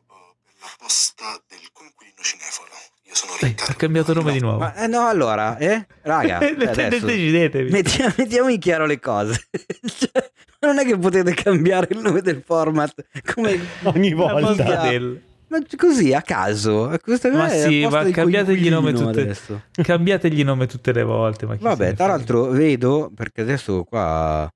eh, 0.76 0.84
per 0.84 0.84
la 0.84 0.86
posta 0.86 1.42
del 1.48 1.58
coinquilino 1.72 2.20
cinefalo. 2.22 2.68
Io 3.06 3.14
sono 3.14 3.32
Eh, 3.40 3.46
Riccardo. 3.46 3.72
ha 3.72 3.76
cambiato 3.76 4.12
nome 4.14 4.32
di 4.32 4.40
nuovo. 4.40 4.58
Ma 4.58 4.74
eh, 4.74 4.86
no, 4.86 5.06
allora, 5.06 5.56
eh? 5.58 5.86
Raga, 6.02 6.38
Decidetevi. 6.42 7.70
mettiamo, 7.70 8.12
mettiamo 8.18 8.48
in 8.48 8.58
chiaro 8.58 8.86
le 8.86 8.98
cose. 9.00 9.48
Cioè, 9.86 10.30
non 10.60 10.78
è 10.78 10.84
che 10.84 10.96
potete 10.98 11.32
cambiare 11.34 11.88
il 11.90 11.98
nome 12.00 12.20
del 12.22 12.42
format 12.44 12.94
come 13.34 13.60
Ogni 13.84 14.12
volta. 14.14 14.88
del- 14.88 15.22
ma 15.48 15.58
così 15.76 16.12
a 16.12 16.22
caso. 16.22 16.92
Questa 17.00 17.30
Ma 17.30 17.48
sì, 17.48 17.86
ma 17.86 18.02
cambiategli 18.10 18.68
nome 18.68 18.92
tutte-. 18.92 19.36
Cambiategli 19.80 20.42
nome 20.42 20.66
tutte 20.66 20.92
le 20.92 21.04
volte. 21.04 21.46
Vabbè, 21.46 21.94
tra 21.94 22.06
l'altro 22.08 22.46
vedo, 22.46 23.12
perché 23.14 23.42
adesso 23.42 23.84
qua 23.84 24.50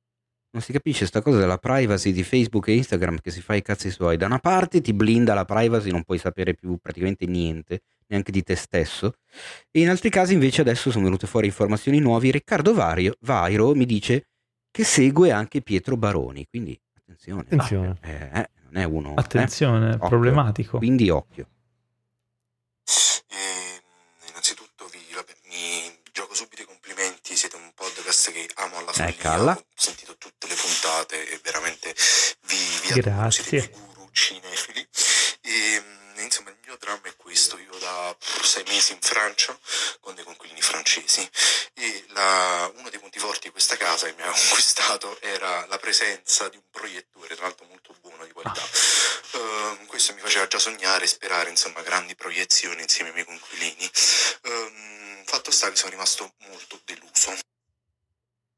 Non 0.53 0.63
si 0.63 0.73
capisce 0.73 1.07
sta 1.07 1.23
cosa 1.23 1.39
della 1.39 1.59
privacy 1.59 2.11
di 2.11 2.25
Facebook 2.25 2.67
e 2.69 2.75
Instagram 2.75 3.21
che 3.21 3.31
si 3.31 3.41
fa 3.41 3.55
i 3.55 3.63
cazzi 3.63 3.89
suoi. 3.89 4.17
Da 4.17 4.27
una 4.27 4.41
parte 4.41 4.81
ti 4.81 4.93
blinda 4.93 5.33
la 5.33 5.45
privacy, 5.45 5.91
non 5.91 6.03
puoi 6.03 6.19
sapere 6.19 6.55
più 6.55 6.77
praticamente 6.79 7.25
niente, 7.27 7.83
neanche 8.09 8.33
di 8.33 8.43
te 8.43 8.57
stesso. 8.57 9.15
E 9.71 9.81
in 9.81 9.89
altri 9.89 10.11
casi 10.11 10.33
invece 10.33 10.63
adesso 10.63 10.91
sono 10.91 11.05
venute 11.05 11.29
fuori 11.29 11.47
informazioni 11.47 12.01
nuove. 12.01 12.33
Riccardo 12.33 12.75
Vario, 12.75 13.15
Vairo 13.21 13.75
mi 13.77 13.87
dice 13.87 14.27
che 14.73 14.83
segue 14.83 15.31
anche 15.31 15.63
Pietro 15.63 15.97
Baroni, 15.97 16.45
quindi 16.49 16.77
attenzione. 16.97 17.43
Attenzione. 17.43 17.97
Eh, 18.03 18.41
eh, 18.41 18.51
non 18.71 18.83
è 18.83 18.85
uno... 18.85 19.11
eh. 19.11 19.15
Attenzione, 19.19 19.95
Occhio. 19.95 20.09
problematico. 20.09 20.79
Quindi 20.79 21.11
occhio. 21.11 21.47
E, 23.29 23.37
mh, 23.37 24.31
innanzitutto 24.31 24.87
vi, 24.87 24.99
vabbè, 25.15 25.33
mi 25.49 25.97
gioco 26.13 26.35
subito 26.35 26.63
i 26.63 26.67
complimenti, 26.67 27.37
siete 27.37 27.55
un 27.55 27.71
podcast 27.73 28.33
calla. 29.17 29.53
ho 29.53 29.65
sentito 29.75 30.17
tutte 30.17 30.47
le 30.47 30.55
puntate 30.55 31.29
e 31.29 31.39
veramente 31.43 31.95
vi, 32.43 32.81
vi 32.83 33.01
Grazie. 33.01 33.69
guru 33.71 34.09
cinefili. 34.13 34.87
E, 35.43 35.81
mh, 35.81 36.21
insomma 36.21 36.51
il 36.51 36.59
mio 36.65 36.77
dramma 36.79 37.03
è 37.09 37.17
questo, 37.17 37.59
io 37.59 37.77
da 37.79 38.17
sei 38.43 38.63
mesi 38.67 38.93
in 38.93 39.01
Francia 39.01 39.59
con 40.01 40.15
dei 40.15 40.25
conquilini 40.25 40.61
francesi 40.61 41.29
e 41.75 42.05
la- 42.09 42.71
uno 42.77 42.91
dei 42.91 42.99
punti 42.99 43.19
forti 43.19 43.47
di 43.47 43.51
questa 43.51 43.77
casa 43.77 44.07
che 44.07 44.15
mi 44.15 44.23
ha 44.23 44.31
conquistato 44.33 45.21
era 45.21 45.67
la 45.67 45.79
presenza 45.79 46.49
di 46.49 46.57
un 46.57 46.63
proiettore, 46.71 47.35
tra 47.35 47.45
l'altro 47.47 47.67
molto 47.67 47.95
buono 48.01 48.25
di 48.25 48.33
qualità. 48.33 48.63
Ehm, 49.33 49.87
questo 49.87 50.13
mi 50.15 50.21
faceva 50.21 50.47
già 50.47 50.59
sognare 50.59 51.05
e 51.05 51.09
sperare 51.09 51.51
insomma 51.51 51.83
grandi 51.83 52.15
proiezioni 52.15 52.83
insieme 52.83 53.09
ai 53.11 53.15
miei 53.15 53.27
conquilini. 53.27 53.91
Ehm, 54.43 55.25
fatto 55.25 55.51
sta 55.51 55.71
che 55.71 55.77
sono 55.77 55.91
rimasto 55.91 56.35
molto 56.49 56.81
deluso. 56.85 57.37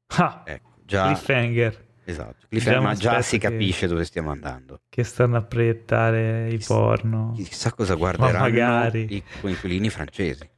Ah, 0.07 0.43
Ecco, 0.45 0.73
già... 0.83 1.05
cliffhanger 1.13 1.91
Esatto. 2.05 2.47
Cliffhanger, 2.49 2.81
Già 2.81 2.87
ma 2.87 2.93
già 2.95 3.21
si 3.21 3.37
che- 3.37 3.49
capisce 3.49 3.87
dove 3.87 4.03
stiamo 4.03 4.29
andando. 4.31 4.81
che 4.89 5.03
stanno 5.05 5.37
a 5.37 5.41
proiettare 5.43 6.49
i 6.51 6.57
porno. 6.59 7.31
Chissà 7.33 7.71
cosa 7.73 7.95
guarderanno 7.95 8.39
magari. 8.39 9.07
i 9.15 9.23
coinquilini 9.39 9.89
francesi. 9.89 10.49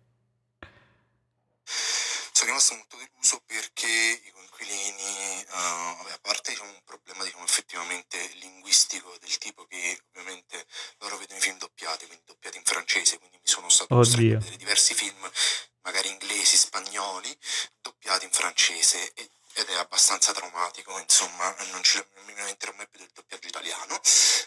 Sono 1.64 2.48
rimasto 2.50 2.76
molto 2.76 2.98
deluso 2.98 3.42
perché 3.46 3.88
i 3.88 4.32
coinquilini, 4.32 5.42
eh, 5.42 5.46
vabbè, 5.52 6.12
a 6.14 6.20
parte 6.22 6.52
diciamo, 6.52 6.70
un 6.72 6.82
problema 6.84 7.24
diciamo, 7.24 7.44
effettivamente 7.44 8.18
linguistico 8.42 9.16
del 9.22 9.38
tipo 9.38 9.66
che 9.66 10.00
ovviamente 10.14 10.66
loro 11.00 11.18
vedono 11.18 11.38
i 11.40 11.42
film 11.42 11.58
doppiati, 11.58 12.06
quindi 12.08 12.24
doppiati 12.26 12.58
in 12.58 12.64
francese, 12.64 13.18
quindi 13.20 13.38
mi 13.38 13.48
sono 13.48 13.70
stato 13.70 13.94
costretto 13.96 14.36
a 14.36 14.40
vedere 14.40 14.58
diversi 14.58 14.94
film, 14.96 15.18
magari 15.84 16.10
inglesi, 16.10 16.58
spagnoli, 16.58 17.30
doppiati 17.82 18.26
in 18.26 18.32
francese 18.32 19.14
e- 19.14 19.30
ed 19.56 19.70
è 19.70 19.76
abbastanza 19.76 20.34
traumatico, 20.34 20.98
insomma, 21.00 21.56
non, 21.72 21.82
ci, 21.84 22.04
non 22.14 22.26
mai 22.76 22.88
più 22.88 23.00
del 23.00 23.10
doppiaggio 23.14 23.48
italiano. 23.48 24.00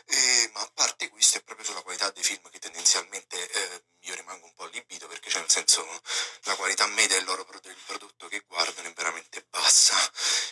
Eh, 0.06 0.50
ma 0.54 0.60
a 0.60 0.70
parte 0.74 1.08
questo 1.08 1.38
è 1.38 1.42
proprio 1.42 1.66
sulla 1.66 1.82
qualità 1.82 2.10
dei 2.10 2.22
film 2.22 2.48
che 2.50 2.58
tendenzialmente 2.58 3.50
eh, 3.50 3.84
io 4.00 4.14
rimango 4.14 4.46
un 4.46 4.54
po' 4.54 4.64
allibito 4.64 5.06
perché 5.06 5.28
cioè 5.30 5.40
nel 5.40 5.50
senso 5.50 5.84
la 6.42 6.56
qualità 6.56 6.86
media 6.86 7.16
del 7.16 7.24
loro 7.24 7.46
del 7.60 7.76
prodotto 7.86 8.28
che 8.28 8.44
guardano 8.46 8.88
è 8.88 8.92
veramente 8.92 9.44
bassa 9.50 9.96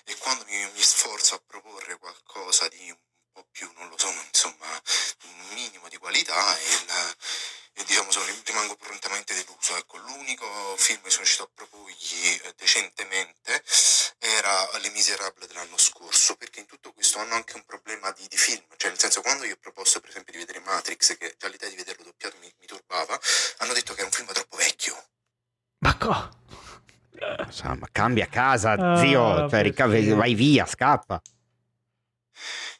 e 0.04 0.16
quando 0.18 0.44
mi, 0.46 0.70
mi 0.72 0.82
sforzo 0.82 1.34
a 1.34 1.42
proporre 1.46 1.98
qualcosa 1.98 2.68
di 2.68 2.94
po' 3.36 3.46
più, 3.52 3.70
non 3.76 3.88
lo 3.88 3.98
so, 3.98 4.08
insomma, 4.32 4.66
un 5.24 5.54
minimo 5.54 5.88
di 5.88 5.96
qualità 5.98 6.56
e, 6.58 6.84
la- 6.86 7.16
e 7.74 7.84
diciamo 7.84 8.10
sono, 8.10 8.24
rimango 8.44 8.76
prontamente 8.76 9.34
deluso. 9.34 9.76
Ecco, 9.76 9.98
l'unico 9.98 10.46
film 10.78 11.02
che 11.02 11.10
sono 11.10 11.22
riuscito 11.22 11.42
a 11.44 11.50
proporgli 11.52 12.40
eh, 12.42 12.54
decentemente 12.56 13.62
era 14.18 14.78
Les 14.78 14.90
Miserables 14.92 15.46
dell'anno 15.48 15.76
scorso, 15.76 16.36
perché 16.36 16.60
in 16.60 16.66
tutto 16.66 16.92
questo 16.94 17.18
hanno 17.18 17.34
anche 17.34 17.56
un 17.56 17.64
problema 17.66 18.10
di, 18.12 18.26
di 18.28 18.36
film, 18.38 18.64
cioè 18.78 18.88
nel 18.90 18.98
senso 18.98 19.20
quando 19.20 19.44
io 19.44 19.54
ho 19.54 19.58
proposto 19.60 20.00
per 20.00 20.08
esempio 20.08 20.32
di 20.32 20.38
vedere 20.38 20.60
Matrix, 20.60 21.18
che 21.18 21.34
già 21.38 21.48
l'idea 21.48 21.68
di 21.68 21.76
vederlo 21.76 22.04
doppiato 22.04 22.36
mi, 22.40 22.50
mi 22.58 22.66
turbava, 22.66 23.20
hanno 23.58 23.74
detto 23.74 23.92
che 23.92 24.00
è 24.00 24.04
un 24.04 24.10
film 24.10 24.32
troppo 24.32 24.56
vecchio. 24.56 24.96
Ma 25.80 25.94
co- 25.98 26.30
Sa, 27.50 27.74
ma 27.74 27.88
cambia 27.92 28.26
casa, 28.26 28.72
Ah, 28.72 28.96
zio. 28.96 29.48
Cioè, 29.48 29.62
rica- 29.62 29.86
perché? 29.86 30.14
vai 30.14 30.34
via, 30.34 30.66
scappa. 30.66 31.20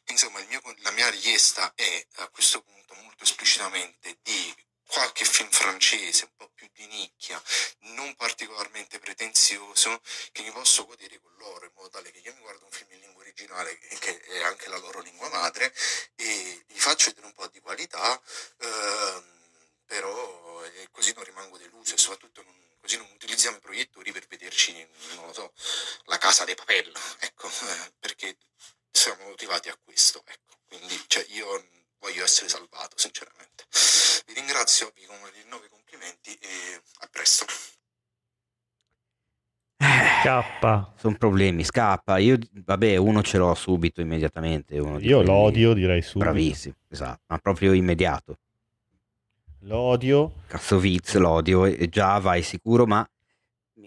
Insomma, 0.08 0.40
mio- 0.48 0.60
la 0.78 0.90
mia 0.92 1.08
richiesta 1.10 1.72
è 1.74 2.06
a 2.16 2.28
questo 2.28 2.62
punto 2.62 2.94
molto 2.94 3.24
esplicitamente 3.24 4.18
di 4.22 4.54
qualche 4.86 5.24
film 5.24 5.50
francese 5.50 6.24
un 6.24 6.36
po' 6.36 6.50
più 6.54 6.68
di 6.72 6.86
nicchia, 6.86 7.42
non 7.80 8.14
particolarmente 8.14 8.98
pretenzioso, 9.00 10.00
che 10.32 10.42
mi 10.42 10.52
posso 10.52 10.86
godere 10.86 11.20
con 11.20 11.34
loro, 11.38 11.66
in 11.66 11.72
modo 11.74 11.88
tale 11.90 12.10
che 12.12 12.18
io 12.18 12.32
mi 12.34 12.40
guardo 12.40 12.64
un 12.64 12.70
film 12.70 12.92
in 12.92 13.00
lingua 13.00 13.22
originale, 13.22 13.76
che- 13.78 14.20
è 14.20 14.42
anche 14.44 14.68
la 14.68 14.78
loro 14.78 15.00
lingua 15.00 15.28
madre, 15.28 15.74
e 16.14 16.64
gli 16.68 16.78
faccio 16.78 17.06
vedere 17.08 17.26
un 17.26 17.32
po' 17.34 17.48
di 17.48 17.58
qualità, 17.60 18.20
ehm, 18.58 19.24
però 19.86 20.64
eh, 20.64 20.88
così 20.90 21.12
non 21.14 21.24
rimango 21.24 21.58
deluso 21.58 21.94
e 21.94 21.98
soprattutto 21.98 22.42
non- 22.42 22.54
così 22.80 22.96
non 22.96 23.10
utilizziamo 23.12 23.56
i 23.56 23.60
proiettori 23.60 24.12
per 24.12 24.26
vederci, 24.28 24.72
non 25.14 25.26
lo 25.26 25.32
so, 25.32 25.52
la 26.04 26.18
casa 26.18 26.44
dei 26.44 26.54
papel, 26.54 26.92
ecco, 27.20 27.48
eh, 27.48 27.92
perché 27.98 28.36
siamo 28.96 29.28
motivati 29.28 29.68
a 29.68 29.76
questo, 29.84 30.22
ecco. 30.24 30.56
Quindi 30.66 30.98
cioè, 31.06 31.24
io 31.28 31.46
voglio 32.00 32.24
essere 32.24 32.48
salvato, 32.48 32.96
sinceramente. 32.96 33.64
Vi 34.26 34.32
ringrazio, 34.34 34.90
vi 34.94 35.06
rinnovo 35.42 35.64
i 35.64 35.68
complimenti 35.68 36.32
e 36.34 36.80
a 37.00 37.08
presto. 37.10 37.44
Scappa. 40.22 40.94
Sono 40.96 41.16
problemi, 41.16 41.62
scappa. 41.62 42.16
Io, 42.16 42.38
vabbè, 42.50 42.96
uno 42.96 43.22
ce 43.22 43.36
l'ho 43.36 43.54
subito, 43.54 44.00
immediatamente. 44.00 44.74
Io 44.74 45.22
l'odio, 45.22 45.74
direi 45.74 46.00
subito. 46.02 46.30
Bravissimo, 46.30 46.74
esatto, 46.88 47.22
ma 47.26 47.38
proprio 47.38 47.72
immediato. 47.72 48.38
L'odio. 49.60 50.42
Kassovitz 50.46 51.14
l'odio 51.16 51.66
e 51.66 51.88
già 51.88 52.18
vai 52.18 52.42
sicuro, 52.42 52.86
ma 52.86 53.06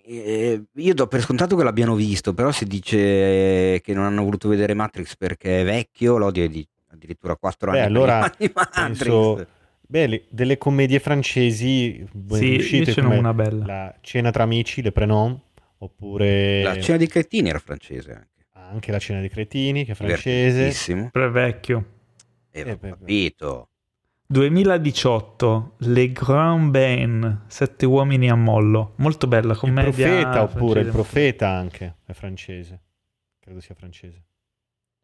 eh, 0.03 0.63
io 0.73 0.93
do 0.93 1.07
per 1.07 1.21
scontato 1.21 1.55
che 1.55 1.63
l'abbiano 1.63 1.95
visto, 1.95 2.33
però 2.33 2.51
si 2.51 2.65
dice 2.65 3.79
che 3.81 3.93
non 3.93 4.05
hanno 4.05 4.23
voluto 4.23 4.47
vedere 4.49 4.73
Matrix 4.73 5.15
perché 5.15 5.61
è 5.61 5.63
vecchio, 5.65 6.17
l'odio 6.17 6.43
è 6.43 6.47
di 6.47 6.65
addirittura 6.91 7.35
4 7.35 7.71
Beh, 7.71 7.79
anni 7.81 7.87
allora 7.87 8.29
prima 8.29 8.43
di 8.47 8.51
Matrix. 8.55 8.97
penso- 8.97 9.47
Beh, 9.91 10.05
le- 10.07 10.23
delle 10.29 10.59
commedie 10.59 10.99
francesi 10.99 12.05
Sì, 12.29 12.79
n'ho 12.79 12.93
come 13.01 13.17
una 13.17 13.33
bella. 13.33 13.65
La 13.65 13.95
cena 14.01 14.29
tra 14.29 14.43
amici, 14.43 14.83
le 14.83 14.91
Prenom, 14.91 15.39
oppure 15.79 16.61
La 16.61 16.79
cena 16.79 16.97
di 16.99 17.07
cretini 17.07 17.49
era 17.49 17.57
francese 17.57 18.11
anche. 18.11 18.45
anche 18.53 18.91
la 18.91 18.99
cena 18.99 19.19
dei 19.19 19.29
cretini, 19.29 19.85
che 19.85 19.93
è 19.93 19.95
francese. 19.95 21.09
Però 21.11 21.25
è 21.25 21.31
vecchio. 21.31 21.85
Eh, 22.51 22.59
Eh, 22.59 22.61
ho 22.61 22.65
beh, 22.65 22.77
beh. 22.77 22.89
capito. 22.89 23.69
2018, 24.31 25.73
Le 25.77 26.11
Grand 26.11 26.69
Bain, 26.69 27.45
Sette 27.47 27.87
uomini 27.87 28.29
a 28.29 28.35
mollo. 28.35 28.93
Molto 28.97 29.25
bella 29.25 29.53
Il 29.53 29.57
commedia. 29.57 30.07
profeta, 30.07 30.43
oppure 30.43 30.81
il 30.81 30.91
profeta 30.91 31.49
anche, 31.49 31.95
è 32.05 32.13
francese. 32.13 32.79
Credo 33.39 33.59
sia 33.59 33.73
francese. 33.73 34.23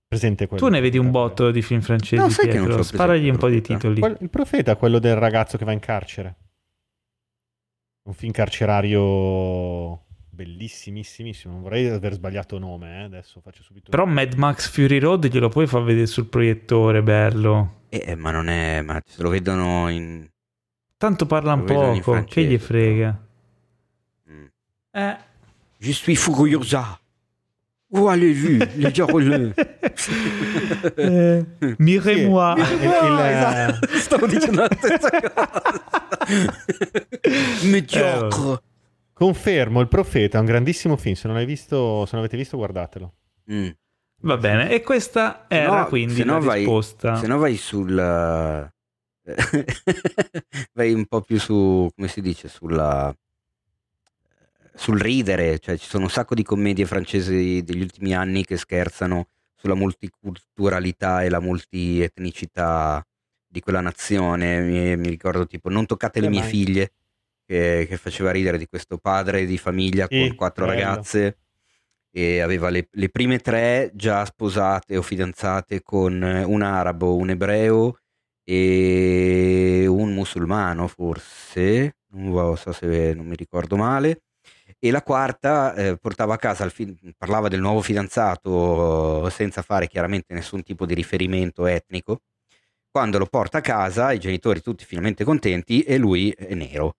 Presente 0.07 0.45
quello. 0.45 0.63
Tu 0.63 0.71
ne 0.71 0.79
vedi 0.79 0.99
un 0.99 1.09
botto 1.09 1.49
di 1.49 1.63
film 1.63 1.81
francesi, 1.81 2.21
No, 2.21 2.29
sai 2.29 2.49
che 2.49 2.59
non 2.59 2.83
Sparagli 2.83 3.27
un 3.27 3.37
po' 3.37 3.49
di 3.49 3.55
il 3.55 3.61
titoli. 3.61 3.99
Il 4.19 4.29
profeta, 4.29 4.75
quello 4.75 4.99
del 4.99 5.15
ragazzo 5.15 5.57
che 5.57 5.65
va 5.65 5.71
in 5.71 5.79
carcere. 5.79 6.35
Un 8.03 8.13
film 8.13 8.31
carcerario 8.31 10.03
bellissimissimissimo. 10.29 11.53
Non 11.53 11.63
vorrei 11.63 11.87
aver 11.87 12.13
sbagliato 12.13 12.59
nome, 12.59 12.99
eh. 12.99 13.03
adesso 13.05 13.39
faccio 13.41 13.63
subito. 13.63 13.89
Però 13.89 14.05
Mad 14.05 14.35
Max 14.35 14.69
Fury 14.69 14.99
Road 14.99 15.25
glielo 15.27 15.49
puoi 15.49 15.65
far 15.65 15.81
vedere 15.81 16.05
sul 16.05 16.27
proiettore, 16.27 17.01
bello. 17.01 17.84
Eh, 17.95 18.11
eh, 18.11 18.15
ma 18.15 18.31
non 18.31 18.49
è, 18.49 18.81
ma 18.81 19.01
se 19.05 19.21
lo 19.21 19.29
vedono 19.29 19.89
in... 19.89 20.27
Tanto 20.97 21.25
parla 21.25 21.53
Lo 21.53 21.61
un 21.61 21.65
vedono 21.65 21.93
in 21.93 22.01
poco, 22.01 22.23
che 22.25 22.43
gli 22.43 22.57
frega. 22.57 23.25
Mm. 24.29 24.45
Eh. 24.91 25.17
Je 25.79 25.93
suis 25.93 26.17
furiosa. 26.17 26.99
Où 27.91 28.09
allez-vous, 28.09 28.59
les 28.77 28.91
diaboleux? 28.91 29.53
Eh, 30.97 31.43
Mirez-moi. 31.79 32.55
Esatto, 32.59 33.87
stavo 33.97 34.25
dicendo 34.25 34.61
la 34.61 34.69
stessa 34.75 35.09
cosa. 35.09 35.61
Mediocre. 37.69 38.61
Confermo, 39.13 39.79
Il 39.79 39.87
profeta 39.87 40.37
è 40.37 40.41
un 40.41 40.47
grandissimo 40.47 40.97
film. 40.97 41.15
Se 41.15 41.27
non 41.27 41.37
l'hai 41.37 41.45
visto, 41.45 42.05
se 42.05 42.11
non 42.13 42.23
avete 42.23 42.35
visto, 42.35 42.57
guardatelo. 42.57 43.13
Mm. 43.51 43.69
Va 44.21 44.37
bene, 44.37 44.71
e 44.71 44.81
questa 44.81 45.45
era 45.47 45.81
no- 45.81 45.87
quindi 45.87 46.23
la 46.23 46.39
vai- 46.39 46.59
risposta. 46.59 47.15
Se 47.15 47.27
no 47.27 47.37
vai 47.37 47.57
sul... 47.57 47.97
eh, 47.97 48.73
vai 50.73 50.93
un 50.93 51.05
po' 51.05 51.21
più 51.21 51.39
su... 51.39 51.89
come 51.95 52.07
si 52.07 52.21
dice? 52.21 52.47
Sulla... 52.47 53.15
sul 54.73 54.99
ridere, 54.99 55.59
cioè 55.59 55.77
ci 55.77 55.87
sono 55.87 56.03
un 56.05 56.09
sacco 56.09 56.35
di 56.35 56.43
commedie 56.43 56.85
francesi 56.85 57.61
degli 57.63 57.81
ultimi 57.81 58.13
anni 58.15 58.43
che 58.43 58.57
scherzano 58.57 59.27
sulla 59.55 59.75
multiculturalità 59.75 61.23
e 61.23 61.29
la 61.29 61.39
multietnicità 61.39 63.05
di 63.47 63.59
quella 63.61 63.81
nazione. 63.81 64.59
Mi, 64.61 64.97
mi 64.97 65.09
ricordo 65.09 65.45
tipo 65.45 65.69
Non 65.69 65.85
toccate 65.85 66.19
le 66.19 66.27
Eh, 66.27 66.29
mie 66.29 66.41
figlie, 66.43 66.91
che, 67.45 67.85
che 67.87 67.97
faceva 67.97 68.31
ridere 68.31 68.57
di 68.57 68.67
questo 68.67 68.97
padre 68.97 69.45
di 69.45 69.57
famiglia 69.57 70.07
Sì, 70.09 70.19
con 70.27 70.35
quattro 70.35 70.65
bello. 70.65 70.79
ragazze 70.79 71.37
e 72.17 72.39
aveva 72.39 72.69
le, 72.69 72.87
le 72.89 73.09
prime 73.09 73.39
tre 73.39 73.91
già 73.93 74.23
sposate 74.23 74.95
o 74.95 75.01
fidanzate 75.01 75.81
con 75.81 76.21
un 76.21 76.61
arabo, 76.61 77.17
un 77.17 77.29
ebreo 77.31 77.97
e 78.41 79.85
un 79.85 80.13
musulmano 80.13 80.87
forse, 80.87 81.97
non 82.11 82.55
so 82.55 82.71
se 82.71 83.13
non 83.13 83.25
mi 83.25 83.35
ricordo 83.35 83.75
male, 83.75 84.21
e 84.79 84.91
la 84.91 85.03
quarta 85.03 85.73
eh, 85.75 85.97
portava 85.97 86.35
a 86.35 86.37
casa, 86.37 86.69
fi- 86.69 86.97
parlava 87.17 87.49
del 87.49 87.59
nuovo 87.59 87.81
fidanzato 87.81 89.29
senza 89.29 89.61
fare 89.61 89.89
chiaramente 89.89 90.33
nessun 90.33 90.63
tipo 90.63 90.85
di 90.85 90.93
riferimento 90.93 91.65
etnico. 91.65 92.21
Quando 92.89 93.17
lo 93.17 93.25
porta 93.25 93.57
a 93.57 93.61
casa, 93.61 94.13
i 94.13 94.19
genitori 94.19 94.61
tutti 94.61 94.85
finalmente 94.85 95.25
contenti 95.25 95.81
e 95.81 95.97
lui 95.97 96.29
è 96.31 96.53
nero. 96.53 96.95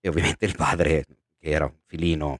E 0.00 0.08
ovviamente 0.08 0.44
il 0.46 0.54
padre, 0.54 1.04
che 1.40 1.48
era 1.48 1.64
un 1.64 1.74
filino 1.86 2.38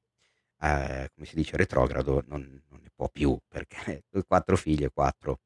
eh, 0.60 1.10
come 1.14 1.26
si 1.26 1.34
dice, 1.34 1.56
retrogrado, 1.56 2.22
non, 2.26 2.62
non, 2.68 2.80
ne 2.82 2.90
può 2.94 3.08
più 3.08 3.38
perché 3.48 4.04
quattro 4.26 4.56
figlie, 4.56 4.90
quattro. 4.90 5.40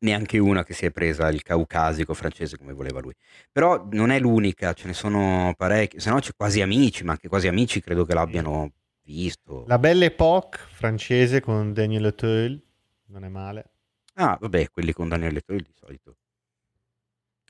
Neanche 0.00 0.38
una 0.38 0.62
che 0.62 0.74
si 0.74 0.86
è 0.86 0.92
presa 0.92 1.28
il 1.28 1.42
caucasico 1.42 2.14
francese 2.14 2.56
come 2.56 2.72
voleva 2.72 3.00
lui. 3.00 3.14
Però 3.50 3.88
non 3.90 4.10
è 4.10 4.20
l'unica, 4.20 4.72
ce 4.72 4.86
ne 4.86 4.94
sono 4.94 5.54
parecchi, 5.56 5.98
se 5.98 6.10
no 6.10 6.20
c'è 6.20 6.32
quasi 6.36 6.60
amici, 6.60 7.02
ma 7.02 7.12
anche 7.12 7.28
quasi 7.28 7.48
amici 7.48 7.80
credo 7.80 8.04
che 8.04 8.14
l'abbiano 8.14 8.70
visto. 9.02 9.64
La 9.66 9.78
Belle 9.78 10.06
Époque 10.06 10.60
francese 10.70 11.40
con 11.40 11.72
Daniel 11.72 12.04
Auteuil, 12.04 12.62
non 13.06 13.24
è 13.24 13.28
male. 13.28 13.70
Ah, 14.14 14.36
vabbè, 14.40 14.70
quelli 14.70 14.92
con 14.92 15.08
Daniel 15.08 15.34
Auteuil 15.34 15.62
di 15.62 15.72
solito 15.74 16.16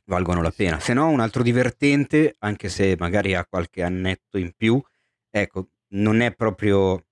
valgono 0.08 0.42
la 0.42 0.50
pena. 0.50 0.80
Se 0.80 0.92
no, 0.92 1.08
un 1.08 1.20
altro 1.20 1.42
divertente, 1.42 2.34
anche 2.40 2.68
se 2.68 2.96
magari 2.98 3.34
ha 3.34 3.46
qualche 3.46 3.82
annetto 3.82 4.38
in 4.38 4.52
più, 4.56 4.82
ecco, 5.30 5.68
non 5.90 6.20
è 6.20 6.34
proprio, 6.34 7.06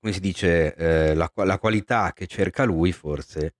come 0.00 0.12
si 0.12 0.20
dice, 0.20 0.74
eh, 0.74 1.14
la, 1.14 1.30
la, 1.34 1.58
qualità 1.58 2.12
che 2.12 2.26
cerca 2.26 2.64
lui 2.64 2.92
forse, 2.92 3.54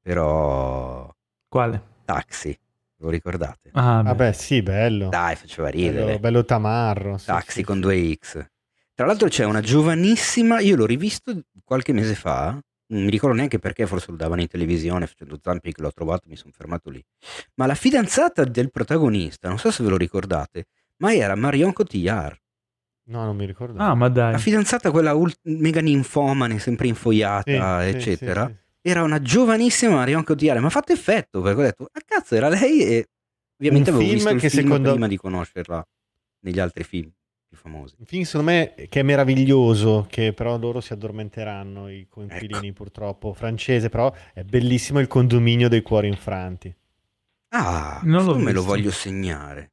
però... 0.00 1.12
Quale? 1.48 1.82
Taxi, 2.04 2.56
lo 2.98 3.08
ricordate? 3.08 3.70
Ah, 3.72 4.02
Vabbè, 4.02 4.32
sì, 4.32 4.62
bello. 4.62 5.08
Dai, 5.08 5.36
faceva 5.36 5.68
ridere. 5.68 6.04
Bello, 6.04 6.18
bello 6.18 6.44
tamarro. 6.44 7.18
Sì, 7.18 7.26
Taxi 7.26 7.58
sì, 7.58 7.62
con 7.62 7.80
due 7.80 8.14
X. 8.14 8.44
Tra 8.94 9.06
l'altro 9.06 9.28
c'è 9.28 9.44
una 9.44 9.60
giovanissima, 9.60 10.60
io 10.60 10.76
l'ho 10.76 10.86
rivisto 10.86 11.32
qualche 11.64 11.92
mese 11.92 12.14
fa, 12.14 12.60
non 12.90 13.04
mi 13.04 13.10
ricordo 13.10 13.36
neanche 13.36 13.58
perché, 13.58 13.86
forse 13.86 14.10
lo 14.10 14.16
davano 14.16 14.40
in 14.40 14.48
televisione 14.48 15.06
facendo 15.06 15.38
zampi 15.40 15.72
che 15.72 15.80
l'ho 15.80 15.92
trovato, 15.92 16.28
mi 16.28 16.36
sono 16.36 16.52
fermato 16.54 16.90
lì. 16.90 17.02
Ma 17.54 17.66
la 17.66 17.74
fidanzata 17.74 18.44
del 18.44 18.70
protagonista, 18.70 19.48
non 19.48 19.58
so 19.58 19.70
se 19.70 19.82
ve 19.82 19.90
lo 19.90 19.96
ricordate, 19.96 20.66
ma 20.96 21.14
era 21.14 21.34
Marion 21.34 21.72
Cotillard. 21.72 22.38
No, 23.10 23.24
non 23.24 23.34
mi 23.36 23.44
ricordo. 23.44 23.78
Ah, 23.80 23.94
ma 23.94 24.08
dai. 24.08 24.32
La 24.32 24.38
fidanzata, 24.38 24.90
quella 24.92 25.14
ult- 25.14 25.40
mega 25.42 25.80
ninfomane, 25.80 26.58
sempre 26.60 26.86
infoiata, 26.86 27.82
Sì, 27.82 27.88
eccetera, 27.88 28.46
sì, 28.46 28.52
sì. 28.52 28.88
era 28.88 29.02
una 29.02 29.20
giovanissima 29.20 29.94
Marion 29.96 30.22
Cotillard. 30.22 30.60
Ma 30.60 30.68
ha 30.68 30.70
fatto 30.70 30.92
effetto 30.92 31.40
perché 31.40 31.60
ho 31.60 31.62
detto, 31.64 31.88
ah 31.90 32.00
cazzo, 32.04 32.36
era 32.36 32.48
lei 32.48 32.82
e 32.82 33.08
ovviamente 33.58 33.90
Un 33.90 33.96
avevo 33.96 34.10
film 34.10 34.14
visto 34.22 34.34
il 34.34 34.40
che 34.40 34.48
film 34.50 34.62
secondo- 34.68 34.90
prima 34.92 35.08
di 35.08 35.16
conoscerla 35.16 35.86
negli 36.44 36.60
altri 36.60 36.84
film 36.84 37.10
più 37.48 37.58
famosi. 37.58 37.96
Un 37.98 38.04
film 38.06 38.22
secondo 38.22 38.50
me 38.52 38.74
che 38.88 39.00
è 39.00 39.02
meraviglioso, 39.02 40.06
che 40.08 40.32
però 40.32 40.56
loro 40.56 40.80
si 40.80 40.92
addormenteranno, 40.92 41.88
i 41.90 42.06
coinquilini 42.08 42.68
Ecco. 42.68 42.76
purtroppo, 42.76 43.32
francese, 43.34 43.88
però 43.88 44.14
è 44.32 44.44
bellissimo 44.44 45.00
il 45.00 45.08
condominio 45.08 45.68
dei 45.68 45.82
cuori 45.82 46.06
infranti. 46.06 46.72
Ah, 47.52 48.00
Non 48.04 48.22
questo 48.24 48.38
me 48.40 48.52
lo 48.52 48.62
voglio 48.62 48.92
segnare. 48.92 49.72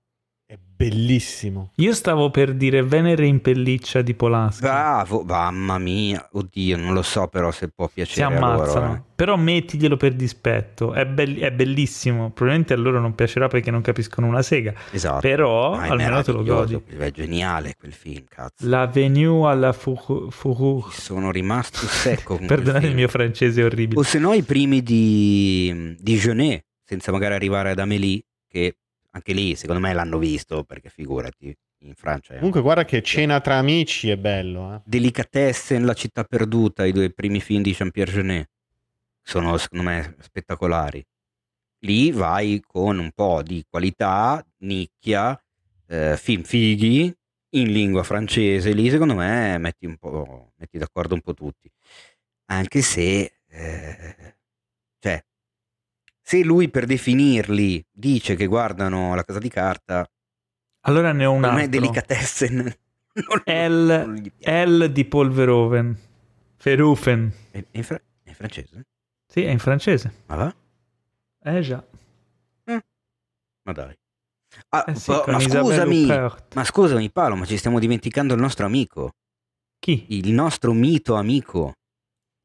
È 0.49 0.56
bellissimo. 0.57 1.72
Io 1.76 1.94
stavo 1.94 2.32
per 2.32 2.53
dire 2.53 2.82
Venere 2.82 3.26
in 3.28 3.41
pelliccia 3.41 4.02
di 4.02 4.14
Polanski. 4.14 4.61
Bravo, 4.61 5.24
mamma 5.24 5.78
mia, 5.78 6.26
oddio, 6.32 6.78
non 6.78 6.94
lo 6.94 7.02
so 7.02 7.28
però 7.28 7.52
se 7.52 7.68
può 7.68 7.88
si 7.88 7.95
piacere 7.95 8.34
a 8.34 8.38
ammazzano. 8.38 8.80
loro. 8.86 8.94
eh. 8.94 9.02
Però 9.14 9.36
mettiglielo 9.36 9.98
per 9.98 10.14
dispetto. 10.14 10.94
È, 10.94 11.06
bell- 11.06 11.40
è 11.40 11.52
bellissimo. 11.52 12.30
Probabilmente 12.32 12.74
a 12.74 12.78
loro 12.78 13.02
non 13.02 13.14
piacerà 13.14 13.48
perché 13.49 13.72
non 13.72 13.82
capiscono 13.82 14.26
una 14.28 14.41
sega. 14.41 14.74
Esatto. 14.91 15.19
Però 15.19 15.76
Ma 15.76 15.84
è 15.86 15.90
almeno 15.90 16.24
te 16.24 16.32
lo 16.32 16.44
godi. 16.44 16.82
È 16.98 17.11
geniale 17.11 17.76
quel 17.78 17.91
film, 17.91 18.24
cazzo. 18.30 18.69
La 18.69 18.88
venue 18.88 19.49
alla. 19.49 19.74
Fourrure. 19.74 20.91
Sono 20.94 21.30
rimasto 21.32 21.80
secco 21.80 22.38
Perdonate 22.45 22.78
il 22.78 22.84
film. 22.86 22.95
mio 22.95 23.07
francese 23.10 23.64
orribile. 23.64 23.99
O 23.99 24.03
se 24.03 24.18
no 24.18 24.32
i 24.34 24.44
primi 24.44 24.82
di, 24.82 25.94
di 25.99 26.15
Genet, 26.18 26.64
senza 26.86 27.11
magari 27.11 27.34
arrivare 27.34 27.72
ad 27.72 27.80
Amélie, 27.80 28.22
che 28.48 28.76
anche 29.18 29.34
lì 29.34 29.56
secondo 29.56 29.81
me 29.81 29.94
l'hanno 29.94 30.18
visto, 30.18 30.64
perché 30.64 30.89
figurati, 30.89 31.56
in 31.81 31.94
Francia 31.94 32.35
Comunque 32.35 32.61
guarda 32.61 32.85
che 32.85 33.02
cena 33.02 33.39
tra 33.41 33.57
amici 33.57 34.10
è 34.10 34.18
bello, 34.18 34.76
eh. 34.76 34.81
Delicatessen, 34.85 35.85
La 35.85 35.94
città 35.94 36.23
perduta, 36.23 36.85
i 36.85 36.91
due 36.91 37.11
primi 37.11 37.41
film 37.41 37.61
di 37.61 37.73
Jean-Pierre 37.73 38.11
Genet, 38.11 38.49
sono 39.22 39.57
secondo 39.57 39.84
me 39.84 40.15
spettacolari. 40.19 41.06
Lì 41.81 42.11
vai 42.11 42.61
con 42.65 42.98
un 42.98 43.11
po' 43.14 43.44
di 43.44 43.64
qualità, 43.69 44.44
nicchia, 44.60 45.39
eh, 45.88 46.18
film 46.18 46.44
fighi, 46.44 47.14
in 47.52 47.72
lingua 47.72 48.03
francese, 48.03 48.73
lì 48.73 48.89
secondo 48.89 49.15
me 49.15 49.57
metti, 49.57 49.85
un 49.85 49.98
po', 49.98 50.53
metti 50.57 50.77
d'accordo 50.77 51.14
un 51.14 51.22
po' 51.22 51.34
tutti. 51.34 51.69
Anche 52.49 52.81
se, 52.81 53.39
eh, 53.48 54.36
se 56.28 56.44
lui 56.44 56.70
per 56.70 56.86
definirli 56.86 57.82
dice 57.90 58.36
che 58.36 58.48
guardano 58.48 59.16
la 59.16 59.24
casa 59.24 59.40
di 59.40 59.48
carta, 59.48 60.06
Allora 60.82 61.14
ne 61.14 61.26
ho 61.26 61.32
un 61.32 61.45
altro. 61.45 61.68
Delicatessen 61.70 62.56
non, 63.45 63.86
L- 63.86 64.04
non 64.06 64.16
gli 64.16 64.30
piace. 64.34 64.66
L 64.66 64.91
di 64.91 65.06
Paul 65.06 65.32
Verhoeven. 65.32 65.98
Verhoeven. 66.62 67.32
È, 67.52 67.58
è 67.72 67.78
in 67.78 67.84
fra- 67.84 68.02
è 68.24 68.28
in 68.30 68.36
francese? 68.36 68.88
Sì, 69.26 69.44
è 69.44 69.49
in 69.52 69.60
francese. 69.60 70.24
Ma 70.26 70.36
va? 70.36 70.56
Eh 71.44 71.62
già. 71.62 71.82
Ma 72.66 73.74
dai. 73.74 73.98
Ah, 74.70 74.84
Eh 74.88 74.95
sì, 74.95 75.12
ma- 75.12 75.40
scusami, 75.40 76.06
ma 76.56 76.64
scusami 76.64 77.12
Paolo, 77.12 77.36
ma 77.36 77.45
ci 77.45 77.58
stiamo 77.58 77.80
dimenticando 77.80 78.34
il 78.34 78.40
nostro 78.41 78.66
amico, 78.66 79.12
Chi? 79.80 80.06
il 80.10 80.32
nostro 80.34 80.74
mito 80.74 81.16
amico. 81.16 81.74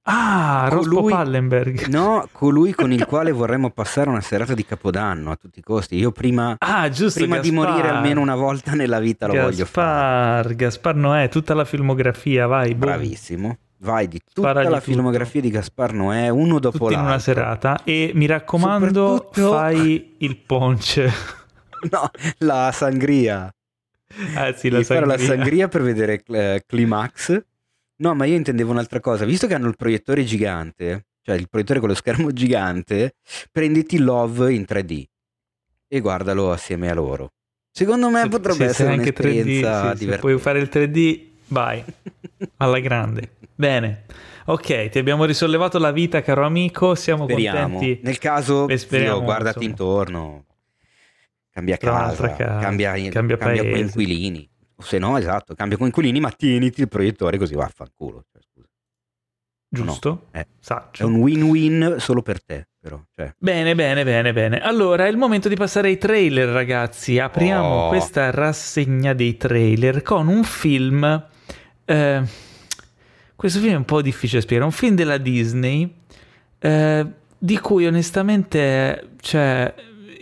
Ah, 0.04 0.66
Rospo 0.70 1.04
Pallenberg. 1.04 1.86
No, 1.92 2.26
colui 2.32 2.72
con 2.72 2.90
il 2.92 3.04
quale 3.06 3.30
vorremmo 3.32 3.70
passare 3.70 4.08
una 4.10 4.20
serata 4.20 4.52
di 4.54 4.64
Capodanno 4.64 5.30
a 5.30 5.36
tutti 5.36 5.60
i 5.60 5.62
costi. 5.62 5.96
Io 5.96 6.10
prima, 6.10 6.56
Ah, 6.58 6.88
giusto. 6.88 7.20
prima 7.20 7.38
di 7.38 7.50
Gaspar. 7.50 7.68
morire 7.70 7.88
almeno 7.88 8.20
una 8.20 8.34
volta 8.34 8.72
nella 8.72 8.98
vita 8.98 9.26
lo 9.26 9.34
voglio 9.34 9.64
fare. 9.64 10.42
Gaspar, 10.46 10.54
Gaspar 10.56 10.94
Noè, 10.96 11.28
tutta 11.28 11.54
la 11.54 11.64
filmografia, 11.64 12.46
vai. 12.46 12.74
boom. 12.74 12.80
Bravissimo. 12.80 13.58
Vai 13.82 14.06
di 14.06 14.18
tutta 14.20 14.40
Sparagli 14.48 14.68
la 14.70 14.78
tutto. 14.78 14.92
filmografia 14.92 15.40
di 15.40 15.50
Gaspar 15.50 15.92
Noè, 15.92 16.28
uno 16.28 16.58
dopo 16.60 16.78
Tutti 16.78 16.92
in 16.92 16.98
l'altro. 17.00 17.08
una 17.12 17.18
serata. 17.18 17.80
E 17.84 18.12
mi 18.14 18.26
raccomando, 18.26 19.30
fai 19.32 20.14
il 20.18 20.36
ponce. 20.36 21.10
No, 21.90 22.08
la 22.38 22.70
sangria. 22.72 23.52
Ah 24.36 24.52
sì, 24.52 24.68
la 24.68 24.76
Devi 24.76 24.84
fare 24.84 25.04
la 25.06 25.16
sangria. 25.18 25.36
sangria 25.36 25.68
per 25.68 25.82
vedere 25.82 26.22
eh, 26.28 26.62
Climax. 26.64 27.42
No, 28.02 28.14
ma 28.16 28.24
io 28.24 28.34
intendevo 28.34 28.72
un'altra 28.72 28.98
cosa. 28.98 29.24
Visto 29.24 29.46
che 29.46 29.54
hanno 29.54 29.68
il 29.68 29.76
proiettore 29.76 30.24
gigante, 30.24 31.06
cioè 31.22 31.36
il 31.36 31.48
proiettore 31.48 31.78
con 31.78 31.88
lo 31.88 31.94
schermo 31.94 32.32
gigante, 32.34 33.14
prenditi 33.52 33.98
Love 33.98 34.52
in 34.52 34.64
3D 34.68 35.04
e 35.86 36.00
guardalo 36.00 36.50
assieme 36.50 36.90
a 36.90 36.94
loro. 36.94 37.28
Secondo 37.70 38.10
me 38.10 38.22
Se- 38.22 38.28
potrebbe 38.28 38.54
sì, 38.54 38.62
se 38.64 38.66
essere 38.70 38.88
anche 38.90 39.12
3D, 39.12 39.20
un'esperienza 39.20 39.82
sì, 39.82 39.88
se 39.88 39.94
divertente. 40.04 40.18
puoi 40.18 40.38
fare 40.38 40.58
il 40.58 40.68
3D, 40.70 41.20
vai. 41.48 41.84
Alla 42.58 42.80
grande. 42.80 43.36
Bene. 43.54 44.04
Ok, 44.46 44.88
ti 44.88 44.98
abbiamo 44.98 45.24
risollevato 45.24 45.78
la 45.78 45.92
vita, 45.92 46.20
caro 46.22 46.44
amico. 46.44 46.96
Siamo 46.96 47.24
Speriamo. 47.28 47.78
contenti. 47.78 48.00
Nel 48.02 48.18
caso, 48.18 48.66
speriamo, 48.76 49.16
zio, 49.18 49.24
guardati 49.24 49.64
insomma. 49.64 49.70
intorno, 49.70 50.44
cambia 51.52 51.76
casa, 51.76 52.26
casa, 52.34 52.58
cambia, 52.58 52.90
cambia 53.10 53.36
cambia 53.36 53.62
paese. 53.62 53.70
coinquilini. 53.70 54.50
O 54.82 54.84
se 54.84 54.98
no, 54.98 55.16
esatto, 55.16 55.54
cambia 55.54 55.76
coinquilini, 55.78 56.18
ma 56.18 56.30
tieniti 56.32 56.80
il 56.80 56.88
proiettore 56.88 57.38
così 57.38 57.54
vaffanculo. 57.54 58.24
Cioè, 58.32 58.42
scusa. 58.42 58.66
Giusto? 59.68 60.26
Eh. 60.32 60.46
Saggio. 60.58 61.02
È 61.02 61.06
un 61.06 61.14
win-win 61.16 61.96
solo 61.98 62.20
per 62.20 62.42
te, 62.44 62.66
però. 62.80 63.00
Cioè, 63.14 63.32
Bene, 63.38 63.74
bene, 63.74 64.04
bene, 64.04 64.32
bene. 64.32 64.60
Allora, 64.60 65.06
è 65.06 65.08
il 65.08 65.16
momento 65.16 65.48
di 65.48 65.54
passare 65.54 65.88
ai 65.88 65.98
trailer, 65.98 66.48
ragazzi. 66.48 67.18
Apriamo 67.18 67.86
Oh. 67.86 67.88
questa 67.88 68.30
rassegna 68.30 69.12
dei 69.14 69.36
trailer 69.36 70.02
con 70.02 70.26
un 70.28 70.42
film. 70.44 71.26
eh, 71.84 72.22
questo 73.36 73.58
film 73.60 73.72
è 73.72 73.76
un 73.76 73.84
po' 73.84 74.02
difficile 74.02 74.38
da 74.40 74.44
spiegare. 74.44 74.68
Un 74.68 74.74
film 74.76 74.94
della 74.94 75.18
Disney 75.18 75.92
eh, 76.58 77.06
di 77.38 77.58
cui 77.58 77.86
onestamente, 77.86 79.10
cioè, 79.20 79.74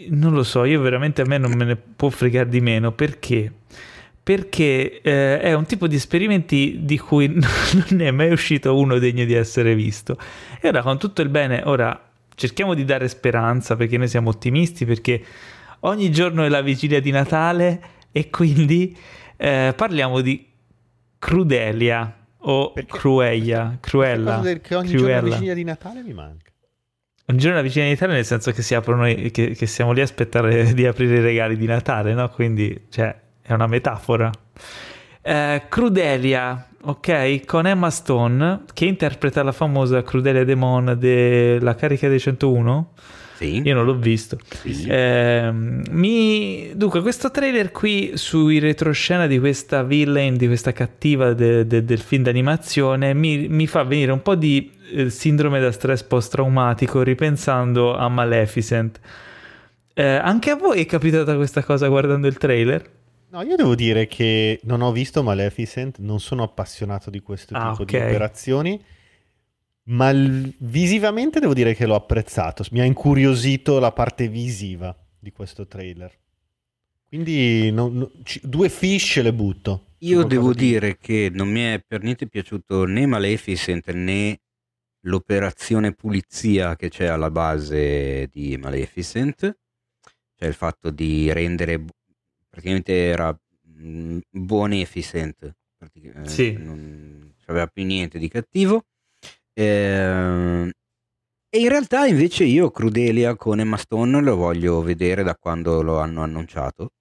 non 0.08 0.32
lo 0.32 0.42
so, 0.42 0.64
io 0.64 0.80
veramente 0.80 1.22
a 1.22 1.26
me 1.26 1.36
non 1.38 1.52
me 1.52 1.64
ne 1.64 1.76
può 1.76 2.08
fregare 2.08 2.48
di 2.48 2.60
meno 2.60 2.92
perché. 2.92 3.52
Perché 4.22 5.00
eh, 5.00 5.40
è 5.40 5.52
un 5.54 5.64
tipo 5.66 5.86
di 5.86 5.96
esperimenti 5.96 6.80
di 6.82 6.98
cui 6.98 7.26
non 7.32 8.00
è 8.00 8.10
mai 8.10 8.30
uscito 8.30 8.76
uno 8.78 8.98
degno 8.98 9.24
di 9.24 9.32
essere 9.34 9.74
visto. 9.74 10.16
E 10.60 10.68
ora, 10.68 10.82
con 10.82 10.98
tutto 10.98 11.22
il 11.22 11.28
bene, 11.28 11.62
ora 11.64 12.08
cerchiamo 12.34 12.74
di 12.74 12.84
dare 12.84 13.08
speranza 13.08 13.76
perché 13.76 13.96
noi 13.98 14.08
siamo 14.08 14.30
ottimisti 14.30 14.84
perché 14.86 15.22
ogni 15.80 16.10
giorno 16.10 16.44
è 16.44 16.48
la 16.48 16.60
vigilia 16.62 17.00
di 17.00 17.10
Natale 17.10 17.80
e 18.12 18.30
quindi 18.30 18.96
eh, 19.36 19.72
parliamo 19.76 20.20
di 20.20 20.46
Crudelia 21.18 22.16
o 22.42 22.72
Perché- 22.72 22.98
Cruella? 22.98 23.76
Cruella. 23.80 24.36
Del- 24.38 24.60
che 24.60 24.74
ogni 24.74 24.88
giorno 24.88 25.04
Cruella. 25.06 25.28
la 25.28 25.34
vigilia 25.34 25.54
di 25.54 25.64
Natale 25.64 26.02
mi 26.02 26.12
manca. 26.14 26.50
Un 27.26 27.36
giorno 27.36 27.56
la 27.56 27.62
vicina 27.62 27.84
di 27.84 27.90
Natale 27.92 28.14
nel 28.14 28.24
senso 28.24 28.50
che 28.52 28.62
si 28.62 28.74
aprono 28.74 29.04
che, 29.04 29.30
che 29.30 29.66
siamo 29.66 29.92
lì 29.92 30.00
a 30.00 30.04
aspettare 30.04 30.72
di 30.74 30.86
aprire 30.86 31.18
i 31.18 31.20
regali 31.20 31.56
di 31.56 31.66
Natale, 31.66 32.12
no? 32.14 32.28
Quindi, 32.30 32.86
cioè, 32.90 33.14
è 33.52 33.56
una 33.56 33.66
metafora. 33.66 34.30
Eh, 35.22 35.62
Crudelia, 35.68 36.68
ok, 36.82 37.44
con 37.44 37.66
Emma 37.66 37.90
Stone 37.90 38.62
che 38.72 38.86
interpreta 38.86 39.42
la 39.42 39.52
famosa 39.52 40.02
Crudelia 40.02 40.44
Demon 40.44 40.96
della 40.98 41.74
carica 41.74 42.08
dei 42.08 42.20
101. 42.20 42.92
Sì. 43.40 43.62
Io 43.64 43.74
non 43.74 43.86
l'ho 43.86 43.96
visto. 43.96 44.38
Sì. 44.64 44.84
Ehm, 44.86 45.82
mi... 45.92 46.72
Dunque, 46.74 47.00
questo 47.00 47.30
trailer 47.30 47.70
qui 47.70 48.12
sui 48.14 48.58
retroscena 48.58 49.26
di 49.26 49.38
questa 49.38 49.82
villain, 49.82 50.36
di 50.36 50.46
questa 50.46 50.72
cattiva 50.72 51.32
de- 51.32 51.66
de- 51.66 51.82
del 51.82 52.00
film 52.00 52.22
d'animazione, 52.24 53.14
mi, 53.14 53.48
mi 53.48 53.66
fa 53.66 53.82
venire 53.82 54.12
un 54.12 54.20
po' 54.20 54.34
di 54.34 54.70
eh, 54.92 55.08
sindrome 55.08 55.58
da 55.58 55.72
stress 55.72 56.02
post-traumatico 56.02 57.00
ripensando 57.02 57.96
a 57.96 58.10
Maleficent. 58.10 59.00
Eh, 59.94 60.04
anche 60.04 60.50
a 60.50 60.56
voi 60.56 60.82
è 60.82 60.86
capitata 60.86 61.34
questa 61.36 61.62
cosa 61.62 61.88
guardando 61.88 62.26
il 62.26 62.36
trailer? 62.36 62.98
No, 63.32 63.42
io 63.42 63.54
devo 63.54 63.76
dire 63.76 64.06
che 64.08 64.58
non 64.64 64.82
ho 64.82 64.90
visto 64.90 65.22
Maleficent, 65.22 65.98
non 65.98 66.18
sono 66.18 66.42
appassionato 66.42 67.10
di 67.10 67.20
questo 67.20 67.54
Ah, 67.54 67.70
tipo 67.70 67.82
ok. 67.82 67.88
di 67.90 67.96
operazioni, 67.96 68.84
ma 69.84 70.10
l- 70.12 70.52
visivamente 70.58 71.38
devo 71.38 71.54
dire 71.54 71.74
che 71.74 71.86
l'ho 71.86 71.94
apprezzato. 71.94 72.64
Mi 72.72 72.80
ha 72.80 72.84
incuriosito 72.84 73.78
la 73.78 73.92
parte 73.92 74.26
visiva 74.28 74.96
di 75.18 75.30
questo 75.30 75.66
trailer. 75.68 76.12
Quindi 77.06 77.70
non- 77.70 77.94
non- 77.98 78.10
ci- 78.24 78.40
due 78.42 78.68
fish 78.68 79.20
le 79.22 79.32
butto. 79.32 79.86
Io 79.98 80.24
devo 80.24 80.52
di- 80.52 80.66
dire 80.66 80.96
che 80.96 81.30
non 81.32 81.48
mi 81.48 81.60
è 81.60 81.84
per 81.86 82.02
niente 82.02 82.26
piaciuto 82.26 82.84
né 82.84 83.06
Maleficent 83.06 83.90
né 83.92 84.40
l'operazione 85.04 85.92
pulizia 85.92 86.74
che 86.74 86.88
c'è 86.88 87.06
alla 87.06 87.30
base 87.30 88.28
di 88.32 88.56
Maleficent, 88.56 89.56
cioè 90.36 90.48
il 90.48 90.54
fatto 90.54 90.90
di 90.90 91.32
rendere 91.32 91.84
praticamente 92.50 92.92
era 92.92 93.34
mm, 93.68 94.18
buoneficent, 94.30 95.54
pratic- 95.78 96.14
eh, 96.16 96.28
Sì. 96.28 96.52
non 96.58 97.32
c'aveva 97.46 97.66
più 97.68 97.84
niente 97.84 98.18
di 98.18 98.28
cattivo. 98.28 98.84
Ehm, 99.54 100.70
e 101.52 101.58
in 101.58 101.68
realtà 101.68 102.06
invece 102.06 102.44
io 102.44 102.70
Crudelia 102.70 103.34
con 103.36 103.58
Emma 103.60 103.76
Stone 103.76 104.20
lo 104.20 104.36
voglio 104.36 104.82
vedere 104.82 105.22
da 105.22 105.34
quando 105.36 105.82
lo 105.82 105.98
hanno 105.98 106.22
annunciato 106.22 106.92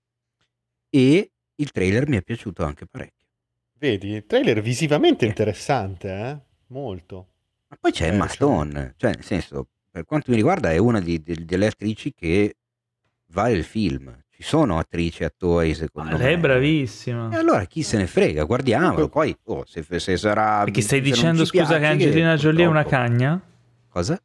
e 0.89 1.31
il 1.55 1.71
trailer 1.71 2.07
mi 2.07 2.17
è 2.17 2.21
piaciuto 2.23 2.63
anche 2.63 2.85
parecchio. 2.88 3.27
Vedi, 3.73 4.09
il 4.09 4.26
trailer 4.26 4.61
visivamente 4.61 5.26
interessante, 5.26 6.09
eh? 6.09 6.39
Molto. 6.67 7.27
Ma 7.67 7.77
poi 7.80 7.91
c'è 7.91 8.05
Eh, 8.05 8.13
Emma 8.13 8.26
diciamo- 8.26 8.63
Stone, 8.63 8.93
cioè 8.97 9.13
nel 9.13 9.23
senso, 9.23 9.67
per 9.91 10.05
quanto 10.05 10.31
mi 10.31 10.38
riguarda 10.38 10.71
è 10.71 10.77
una 10.77 10.99
di- 10.99 11.21
di- 11.21 11.45
delle 11.45 11.67
attrici 11.67 12.13
che 12.13 12.55
vale 13.27 13.53
il 13.53 13.63
film. 13.63 14.17
Ci 14.41 14.45
sono 14.45 14.78
attrici 14.80 15.24
e 15.24 15.26
attori 15.26 15.74
secondo 15.74 16.11
Ah, 16.16 16.18
me. 16.18 16.24
lei 16.24 16.36
è 16.36 16.38
bravissima. 16.38 17.30
E 17.30 17.36
allora 17.36 17.66
chi 17.66 17.84
se 17.84 17.98
ne 17.98 18.07
frega, 18.07 18.45
guardiamolo. 18.45 19.10
Poi 19.10 19.36
oh, 19.44 19.66
se, 19.66 19.84
se 19.99 20.16
sarà... 20.16 20.64
Perché 20.64 20.80
stai 20.80 21.02
dicendo, 21.02 21.44
scusa, 21.44 21.66
piace, 21.66 21.80
che 21.80 21.86
Angelina 21.86 22.36
Jolie 22.38 22.64
è 22.64 22.68
una 22.68 22.86
cagna? 22.86 23.41
Cosa? 23.90 24.18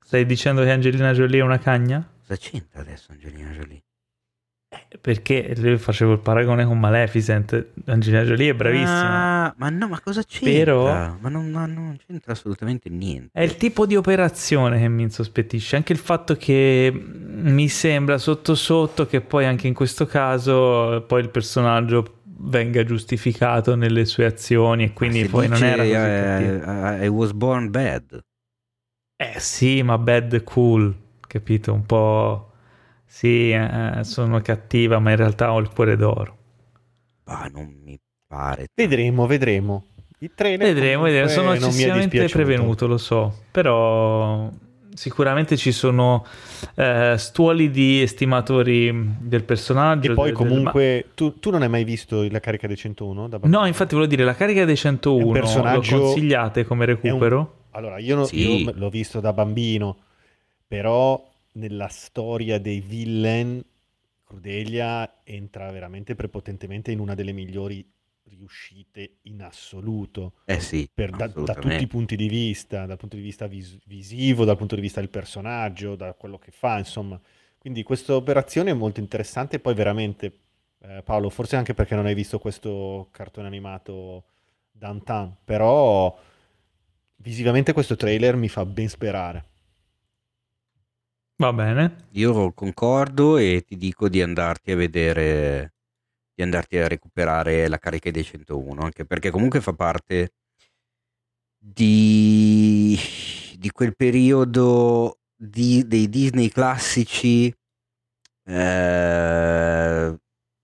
Stai 0.00 0.24
dicendo 0.26 0.62
che 0.62 0.70
Angelina 0.70 1.12
Jolie 1.12 1.40
è 1.40 1.42
una 1.42 1.58
cagna? 1.58 2.08
Cosa 2.20 2.36
c'entra 2.36 2.82
adesso 2.82 3.10
Angelina 3.10 3.50
Jolie? 3.50 3.82
Perché 5.00 5.54
io 5.56 5.78
facevo 5.78 6.12
il 6.12 6.18
paragone 6.18 6.64
con 6.66 6.78
Maleficent. 6.78 7.68
Angelina 7.86 8.22
Jolie 8.22 8.50
è 8.50 8.54
bravissima. 8.54 9.46
Ah, 9.46 9.54
ma 9.56 9.70
no, 9.70 9.88
ma 9.88 10.00
cosa 10.00 10.22
c'entra? 10.22 10.50
Però- 10.52 11.16
Ma 11.20 11.28
non, 11.30 11.50
ma 11.50 11.64
non 11.66 11.96
c'entra 12.06 12.32
assolutamente 12.32 12.90
niente. 12.90 13.30
È 13.32 13.42
il 13.42 13.56
tipo 13.56 13.86
di 13.86 13.96
operazione 13.96 14.78
che 14.78 14.88
mi 14.88 15.02
insospettisce. 15.04 15.76
Anche 15.76 15.92
il 15.94 15.98
fatto 15.98 16.36
che 16.36 16.92
mi 16.92 17.68
sembra 17.68 18.18
sotto 18.18 18.54
sotto 18.54 19.06
che 19.06 19.22
poi 19.22 19.46
anche 19.46 19.66
in 19.68 19.74
questo 19.74 20.04
caso 20.04 21.02
poi 21.06 21.22
il 21.22 21.30
personaggio 21.30 22.16
venga 22.40 22.84
giustificato 22.84 23.74
nelle 23.74 24.04
sue 24.04 24.26
azioni 24.26 24.84
e 24.84 24.92
quindi 24.92 25.24
poi 25.26 25.48
non 25.48 25.58
dice, 25.58 25.70
era 25.70 25.82
così 25.82 25.94
eh, 25.94 26.60
cattivo. 26.60 26.86
eh, 27.00 27.04
I 27.04 27.08
was 27.08 27.32
born 27.32 27.70
bad. 27.70 28.22
Eh 29.16 29.40
sì, 29.40 29.82
ma 29.82 29.96
bad 29.98 30.44
cool, 30.44 30.94
capito? 31.26 31.72
Un 31.72 31.86
po'... 31.86 32.47
Sì, 33.10 33.50
eh, 33.50 34.00
sono 34.02 34.40
cattiva, 34.42 34.98
ma 34.98 35.10
in 35.10 35.16
realtà 35.16 35.52
ho 35.52 35.58
il 35.58 35.70
cuore 35.70 35.96
d'oro. 35.96 36.36
Ma 37.24 37.48
non 37.52 37.74
mi 37.82 37.98
pare. 38.26 38.68
Vedremo, 38.74 39.26
vedremo. 39.26 39.84
Il 40.20 40.32
trailer 40.34 40.72
Vedremo, 40.74 41.04
vedremo. 41.04 41.28
sono 41.28 41.52
eccessivamente 41.54 42.26
prevenuto, 42.28 42.86
lo 42.86 42.98
so, 42.98 43.42
però 43.50 44.50
sicuramente 44.94 45.56
ci 45.56 45.70
sono 45.72 46.24
eh, 46.74 47.14
stuoli 47.16 47.70
di 47.70 48.02
estimatori 48.02 49.14
del 49.20 49.44
personaggio. 49.44 50.10
E 50.10 50.14
poi 50.14 50.30
del- 50.32 50.36
del- 50.36 50.46
comunque 50.48 51.06
tu, 51.14 51.38
tu 51.38 51.50
non 51.50 51.62
hai 51.62 51.68
mai 51.68 51.84
visto 51.84 52.26
la 52.28 52.40
carica 52.40 52.66
dei 52.66 52.76
101? 52.76 53.22
Da 53.28 53.36
ma- 53.36 53.38
bambino? 53.38 53.60
No, 53.60 53.66
infatti 53.66 53.94
volevo 53.94 54.10
dire, 54.10 54.24
la 54.24 54.34
carica 54.34 54.64
dei 54.64 54.76
101 54.76 55.20
È 55.22 55.24
un 55.26 55.32
personaggio- 55.32 55.96
lo 55.96 56.02
consigliate 56.02 56.64
come 56.64 56.84
recupero? 56.84 57.54
Allora, 57.70 57.98
io, 57.98 58.16
no- 58.16 58.24
Sì. 58.24 58.64
io 58.64 58.72
l'ho 58.74 58.90
visto 58.90 59.20
da 59.20 59.32
bambino, 59.32 59.96
però 60.66 61.27
nella 61.58 61.88
storia 61.88 62.58
dei 62.58 62.80
villain 62.80 63.62
Crudelia 64.24 65.20
entra 65.24 65.70
veramente 65.70 66.14
prepotentemente 66.14 66.92
in 66.92 66.98
una 67.00 67.14
delle 67.14 67.32
migliori 67.32 67.86
riuscite 68.24 69.18
in 69.22 69.42
assoluto. 69.42 70.34
Eh 70.44 70.60
sì, 70.60 70.88
per- 70.92 71.12
da, 71.12 71.28
da 71.28 71.54
tutti 71.54 71.82
i 71.84 71.86
punti 71.86 72.14
di 72.16 72.28
vista, 72.28 72.84
dal 72.86 72.96
punto 72.98 73.16
di 73.16 73.22
vista 73.22 73.46
vis- 73.46 73.78
visivo, 73.86 74.44
dal 74.44 74.56
punto 74.56 74.74
di 74.74 74.80
vista 74.82 75.00
del 75.00 75.08
personaggio, 75.08 75.96
da 75.96 76.12
quello 76.14 76.38
che 76.38 76.50
fa, 76.50 76.78
insomma. 76.78 77.18
Quindi 77.58 77.82
questa 77.82 78.14
operazione 78.14 78.70
è 78.70 78.74
molto 78.74 79.00
interessante 79.00 79.58
poi 79.60 79.74
veramente, 79.74 80.38
eh, 80.80 81.02
Paolo, 81.02 81.30
forse 81.30 81.56
anche 81.56 81.74
perché 81.74 81.94
non 81.94 82.06
hai 82.06 82.14
visto 82.14 82.38
questo 82.38 83.08
cartone 83.12 83.46
animato 83.46 84.24
Downtown, 84.72 85.36
però 85.44 86.16
visivamente 87.16 87.72
questo 87.72 87.96
trailer 87.96 88.36
mi 88.36 88.48
fa 88.48 88.64
ben 88.64 88.88
sperare. 88.88 89.44
Va 91.40 91.52
bene. 91.52 92.08
Io 92.12 92.52
concordo 92.52 93.36
e 93.38 93.62
ti 93.66 93.76
dico 93.76 94.08
di 94.08 94.22
andarti 94.22 94.72
a 94.72 94.76
vedere, 94.76 95.74
di 96.34 96.42
andarti 96.42 96.78
a 96.78 96.88
recuperare 96.88 97.68
la 97.68 97.78
carica 97.78 98.10
dei 98.10 98.24
101, 98.24 98.82
anche 98.82 99.04
perché 99.04 99.30
comunque 99.30 99.60
fa 99.60 99.72
parte 99.74 100.32
di, 101.58 102.96
di 103.56 103.70
quel 103.70 103.94
periodo 103.96 105.18
di- 105.36 105.86
dei 105.86 106.08
Disney 106.08 106.48
classici, 106.48 107.52
eh, 108.44 110.18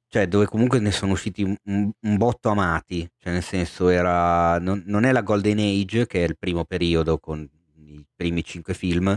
cioè 0.08 0.28
dove 0.28 0.46
comunque 0.46 0.78
ne 0.80 0.90
sono 0.92 1.12
usciti 1.12 1.42
un, 1.42 1.56
un- 1.64 1.92
botto 2.16 2.48
amati, 2.50 3.08
cioè 3.18 3.32
nel 3.32 3.42
senso 3.42 3.88
era, 3.88 4.58
non, 4.58 4.82
non 4.86 5.04
è 5.04 5.12
la 5.12 5.22
Golden 5.22 5.58
Age 5.58 6.06
che 6.06 6.24
è 6.24 6.28
il 6.28 6.38
primo 6.38 6.64
periodo 6.64 7.18
con 7.18 7.48
i 7.76 8.04
primi 8.14 8.44
cinque 8.44 8.74
film, 8.74 9.16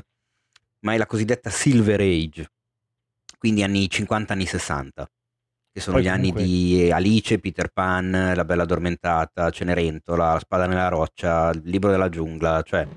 ma 0.80 0.94
è 0.94 0.98
la 0.98 1.06
cosiddetta 1.06 1.50
Silver 1.50 2.00
Age, 2.02 2.52
quindi 3.38 3.64
anni 3.64 3.90
50, 3.90 4.34
anni 4.34 4.46
60, 4.46 5.10
che 5.72 5.80
sono 5.80 5.96
Poi 5.98 6.06
gli 6.06 6.10
anni 6.10 6.32
comunque- 6.32 6.44
di 6.44 6.92
Alice, 6.92 7.40
Peter 7.40 7.70
Pan, 7.70 8.32
La 8.36 8.46
Bella 8.46 8.64
Addormentata, 8.64 9.50
Cenerentola, 9.50 10.34
La 10.34 10.40
Spada 10.40 10.66
nella 10.66 10.88
Roccia, 10.90 11.50
Il 11.52 11.62
Libro 11.66 11.90
della 11.92 12.10
Giungla, 12.10 12.62
cioè 12.64 12.88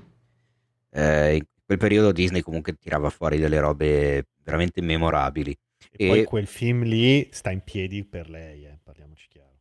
eh, 0.93 1.35
in 1.35 1.43
quel 1.65 1.77
periodo 1.77 2.11
Disney 2.11 2.41
comunque 2.41 2.73
tirava 2.73 3.09
fuori 3.09 3.37
delle 3.39 3.59
robe 3.59 4.27
veramente 4.43 4.81
memorabili. 4.81 5.57
E, 5.91 6.05
E- 6.05 6.07
poi 6.07 6.23
quel 6.25 6.47
film 6.47 6.83
lì 6.83 7.29
sta 7.31 7.51
in 7.51 7.61
piedi 7.61 8.03
per 8.03 8.29
lei, 8.29 8.65
eh, 8.65 8.79
parliamoci 8.83 9.27
chiaro. 9.29 9.59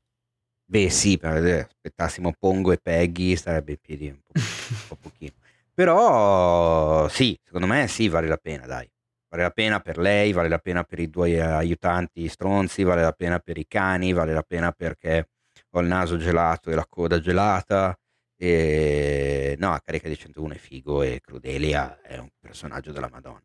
Beh 0.65 0.89
sì, 0.91 1.15
eh, 1.23 1.61
aspettassimo 1.61 2.33
Pongo 2.39 2.73
e 2.73 2.79
Peggy 2.79 3.37
starebbe 3.37 3.73
in 3.73 3.79
piedi 3.81 4.09
un 4.09 4.19
po', 4.25 4.33
un 4.35 4.77
po' 4.89 4.97
pochino. 4.97 5.33
Però 5.81 7.09
sì, 7.09 7.35
secondo 7.43 7.67
me 7.67 7.89
sì, 7.89 8.09
vale 8.09 8.27
la 8.29 8.37
pena, 8.37 8.67
dai. 8.67 8.87
Vale 9.31 9.43
la 9.45 9.51
pena 9.51 9.81
per 9.81 9.97
lei, 9.97 10.31
vale 10.33 10.51
la 10.51 10.59
pena 10.59 10.83
per 10.85 10.99
i 10.99 11.09
due 11.09 11.31
eh, 11.31 11.41
aiutanti 11.41 12.29
stronzi, 12.29 12.83
vale 12.83 13.01
la 13.01 13.13
pena 13.13 13.39
per 13.39 13.57
i 13.57 13.67
cani, 13.67 14.13
vale 14.13 14.35
la 14.35 14.43
pena 14.43 14.73
perché 14.73 15.31
ho 15.71 15.81
il 15.81 15.87
naso 15.87 16.19
gelato 16.19 16.71
e 16.71 16.75
la 16.75 16.85
coda 16.87 17.19
gelata. 17.19 17.97
E 18.37 19.57
no, 19.59 19.71
la 19.71 19.81
carica 19.83 20.07
di 20.07 20.19
101 20.19 20.53
è 20.53 20.59
figo 20.59 21.01
e 21.01 21.19
Crudelia 21.23 22.03
è 22.03 22.19
un 22.19 22.29
personaggio 22.39 22.93
della 22.93 23.09
Madonna. 23.11 23.41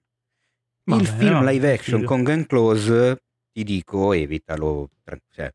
Va 0.90 0.98
il 0.98 1.04
bene, 1.04 1.18
film 1.18 1.32
no, 1.36 1.44
live 1.46 1.72
action 1.72 2.00
figo. 2.00 2.12
con 2.12 2.24
Glenn 2.24 2.42
Close, 2.44 3.18
ti 3.54 3.64
dico, 3.64 4.12
evitalo. 4.12 4.90
Cioè, 5.30 5.50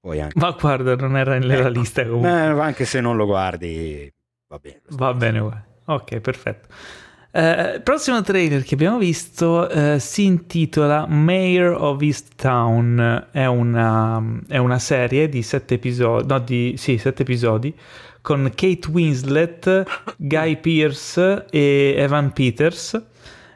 poi 0.00 0.20
anche 0.20 0.36
Ma 0.40 0.50
guarda, 0.50 0.96
non 0.96 1.16
era 1.16 1.38
nella 1.38 1.54
Ecco. 1.58 1.68
lista 1.68 2.04
comunque. 2.04 2.28
eh, 2.28 2.60
anche 2.60 2.84
se 2.86 3.00
non 3.00 3.14
lo 3.16 3.24
guardi, 3.24 4.12
va 4.48 4.58
bene. 4.58 4.80
Va 4.88 5.14
bene, 5.14 5.38
guarda. 5.38 5.72
Ok, 5.86 6.20
perfetto. 6.20 6.68
Eh, 7.36 7.74
il 7.74 7.82
prossimo 7.82 8.22
trailer 8.22 8.62
che 8.62 8.74
abbiamo 8.74 8.96
visto 8.96 9.68
eh, 9.68 9.98
si 9.98 10.24
intitola 10.24 11.06
Mayor 11.06 11.76
of 11.80 12.00
East 12.00 12.34
Town. 12.36 13.26
È 13.32 13.44
una, 13.46 14.22
è 14.46 14.56
una 14.58 14.78
serie 14.78 15.28
di 15.28 15.42
sette 15.42 15.74
episodi, 15.74 16.26
no, 16.28 16.38
di, 16.38 16.74
sì, 16.76 16.96
sette 16.96 17.22
episodi 17.22 17.74
con 18.20 18.50
Kate 18.54 18.88
Winslet, 18.88 19.84
Guy 20.16 20.58
Pearce 20.60 21.44
e 21.50 21.94
Evan 21.98 22.32
Peters 22.32 23.02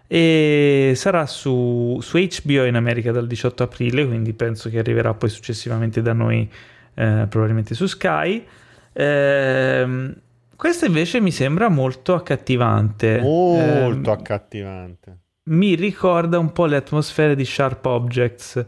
e 0.06 0.92
sarà 0.96 1.24
su, 1.26 1.98
su 2.02 2.18
HBO 2.18 2.64
in 2.64 2.74
America 2.74 3.12
dal 3.12 3.26
18 3.26 3.62
aprile, 3.62 4.06
quindi 4.06 4.32
penso 4.32 4.68
che 4.68 4.78
arriverà 4.78 5.14
poi 5.14 5.28
successivamente 5.28 6.02
da 6.02 6.12
noi 6.12 6.50
eh, 6.94 7.26
probabilmente 7.28 7.74
su 7.74 7.86
Sky. 7.86 8.44
Eh, 8.92 10.14
questa 10.58 10.86
invece 10.86 11.20
mi 11.20 11.30
sembra 11.30 11.68
molto 11.68 12.14
accattivante. 12.14 13.20
Molto 13.20 14.10
Eh, 14.10 14.12
accattivante. 14.12 15.18
mi 15.50 15.76
ricorda 15.76 16.38
un 16.40 16.50
po' 16.50 16.66
le 16.66 16.74
atmosfere 16.76 17.36
di 17.36 17.44
Sharp 17.44 17.86
Objects. 17.86 18.66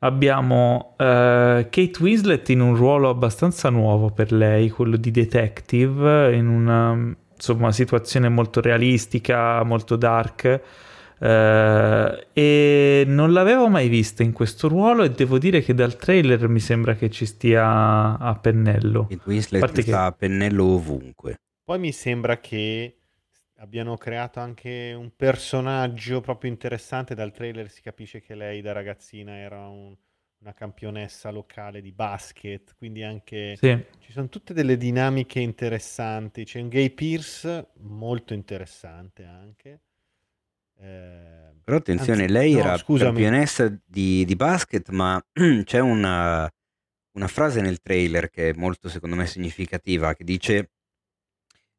Abbiamo 0.00 0.94
eh, 0.98 1.68
Kate 1.70 1.92
Winslet 2.00 2.48
in 2.48 2.60
un 2.60 2.74
ruolo 2.74 3.08
abbastanza 3.08 3.70
nuovo 3.70 4.10
per 4.10 4.32
lei, 4.32 4.68
quello 4.68 4.96
di 4.96 5.12
detective, 5.12 6.34
in 6.34 6.48
una 6.48 7.14
insomma, 7.32 7.70
situazione 7.70 8.28
molto 8.28 8.60
realistica, 8.60 9.62
molto 9.62 9.94
dark. 9.94 10.60
Eh, 11.22 12.26
e 12.32 13.04
non 13.06 13.32
l'avevo 13.32 13.68
mai 13.68 13.88
vista 13.88 14.22
in 14.24 14.32
questo 14.32 14.66
ruolo 14.68 15.04
e 15.04 15.10
devo 15.10 15.38
dire 15.38 15.60
che 15.62 15.72
dal 15.74 15.96
trailer 15.96 16.48
mi 16.48 16.58
sembra 16.60 16.94
che 16.94 17.10
ci 17.10 17.26
stia 17.26 18.18
a 18.18 18.36
pennello. 18.40 19.06
Kate 19.06 19.22
Winslet 19.26 19.62
A 19.62 19.66
parte 19.66 19.82
che- 19.82 19.90
sta 19.90 20.04
a 20.06 20.12
pennello 20.12 20.64
ovunque. 20.64 21.36
Poi 21.64 21.78
mi 21.78 21.92
sembra 21.92 22.38
che 22.40 22.96
abbiano 23.58 23.96
creato 23.96 24.40
anche 24.40 24.92
un 24.98 25.12
personaggio 25.14 26.20
proprio 26.20 26.50
interessante. 26.50 27.14
Dal 27.14 27.30
trailer 27.30 27.70
si 27.70 27.80
capisce 27.82 28.20
che 28.20 28.34
lei 28.34 28.60
da 28.60 28.72
ragazzina 28.72 29.36
era 29.36 29.68
un- 29.68 29.96
una 30.42 30.54
campionessa 30.54 31.30
locale 31.30 31.80
di 31.80 31.92
basket, 31.92 32.74
quindi 32.76 33.04
anche 33.04 33.54
Sì. 33.56 33.78
ci 34.00 34.10
sono 34.10 34.28
tutte 34.28 34.52
delle 34.52 34.76
dinamiche 34.76 35.38
interessanti. 35.38 36.42
C'è 36.44 36.60
un 36.60 36.66
Gay 36.68 36.90
Pierce 36.90 37.68
molto 37.82 38.34
interessante 38.34 39.22
anche. 39.24 39.80
Eh, 40.82 41.54
Però 41.62 41.76
attenzione, 41.76 42.22
anzi, 42.22 42.32
lei 42.32 42.52
no, 42.54 42.58
era 42.58 42.76
scusami. 42.76 43.10
campionessa 43.10 43.72
di, 43.84 44.24
di 44.24 44.34
basket, 44.34 44.88
ma 44.90 45.22
c'è 45.64 45.78
una, 45.78 46.50
una 47.12 47.28
frase 47.28 47.60
nel 47.60 47.80
trailer 47.80 48.28
che 48.30 48.50
è 48.50 48.52
molto, 48.54 48.88
secondo 48.88 49.14
me, 49.14 49.26
significativa, 49.26 50.12
che 50.14 50.24
dice, 50.24 50.70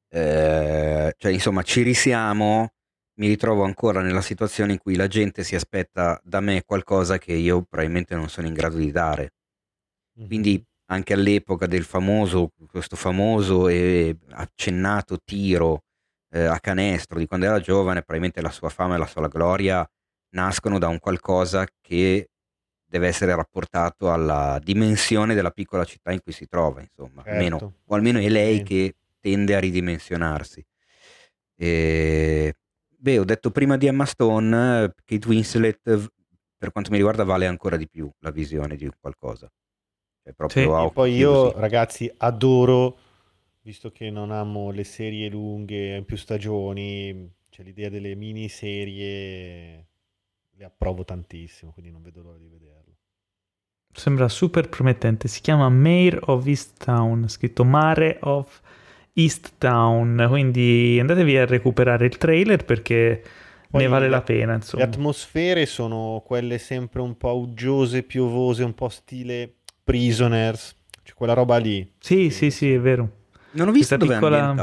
eh, 0.10 1.14
cioè, 1.18 1.32
insomma, 1.32 1.64
ci 1.64 1.82
risiamo, 1.82 2.74
mi 3.16 3.28
ritrovo 3.28 3.64
ancora 3.64 4.02
nella 4.02 4.22
situazione 4.22 4.74
in 4.74 4.78
cui 4.80 4.96
la 4.96 5.08
gente 5.08 5.44
si 5.44 5.56
aspetta 5.56 6.20
da 6.24 6.40
me 6.40 6.64
qualcosa 6.64 7.18
che 7.18 7.34
io 7.34 7.64
probabilmente 7.64 8.16
non 8.16 8.30
sono 8.30 8.48
in 8.48 8.54
grado 8.54 8.78
di 8.78 8.92
dare. 8.92 9.34
Quindi 10.28 10.64
anche 10.92 11.14
all'epoca 11.14 11.66
del 11.66 11.84
famoso, 11.84 12.52
questo 12.68 12.96
famoso 12.96 13.68
e 13.68 14.16
accennato 14.30 15.18
tiro 15.24 15.84
eh, 16.34 16.45
a 16.45 16.60
canestro 16.60 17.19
di 17.19 17.27
quando 17.27 17.45
era 17.45 17.60
giovane, 17.60 18.01
probabilmente 18.01 18.41
la 18.41 18.49
sua 18.49 18.69
fama 18.69 18.95
e 18.95 18.97
la 18.97 19.05
sua 19.05 19.27
gloria 19.27 19.88
nascono 20.30 20.80
da 20.80 20.88
un 20.88 20.97
qualcosa 20.97 21.65
che 21.80 22.30
deve 22.84 23.07
essere 23.07 23.35
rapportato 23.35 24.11
alla 24.11 24.60
dimensione 24.61 25.35
della 25.35 25.51
piccola 25.51 25.84
città 25.84 26.11
in 26.11 26.22
cui 26.22 26.31
si 26.31 26.47
trova, 26.47 26.81
insomma, 26.81 27.23
almeno, 27.26 27.60
Certo. 27.60 27.73
o 27.85 27.95
almeno 27.95 28.19
è 28.19 28.27
lei 28.30 28.57
Sì. 28.57 28.64
che 28.64 28.95
tende 29.19 29.55
a 29.55 29.60
ridimensionarsi. 29.60 30.65
E, 31.55 32.53
beh, 32.89 33.19
ho 33.19 33.23
detto 33.23 33.51
prima 33.51 33.77
di 33.77 33.88
Emma 33.88 34.05
Stone, 34.05 34.93
Kate 35.05 35.27
Winslet, 35.27 35.80
per 36.57 36.72
quanto 36.72 36.89
mi 36.91 36.97
riguarda, 36.97 37.23
vale 37.23 37.45
ancora 37.45 37.77
di 37.77 37.88
più 37.88 38.10
la 38.19 38.31
visione 38.31 38.76
di 38.76 38.85
un 38.85 38.91
qualcosa. 38.99 39.47
Cioè, 40.23 40.34
proprio 40.34 40.80
Sì. 40.80 40.85
E 40.85 40.91
poi 40.91 41.15
io, 41.15 41.51
ragazzi, 41.60 42.11
adoro, 42.18 42.97
visto 43.64 43.91
che 43.91 44.10
non 44.11 44.31
amo 44.31 44.72
le 44.72 44.84
serie 44.84 45.30
lunghe 45.30 45.98
in 45.98 46.06
più 46.06 46.18
stagioni, 46.18 47.30
c'è 47.49 47.64
l'idea 47.64 47.90
delle 47.90 48.15
miniserie, 48.15 49.88
le 50.52 50.64
approvo 50.65 51.03
tantissimo, 51.03 51.72
quindi 51.72 51.91
non 51.91 52.02
vedo 52.03 52.22
l'ora 52.22 52.38
di 52.38 52.48
vederlo. 52.48 52.95
Sembra 53.95 54.27
super 54.27 54.69
promettente. 54.69 55.27
Si 55.27 55.40
chiama 55.41 55.69
Mayor 55.69 56.19
of 56.26 56.45
East 56.48 56.84
Town, 56.84 57.27
scritto 57.30 57.64
Mare 57.64 58.18
of 58.22 58.61
East 59.14 59.53
Town. 59.57 60.26
Quindi 60.30 60.98
andatevi 60.99 61.38
a 61.38 61.45
recuperare 61.45 62.06
il 62.06 62.18
trailer 62.18 62.65
perché 62.65 63.23
Poi 63.69 63.81
ne 63.81 63.88
vale 63.88 64.06
le- 64.06 64.10
la 64.10 64.22
pena. 64.22 64.53
Le 64.53 64.56
Insomma. 64.56 64.84
atmosfere 64.84 65.65
sono 65.65 66.22
quelle 66.26 66.57
sempre 66.57 67.02
un 67.02 67.18
po' 67.18 67.38
uggiose, 67.38 68.03
piovose, 68.03 68.64
un 68.64 68.73
po' 68.73 68.90
stile 68.90 69.57
Prisoners, 69.84 70.76
cioè 71.03 71.15
quella 71.15 71.34
roba 71.34 71.57
lì. 71.57 71.91
Sì, 71.99 72.30
sì, 72.30 72.52
sì, 72.52 72.72
è 72.73 72.80
vero. 72.80 73.22
Non 73.54 73.68
ho 73.68 73.72
visto 73.72 73.96
dove 73.98 74.14
piccola-. 74.14 74.54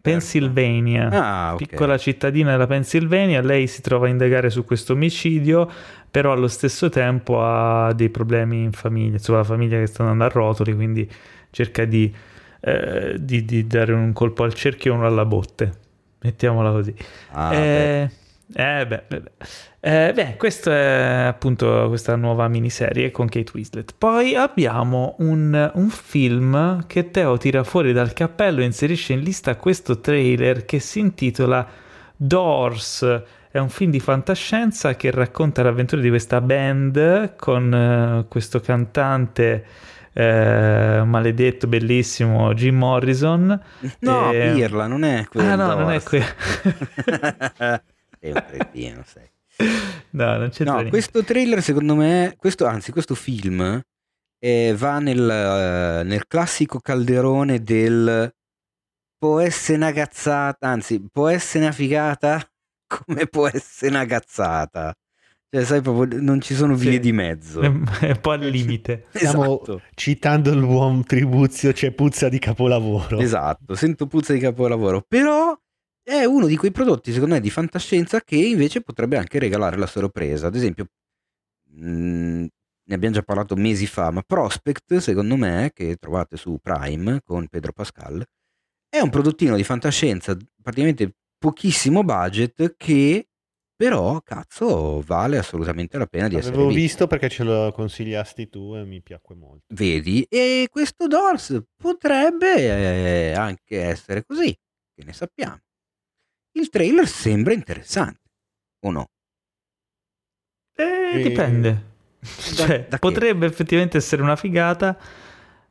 Pennsylvania. 0.00 1.08
Ah, 1.10 1.54
ok. 1.54 1.58
Piccola 1.66 1.98
cittadina 1.98 2.50
della 2.52 2.66
Pennsylvania, 2.66 3.40
lei 3.42 3.66
si 3.66 3.80
trova 3.82 4.06
a 4.06 4.08
indagare 4.08 4.50
su 4.50 4.64
questo 4.64 4.92
omicidio, 4.92 5.68
però 6.10 6.32
allo 6.32 6.48
stesso 6.48 6.88
tempo 6.88 7.42
ha 7.42 7.92
dei 7.92 8.08
problemi 8.10 8.62
in 8.62 8.72
famiglia, 8.72 9.14
insomma 9.14 9.38
la 9.38 9.44
famiglia 9.44 9.78
che 9.78 9.86
sta 9.86 10.02
andando 10.02 10.24
a 10.24 10.28
rotoli, 10.28 10.74
quindi 10.74 11.10
cerca 11.50 11.84
di, 11.84 12.12
eh, 12.60 13.16
di- 13.18 13.44
di 13.44 13.66
dare 13.66 13.92
un 13.92 14.12
colpo 14.12 14.44
al 14.44 14.54
cerchio 14.54 14.92
e 14.92 14.96
uno 14.96 15.06
alla 15.06 15.24
botte, 15.24 15.72
mettiamola 16.20 16.70
così. 16.70 16.94
Ah, 17.32 17.54
eh, 17.54 18.10
eh, 18.54 18.86
beh, 18.86 19.02
beh, 19.08 19.20
beh. 19.20 19.30
Eh, 19.80 20.12
beh, 20.12 20.36
questa 20.36 20.72
è 20.72 21.24
appunto 21.26 21.86
questa 21.88 22.16
nuova 22.16 22.48
miniserie 22.48 23.10
con 23.10 23.28
Kate 23.28 23.50
Winslet. 23.54 23.94
Poi 23.96 24.34
abbiamo 24.34 25.16
un, 25.18 25.70
un 25.74 25.88
film 25.88 26.86
che 26.86 27.10
Teo 27.10 27.36
tira 27.38 27.64
fuori 27.64 27.92
dal 27.92 28.12
cappello 28.12 28.60
e 28.60 28.64
inserisce 28.64 29.12
in 29.14 29.20
lista 29.20 29.56
questo 29.56 30.00
trailer 30.00 30.64
che 30.64 30.78
si 30.78 31.00
intitola 31.00 31.66
Doors. 32.16 33.22
È 33.50 33.58
un 33.58 33.68
film 33.68 33.90
di 33.90 34.00
fantascienza 34.00 34.94
che 34.96 35.10
racconta 35.10 35.62
le 35.62 35.68
avventure 35.68 36.02
di 36.02 36.08
questa 36.08 36.40
band 36.40 37.36
con 37.36 37.72
eh, 37.72 38.26
questo 38.28 38.60
cantante 38.60 39.64
eh, 40.12 41.02
maledetto, 41.04 41.66
bellissimo 41.66 42.54
Jim 42.54 42.76
Morrison. 42.76 43.60
No, 44.00 44.32
eh, 44.32 44.52
Pirla, 44.54 44.86
non 44.86 45.04
è 45.04 45.26
quello. 45.28 45.50
Ah, 45.50 45.54
no, 45.54 45.74
non 45.74 45.90
è 45.90 46.02
Doors. 46.02 46.24
Sei 48.20 48.30
un 48.32 48.44
cretino, 48.48 49.02
sei. 49.06 49.28
No, 50.10 50.36
non 50.36 50.48
c'è 50.50 50.64
No, 50.64 50.86
questo 50.88 51.22
trailer 51.24 51.62
secondo 51.62 51.94
me, 51.94 52.34
questo, 52.36 52.66
anzi 52.66 52.92
questo 52.92 53.14
film 53.14 53.80
eh, 54.38 54.74
va 54.76 54.98
nel, 54.98 55.30
eh, 55.30 56.02
nel 56.04 56.26
classico 56.26 56.78
calderone 56.78 57.62
del 57.62 58.30
può 59.18 59.40
essere 59.40 59.78
una 59.78 59.92
cazzata, 59.92 60.68
anzi 60.68 61.02
può 61.10 61.28
essere 61.28 61.64
una 61.64 61.72
figata 61.72 62.46
come 62.86 63.26
può 63.26 63.48
essere 63.48 63.90
una 63.90 64.04
cazzata. 64.04 64.94
Cioè, 65.48 65.64
sai 65.64 65.80
proprio, 65.80 66.20
non 66.20 66.40
ci 66.42 66.54
sono 66.54 66.74
vie 66.74 66.92
Sì. 66.94 67.00
di 67.00 67.12
mezzo. 67.12 67.60
È 67.62 67.66
un 67.68 68.18
po' 68.20 68.32
al 68.32 68.40
limite. 68.50 69.06
Stiamo 69.12 69.44
Esatto. 69.62 69.80
citando 69.94 70.50
il 70.50 70.60
buon 70.60 71.02
Tribuzio, 71.04 71.72
c'è 71.72 71.92
puzza 71.92 72.28
di 72.28 72.38
capolavoro. 72.38 73.18
Esatto, 73.20 73.74
sento 73.74 74.06
puzza 74.06 74.32
di 74.34 74.38
capolavoro, 74.40 75.02
però 75.06 75.56
è 76.08 76.22
uno 76.24 76.46
di 76.46 76.56
quei 76.56 76.70
prodotti, 76.70 77.12
secondo 77.12 77.34
me, 77.34 77.40
di 77.40 77.50
fantascienza 77.50 78.20
che 78.20 78.36
invece 78.36 78.80
potrebbe 78.80 79.16
anche 79.16 79.40
regalare 79.40 79.76
la 79.76 79.88
sorpresa. 79.88 80.46
Ad 80.46 80.54
esempio, 80.54 80.86
mh, 81.72 82.44
ne 82.88 82.94
abbiamo 82.94 83.14
già 83.16 83.22
parlato 83.22 83.56
mesi 83.56 83.86
fa, 83.88 84.12
ma 84.12 84.22
Prospect, 84.22 84.98
secondo 84.98 85.34
me, 85.34 85.72
che 85.74 85.96
trovate 85.96 86.36
su 86.36 86.58
Prime 86.62 87.22
con 87.24 87.48
Pedro 87.48 87.72
Pascal, 87.72 88.24
è 88.88 89.00
un 89.00 89.10
prodottino 89.10 89.56
di 89.56 89.64
fantascienza 89.64 90.36
praticamente 90.62 91.10
pochissimo 91.36 92.04
budget 92.04 92.76
che 92.76 93.26
però, 93.74 94.20
cazzo, 94.22 95.00
vale 95.00 95.38
assolutamente 95.38 95.98
la 95.98 96.06
pena 96.06 96.28
di 96.28 96.36
essere 96.36 96.52
L'avevo 96.54 96.68
visto. 96.70 96.82
visto 96.82 97.06
perché 97.08 97.28
ce 97.28 97.42
lo 97.42 97.72
consigliasti 97.72 98.48
tu 98.48 98.74
e 98.76 98.84
mi 98.84 99.02
piacque 99.02 99.34
molto. 99.34 99.64
Vedi? 99.74 100.24
E 100.30 100.68
questo 100.70 101.08
Doors 101.08 101.62
potrebbe 101.76 102.54
eh, 102.56 103.32
anche 103.32 103.82
essere 103.82 104.24
così, 104.24 104.56
che 104.94 105.04
ne 105.04 105.12
sappiamo. 105.12 105.58
Il 106.56 106.70
trailer 106.70 107.06
sembra 107.06 107.52
interessante, 107.52 108.20
o 108.80 108.90
no? 108.90 109.04
Eh, 110.74 111.18
E- 111.20 111.22
dipende. 111.22 111.84
Cioè, 112.20 112.86
da 112.88 112.96
che? 112.96 112.98
potrebbe 112.98 113.46
effettivamente 113.46 113.98
essere 113.98 114.22
una 114.22 114.36
figata, 114.36 114.96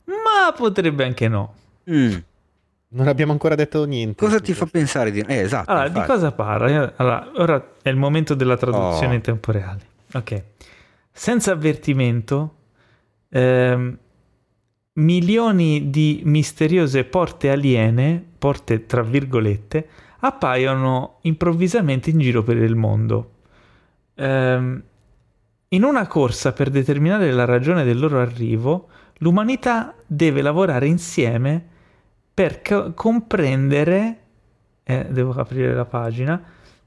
ma 0.05 0.51
potrebbe 0.55 1.03
anche 1.03 1.27
no. 1.27 1.53
Mm. 1.89 2.15
Non 2.87 3.07
abbiamo 3.07 3.31
ancora 3.33 3.55
detto 3.55 3.83
niente. 3.85 4.23
Cosa 4.23 4.39
ti 4.39 4.53
fa 4.53 4.65
pensare 4.67 5.11
di... 5.11 5.19
Eh, 5.19 5.39
esatto. 5.39 5.69
Allora, 5.71 5.89
di 5.89 6.01
cosa 6.05 6.31
parla? 6.31 6.93
Allora, 6.95 7.31
ora 7.35 7.71
è 7.81 7.89
il 7.89 7.97
momento 7.97 8.35
della 8.35 8.55
traduzione 8.55 9.13
Oh. 9.13 9.15
in 9.15 9.21
tempo 9.21 9.51
reale. 9.51 9.81
Ok. 10.13 10.43
Senza 11.11 11.51
avvertimento, 11.51 12.55
ehm, 13.29 13.97
milioni 14.93 15.89
di 15.89 16.21
misteriose 16.23 17.03
porte 17.03 17.49
aliene, 17.49 18.23
porte 18.37 18.85
tra 18.85 19.01
virgolette, 19.01 19.87
appaiono 20.27 21.19
improvvisamente 21.21 22.09
in 22.09 22.19
giro 22.19 22.43
per 22.43 22.57
il 22.57 22.75
mondo. 22.75 23.31
Ehm, 24.15 24.83
in 25.69 25.83
una 25.83 26.07
corsa 26.07 26.53
per 26.53 26.69
determinare 26.69 27.31
la 27.31 27.45
ragione 27.45 27.83
del 27.83 27.99
loro 27.99 28.19
arrivo, 28.19 28.87
l'umanità 29.19 29.93
deve 30.05 30.41
lavorare 30.41 30.87
insieme 30.87 31.63
per 32.33 32.61
co- 32.61 32.93
comprendere... 32.93 34.19
eh, 34.83 35.07
devo 35.09 35.31
aprire 35.33 35.73
la 35.73 35.85
pagina. 35.85 36.41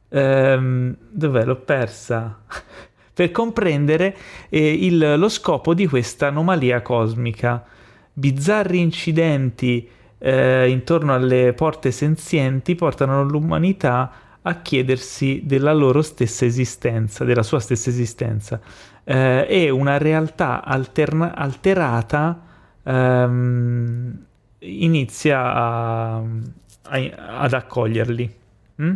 Ehm, 0.08 0.96
dov'è? 1.10 1.44
L'ho 1.44 1.56
persa. 1.56 2.40
per 3.12 3.30
comprendere 3.32 4.16
eh, 4.48 4.72
il- 4.72 5.14
lo 5.18 5.28
scopo 5.28 5.74
di 5.74 5.86
questa 5.86 6.28
anomalia 6.28 6.82
cosmica. 6.82 7.64
Bizzarri 8.12 8.80
incidenti 8.80 9.88
eh, 10.18 10.68
intorno 10.68 11.14
alle 11.14 11.52
porte 11.54 11.90
senzienti 11.90 12.74
portano 12.74 13.22
l'umanità 13.24 14.12
a 14.42 14.60
chiedersi 14.62 15.42
della 15.44 15.72
loro 15.72 16.02
stessa 16.02 16.44
esistenza, 16.44 17.24
della 17.24 17.42
sua 17.42 17.60
stessa 17.60 17.90
esistenza. 17.90 18.60
Eh, 19.04 19.46
e 19.48 19.70
una 19.70 19.98
realtà 19.98 20.62
alterna- 20.64 21.34
alterata 21.34 22.42
ehm, 22.82 24.24
inizia 24.60 25.40
a- 25.54 26.16
a- 26.18 27.40
ad 27.40 27.52
accoglierli. 27.52 28.34
Mm? 28.82 28.92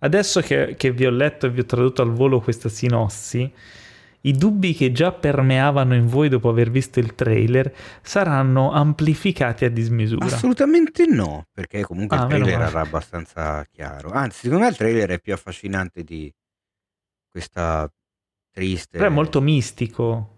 Adesso 0.00 0.40
che, 0.40 0.74
che 0.76 0.90
vi 0.90 1.06
ho 1.06 1.10
letto 1.10 1.46
e 1.46 1.50
vi 1.50 1.60
ho 1.60 1.64
tradotto 1.64 2.02
al 2.02 2.10
volo 2.12 2.40
questa 2.40 2.68
sinossi, 2.68 3.50
i 4.22 4.32
dubbi 4.32 4.74
che 4.74 4.92
già 4.92 5.12
permeavano 5.12 5.94
in 5.94 6.06
voi 6.06 6.28
dopo 6.28 6.48
aver 6.48 6.70
visto 6.70 6.98
il 7.00 7.14
trailer 7.14 7.72
saranno 8.02 8.72
amplificati 8.72 9.64
a 9.64 9.70
dismisura. 9.70 10.24
Assolutamente 10.26 11.06
no, 11.06 11.46
perché 11.52 11.82
comunque 11.82 12.16
Ah, 12.16 12.22
il 12.22 12.28
trailer 12.28 12.60
era 12.60 12.80
abbastanza 12.80 13.66
chiaro. 13.70 14.10
Anzi, 14.10 14.42
secondo 14.42 14.64
me 14.64 14.70
il 14.70 14.76
trailer 14.76 15.10
è 15.10 15.20
più 15.20 15.32
affascinante 15.32 16.04
di 16.04 16.32
questa 17.28 17.90
triste... 18.50 18.98
Però 18.98 19.08
è 19.08 19.12
molto 19.12 19.40
mistico. 19.40 20.30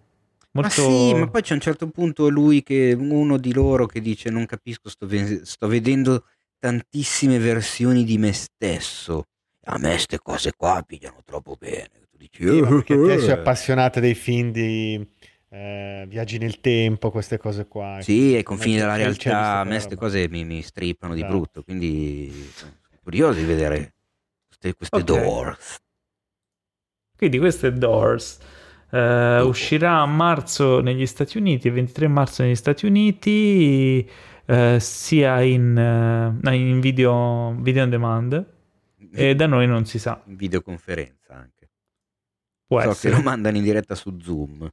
Ma 0.52 0.62
Molto... 0.62 0.70
sì, 0.70 1.14
ma 1.14 1.26
poi 1.26 1.42
c'è 1.42 1.54
un 1.54 1.60
certo 1.60 1.88
punto 1.88 2.28
lui 2.28 2.62
che 2.62 2.96
uno 2.96 3.38
di 3.38 3.52
loro 3.52 3.86
che 3.86 4.00
dice 4.00 4.30
non 4.30 4.46
capisco, 4.46 4.88
sto, 4.88 5.04
ve- 5.06 5.44
sto 5.44 5.66
vedendo 5.66 6.26
tantissime 6.60 7.38
versioni 7.38 8.04
di 8.04 8.18
me 8.18 8.32
stesso. 8.32 9.24
A 9.64 9.78
me 9.78 9.98
ste 9.98 10.18
cose 10.20 10.52
qua 10.56 10.82
pigliano 10.86 11.22
troppo 11.24 11.56
bene. 11.58 12.03
Dici, 12.30 12.48
Sì, 12.48 12.60
perché 12.62 12.96
te 12.96 13.12
"Eh". 13.14 13.18
sei 13.18 13.30
appassionato 13.32 14.00
dei 14.00 14.14
film 14.14 14.50
di 14.50 15.06
eh, 15.50 16.04
viaggi 16.08 16.38
nel 16.38 16.60
tempo, 16.60 17.10
queste 17.10 17.38
cose 17.38 17.66
qua. 17.66 17.98
Sì, 18.00 18.34
ai 18.34 18.42
confini 18.42 18.76
della 18.76 18.96
realtà, 18.96 19.60
a 19.60 19.64
me 19.64 19.72
queste 19.72 19.94
cose 19.94 20.28
mi, 20.28 20.44
mi 20.44 20.62
strippano 20.62 21.14
di 21.14 21.20
Esatto. 21.20 21.34
brutto, 21.36 21.62
quindi 21.62 22.32
sono 22.54 22.72
curioso 23.02 23.38
di 23.38 23.44
vedere 23.44 23.94
queste, 24.48 24.74
queste 24.74 24.96
Ok. 24.96 25.04
doors. 25.04 25.76
Quindi 27.16 27.38
questo 27.38 27.66
è 27.68 27.72
Doors. 27.72 28.38
Eh, 28.90 29.40
uscirà 29.42 30.00
a 30.00 30.06
marzo 30.06 30.80
negli 30.80 31.06
Stati 31.06 31.38
Uniti, 31.38 31.68
il 31.68 31.72
23 31.74 32.08
marzo 32.08 32.42
negli 32.42 32.54
Stati 32.56 32.86
Uniti, 32.86 34.06
eh, 34.46 34.76
sia 34.80 35.40
in, 35.42 35.76
eh, 36.44 36.54
in 36.56 36.80
video, 36.80 37.56
video 37.60 37.84
on 37.84 37.90
demand 37.90 38.46
e 39.12 39.34
da 39.36 39.46
noi 39.46 39.66
non 39.68 39.84
si 39.86 39.98
sa. 40.00 40.20
In 40.26 40.34
videoconferenza. 40.36 41.23
Può 42.66 42.80
so 42.82 42.90
essere. 42.90 43.10
che 43.14 43.18
lo 43.20 43.24
mandano 43.28 43.56
in 43.56 43.62
diretta 43.62 43.94
su 43.94 44.18
Zoom. 44.20 44.68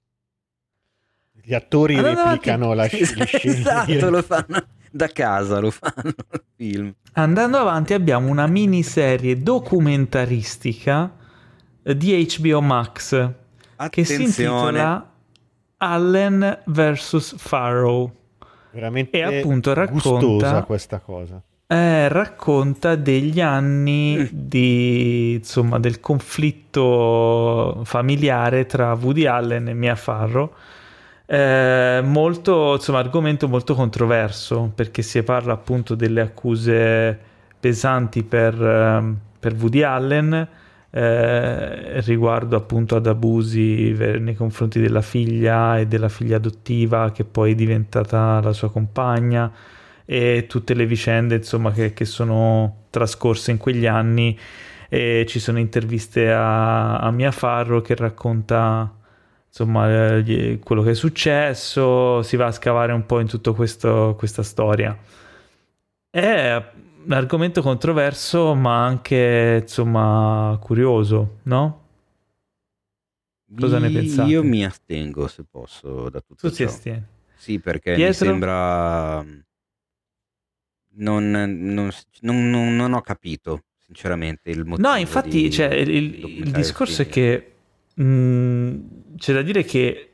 Gli 1.43 1.53
attori 1.53 1.95
Andando 1.97 2.23
replicano 2.23 2.73
la 2.73 2.83
avanti- 2.85 3.05
sc- 3.05 3.23
scene. 3.25 3.55
Esatto, 3.57 4.09
lo 4.09 4.21
fanno 4.21 4.65
da 4.91 5.07
casa, 5.07 5.59
lo 5.59 5.71
fanno 5.71 6.03
il 6.05 6.43
film. 6.55 6.93
Andando 7.13 7.57
avanti 7.57 7.93
abbiamo 7.93 8.29
una 8.29 8.47
miniserie 8.47 9.37
documentaristica 9.41 11.13
di 11.81 12.27
HBO 12.39 12.61
Max 12.61 13.09
che 13.89 14.03
si 14.05 14.13
Attenzione, 14.13 14.77
intitola 14.79 15.13
Allen 15.77 16.63
vs. 16.67 17.35
Farrow. 17.37 18.15
Veramente 18.71 19.17
E 19.17 19.39
appunto 19.39 19.73
racconta- 19.73 20.09
gustosa 20.09 20.63
questa 20.63 20.99
cosa. 20.99 21.41
Eh, 21.71 22.09
racconta 22.09 22.95
degli 22.95 23.39
anni 23.39 24.17
Mm. 24.17 24.25
di, 24.29 25.33
insomma, 25.35 25.79
del 25.79 26.01
conflitto 26.01 27.81
familiare 27.85 28.65
tra 28.65 28.93
Woody 28.93 29.25
Allen 29.25 29.69
e 29.69 29.73
Mia 29.73 29.95
Farrow. 29.95 30.51
Eh, 31.25 32.01
molto, 32.03 32.73
insomma, 32.73 32.99
argomento 32.99 33.47
molto 33.47 33.73
controverso 33.73 34.69
perché 34.75 35.01
si 35.01 35.23
parla 35.23 35.53
appunto 35.53 35.95
delle 35.95 36.19
accuse 36.19 37.17
pesanti 37.57 38.23
per, 38.23 38.61
ehm, 38.61 39.17
per 39.39 39.53
Woody 39.53 39.81
Allen 39.81 40.47
eh, 40.89 42.01
riguardo 42.01 42.57
appunto 42.57 42.97
ad 42.97 43.07
abusi 43.07 43.93
nei 43.97 44.35
confronti 44.35 44.81
della 44.81 45.01
figlia 45.01 45.77
e 45.79 45.87
della 45.87 46.09
figlia 46.09 46.35
adottiva 46.35 47.11
che 47.11 47.23
poi 47.23 47.53
è 47.53 47.55
diventata 47.55 48.41
la 48.41 48.51
sua 48.51 48.69
compagna 48.69 49.49
e 50.05 50.45
tutte 50.47 50.73
le 50.73 50.85
vicende 50.85 51.35
insomma 51.35 51.71
che, 51.71 51.93
che 51.93 52.05
sono 52.05 52.85
trascorse 52.89 53.51
in 53.51 53.57
quegli 53.57 53.85
anni 53.85 54.37
e 54.89 55.25
ci 55.27 55.39
sono 55.39 55.59
interviste 55.59 56.31
a, 56.31 56.97
a 56.99 57.11
Mia 57.11 57.31
Farro 57.31 57.81
che 57.81 57.95
racconta 57.95 58.93
insomma 59.47 60.15
eh, 60.15 60.21
gli- 60.23 60.59
quello 60.59 60.81
che 60.81 60.91
è 60.91 60.93
successo 60.95 62.21
si 62.23 62.35
va 62.37 62.47
a 62.47 62.51
scavare 62.51 62.91
un 62.93 63.05
po' 63.05 63.19
in 63.19 63.27
tutta 63.27 63.51
questa 63.53 64.43
storia 64.43 64.97
è 66.09 66.71
un 67.05 67.11
argomento 67.11 67.61
controverso 67.61 68.53
ma 68.55 68.85
anche 68.85 69.59
insomma 69.63 70.57
curioso 70.61 71.39
no? 71.43 71.79
Cosa 73.55 73.79
ne 73.79 73.91
pensate? 73.91 74.31
Io 74.31 74.43
mi 74.43 74.65
astengo 74.65 75.27
se 75.27 75.43
posso 75.43 76.09
da 76.09 76.21
tutto 76.21 76.49
tu 76.49 76.53
ciò. 76.53 76.65
astieni 76.65 77.05
Sì, 77.33 77.59
perché 77.59 77.99
mi 77.99 78.13
Pietro? 78.13 78.13
sembra... 78.13 79.23
Non, 80.93 81.29
non- 81.31 81.89
non- 82.21 82.75
non- 82.75 82.93
ho 82.93 83.01
capito, 83.01 83.63
sinceramente, 83.85 84.49
il 84.49 84.65
motivo 84.65 84.87
No, 84.87 84.95
infatti, 84.95 85.43
di- 85.43 85.51
cioè, 85.51 85.67
il, 85.73 86.23
il 86.25 86.51
discorso 86.51 87.03
è 87.03 87.07
che 87.07 87.53
mh, 87.95 88.75
c'è 89.17 89.33
da 89.33 89.41
dire 89.41 89.63
che 89.63 90.07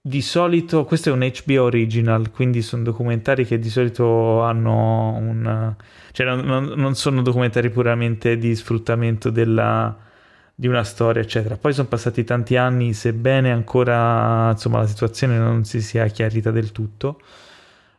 di 0.00 0.22
solito 0.22 0.84
questo 0.84 1.10
è 1.10 1.12
un 1.12 1.20
HBO 1.20 1.64
original, 1.64 2.30
quindi 2.30 2.62
sono 2.62 2.82
documentari 2.84 3.44
che 3.44 3.58
di 3.58 3.68
solito 3.68 4.40
hanno 4.42 5.14
un... 5.16 5.74
cioè 6.12 6.26
non, 6.26 6.40
non- 6.44 6.72
non 6.76 6.94
sono 6.94 7.22
documentari 7.22 7.70
puramente 7.70 8.38
di 8.38 8.54
sfruttamento 8.54 9.30
della- 9.30 9.96
di 10.54 10.66
una 10.68 10.84
storia, 10.84 11.20
eccetera. 11.20 11.56
Poi 11.56 11.72
sono 11.74 11.88
passati 11.88 12.24
tanti 12.24 12.56
anni, 12.56 12.94
sebbene 12.94 13.52
ancora 13.52 14.50
insomma, 14.52 14.78
la 14.78 14.86
situazione 14.86 15.36
non 15.38 15.64
si 15.64 15.82
sia 15.82 16.06
chiarita 16.06 16.50
del 16.50 16.72
tutto. 16.72 17.20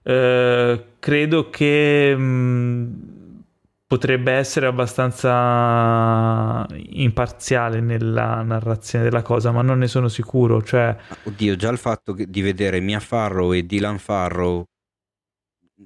Eh, 0.10 0.86
credo 1.00 1.50
che 1.50 2.16
mh, 2.16 3.44
potrebbe 3.86 4.32
essere 4.32 4.66
abbastanza 4.66 6.66
imparziale 6.76 7.82
nella 7.82 8.42
narrazione 8.42 9.04
della 9.04 9.22
cosa, 9.22 9.52
ma 9.52 9.62
non 9.62 9.80
ne 9.80 9.88
sono 9.88 10.08
sicuro. 10.08 10.62
Cioè, 10.62 10.96
Oddio, 11.24 11.58
già 11.58 11.70
il 11.70 11.78
fatto 11.78 12.14
di 12.14 12.42
vedere 12.42 12.80
Mia 12.80 13.02
Farrow 13.02 13.52
e 13.52 13.66
Dylan 13.66 13.98
Farrow 13.98 14.64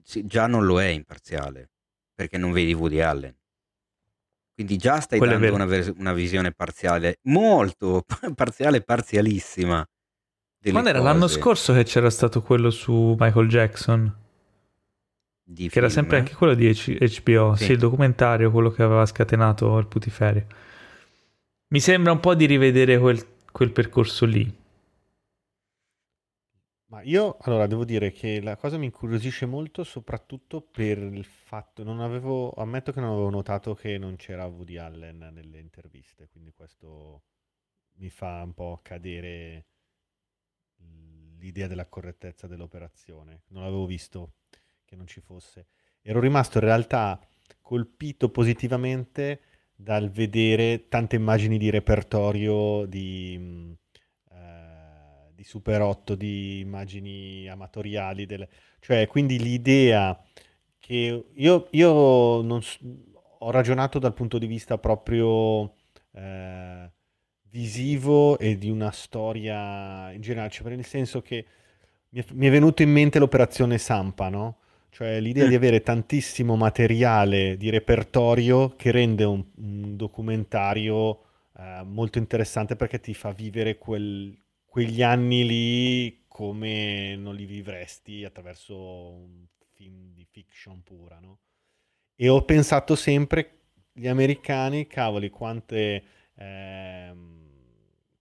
sì, 0.04 0.28
già 0.28 0.46
non 0.46 0.66
lo 0.66 0.80
è 0.80 0.86
imparziale, 0.86 1.72
perché 2.14 2.38
non 2.38 2.52
vedi 2.52 2.74
Woody 2.74 3.00
Allen. 3.00 3.36
Quindi 4.54 4.78
già 4.78 5.00
stai 5.00 5.18
Quello 5.18 5.40
dando 5.40 5.56
una, 5.56 5.94
una 5.98 6.14
visione 6.14 6.52
parziale, 6.52 7.18
molto 7.24 8.04
parziale, 8.36 8.82
parzialissima. 8.82 9.84
Delle 10.62 10.72
quando 10.72 10.90
era 10.90 11.00
l'anno 11.02 11.28
scorso 11.28 11.74
che 11.74 11.84
c'era 11.84 12.10
stato 12.10 12.42
quello 12.42 12.70
su 12.70 13.16
Michael 13.20 13.48
Jackson, 13.50 14.16
di 15.44 15.70
che 15.70 15.80
era 15.80 15.90
film. 15.90 15.90
sempre 15.90 16.18
anche 16.18 16.34
quello 16.36 16.54
di 16.54 16.68
H- 16.70 16.98
HBO, 17.22 17.56
sì. 17.56 17.66
Sì. 17.66 17.72
il 17.74 17.78
documentario, 17.78 18.52
quello 18.52 18.70
che 18.72 18.84
aveva 18.84 19.06
scatenato 19.06 19.78
il 19.78 19.88
putiferio. 19.88 20.46
Mi 21.70 21.80
sembra 21.80 22.12
un 22.12 22.20
po' 22.20 22.36
di 22.36 22.46
rivedere 22.46 23.00
quel, 23.00 23.26
quel 23.52 23.72
percorso 23.72 24.26
lì. 24.26 24.60
Ma 26.92 27.02
io 27.04 27.38
allora 27.42 27.68
devo 27.68 27.86
dire 27.86 28.12
che 28.12 28.42
la 28.42 28.56
cosa 28.58 28.78
mi 28.78 28.86
incuriosisce 28.86 29.46
molto 29.46 29.84
soprattutto 29.84 30.62
per 30.62 30.98
il 30.98 31.24
fatto, 31.24 31.84
non 31.84 32.02
avevo, 32.02 32.52
ammetto 32.52 32.92
che 32.92 33.00
non 33.00 33.12
avevo 33.12 33.30
notato 33.30 33.74
che 33.74 33.98
non 33.98 34.18
c'era 34.18 34.46
Woody 34.46 34.78
Allen 34.78 35.30
nelle 35.34 35.60
interviste, 35.60 36.28
quindi 36.28 36.52
questo 36.54 37.24
mi 38.00 38.10
fa 38.10 38.44
un 38.44 38.54
po' 38.54 38.80
cadere 38.84 39.68
l'idea 41.42 41.68
della 41.68 41.88
correttezza 41.88 42.48
dell'operazione. 42.48 43.42
Non 43.48 43.64
avevo 43.64 43.86
visto 43.86 44.34
che 44.86 44.96
non 44.96 45.08
ci 45.08 45.20
fosse. 45.20 45.68
Ero 46.02 46.20
rimasto 46.20 46.60
in 46.60 46.64
realtà 46.64 47.20
colpito 47.62 48.30
positivamente 48.30 49.42
dal 49.76 50.10
vedere 50.12 50.88
tante 50.88 51.16
immagini 51.16 51.58
di 51.58 51.70
repertorio 51.70 52.86
di, 52.86 53.38
mh, 53.38 53.78
eh, 54.32 55.32
di 55.34 55.44
Super 55.44 55.82
8, 55.82 56.16
di 56.16 56.60
immagini 56.60 57.48
amatoriali, 57.50 58.26
del- 58.26 58.48
cioè 58.80 59.08
quindi 59.08 59.40
l'idea 59.40 60.20
che 60.80 61.26
io, 61.34 61.68
io 61.72 62.42
non 62.42 62.62
ho 63.40 63.52
ragionato 63.52 63.98
dal 64.00 64.14
punto 64.14 64.38
di 64.38 64.46
vista 64.48 64.78
proprio 64.78 65.76
eh, 66.14 66.92
visivo 67.52 68.40
e 68.40 68.58
di 68.58 68.70
una 68.70 68.92
storia 68.92 70.12
in 70.12 70.22
generale, 70.22 70.50
cioè 70.50 70.74
nel 70.74 70.86
senso 70.86 71.22
che 71.22 71.46
mi 72.10 72.48
è, 72.48 72.50
venuto 72.50 72.82
in 72.82 72.90
mente 72.90 73.20
l'operazione 73.20 73.78
Sampa, 73.78 74.30
no? 74.30 74.58
cioè 74.90 75.20
l'idea 75.22 75.48
di 75.48 75.56
avere 75.56 75.82
tantissimo 75.82 76.58
materiale 76.58 77.56
di 77.56 77.70
repertorio 77.70 78.76
che 78.76 78.92
rende 78.92 79.24
un, 79.24 79.44
un 79.56 79.96
documentario 79.96 81.22
eh, 81.58 81.82
molto 81.86 82.18
interessante 82.18 82.76
perché 82.76 83.00
ti 83.00 83.14
fa 83.14 83.32
vivere 83.32 83.78
quel- 83.78 84.38
quegli 84.66 85.02
anni 85.02 85.46
lì 85.46 86.24
come 86.28 87.16
non 87.16 87.36
li 87.36 87.46
vivresti 87.46 88.26
attraverso 88.26 88.76
un 88.78 89.46
film 89.74 90.14
di 90.14 90.26
fiction 90.30 90.82
pura, 90.82 91.20
no? 91.20 91.40
E 92.16 92.30
ho 92.30 92.44
pensato 92.44 92.96
sempre, 92.96 93.60
gli 93.94 94.08
americani, 94.08 94.88
cavoli, 94.88 95.30
quante 95.30 96.04
ehm, 96.36 97.41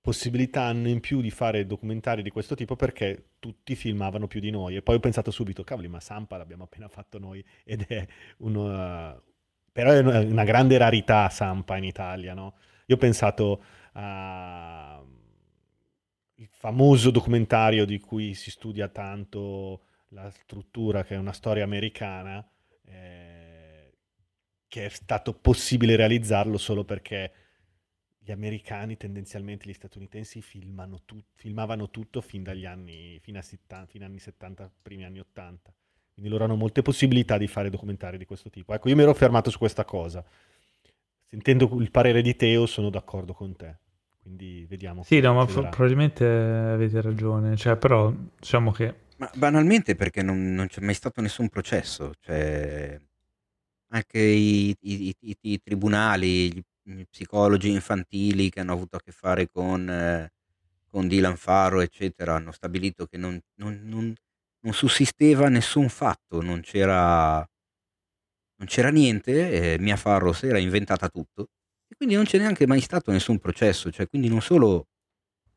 possibilità 0.01 0.63
hanno 0.63 0.89
in 0.89 1.01
più 1.01 1.21
di 1.21 1.31
fare 1.31 1.67
documentari 1.67 2.23
di 2.23 2.31
questo 2.31 2.55
tipo 2.55 2.75
perché 2.75 3.33
tutti 3.39 3.75
filmavano 3.75 4.27
più 4.27 4.41
di 4.41 4.51
noi. 4.51 4.77
E 4.77 4.83
poi 4.83 4.97
ho 4.97 5.01
pensato 5.01 5.31
subito, 5.31 5.63
cavoli, 5.63 5.89
ma 5.89 6.01
Sampa 6.01 6.37
l'abbiamo 6.37 6.65
appena 6.65 6.89
fatto 6.89 7.19
noi 7.19 7.45
ed 7.65 7.83
è 7.83 8.07
uno... 8.39 9.23
Però 9.73 9.93
è 9.93 10.01
una 10.01 10.45
grande 10.45 10.77
rarità 10.79 11.29
Sampa 11.29 11.77
in 11.77 11.85
Italia, 11.85 12.35
no? 12.35 12.55
Io 12.87 12.97
ho 12.97 12.99
pensato 12.99 13.63
al 13.93 15.05
famoso 16.49 17.11
documentario 17.11 17.85
di 17.85 18.01
cui 18.01 18.35
si 18.35 18.51
studia 18.51 18.89
tanto 18.89 19.85
la 20.09 20.29
struttura, 20.31 21.05
che 21.05 21.15
è 21.15 21.19
una 21.19 21.33
storia 21.33 21.63
americana, 21.63 22.45
eh, 22.85 23.93
che 24.67 24.87
è 24.87 24.89
stato 24.89 25.35
possibile 25.35 25.95
realizzarlo 25.95 26.59
solo 26.59 26.85
perché 26.85 27.33
gli 28.23 28.31
americani, 28.33 28.97
tendenzialmente 28.97 29.69
gli 29.69 29.73
statunitensi, 29.73 30.43
filmano 30.43 31.01
tu- 31.05 31.23
filmavano 31.35 31.91
tutto 31.91 32.21
fin 32.21 32.43
dagli 32.43 32.67
anni, 32.67 33.19
fino, 33.21 33.39
a 33.39 33.43
70, 33.43 33.87
fino 33.87 34.05
agli 34.05 34.11
anni 34.11 34.21
70, 34.21 34.71
primi 34.83 35.05
anni 35.05 35.21
80. 35.21 35.73
Quindi 36.13 36.31
loro 36.31 36.45
hanno 36.45 36.57
molte 36.57 36.83
possibilità 36.83 37.39
di 37.39 37.47
fare 37.47 37.71
documentari 37.71 38.19
di 38.19 38.27
questo 38.27 38.51
tipo. 38.51 38.75
Ecco, 38.75 38.89
io 38.91 38.97
mi 38.97 39.03
ero 39.03 39.15
fermato 39.15 39.49
su 39.51 39.57
questa 39.59 39.85
cosa. 39.87 40.23
Sentendo 41.27 41.71
il 41.81 41.91
parere 41.91 42.23
di 42.23 42.37
Teo, 42.37 42.67
sono 42.67 42.91
d'accordo 42.91 43.33
con 43.33 43.57
te. 43.57 43.79
Quindi 44.21 44.67
vediamo. 44.69 45.03
Sì, 45.03 45.21
no, 45.21 45.33
ma 45.35 45.47
pro- 45.47 45.69
probabilmente 45.69 46.25
avete 46.25 47.01
ragione. 47.01 47.57
Cioè, 47.57 47.77
però, 47.77 48.13
diciamo 48.39 48.71
che... 48.71 49.09
Ma 49.17 49.31
banalmente 49.35 49.95
perché 49.95 50.23
non, 50.23 50.53
non 50.55 50.67
c'è 50.67 50.81
mai 50.81 50.95
stato 50.95 51.21
nessun 51.21 51.49
processo, 51.49 52.13
cioè 52.21 52.99
anche 53.93 54.19
i, 54.19 54.75
i- 54.81 55.15
i- 55.21 55.37
i 55.41 55.61
tribunali, 55.63 56.63
gli 56.83 57.05
psicologi 57.09 57.71
infantili 57.71 58.51
che 58.51 58.61
hanno 58.61 58.73
avuto 58.73 58.97
a 58.97 59.01
che 59.01 59.13
fare 59.13 59.49
con, 59.49 59.89
eh, 59.89 60.33
con 60.89 61.09
Dylan 61.09 61.37
Faro, 61.37 61.81
eccetera, 61.81 62.35
hanno 62.37 62.53
stabilito 62.53 63.07
che 63.07 63.17
non, 63.19 63.39
non- 63.57 63.81
non- 63.85 64.15
non 64.63 64.73
sussisteva 64.75 65.49
nessun 65.49 65.89
fatto, 65.89 66.43
non 66.43 66.61
c'era, 66.61 67.47
non 68.57 68.67
c'era 68.69 68.91
niente, 68.91 69.75
eh, 69.75 69.79
Mia 69.79 69.97
si 69.97 70.47
era 70.47 70.59
inventata 70.59 71.09
tutto 71.09 71.49
e 71.89 71.95
quindi 71.97 72.15
non 72.15 72.25
c'è 72.25 72.39
neanche 72.39 72.67
mai 72.67 72.81
stato 72.81 73.11
nessun 73.11 73.39
processo, 73.39 73.91
cioè 73.91 74.07
quindi 74.09 74.29
non 74.29 74.43
solo 74.43 74.89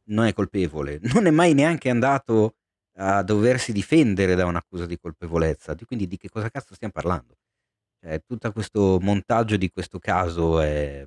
non 0.10 0.26
è 0.26 0.34
colpevole, 0.34 1.00
non 1.26 1.28
è 1.28 1.32
mai 1.32 1.54
neanche 1.54 1.90
andato 1.90 2.56
a 2.98 3.24
doversi 3.24 3.72
difendere 3.74 4.36
da 4.36 4.46
un'accusa 4.46 4.86
di 4.86 4.98
colpevolezza. 5.00 5.74
Di- 5.74 5.86
Quindi 5.86 6.08
di 6.08 6.18
che 6.18 6.30
cosa 6.30 6.50
cazzo 6.50 6.76
stiamo 6.76 6.94
parlando? 6.94 7.36
Cioè, 8.04 8.22
tutto 8.28 8.52
questo 8.52 9.00
montaggio 9.02 9.56
di 9.56 9.70
questo 9.70 9.98
caso 9.98 10.60
è... 10.60 11.06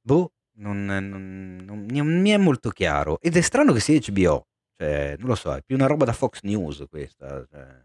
Boh, 0.00 0.30
non, 0.58 0.84
non- 0.84 1.62
non- 1.64 1.86
non 1.90 2.20
mi 2.20 2.30
è 2.30 2.36
molto 2.36 2.70
chiaro. 2.70 3.18
Ed 3.20 3.36
è 3.36 3.40
strano 3.40 3.72
che 3.72 3.80
sia 3.80 3.98
HBO. 3.98 4.46
Cioè, 4.78 5.16
non 5.18 5.28
lo 5.28 5.34
so, 5.34 5.52
è 5.54 5.62
più 5.64 5.74
una 5.74 5.86
roba 5.86 6.04
da 6.04 6.12
Fox 6.12 6.40
News 6.42 6.84
questa. 6.88 7.44
cioè. 7.50 7.84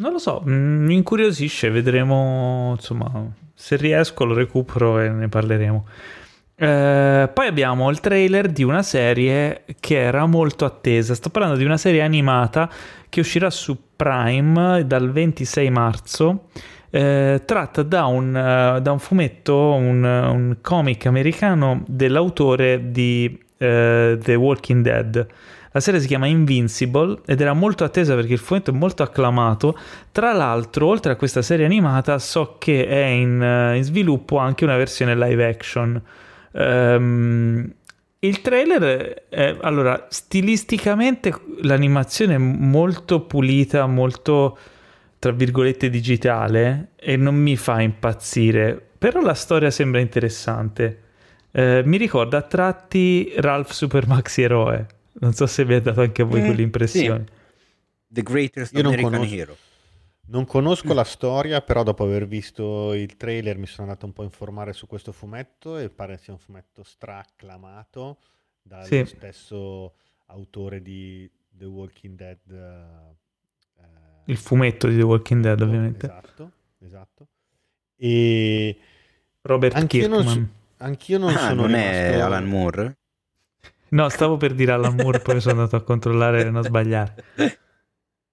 Non 0.00 0.12
lo 0.12 0.18
so, 0.18 0.42
mm, 0.46 0.84
mi 0.84 0.94
incuriosisce, 0.94 1.70
vedremo, 1.70 2.74
insomma, 2.76 3.28
se 3.54 3.74
riesco 3.76 4.24
lo 4.24 4.34
recupero 4.34 5.00
e 5.00 5.08
ne 5.08 5.28
parleremo. 5.28 5.86
Eh, 6.60 7.30
poi 7.32 7.46
abbiamo 7.46 7.88
il 7.88 8.00
trailer 8.00 8.48
di 8.48 8.64
una 8.64 8.82
serie 8.82 9.64
che 9.78 9.96
era 9.96 10.26
molto 10.26 10.64
attesa. 10.64 11.14
Sto 11.14 11.30
parlando 11.30 11.56
di 11.56 11.64
una 11.64 11.76
serie 11.76 12.02
animata 12.02 12.68
che 13.08 13.20
uscirà 13.20 13.48
su 13.48 13.76
Prime 13.94 14.84
dal 14.86 15.10
26 15.12 15.70
marzo. 15.70 16.48
eh, 16.90 17.42
tratta 17.44 17.82
da 17.82 18.06
un, 18.06 18.34
eh, 18.34 18.80
da 18.80 18.92
un 18.92 18.98
fumetto, 18.98 19.74
un, 19.74 20.02
un 20.02 20.56
comic 20.62 21.06
americano 21.06 21.82
dell'autore 21.86 22.90
di 22.90 23.38
eh, 23.58 24.18
The 24.20 24.34
Walking 24.34 24.82
Dead. 24.82 25.26
La 25.72 25.80
serie 25.80 26.00
si 26.00 26.06
chiama 26.06 26.26
Invincible 26.26 27.20
ed 27.26 27.40
era 27.40 27.52
molto 27.52 27.84
attesa 27.84 28.14
perché 28.14 28.32
il 28.32 28.38
fumetto 28.38 28.70
è 28.70 28.74
molto 28.74 29.02
acclamato. 29.02 29.76
Tra 30.10 30.32
l'altro, 30.32 30.86
oltre 30.86 31.12
a 31.12 31.16
questa 31.16 31.42
serie 31.42 31.66
animata, 31.66 32.18
so 32.18 32.56
che 32.58 32.86
è 32.86 33.04
in, 33.04 33.40
eh, 33.42 33.76
in 33.76 33.82
sviluppo 33.84 34.38
anche 34.38 34.64
una 34.64 34.76
versione 34.76 35.14
live 35.14 35.46
action. 35.46 36.02
Ehm, 36.58 37.72
il 38.20 38.40
trailer 38.40 39.26
è 39.28 39.56
allora 39.60 40.06
stilisticamente 40.10 41.32
l'animazione 41.62 42.34
è 42.34 42.38
molto 42.38 43.20
pulita, 43.22 43.86
molto 43.86 44.58
tra 45.20 45.30
virgolette 45.32 45.88
digitale 45.88 46.88
e 46.96 47.16
non 47.16 47.36
mi 47.36 47.56
fa 47.56 47.80
impazzire, 47.80 48.80
però 48.98 49.20
la 49.20 49.34
storia 49.34 49.70
sembra 49.70 50.00
interessante. 50.00 51.02
Eh, 51.52 51.82
mi 51.84 51.96
ricorda 51.96 52.38
a 52.38 52.42
tratti 52.42 53.32
Ralph 53.36 53.70
Super 53.70 54.06
Maxi 54.08 54.42
Eroe. 54.42 54.86
Non 55.20 55.32
so 55.32 55.46
se 55.46 55.64
vi 55.64 55.74
è 55.74 55.80
dato 55.80 56.00
anche 56.00 56.22
a 56.22 56.24
voi 56.24 56.40
Eh, 56.40 56.44
quell'impressione. 56.46 57.24
The 58.08 58.22
Greatest 58.22 58.72
Io 58.74 58.80
American 58.80 59.12
conosco- 59.12 59.34
Hero. 59.34 59.56
Non 60.30 60.44
conosco 60.44 60.92
la 60.92 61.04
storia, 61.04 61.62
però 61.62 61.82
dopo 61.82 62.04
aver 62.04 62.26
visto 62.26 62.92
il 62.92 63.16
trailer 63.16 63.56
mi 63.56 63.66
sono 63.66 63.86
andato 63.88 64.04
un 64.04 64.12
po' 64.12 64.20
a 64.22 64.24
informare 64.26 64.74
su 64.74 64.86
questo 64.86 65.10
fumetto 65.12 65.78
e 65.78 65.88
pare 65.88 66.18
sia 66.18 66.34
un 66.34 66.38
fumetto 66.38 66.82
straacclamato 66.82 68.18
dal 68.60 68.84
Sì. 68.84 69.04
stesso 69.06 69.94
autore 70.26 70.82
di 70.82 71.30
The 71.50 71.64
Walking 71.64 72.14
Dead. 72.14 72.40
eh, 72.50 73.82
Il 74.26 74.36
fumetto 74.36 74.86
di 74.88 74.96
The 74.96 75.02
Walking 75.02 75.40
Dead, 75.40 75.56
fumetto, 75.58 75.74
ovviamente. 75.76 76.06
Esatto, 76.06 76.52
esatto. 76.80 77.26
E 77.96 78.76
Robert 79.40 79.74
anch'io 79.76 80.08
non, 80.08 80.22
Kirkman. 80.24 80.46
so- 80.76 80.84
anch'io 80.84 81.18
non 81.18 81.30
Ah, 81.34 81.38
sono 81.38 81.62
non 81.62 81.74
è 81.74 82.18
Alan 82.20 82.44
Moore? 82.44 82.96
No, 83.90 84.08
stavo 84.10 84.36
per 84.36 84.52
dire 84.52 84.72
Alan 84.72 84.94
Moore, 84.94 85.20
poi 85.20 85.40
sono 85.40 85.54
andato 85.62 85.76
a 85.76 85.82
controllare 85.82 86.42
e 86.42 86.50
non 86.50 86.62
sbagliare. 86.62 87.24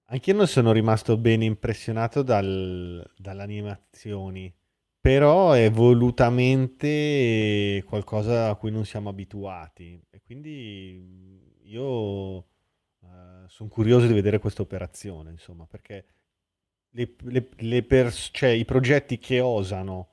Anch'io 0.08 0.34
non 0.34 0.46
sono 0.46 0.72
rimasto 0.72 1.16
ben 1.16 1.42
impressionato 1.42 2.22
dal- 2.22 3.04
dalle 3.16 3.42
animazioni, 3.42 4.52
però 5.00 5.52
è 5.52 5.70
volutamente 5.70 7.82
qualcosa 7.86 8.48
a 8.48 8.54
cui 8.56 8.70
non 8.70 8.84
siamo 8.84 9.08
abituati. 9.08 10.00
E 10.10 10.20
quindi 10.22 11.58
io 11.64 12.46
sono 13.48 13.68
curioso 13.68 14.06
di 14.06 14.12
vedere 14.12 14.38
questa 14.38 14.62
operazione, 14.62 15.30
insomma, 15.30 15.66
perché 15.66 16.06
le- 16.90 17.14
le- 17.24 17.48
le 17.56 17.82
pers- 17.82 18.30
cioè, 18.32 18.50
i 18.50 18.64
progetti 18.64 19.18
che 19.18 19.40
osano 19.40 20.08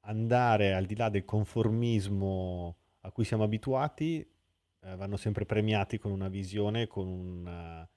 andare 0.00 0.74
al 0.74 0.86
di 0.86 0.96
là 0.96 1.08
del 1.08 1.24
conformismo 1.24 2.76
a 3.00 3.10
cui 3.12 3.24
siamo 3.24 3.44
abituati 3.44 4.18
eh, 4.82 4.96
vanno 4.96 5.16
sempre 5.16 5.44
premiati 5.46 5.98
con 5.98 6.10
una 6.12 6.28
visione, 6.28 6.86
con 6.86 7.06
un, 7.08 7.46
eh, 7.46 7.88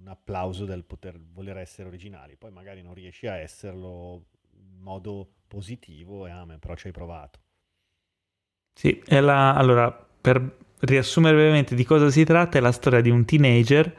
un 0.00 0.08
applauso 0.08 0.64
del 0.64 0.84
poter 0.84 1.18
voler 1.32 1.58
essere 1.58 1.88
originali. 1.88 2.36
Poi 2.36 2.50
magari 2.50 2.82
non 2.82 2.94
riesci 2.94 3.26
a 3.26 3.36
esserlo 3.36 4.26
in 4.52 4.80
modo 4.80 5.28
positivo 5.46 6.26
e 6.26 6.30
amen, 6.30 6.58
però 6.58 6.74
ci 6.74 6.88
hai 6.88 6.92
provato. 6.92 7.40
Sì, 8.72 9.02
la... 9.08 9.54
allora, 9.54 9.90
per 9.90 10.56
riassumere 10.80 11.36
brevemente 11.36 11.74
di 11.74 11.84
cosa 11.84 12.10
si 12.10 12.24
tratta, 12.24 12.58
è 12.58 12.60
la 12.60 12.72
storia 12.72 13.00
di 13.00 13.10
un 13.10 13.24
teenager 13.24 13.96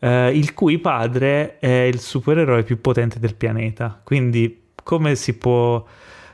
eh, 0.00 0.36
il 0.36 0.54
cui 0.54 0.78
padre 0.78 1.58
è 1.58 1.82
il 1.82 2.00
supereroe 2.00 2.64
più 2.64 2.80
potente 2.80 3.18
del 3.18 3.36
pianeta. 3.36 4.00
Quindi 4.02 4.72
come 4.82 5.14
si 5.14 5.36
può, 5.36 5.84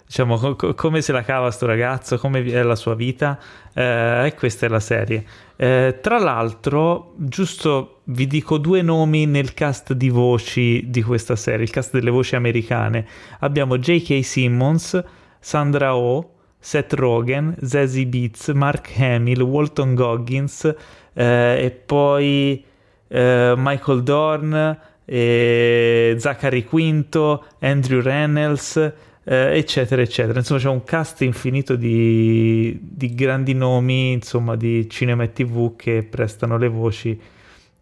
diciamo, 0.07 0.37
co- 0.37 0.57
co- 0.57 0.75
come 0.75 1.01
se 1.03 1.13
la 1.13 1.23
cava 1.23 1.51
sto 1.51 1.67
ragazzo, 1.67 2.19
come 2.19 2.45
è 2.45 2.63
la 2.63 2.77
sua 2.77 2.95
vita, 2.95 3.39
eh, 3.75 4.27
e 4.27 4.35
questa 4.35 4.67
è 4.67 4.69
la 4.69 4.81
serie. 4.81 5.25
Eh, 5.57 5.99
tra 6.01 6.19
l'altro, 6.19 7.15
giusto 7.17 8.01
vi 8.05 8.27
dico 8.27 8.59
due 8.59 8.83
nomi 8.83 9.27
nel 9.27 9.53
cast 9.53 9.93
di 9.93 10.09
voci 10.09 10.85
di 10.89 11.03
questa 11.03 11.35
serie, 11.35 11.65
il 11.65 11.71
cast 11.71 11.93
delle 11.93 12.11
voci 12.11 12.37
americane. 12.37 13.07
Abbiamo 13.41 13.79
J.K. 13.79 14.25
Simmons, 14.25 15.03
Sandra 15.41 15.97
Oh, 15.97 16.31
Seth 16.59 16.93
Rogen, 16.95 17.57
Zazie 17.63 18.07
Beats, 18.07 18.49
Mark 18.49 18.93
Hamill, 18.99 19.43
Walton 19.43 19.95
Goggins 19.95 20.65
eh, 21.13 21.65
e 21.65 21.71
poi 21.71 22.65
eh, 23.09 23.55
Michael 23.57 24.03
Dorn, 24.03 24.79
e 25.09 26.17
Zachary 26.19 26.65
Quinto, 26.65 27.45
Andrew 27.61 28.03
Reynolds, 28.03 28.93
eh, 29.29 29.59
eccetera, 29.59 30.03
eccetera. 30.03 30.39
Insomma, 30.39 30.61
c'è 30.61 30.69
un 30.69 30.85
cast 30.85 31.23
infinito 31.23 31.75
di, 31.75 32.79
di 32.81 33.13
grandi 33.15 33.55
nomi, 33.55 34.13
insomma, 34.13 34.55
di 34.55 34.89
cinema 34.89 35.25
e 35.25 35.33
tv 35.33 35.75
che 35.75 36.07
prestano 36.09 36.57
le 36.57 36.69
voci. 36.69 37.21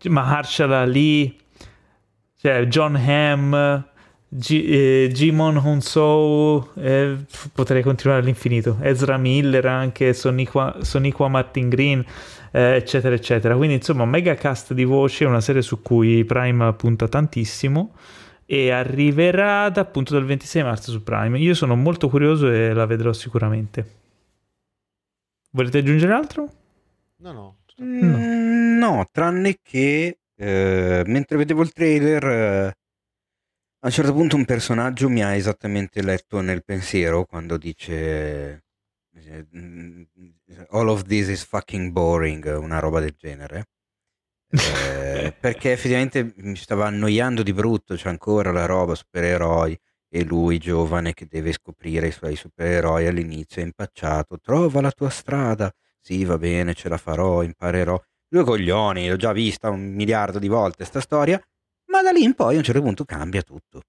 Mahershala 0.05 0.81
Ali, 0.81 1.37
Cioè, 2.41 2.67
John 2.67 2.97
Hamm, 2.97 3.55
G- 4.29 4.65
eh, 4.67 5.11
Jimon 5.13 5.57
Hounsou, 5.57 6.69
eh, 6.77 7.17
potrei 7.53 7.83
continuare 7.83 8.21
all'infinito. 8.23 8.79
Ezra 8.81 9.17
Miller 9.19 9.67
anche, 9.67 10.13
Soniqua, 10.15 10.79
Soniqua 10.81 11.29
Martin 11.29 11.69
Green, 11.69 12.05
eh, 12.53 12.77
eccetera, 12.77 13.15
eccetera. 13.15 13.55
Quindi, 13.55 13.77
insomma, 13.77 14.07
mega 14.07 14.35
cast 14.35 14.73
di 14.73 14.85
voci, 14.85 15.25
una 15.25 15.41
serie 15.41 15.63
su 15.63 15.83
cui 15.83 16.25
Prime 16.25 16.73
punta 16.73 17.07
tantissimo 17.07 17.93
e 18.47 18.71
arriverà 18.71 19.69
da, 19.71 19.83
appunto 19.83 20.13
dal 20.13 20.25
26 20.25 20.63
marzo 20.63 20.91
su 20.91 21.03
Prime. 21.03 21.39
Io 21.39 21.55
sono 21.55 21.77
molto 21.77 22.09
curioso 22.09 22.51
e 22.51 22.73
la 22.73 22.87
vedrò 22.87 23.13
sicuramente. 23.13 24.03
Volete 25.51 25.79
aggiungere 25.79 26.13
altro? 26.13 26.53
No, 27.17 27.33
no. 27.33 27.57
Mm, 27.83 28.79
no, 28.79 29.09
tranne 29.11 29.59
che 29.61 30.19
eh, 30.37 31.03
mentre 31.07 31.37
vedevo 31.37 31.63
il 31.63 31.73
trailer, 31.73 32.25
eh, 32.25 32.67
a 32.67 33.87
un 33.87 33.91
certo 33.91 34.13
punto 34.13 34.37
un 34.37 34.45
personaggio 34.45 35.09
mi 35.09 35.23
ha 35.23 35.35
esattamente 35.35 36.03
letto 36.03 36.41
nel 36.41 36.65
pensiero 36.65 37.25
quando 37.25 37.57
dice 37.57 38.65
eh, 39.15 39.47
mm, 39.57 40.03
All 40.71 40.89
of 40.89 41.03
this 41.05 41.29
is 41.29 41.45
fucking 41.45 41.91
boring, 41.91 42.45
una 42.59 42.79
roba 42.79 43.01
del 43.01 43.15
genere. 43.17 43.67
Eh, 44.57 45.35
perché 45.39 45.73
effettivamente 45.73 46.33
mi 46.37 46.57
stava 46.57 46.87
annoiando 46.87 47.43
di 47.43 47.53
brutto, 47.53 47.97
c'è 47.97 48.09
ancora 48.09 48.53
la 48.53 48.67
roba 48.67 48.95
supereroi 48.95 49.77
e 50.09 50.25
lui 50.25 50.59
giovane 50.59 51.13
che 51.13 51.27
deve 51.27 51.53
scoprire 51.53 52.07
i 52.09 52.13
suoi 52.13 52.37
supereroi 52.37 53.07
all'inizio 53.07 53.63
è 53.63 53.65
impacciato, 53.65 54.39
trova 54.39 54.81
la 54.81 54.93
tua 54.93 55.11
strada, 55.11 55.73
sì 56.01 56.25
va 56.25 56.39
bene, 56.39 56.75
ce 56.75 56.89
la 56.89 56.99
farò, 56.99 57.43
imparerò. 57.43 58.01
Due 58.29 58.45
coglioni, 58.45 59.09
l'ho 59.09 59.17
già 59.17 59.33
vista 59.33 59.71
un 59.71 59.93
miliardo 59.93 60.39
di 60.39 60.49
volte 60.49 60.85
sta 60.85 61.01
storia, 61.01 61.41
ma 61.91 62.03
da 62.03 62.11
lì 62.13 62.23
in 62.23 62.35
poi 62.35 62.55
a 62.55 62.59
un 62.59 62.65
certo 62.65 62.83
punto 62.83 63.05
cambia 63.05 63.43
tutto 63.43 63.83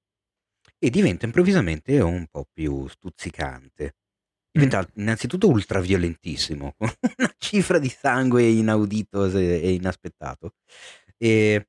e 0.79 0.89
diventa 0.89 1.25
improvvisamente 1.25 1.99
un 1.99 2.25
po' 2.29 2.45
più 2.51 2.87
stuzzicante. 2.87 3.95
Diventa 4.63 4.87
innanzitutto 4.95 5.49
ultraviolentissimo, 5.49 6.73
con 6.77 6.89
una 7.17 7.33
cifra 7.37 7.77
di 7.77 7.89
sangue 7.89 8.43
inaudito 8.43 9.25
e 9.25 9.73
inaspettato. 9.73 10.53
E 11.17 11.67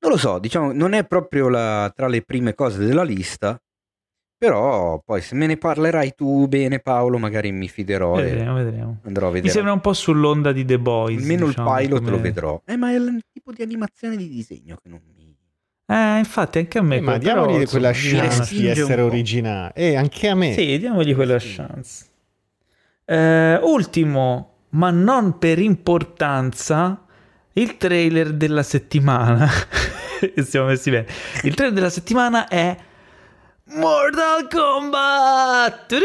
non 0.00 0.10
lo 0.12 0.16
so, 0.16 0.38
diciamo, 0.38 0.72
non 0.72 0.92
è 0.92 1.04
proprio 1.04 1.48
la- 1.48 1.92
tra 1.94 2.06
le 2.06 2.22
prime 2.22 2.54
cose 2.54 2.84
della 2.84 3.02
lista, 3.02 3.60
però 4.38 5.00
poi 5.04 5.22
se 5.22 5.34
me 5.34 5.46
ne 5.46 5.56
parlerai 5.56 6.14
tu 6.14 6.46
bene 6.46 6.78
Paolo, 6.78 7.18
magari 7.18 7.50
mi 7.52 7.68
fiderò 7.68 8.18
e 8.20 8.22
Vedremo, 8.22 8.54
vedremo. 8.54 9.00
andrò 9.04 9.26
a 9.26 9.28
Mi 9.30 9.34
vedere. 9.36 9.52
sembra 9.52 9.72
un 9.72 9.80
po' 9.80 9.92
sull'onda 9.94 10.52
di 10.52 10.64
The 10.64 10.78
Boys. 10.78 11.20
Almeno 11.22 11.46
diciamo, 11.46 11.70
il 11.70 11.76
pilot 11.86 11.98
come- 11.98 12.10
lo 12.10 12.20
vedrò. 12.20 12.62
Eh, 12.66 12.76
ma 12.76 12.90
è 12.90 12.96
il 12.96 13.22
tipo 13.32 13.50
di 13.52 13.62
animazione 13.62 14.16
di 14.16 14.28
disegno 14.28 14.76
che 14.80 14.88
non 14.88 15.00
mi... 15.16 15.25
Eh, 15.86 16.18
infatti, 16.18 16.58
anche 16.58 16.78
a 16.78 16.82
me. 16.82 16.96
Eh, 16.96 17.00
ma 17.00 17.12
però, 17.12 17.46
diamogli 17.46 17.60
insomma, 17.60 17.92
quella 17.92 17.92
chance 17.92 18.54
di 18.54 18.66
essere 18.66 19.02
originale. 19.02 19.72
E 19.74 19.94
anche 19.96 20.28
a 20.28 20.34
me. 20.34 20.52
Sì, 20.52 20.78
diamogli 20.78 21.14
quella 21.14 21.38
chance. 21.38 22.06
Eh, 23.04 23.60
ultimo, 23.62 24.54
ma 24.70 24.90
non 24.90 25.38
per 25.38 25.60
importanza, 25.60 27.04
il 27.52 27.76
trailer 27.76 28.32
della 28.32 28.64
settimana. 28.64 29.48
Siamo 30.42 30.66
messi 30.66 30.90
bene. 30.90 31.06
Il 31.44 31.54
trailer 31.54 31.74
della 31.74 31.90
settimana 31.90 32.48
è 32.48 32.76
Mortal 33.74 34.48
Kombat. 34.48 35.96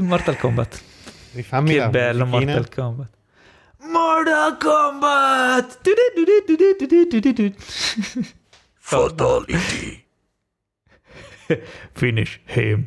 Mortal 0.00 0.36
Kombat. 0.36 0.82
Rifammi 1.34 1.74
Che 1.74 1.88
bello. 1.88 2.26
Mortal 2.26 2.68
Kombat. 2.68 3.08
Mortal 3.86 4.56
Kombat. 4.58 5.80
Fatality. 8.78 10.04
Finish 11.92 12.40
him. 12.46 12.86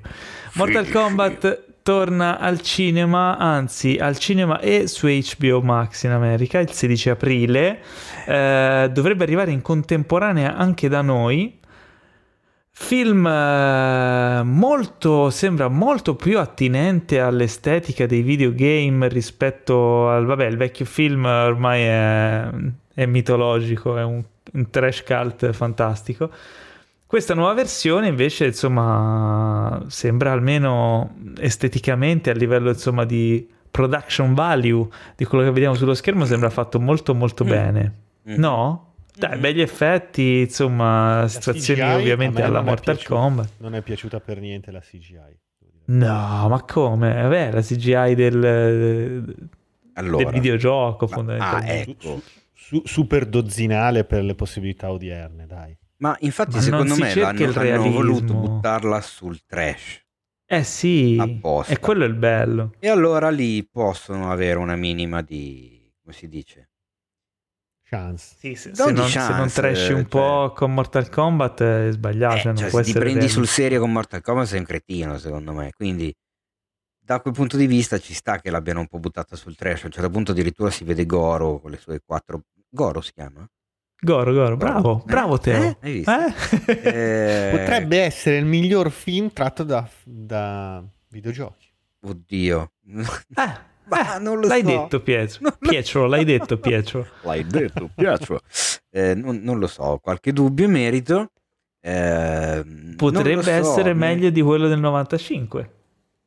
Mortal 0.54 0.86
Finish 0.86 0.92
Kombat 0.92 1.64
torna 1.84 2.40
al 2.40 2.62
cinema, 2.62 3.38
anzi 3.38 3.98
al 3.98 4.18
cinema 4.18 4.60
e 4.60 4.88
su 4.88 5.08
HBO 5.08 5.62
Max 5.62 6.04
in 6.04 6.12
America 6.12 6.60
il 6.60 6.72
16 6.72 7.12
aprile. 7.12 7.80
Eh, 8.26 8.90
dovrebbe 8.92 9.24
arrivare 9.24 9.52
in 9.52 9.62
contemporanea 9.62 10.56
anche 10.56 10.90
da 10.90 11.02
noi. 11.02 11.57
Film 12.80 13.26
eh, 13.26 14.44
molto, 14.44 15.32
sembra 15.32 15.68
molto 15.68 16.16
più 16.16 16.38
attinente 16.40 17.20
all'estetica 17.20 18.06
dei 18.06 18.22
videogame 18.22 19.08
rispetto 19.10 20.08
al, 20.10 20.26
vabbè, 20.26 20.46
il 20.46 20.58
vecchio 20.58 20.86
film 20.86 21.26
ormai 21.26 21.82
è, 21.82 22.50
è 22.94 23.06
mitologico, 23.08 23.98
è 23.98 24.04
un, 24.04 24.24
un 24.54 24.70
trash 24.70 25.04
cult 25.04 25.52
fantastico. 25.54 26.30
Questa 27.08 27.34
nuova 27.34 27.54
versione 27.56 28.08
invece, 28.10 28.46
insomma, 28.46 29.84
sembra 29.88 30.32
almeno 30.32 31.16
esteticamente 31.40 32.30
a 32.30 32.34
livello, 32.34 32.70
insomma, 32.70 33.06
di 33.06 33.50
production 33.72 34.36
value 34.36 34.88
di 35.16 35.26
quello 35.26 35.44
che 35.44 35.52
vediamo 35.52 35.74
sullo 35.76 35.96
schermo 35.96 36.26
sembra 36.26 36.50
fatto 36.52 36.80
molto 36.80 37.16
molto 37.16 37.44
Mm. 37.44 37.48
bene. 37.50 37.94
Mm. 38.30 38.36
No? 38.38 38.87
Dai, 39.18 39.36
Mhm. 39.36 39.42
begli 39.42 39.62
effetti, 39.62 40.40
insomma, 40.42 41.22
La 41.22 41.28
situazioni 41.28 41.80
CGI 41.82 41.94
ovviamente 41.96 42.42
alla 42.42 42.62
Mortal 42.62 42.96
piaciuta. 42.96 43.20
Kombat. 43.20 43.50
Non 43.58 43.76
è 43.76 43.82
piaciuta 43.82 44.20
per 44.20 44.40
niente 44.40 44.72
la 44.72 44.80
CGI. 44.80 45.40
No, 45.86 46.48
ma 46.50 46.64
come? 46.68 47.14
Vabbè, 47.14 47.52
la 47.52 47.62
CGI 47.62 48.14
del, 48.14 49.36
Allora. 49.94 50.24
del 50.26 50.34
videogioco 50.34 51.06
Ma- 51.08 51.16
fondamentalmente. 51.16 51.72
ah, 51.72 52.10
ecco. 52.10 52.22
Su- 52.54 52.82
super 52.86 53.26
dozzinale 53.26 54.04
per 54.04 54.24
le 54.24 54.36
possibilità 54.36 54.92
odierne, 54.92 55.46
dai. 55.48 55.76
Ma 56.00 56.16
infatti 56.20 56.56
Ma 56.56 56.62
secondo 56.62 56.96
me 56.96 57.16
l'hanno, 57.16 57.42
il 57.44 57.58
hanno 57.58 57.90
voluto 57.92 58.34
buttarla 58.34 59.02
sul 59.02 59.40
trash. 59.46 60.04
Eh 60.46 60.64
sì, 60.64 61.18
Apposta. 61.20 61.74
e 61.74 61.80
quello 61.80 62.04
è 62.04 62.08
il 62.08 62.14
bello. 62.14 62.74
E 62.80 62.88
allora 62.90 63.30
lì 63.30 63.64
possono 63.66 64.32
avere 64.32 64.60
una 64.60 64.76
minima 64.76 65.22
di... 65.22 65.92
come 66.02 66.14
si 66.14 66.28
dice? 66.30 66.67
Chance. 67.90 68.36
Sì, 68.38 68.56
se, 68.56 68.70
Non 68.76 68.88
se 68.88 68.92
non, 68.94 69.08
se 69.10 69.18
non 69.20 69.28
chance, 69.30 69.62
trashi 69.62 69.92
un 69.94 70.00
cioè- 70.02 70.08
po' 70.08 70.52
con 70.54 70.74
Mortal 70.74 71.10
Kombat 71.10 71.62
è 71.64 71.92
sbagliato. 71.92 72.36
Eh, 72.36 72.40
cioè 72.40 72.46
non 72.48 72.56
cioè, 72.58 72.70
può 72.70 72.80
se 72.84 72.86
ti 72.86 72.92
prendi 72.92 73.28
sul 73.30 73.44
realistico. 73.44 73.46
serio 73.46 73.80
con 73.80 73.92
Mortal 73.94 74.22
Kombat 74.22 74.46
sei 74.48 74.60
un 74.60 74.66
cretino 74.66 75.18
secondo 75.18 75.54
me. 75.54 75.72
Quindi 75.74 76.14
da 77.00 77.22
quel 77.22 77.34
punto 77.34 77.56
di 77.56 77.66
vista 77.68 77.98
ci 78.00 78.14
sta 78.14 78.40
che 78.40 78.50
l'abbiano 78.50 78.82
un 78.82 78.88
po' 78.88 79.00
buttata 79.00 79.36
sul 79.38 79.56
trash. 79.56 79.84
A 79.84 79.86
un 79.86 79.92
certo 79.92 80.10
punto 80.10 80.32
addirittura 80.32 80.70
si 80.70 80.84
vede 80.84 81.06
Goro 81.06 81.60
con 81.60 81.72
le 81.72 81.78
sue 81.78 82.02
quattro... 82.06 82.42
Goro 82.70 83.00
si 83.00 83.14
chiama? 83.14 83.48
Goro, 84.00 84.34
Goro, 84.34 84.58
bravo, 84.58 85.00
Eh? 85.00 85.04
bravo 85.06 85.38
Teo. 85.40 85.64
Eh? 85.64 85.78
Hai 85.80 85.92
visto? 85.94 86.12
Eh? 86.12 86.82
Eh, 86.84 87.50
Potrebbe 87.58 88.02
essere 88.02 88.38
il 88.38 88.46
miglior 88.46 88.92
film 88.92 89.32
tratto 89.32 89.64
da, 89.64 89.90
da 90.04 90.84
videogiochi. 91.10 91.66
Oddio. 92.02 92.72
Eh, 92.86 93.76
Ma 93.90 94.16
eh, 94.16 94.20
non 94.20 94.40
lo 94.40 94.48
l'hai 94.48 94.62
so. 94.62 94.68
detto 94.68 95.00
Pietro. 95.02 95.38
Non 95.42 95.54
lo 95.60 95.70
Pietro, 95.70 96.06
l'hai 96.08 96.26
detto 96.26 96.58
Pietro. 96.58 97.08
L'hai 97.24 97.46
detto, 97.46 97.90
Pietro. 97.94 98.42
Eh, 98.90 99.14
non, 99.14 99.42
non 99.44 99.60
lo 99.60 99.68
so, 99.68 99.84
ho 99.84 100.00
qualche 100.00 100.34
dubbio 100.34 100.66
in 100.66 100.72
merito. 100.72 101.32
Eh, 101.82 102.64
Potrebbe 102.96 103.44
so, 103.44 103.50
essere 103.52 103.94
mi- 103.94 104.00
meglio 104.00 104.30
di 104.32 104.42
quello 104.42 104.68
del 104.68 104.80
95. 104.80 105.72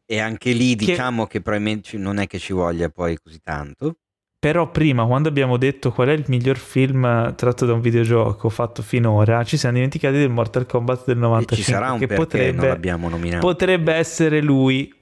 E 0.07 0.19
anche 0.21 0.53
lì 0.53 0.77
Che- 0.77 0.85
diciamo 0.87 1.27
che 1.27 1.41
probabilmente 1.41 1.97
non 1.97 2.19
è 2.19 2.27
che 2.29 2.39
ci 2.39 2.53
voglia 2.53 2.89
poi 2.89 3.19
così 3.21 3.41
tanto. 3.43 3.97
Però 4.39 4.71
prima, 4.71 5.05
quando 5.05 5.29
abbiamo 5.29 5.57
detto 5.57 5.91
qual 5.93 6.09
è 6.09 6.13
il 6.13 6.25
miglior 6.29 6.57
film 6.57 7.05
eh, 7.05 7.35
tratto 7.35 7.67
da 7.67 7.73
un 7.75 7.81
videogioco 7.81 8.49
fatto 8.49 8.83
finora, 8.83 9.43
ci 9.45 9.57
siamo 9.57 9.75
dimenticati 9.75 10.17
del 10.17 10.31
Mortal 10.31 10.65
Kombat 10.67 11.05
del 11.07 11.17
E 11.17 11.21
95. 11.21 11.57
ci 11.57 11.63
sarà 11.71 11.93
un 11.93 11.99
che 11.99 12.07
perché 12.07 12.17
non 12.21 12.27
potrebbe, 12.27 12.69
l'abbiamo 12.69 13.09
nominato. 13.09 13.47
potrebbe 13.47 13.93
essere 13.95 14.41
lui, 14.41 14.95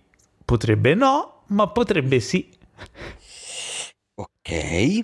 potrebbe 0.44 0.94
no, 0.94 1.38
ma 1.49 1.69
potrebbe 1.69 2.20
sì. 2.20 2.49
ok. 4.15 5.01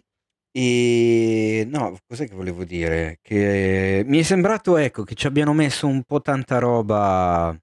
E 0.57 1.66
no, 1.69 1.99
cos'è 2.07 2.29
che 2.29 2.35
volevo 2.35 2.65
dire? 2.65 3.19
Che 3.23 4.05
mi 4.07 4.19
è 4.21 4.23
sembrato, 4.23 4.77
ecco, 4.77 5.03
che 5.05 5.15
ci 5.16 5.27
abbiano 5.27 5.53
messo 5.53 5.87
un 5.89 6.03
po' 6.05 6.21
tanta 6.21 6.59
roba. 6.59 7.57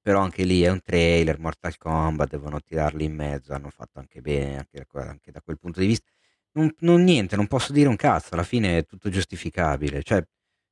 Però 0.00 0.20
anche 0.20 0.44
lì 0.44 0.62
è 0.62 0.70
un 0.70 0.80
trailer, 0.80 1.38
Mortal 1.38 1.76
Kombat, 1.76 2.30
devono 2.30 2.60
tirarli 2.60 3.04
in 3.04 3.14
mezzo, 3.14 3.52
hanno 3.52 3.68
fatto 3.70 3.98
anche 3.98 4.20
bene, 4.20 4.56
anche 4.58 4.86
anche 4.92 5.30
da 5.30 5.40
quel 5.42 5.58
punto 5.58 5.80
di 5.80 5.86
vista. 5.86 6.06
Non, 6.52 6.72
non- 6.80 7.02
niente, 7.04 7.36
non 7.36 7.46
posso 7.46 7.72
dire 7.72 7.88
un 7.88 7.96
cazzo, 7.96 8.34
alla 8.34 8.42
fine 8.42 8.78
è 8.78 8.86
tutto 8.86 9.10
giustificabile. 9.10 10.02
Cioè, 10.02 10.24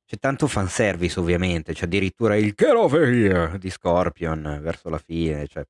c'è 0.05 0.17
tanto 0.17 0.47
fanservice 0.47 1.19
ovviamente, 1.19 1.73
c'è 1.73 1.85
addirittura 1.85 2.35
il 2.35 2.53
Get 2.55 2.73
over 2.73 3.07
here 3.09 3.57
di 3.59 3.69
Scorpion 3.69 4.59
verso 4.61 4.89
la 4.89 4.97
fine, 4.97 5.47
cioè 5.47 5.65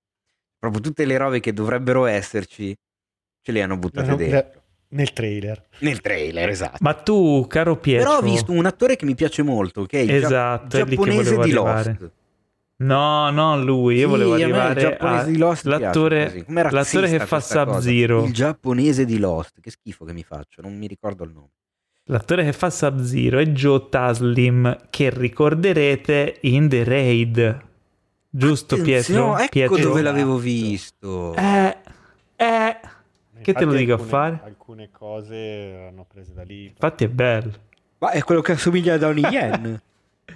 proprio 0.58 0.82
tutte 0.82 1.06
le 1.06 1.18
robe 1.18 1.40
che 1.40 1.54
dovrebbero 1.54 2.06
esserci 2.06 2.76
ce 3.42 3.52
le 3.52 3.62
hanno 3.62 3.78
buttate 3.78 4.10
No, 4.10 4.16
dentro. 4.16 4.62
Nel 4.90 5.12
trailer. 5.12 5.68
Nel 5.80 6.00
trailer, 6.00 6.48
esatto. 6.50 6.78
Ma 6.80 6.94
tu, 6.94 7.46
caro 7.48 7.76
Pietro, 7.78 8.08
Però 8.08 8.20
ho 8.20 8.22
visto 8.22 8.52
un 8.54 8.66
attore 8.66 8.96
che 8.96 9.06
mi 9.06 9.16
piace 9.16 9.44
molto, 9.44 9.86
che 9.86 10.00
è 10.00 10.02
il 10.04 10.12
Esatto, 10.12 10.78
è 10.78 10.86
giapponese 10.86 11.24
volevo 11.24 11.44
di 11.44 11.52
arrivare. 11.52 11.98
Lost. 12.00 12.12
No, 12.80 13.30
non 13.32 13.66
lui, 13.66 13.96
io 13.96 14.04
Sì, 14.04 14.08
volevo 14.08 14.34
a 14.34 14.36
me 14.36 14.38
il 14.38 14.44
arrivare 14.44 14.80
giapponese 14.80 15.24
a 15.24 15.26
di 15.26 15.38
Lost 15.38 15.64
piace 15.64 15.80
l'attore, 15.84 16.26
così. 16.26 16.44
Com'è 16.46 16.72
l'attore 16.72 17.10
che 17.10 17.20
fa 17.20 17.26
questa 17.28 17.66
cosa? 17.66 17.80
Sub-Zero. 17.82 18.24
Il 18.24 18.34
giapponese 18.34 19.06
di 19.06 19.18
Lost, 19.18 19.60
che 19.60 19.72
schifo 19.72 20.06
che 20.06 20.14
mi 20.14 20.24
faccio, 20.24 20.62
non 20.62 20.78
mi 20.78 20.88
ricordo 20.88 21.24
il 21.24 21.32
nome. 21.32 21.50
L'attore 22.10 22.46
che 22.46 22.54
fa 22.54 22.70
Sub-Zero 22.70 23.40
è 23.40 23.46
Joe 23.48 23.90
Taslim, 23.90 24.88
che 24.90 25.10
ricorderete 25.10 26.38
in 26.42 26.70
The 26.70 26.84
Raid. 26.86 27.66
Giusto 28.30 28.76
Pietro? 28.82 29.34
Attenzione, 29.34 29.44
Ecco 29.44 29.50
Pietro? 29.76 29.78
dove 29.90 30.02
l'avevo 30.02 30.38
visto. 30.38 31.34
Eh, 31.36 31.78
eh, 32.36 32.80
Che 33.42 33.54
te 33.54 33.66
lo 33.66 33.74
dico 33.74 33.92
a 33.92 33.96
alcune- 33.96 34.10
fare? 34.10 34.42
Alcune 34.44 34.90
cose 34.92 35.88
hanno 35.90 36.06
preso 36.12 36.34
da 36.34 36.44
lì. 36.44 36.66
infatti 36.66 37.04
è 37.06 37.10
bello. 37.10 37.52
Ma 38.00 38.12
è 38.12 38.22
quello 38.24 38.42
che 38.42 38.52
assomiglia 38.52 38.94
a 38.96 38.98
Donnie 38.98 39.28
Yen. 39.30 39.82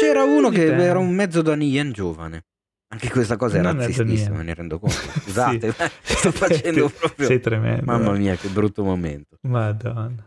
C'era 0.00 0.24
uno 0.24 0.48
che 0.50 0.60
Dipende. 0.64 0.84
era 0.84 0.98
un 0.98 1.10
mezzo 1.14 1.40
Donnie 1.42 1.68
Yen 1.68 1.92
giovane. 1.92 2.44
Anche 2.88 3.10
questa 3.10 3.36
cosa 3.36 3.58
è 3.58 3.60
Non 3.60 3.76
razzistissima, 3.76 4.36
me 4.36 4.42
ne 4.44 4.54
rendo 4.54 4.78
conto. 4.78 4.94
Sì. 5.14 5.20
Scusate, 5.20 5.74
sto 6.02 6.30
facendo 6.32 6.88
proprio... 6.90 7.26
Sei 7.26 7.40
tremendo. 7.40 7.84
Mamma 7.84 8.12
mia, 8.12 8.36
che 8.36 8.48
brutto 8.48 8.84
momento. 8.84 9.36
Madonna. 9.42 10.26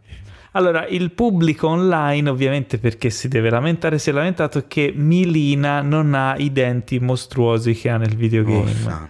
Allora, 0.58 0.88
il 0.88 1.12
pubblico 1.12 1.68
online, 1.68 2.28
ovviamente 2.30 2.80
perché 2.80 3.12
si 3.12 3.28
deve 3.28 3.52
lamentare, 3.52 4.00
si 4.00 4.10
è 4.10 4.14
lamentato 4.14 4.66
che 4.68 4.92
Milina 4.96 5.82
non 5.82 6.16
ha 6.16 6.36
i 6.38 6.52
denti 6.52 7.00
mostruosi 7.00 7.74
che 7.76 7.90
ha 7.90 7.98
nel 7.98 8.16
videogame. 8.16 8.74
santo. 8.74 9.10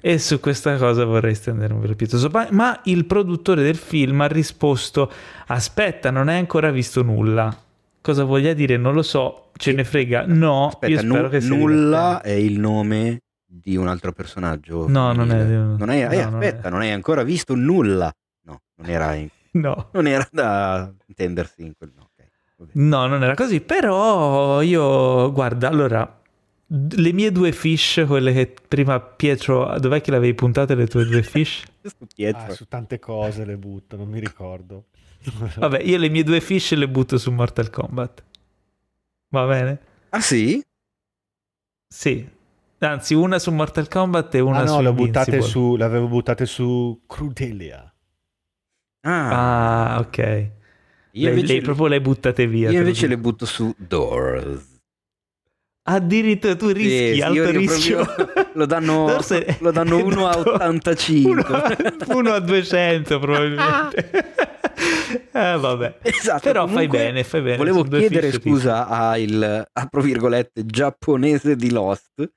E 0.00 0.18
su 0.20 0.38
questa 0.38 0.76
cosa 0.76 1.04
vorrei 1.04 1.34
stendere 1.34 1.74
un 1.74 1.80
velo 1.80 1.96
pietoso. 1.96 2.30
Ma, 2.50 2.80
il 2.84 3.04
produttore 3.06 3.64
del 3.64 3.74
film 3.74 4.20
ha 4.20 4.28
risposto: 4.28 5.10
Aspetta, 5.48 6.10
non 6.12 6.28
hai 6.28 6.38
ancora 6.38 6.70
visto 6.70 7.02
nulla. 7.02 7.52
Cosa 8.00 8.22
voglia 8.22 8.52
dire? 8.52 8.76
Non 8.76 8.94
lo 8.94 9.02
so, 9.02 9.50
ce 9.56 9.72
ne 9.72 9.82
frega. 9.82 10.24
No, 10.28 10.68
Aspetta, 10.68 10.92
io 10.92 10.98
spero 11.00 11.22
nu- 11.24 11.28
che 11.30 11.40
sia 11.40 11.56
nulla 11.56 12.20
è 12.20 12.30
il 12.30 12.60
nome 12.60 13.22
di 13.44 13.74
un 13.74 13.88
altro 13.88 14.12
personaggio. 14.12 14.86
No, 14.88 15.12
non 15.12 15.32
è-. 15.32 15.44
Non 15.44 15.88
hai- 15.88 16.02
eh, 16.02 16.22
no, 16.22 16.30
non 16.30 16.34
aspetta, 16.40 16.68
è. 16.68 16.70
non 16.70 16.80
hai 16.82 16.92
ancora 16.92 17.24
visto 17.24 17.56
nulla. 17.56 18.08
No, 18.44 18.60
non 18.76 18.88
era, 18.88 19.14
in- 19.14 19.26
No. 19.60 19.88
non 19.92 20.06
era 20.06 20.28
da 20.30 20.92
intendersi 21.06 21.62
in 21.62 21.74
quel... 21.76 21.92
no, 21.94 22.02
ok, 22.02 22.28
vabbè. 22.56 22.70
No, 22.74 23.06
non 23.06 23.22
era 23.22 23.34
così, 23.34 23.60
però 23.60 24.60
io, 24.60 25.32
guarda, 25.32 25.68
allora, 25.68 26.20
le 26.68 27.12
mie 27.12 27.32
due 27.32 27.52
fish, 27.52 28.04
quelle 28.06 28.32
che 28.32 28.54
prima 28.68 29.00
Pietro, 29.00 29.78
dov'è 29.78 30.00
che 30.00 30.10
l'avevi 30.10 30.34
puntate 30.34 30.74
le 30.74 30.86
tue 30.86 31.06
due 31.06 31.22
fish? 31.22 31.64
Questo 31.80 32.06
Pietro. 32.12 32.52
Ah, 32.52 32.54
su 32.54 32.66
tante 32.66 32.98
cose 32.98 33.44
le 33.44 33.56
butto, 33.56 33.96
non 33.96 34.08
mi 34.08 34.18
ricordo. 34.18 34.86
Vabbè, 35.56 35.80
io 35.82 35.98
le 35.98 36.08
mie 36.08 36.22
due 36.22 36.40
fish 36.40 36.72
le 36.74 36.88
butto 36.88 37.18
su 37.18 37.30
Mortal 37.32 37.70
Kombat. 37.70 38.24
Va 39.28 39.46
bene? 39.46 39.80
Ah 40.10 40.20
sì? 40.20 40.62
Sì. 41.88 42.28
Anzi, 42.78 43.14
una 43.14 43.38
su 43.38 43.50
Mortal 43.52 43.88
Kombat 43.88 44.34
e 44.34 44.40
una 44.40 44.60
ah 44.60 44.66
su 44.66 44.74
no, 44.74 44.80
le, 44.82 44.88
ho 44.88 44.92
buttate 44.92 45.30
Invincible. 45.30 45.62
su, 45.62 45.76
le 45.76 45.84
avevo 45.84 46.08
buttate 46.08 46.46
su 46.46 47.00
Crudelia. 47.06 47.90
Ah, 49.08 49.94
Ah, 49.94 49.98
ok. 50.00 50.18
io 50.18 50.48
Lei, 51.12 51.28
invece, 51.28 51.52
lei 51.52 51.60
proprio 51.62 51.86
le 51.86 52.00
buttate 52.00 52.46
via. 52.46 52.70
io 52.70 52.78
invece 52.80 53.06
le 53.06 53.16
butto 53.18 53.46
su 53.46 53.72
Doors. 53.78 54.74
Addirittura 55.88 56.56
tu 56.56 56.68
rischi, 56.70 57.14
Sì, 57.14 57.20
alto 57.22 57.34
io- 57.36 57.44
io 57.44 57.50
rischio. 57.58 58.06
lo 58.54 58.66
danno, 58.66 59.06
Doors 59.06 59.30
è- 59.30 59.56
lo 59.60 59.70
danno 59.70 59.98
è 59.98 60.02
1 60.02 60.26
a 60.26 60.34
dato 60.34 60.52
85. 60.54 61.30
Uno, 61.30 61.42
a- 61.44 61.76
uno 62.16 62.32
a 62.32 62.40
200 62.40 63.18
probabilmente. 63.20 64.10
eh, 65.32 65.56
vabbè. 65.56 65.98
Esatto, 66.02 66.40
Però 66.42 66.66
fai 66.66 66.88
bene, 66.88 67.22
fai 67.22 67.40
bene. 67.42 67.56
Volevo 67.56 67.84
chiedere 67.84 68.32
fish 68.32 68.40
scusa 68.40 68.88
al, 68.88 69.64
apro 69.72 70.00
virgolette, 70.02 70.66
giapponese 70.66 71.54
di 71.54 71.70
Lost 71.70 72.32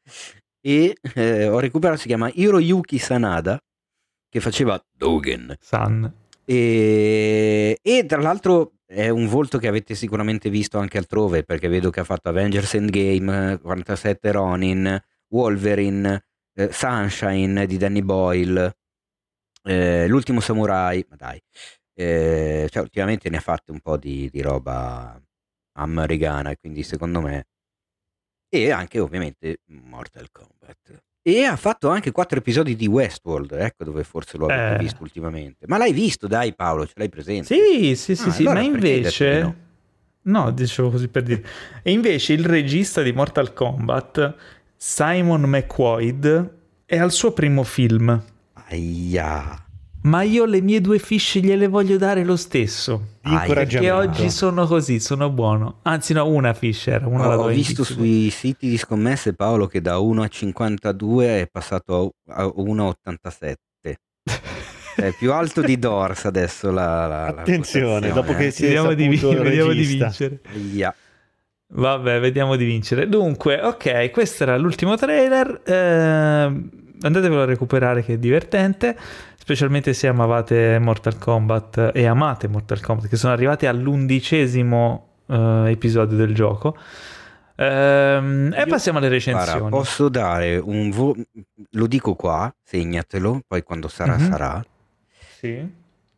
e 0.62 0.96
eh, 1.16 1.48
ho 1.48 1.58
recuperato, 1.60 2.00
si 2.02 2.06
chiama 2.08 2.30
Hiroyuki 2.32 3.00
Sanada, 3.00 3.60
che 4.30 4.40
faceva 4.42 4.80
Dogen. 4.96 5.56
San. 5.60 6.14
E, 6.50 7.78
e 7.80 8.06
tra 8.08 8.20
l'altro 8.22 8.80
è 8.88 9.08
un 9.10 9.28
volto 9.28 9.60
che 9.60 9.68
avete 9.68 9.94
sicuramente 9.94 10.50
visto 10.50 10.80
anche 10.80 10.98
altrove, 10.98 11.44
perché 11.44 11.68
vedo 11.68 11.92
che 11.92 12.00
ha 12.00 12.04
fatto 12.04 12.30
Avengers 12.30 12.74
Endgame, 12.74 13.60
47 13.62 14.32
Ronin, 14.32 15.00
Wolverine, 15.28 16.26
eh, 16.56 16.72
Sunshine 16.72 17.68
di 17.68 17.78
Danny 17.78 18.02
Boyle, 18.02 18.78
eh, 19.64 20.08
L'ultimo 20.08 20.40
samurai, 20.40 21.06
ma 21.10 21.16
dai, 21.18 21.40
eh, 21.94 22.68
cioè, 22.72 22.82
ultimamente 22.82 23.30
ne 23.30 23.38
ha 23.38 23.42
fatte 23.42 23.72
un 23.72 23.80
po' 23.82 23.98
di, 23.98 24.28
di 24.32 24.42
roba 24.42 25.22
americana, 25.74 26.56
quindi 26.58 26.82
secondo 26.82 27.22
me, 27.22 27.46
e 28.50 28.72
anche 28.72 29.00
ovviamente 29.00 29.60
Mortal 29.68 30.32
Kombat. 30.32 31.09
E 31.22 31.44
ha 31.44 31.56
fatto 31.58 31.90
anche 31.90 32.12
quattro 32.12 32.40
episodi 32.40 32.76
di 32.76 32.88
Westworld, 32.88 33.52
ecco 33.52 33.84
dove 33.84 34.04
forse 34.04 34.38
lo 34.38 34.46
avete 34.48 34.76
Eh. 34.76 34.78
visto 34.84 35.02
ultimamente. 35.04 35.66
Ma 35.68 35.78
l'hai 35.78 35.92
visto, 35.94 36.28
dai 36.28 36.54
Paolo, 36.56 36.86
ce 36.86 36.94
l'hai 36.96 37.10
presente? 37.10 37.54
Sì, 37.54 37.96
sì, 37.96 38.16
sì, 38.16 38.30
Ah, 38.30 38.32
sì, 38.32 38.42
allora 38.44 38.60
ma 38.60 38.66
invece... 38.66 39.42
no? 39.42 39.56
No, 40.22 40.52
dicevo 40.52 40.90
così 40.92 41.08
per 41.08 41.24
dire. 41.24 41.44
E 41.82 41.92
invece 41.92 42.34
il 42.34 42.46
regista 42.46 43.02
di 43.02 43.12
Mortal 43.12 43.54
Kombat, 43.54 44.36
Simon 44.76 45.42
McQuaid, 45.42 46.54
è 46.86 46.98
al 46.98 47.12
suo 47.12 47.32
primo 47.32 47.64
film. 47.64 48.22
Aia. 48.70 49.64
Ma 50.02 50.22
io 50.24 50.46
le 50.46 50.62
mie 50.62 50.80
due 50.80 50.98
fish 50.98 51.40
gliele 51.40 51.68
voglio 51.68 51.98
dare 51.98 52.24
lo 52.24 52.36
stesso. 52.38 53.18
Ah, 53.24 53.44
Perché 53.46 53.92
oggi 53.92 54.30
sono 54.30 54.66
così, 54.66 55.00
sono 55.00 55.30
buono. 55.30 55.80
Anzi, 55.84 56.14
no, 56.14 56.26
una 56.28 56.54
fish 56.54 56.88
era, 56.88 57.06
una 57.08 57.28
la 57.28 57.38
Ho, 57.40 57.48
visto 57.48 57.84
sui 57.84 58.30
siti 58.30 58.70
di 58.70 58.78
scommesse 58.78 59.34
Paolo 59.34 59.68
che 59.68 59.82
da 59.82 59.98
1 60.00 60.22
a 60.24 60.28
52 60.28 61.42
è 61.42 61.48
passato 61.52 62.14
a 62.30 62.42
a 62.44 62.52
1 62.56 62.84
a 62.84 62.88
87. 62.88 63.58
È 64.96 65.12
più 65.20 65.34
alto 65.34 65.62
di 65.62 65.78
Dors 65.78 66.26
adesso 66.26 66.72
la, 66.72 67.06
la- 67.06 67.32
la 67.32 67.42
Attenzione, 67.42 68.10
quotazione, 68.10 68.14
dopo 68.14 68.34
che 68.36 68.46
eh. 68.48 68.52
si 68.52 68.64
è 68.64 68.68
Vediamo, 68.68 68.94
di, 68.94 69.08
vediamo 69.10 69.72
di 69.74 69.86
vincere. 69.86 70.40
Aia. 70.54 70.96
Vabbè, 71.72 72.20
vediamo 72.20 72.56
di 72.56 72.66
vincere. 72.66 73.08
Dunque, 73.08 73.62
ok, 73.62 74.10
questo 74.12 74.44
era 74.44 74.58
l'ultimo 74.58 74.96
trailer. 74.96 75.62
ehm, 75.66 76.70
andatevelo 77.02 77.42
a 77.42 77.46
recuperare 77.46 78.04
che 78.04 78.14
è 78.14 78.18
divertente. 78.18 78.98
Specialmente 79.54 79.94
se 79.96 80.06
amavate 80.06 80.78
Mortal 80.78 81.18
Kombat 81.18 81.90
e 81.96 82.06
amate 82.06 82.48
Mortal 82.48 82.82
Kombat, 82.82 83.08
che 83.08 83.16
sono 83.16 83.34
arrivati 83.34 83.66
all'undicesimo 83.66 85.08
eh, 85.26 85.64
episodio 85.72 86.16
del 86.16 86.36
gioco. 86.36 86.78
Ehm, 87.56 88.54
e 88.56 88.68
passiamo 88.68 89.00
alle 89.00 89.08
Guarda, 89.08 89.32
recensioni. 89.34 89.70
posso 89.72 90.08
dare 90.08 90.58
un 90.58 90.92
voto, 90.92 91.24
lo 91.72 91.88
dico 91.88 92.14
qua, 92.14 92.54
segnatelo, 92.64 93.42
poi 93.48 93.64
quando 93.64 93.88
sarà 93.88 94.18
Mhm. 94.18 94.30
sarà. 94.30 94.64
Sì. 95.40 95.68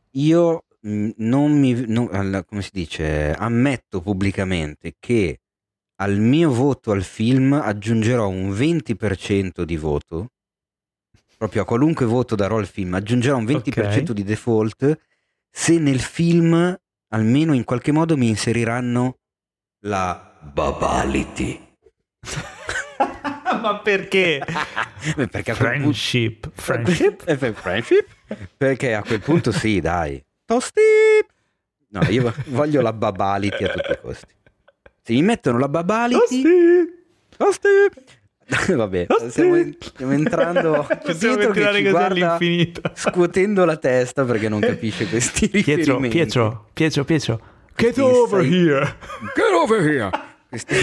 Io 0.09 0.63
mh, 0.81 1.09
non 1.19 1.57
mi, 1.57 1.85
non- 1.87 2.43
come 2.45 2.61
si 2.61 2.71
dice, 2.73 3.33
ammetto 3.33 4.01
pubblicamente 4.01 4.95
che 4.99 5.39
al 6.01 6.17
mio 6.19 6.51
voto 6.51 6.91
al 6.91 7.03
film 7.03 7.53
aggiungerò 7.53 8.27
un 8.27 8.49
20% 8.51 9.63
di 9.63 9.77
voto, 9.77 10.31
proprio 11.41 11.63
a 11.63 11.65
qualunque 11.65 12.05
voto 12.05 12.35
darò 12.35 12.59
al 12.59 12.67
film, 12.67 12.93
aggiungerò 12.93 13.35
un 13.35 13.45
20% 13.45 14.11
di 14.11 14.23
default 14.23 14.99
se 15.49 15.79
nel 15.79 15.99
film 15.99 16.79
almeno 17.07 17.53
in 17.53 17.63
qualche 17.63 17.91
modo 17.91 18.15
mi 18.15 18.27
inseriranno 18.27 19.17
la 19.85 20.37
babality. 20.39 21.59
Ma 23.59 23.79
perché? 23.79 24.39
Beh, 25.15 25.27
Perché 25.29 25.55
quel 25.55 25.81
punto- 25.81 25.93
Friendship. 25.93 26.51
Friendship? 26.53 27.23
Eh, 27.27 27.53
friendship? 27.53 28.05
Perché 28.55 28.93
a 28.93 29.01
quel 29.01 29.19
punto 29.21 29.51
sì, 29.51 29.79
dai. 29.79 30.23
Tosti! 30.45 30.79
No, 31.89 32.03
io 32.03 32.31
voglio 32.49 32.81
la 32.81 32.93
babality 32.93 33.63
a 33.63 33.69
tutti 33.69 33.91
i 33.91 33.99
costi. 33.99 34.33
Se 35.01 35.13
mi 35.13 35.23
mettono 35.23 35.57
la 35.57 35.67
babality... 35.67 36.43
Tosti! 37.35 37.67
Vabbè, 38.75 39.07
stiamo, 39.29 39.55
stiamo 39.79 40.11
entrando... 40.11 40.85
Pietro 41.17 41.51
che 41.51 41.73
ci 41.73 41.89
guarda 41.89 42.37
scuotendo 42.93 43.65
la 43.65 43.77
testa 43.77 44.23
perché 44.25 44.49
non 44.49 44.59
capisce 44.59 45.07
questi 45.07 45.47
Pietro, 45.49 45.73
riferimenti. 45.75 46.09
Pietro, 46.17 46.65
Pietro, 46.73 47.03
Pietro. 47.05 47.39
Get 47.75 47.93
Questi 47.93 48.01
over 48.01 48.43
inside- 48.43 48.69
here. 48.71 48.95
Get 49.35 49.53
over 49.53 49.81
here! 49.81 50.09
Questi, 50.51 50.75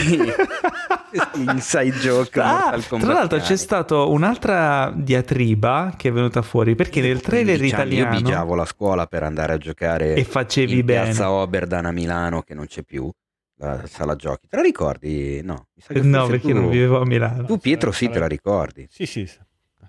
questi 1.11 1.41
inside 1.43 1.97
joke 1.99 2.41
Ah, 2.41 2.79
tra 2.89 3.13
l'altro 3.13 3.39
c'è 3.39 3.57
stata 3.57 3.97
un'altra 3.97 4.91
diatriba 4.97 5.93
che 5.95 6.09
è 6.09 6.13
venuta 6.13 6.41
fuori 6.41 6.75
perché 6.75 7.03
nel 7.03 7.21
trailer 7.21 7.59
15 7.59 7.75
anni 7.75 7.93
italiano 7.93 8.15
Io 8.15 8.23
bigiavo 8.23 8.55
la 8.55 8.65
scuola 8.65 9.07
per 9.07 9.25
andare 9.25 9.53
a 9.53 9.59
giocare 9.59 10.15
e 10.15 10.25
facevi 10.25 10.79
in 10.79 10.87
bene. 10.87 11.03
piazza 11.05 11.31
Oberdan 11.31 11.85
a 11.85 11.93
Milano 11.93 12.41
che 12.41 12.55
non 12.55 12.65
c'è 12.65 12.83
più 12.83 13.11
la 13.59 13.87
sala 13.87 14.15
giochi. 14.17 14.49
Te 14.49 14.57
la 14.57 14.63
ricordi? 14.63 15.41
No, 15.43 15.67
mi 15.75 15.83
sa 15.83 15.93
che 15.95 16.01
No, 16.01 16.27
perché 16.27 16.49
tu, 16.49 16.55
non 16.55 16.69
vivevo 16.71 17.01
a 17.01 17.05
Milano. 17.07 17.45
tu 17.45 17.59
Pietro 17.59 17.93
sì 17.93 18.09
te 18.09 18.19
la 18.19 18.27
ricordi. 18.29 18.87
Sì, 18.91 19.07
sì. 19.07 19.29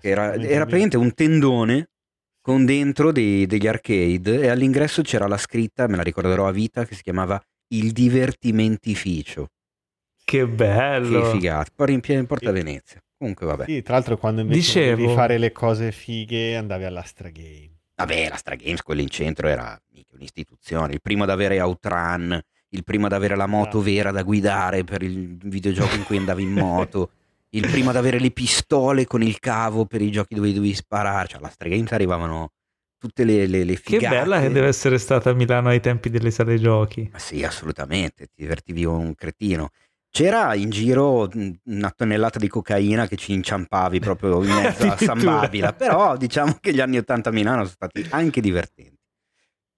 Era, 0.02 0.34
era 0.34 0.60
praticamente 0.64 0.96
un 0.96 1.12
tendone 1.14 1.90
con 2.40 2.64
dentro 2.64 3.12
dei- 3.12 3.46
degli 3.46 3.66
arcade 3.66 4.40
e 4.40 4.48
all'ingresso 4.48 5.02
c'era 5.02 5.26
la 5.26 5.36
scritta, 5.36 5.86
me 5.88 5.96
la 5.96 6.02
ricorderò 6.02 6.46
a 6.48 6.52
vita, 6.52 6.84
che 6.84 6.94
si 6.94 7.02
chiamava 7.02 7.40
Il 7.72 7.92
divertimentificio. 7.92 9.48
Che 10.24 10.46
bello. 10.46 11.22
Che 11.22 11.30
figata. 11.30 11.70
Poi 11.74 11.92
in 11.92 12.00
pieno 12.00 12.20
in 12.20 12.26
Porta 12.26 12.48
Sì. 12.48 12.52
Venezia. 12.52 13.00
Comunque 13.16 13.46
vabbè. 13.46 13.64
Sì, 13.66 13.82
tra 13.82 13.94
l'altro 13.94 14.16
quando 14.16 14.40
invece 14.40 14.58
Dicevo- 14.60 14.96
volevi 14.96 15.14
fare 15.14 15.38
le 15.38 15.52
cose 15.52 15.92
fighe 15.92 16.56
andavi 16.56 16.84
all'Astra 16.84 17.28
Game. 17.30 17.68
Vabbè, 17.96 18.28
la 18.30 18.36
Stra 18.36 18.54
Games, 18.54 18.80
quello 18.82 19.02
in 19.02 19.08
centro, 19.10 19.46
era 19.46 19.78
mica 19.92 20.14
un'istituzione. 20.14 20.94
Il 20.94 21.02
primo 21.02 21.24
ad 21.24 21.30
avere 21.30 21.60
Outrun, 21.60 22.40
il 22.70 22.84
primo 22.84 23.06
ad 23.06 23.12
avere 23.12 23.36
la 23.36 23.46
moto 23.46 23.80
vera 23.80 24.10
da 24.10 24.22
guidare 24.22 24.84
per 24.84 25.02
il 25.02 25.36
videogioco 25.42 25.94
in 25.96 26.04
cui 26.04 26.16
andavi 26.16 26.42
in 26.42 26.52
moto, 26.52 27.10
il 27.50 27.68
primo 27.68 27.90
ad 27.90 27.96
avere 27.96 28.18
le 28.20 28.30
pistole 28.30 29.06
con 29.06 29.22
il 29.22 29.38
cavo 29.40 29.84
per 29.86 30.00
i 30.02 30.10
giochi 30.10 30.34
dove 30.34 30.52
dovevi 30.52 30.74
sparare. 30.74 31.28
Cioè, 31.28 31.38
alla 31.38 31.50
Stra 31.50 31.68
Games 31.68 31.90
arrivavano 31.92 32.52
tutte 32.96 33.24
le, 33.24 33.46
le, 33.46 33.64
le 33.64 33.74
Che 33.74 33.96
figate. 33.96 34.14
bella 34.20 34.40
che 34.40 34.50
deve 34.50 34.68
essere 34.68 34.98
stata 34.98 35.30
a 35.30 35.32
Milano 35.32 35.68
ai 35.70 35.80
tempi 35.80 36.10
delle 36.10 36.30
sale 36.30 36.58
giochi. 36.58 37.08
Ma 37.12 37.18
sì, 37.18 37.42
assolutamente, 37.42 38.26
ti 38.26 38.42
divertivi 38.42 38.84
un 38.84 39.14
cretino. 39.14 39.70
C'era 40.12 40.54
in 40.54 40.70
giro 40.70 41.28
una 41.64 41.90
tonnellata 41.96 42.38
di 42.38 42.48
cocaina 42.48 43.06
che 43.06 43.16
ci 43.16 43.32
inciampavi 43.32 44.00
proprio 44.00 44.42
in 44.42 44.50
mezzo 44.52 44.86
a 44.90 44.96
San. 44.96 45.22
Babila, 45.22 45.72
però 45.72 46.16
diciamo 46.16 46.58
che 46.60 46.74
gli 46.74 46.80
anni 46.80 46.98
80 46.98 47.30
a 47.30 47.32
Milano 47.32 47.64
sono 47.64 47.68
stati 47.74 48.06
anche 48.10 48.40
divertenti. 48.40 48.98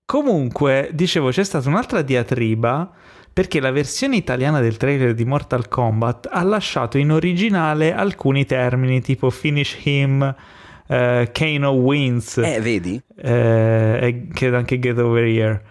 Comunque, 0.05 0.91
dicevo, 0.93 1.31
c'è 1.31 1.45
stata 1.45 1.69
un'altra 1.69 2.03
diatriba 2.03 2.91
perché 3.33 3.61
la 3.61 3.71
versione 3.71 4.17
italiana 4.17 4.61
del 4.61 4.77
trailer 4.77 5.15
di 5.15 5.25
Mortal 5.25 5.69
Kombat 5.69 6.29
ha 6.31 6.43
lasciato 6.43 6.99
in 6.99 7.11
originale 7.11 7.95
alcuni 7.95 8.45
termini 8.45 9.01
tipo 9.01 9.31
finish 9.31 9.79
him, 9.85 10.23
eh, 10.87 11.31
Kano 11.33 11.71
wins, 11.71 12.37
Eh, 12.39 12.61
vedi? 12.61 13.01
eh, 13.17 13.99
e 14.03 14.29
credo 14.35 14.57
anche 14.59 14.79
get 14.79 14.99
over 14.99 15.25
here. 15.25 15.63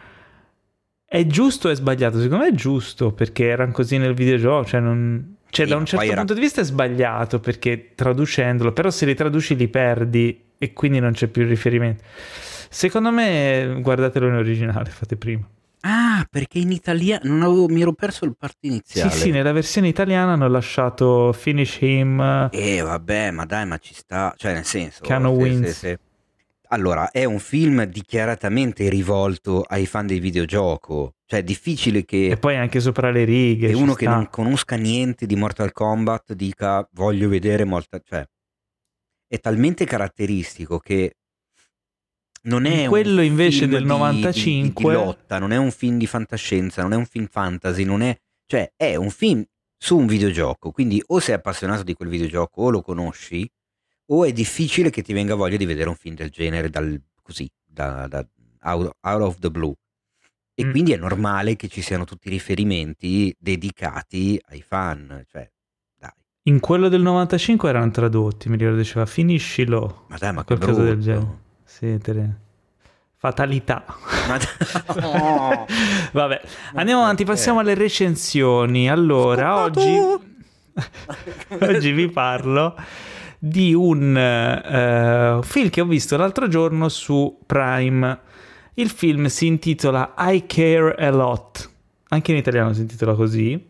È 1.06 1.24
giusto 1.28 1.68
o 1.68 1.72
è 1.72 1.76
sbagliato? 1.76 2.20
Secondo 2.20 2.46
me 2.46 2.50
è 2.50 2.54
giusto 2.56 3.12
perché 3.12 3.48
erano 3.48 3.74
così 3.74 3.98
nel 3.98 4.14
videogioco, 4.16 4.66
cioè 4.66 4.80
non... 4.80 5.36
Cioè, 5.52 5.68
da 5.68 5.76
un 5.76 5.86
certo 5.86 6.06
era- 6.06 6.16
punto 6.16 6.34
di 6.34 6.40
vista 6.40 6.62
è 6.62 6.64
sbagliato 6.64 7.40
perché 7.42 7.92
traducendolo, 7.94 8.72
però 8.72 8.90
se 8.90 9.06
li 9.06 9.14
traduci 9.14 9.56
li 9.58 9.68
perdi 9.68 10.42
e 10.58 10.72
quindi 10.74 11.00
non 11.00 11.12
c'è 11.12 11.28
più 11.28 11.46
riferimento. 11.46 12.04
Secondo 12.74 13.12
me 13.12 13.80
guardatelo 13.82 14.28
in 14.28 14.36
originale, 14.36 14.90
fate 14.90 15.18
prima. 15.18 15.46
Ah, 15.82 16.26
perché 16.30 16.60
in 16.60 16.72
italiano 16.72 17.22
non 17.26 17.42
avevo, 17.42 17.68
mi 17.68 17.82
ero 17.82 17.92
perso 17.92 18.24
il 18.24 18.36
parto 18.38 18.60
iniziale. 18.68 19.12
Sì, 19.12 19.18
sì, 19.20 19.32
nella 19.32 19.52
versione 19.52 19.90
italiana 19.90 20.34
hanno 20.34 20.48
lasciato 20.48 21.34
Finish 21.34 21.80
Him. 21.82 22.50
Eh, 22.52 22.82
vabbè, 22.82 23.32
ma 23.32 23.46
dai, 23.46 23.66
ma 23.66 23.78
ci 23.78 23.94
sta, 23.94 24.34
cioè 24.38 24.54
nel 24.54 24.64
senso... 24.64 25.02
Keanu 25.02 25.36
se- 25.36 25.42
Wins. 25.42 25.66
se- 25.68 25.74
se- 25.74 26.00
Allora, 26.70 27.12
è 27.12 27.26
un 27.26 27.40
film 27.40 27.84
dichiaratamente 27.84 28.88
rivolto 28.90 29.64
ai 29.68 29.86
fan 29.86 30.08
del 30.08 30.22
videogioco, 30.22 31.16
cioè 31.26 31.40
è 31.40 31.44
difficile 31.44 32.06
che... 32.06 32.28
E 32.28 32.38
poi 32.38 32.56
anche 32.56 32.80
sopra 32.80 33.12
le 33.12 33.26
righe. 33.26 33.68
che 33.68 33.74
ci 33.76 33.82
uno 33.82 33.94
che 33.96 34.06
sta. 34.06 34.14
non 34.14 34.30
conosca 34.30 34.76
niente 34.78 35.26
di 35.26 35.36
Mortal 35.36 35.74
Kombat 35.74 36.34
dica 36.34 36.88
voglio 36.94 37.28
vedere 37.28 37.66
Mortal 37.66 38.02
cioè 38.06 38.26
è 39.28 39.40
talmente 39.40 39.86
caratteristico 39.86 40.78
che 40.78 41.16
non 42.44 42.66
è 42.66 42.88
Quello 42.88 43.22
invece 43.22 43.68
del 43.68 43.78
di- 43.80 43.84
di- 43.84 43.90
95 43.90 44.94
di, 44.94 45.00
lotta, 45.00 45.38
non 45.40 45.52
è 45.52 45.58
un 45.58 45.72
film 45.72 45.98
di 45.98 46.08
fantascienza, 46.08 46.82
non 46.82 46.94
è 46.94 46.96
un 46.96 47.06
film 47.06 47.28
fantasy, 47.28 47.84
non 47.84 48.02
è 48.02 48.18
cioè 48.46 48.72
è 48.76 48.96
un 48.96 49.10
film 49.12 49.44
su 49.78 49.98
un 49.98 50.06
videogioco, 50.08 50.72
quindi 50.72 51.02
o 51.08 51.20
sei 51.20 51.36
appassionato 51.36 51.84
di 51.84 51.94
quel 51.94 52.10
videogioco 52.10 52.64
o 52.64 52.70
lo 52.70 52.82
conosci 52.82 53.50
o 54.12 54.26
è 54.26 54.32
difficile 54.34 54.90
che 54.90 55.02
ti 55.02 55.14
venga 55.14 55.36
voglia 55.36 55.58
di 55.58 55.66
vedere 55.66 55.90
un 55.90 55.96
film 55.96 56.16
del 56.16 56.30
genere 56.30 56.70
dal 56.70 57.02
così 57.22 57.50
da, 57.66 58.08
da- 58.08 58.28
out, 58.64 58.92
out 59.02 59.22
of 59.22 59.40
the 59.40 59.50
blue. 59.50 59.74
E 60.54 60.66
Mm. 60.66 60.72
quindi 60.72 60.92
è 60.92 60.98
normale 60.98 61.56
che 61.56 61.70
ci 61.70 61.82
siano 61.82 62.04
tutti 62.04 62.28
i 62.28 62.32
riferimenti 62.32 63.34
dedicati 63.40 64.40
ai 64.50 64.62
fan. 64.62 65.24
Cioè, 65.32 65.50
dai, 65.98 66.12
In 66.44 66.60
quello 66.60 66.90
del 66.90 67.02
95 67.02 67.70
erano 67.70 67.90
tradotti, 67.90 68.50
mi 68.50 68.58
ricordo 68.58 68.78
diceva 68.78 69.06
finiscilo. 69.06 70.06
ma 70.10 70.18
dai, 70.18 70.34
ma 70.34 70.44
Qualcosa 70.44 70.84
del 70.84 71.00
genere. 71.00 71.40
Sì, 71.82 71.98
te 71.98 72.14
ne- 72.14 72.38
Fatalità. 73.18 73.84
No. 75.00 75.66
Vabbè, 76.14 76.42
andiamo 76.76 77.02
avanti, 77.02 77.24
perché? 77.24 77.38
passiamo 77.40 77.60
alle 77.60 77.74
recensioni. 77.74 78.88
Allora, 78.88 79.64
oggi, 79.64 79.98
oggi 81.60 81.92
vi 81.92 82.08
parlo 82.10 82.76
di 83.40 83.74
un 83.74 84.16
eh, 84.16 85.40
film 85.44 85.70
che 85.70 85.82
ho 85.82 85.86
visto 85.86 86.18
l'altro 86.18 86.48
giorno 86.48 86.88
su 86.88 87.40
Prime. 87.48 88.20
Il 88.76 88.90
film 88.90 89.26
si 89.26 89.48
intitola 89.48 90.14
I 90.18 90.46
Care 90.46 90.94
a 90.96 91.10
Lot, 91.10 91.68
anche 92.10 92.32
in 92.32 92.38
italiano 92.38 92.74
si 92.74 92.82
intitola 92.82 93.16
così, 93.16 93.66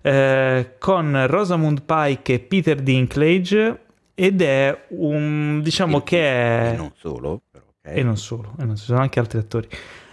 eh, 0.00 0.74
con 0.80 1.26
Rosamund 1.28 1.82
Pike 1.82 2.34
e 2.34 2.38
Peter 2.40 2.80
Dinklage 2.80 3.80
ed 4.14 4.42
è 4.42 4.84
un, 4.90 5.60
diciamo 5.62 5.98
E- 5.98 6.02
che 6.04 6.18
è... 6.20 6.72
e 6.74 6.76
non 6.76 6.92
solo, 6.96 7.42
però, 7.82 7.94
ok. 7.94 7.98
E 7.98 8.02
non 8.02 8.16
solo, 8.16 8.54
e 8.58 8.64
non 8.64 8.76
ci 8.76 8.84
sono 8.84 9.00
anche 9.00 9.18
altri 9.18 9.38
attori. 9.38 9.68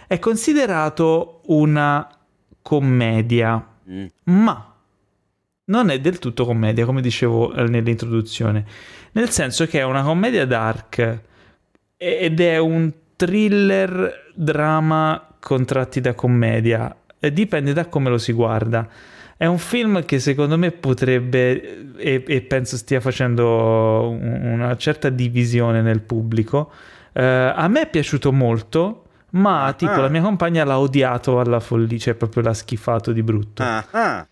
È 0.06 0.18
considerato 0.18 1.40
una 1.46 2.06
commedia, 2.62 3.64
Mm. 3.90 4.06
ma 4.24 4.74
non 5.64 5.88
è 5.90 6.00
del 6.00 6.18
tutto 6.18 6.44
commedia, 6.44 6.84
come 6.84 7.00
dicevo 7.00 7.52
eh, 7.54 7.64
nell'introduzione. 7.64 8.64
Nel 9.12 9.30
senso 9.30 9.66
che 9.66 9.80
è 9.80 9.84
una 9.84 10.02
commedia 10.02 10.44
dark 10.46 11.20
ed 11.96 12.40
è 12.40 12.58
un 12.58 12.92
thriller 13.16 14.30
drama 14.34 15.26
con 15.40 15.64
tratti 15.64 16.00
da 16.00 16.14
commedia. 16.14 16.94
E 17.18 17.32
dipende 17.32 17.72
da 17.72 17.86
come 17.86 18.10
lo 18.10 18.18
si 18.18 18.32
guarda. 18.32 18.88
È 19.36 19.46
un 19.46 19.58
film 19.58 20.04
che 20.04 20.18
secondo 20.20 20.56
me 20.58 20.70
potrebbe, 20.70 21.94
e, 21.96 22.24
e 22.26 22.40
penso 22.42 22.76
stia 22.76 23.00
facendo 23.00 24.08
un- 24.10 24.40
una 24.42 24.76
certa 24.76 25.08
divisione 25.08 25.82
nel 25.82 26.00
pubblico. 26.02 26.70
Eh, 27.12 27.22
a 27.24 27.66
me 27.68 27.80
è 27.82 27.88
piaciuto 27.90 28.32
molto, 28.32 29.04
ma 29.30 29.64
Ah. 29.66 29.72
tipo 29.74 30.00
la 30.00 30.08
mia 30.08 30.22
compagna 30.22 30.64
l'ha 30.64 30.78
odiato 30.78 31.40
alla 31.40 31.60
follia, 31.60 31.98
cioè 31.98 32.14
proprio 32.14 32.42
l'ha 32.42 32.54
schifato 32.54 33.12
di 33.12 33.22
brutto. 33.22 33.62
Ah, 33.62 33.84
ah. 33.90 34.28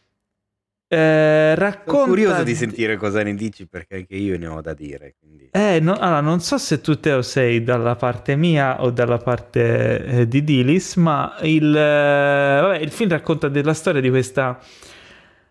Eh, 0.91 1.53
Sono 1.55 1.69
racconta 1.69 2.05
curioso 2.09 2.43
di 2.45 2.55
sentire 2.55 2.97
cosa 2.97 3.23
ne 3.23 3.35
dici 3.35 3.67
perché 3.67 3.97
anche 3.97 4.15
io 4.15 4.39
ne 4.39 4.47
ho 4.47 4.61
da 4.63 4.73
dire. 4.73 5.17
Quindi. 5.21 5.51
Eh, 5.53 5.81
no- 5.81 5.93
allora, 5.93 6.21
non 6.23 6.41
so 6.41 6.57
se 6.57 6.81
tu 6.81 6.99
Teo 6.99 7.21
sei 7.21 7.63
dalla 7.63 7.95
parte 7.95 8.37
mia 8.37 8.81
o 8.83 8.91
dalla 8.91 9.19
parte 9.19 10.05
eh, 10.05 10.29
di 10.29 10.43
Dilis, 10.43 10.97
ma 10.97 11.37
il, 11.43 11.77
eh, 11.77 12.61
vabbè, 12.63 12.79
il 12.79 12.91
film 12.91 13.11
racconta 13.11 13.49
della 13.49 13.75
storia 13.75 14.01
di 14.01 14.09
questa, 14.09 14.59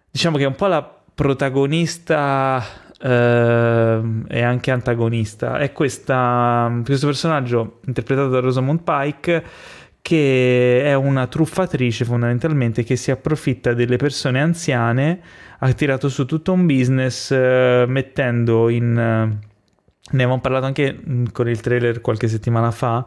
diciamo 0.09 0.37
che 0.37 0.43
è 0.43 0.47
un 0.47 0.55
po' 0.55 0.65
la 0.67 0.81
protagonista 1.13 2.63
e 2.99 4.41
anche 4.43 4.71
antagonista. 4.71 5.57
È 5.57 5.71
questa, 5.71 6.81
questo 6.83 7.05
personaggio 7.05 7.79
interpretato 7.85 8.29
da 8.29 8.39
Rosamund 8.39 8.81
Pike 8.81 9.43
che 10.07 10.83
è 10.83 10.93
una 10.93 11.27
truffatrice 11.27 12.05
fondamentalmente 12.05 12.83
che 12.85 12.95
si 12.95 13.11
approfitta 13.11 13.73
delle 13.73 13.97
persone 13.97 14.39
anziane, 14.39 15.19
ha 15.59 15.73
tirato 15.73 16.07
su 16.07 16.25
tutto 16.25 16.53
un 16.53 16.65
business 16.65 17.29
eh, 17.31 17.83
mettendo 17.89 18.69
in... 18.69 18.97
eh, 18.97 19.47
ne 20.09 20.23
avevamo 20.23 20.39
parlato 20.39 20.65
anche 20.65 20.93
mh, 20.93 21.31
con 21.33 21.49
il 21.49 21.59
trailer 21.59 21.99
qualche 21.99 22.29
settimana 22.29 22.71
fa. 22.71 23.05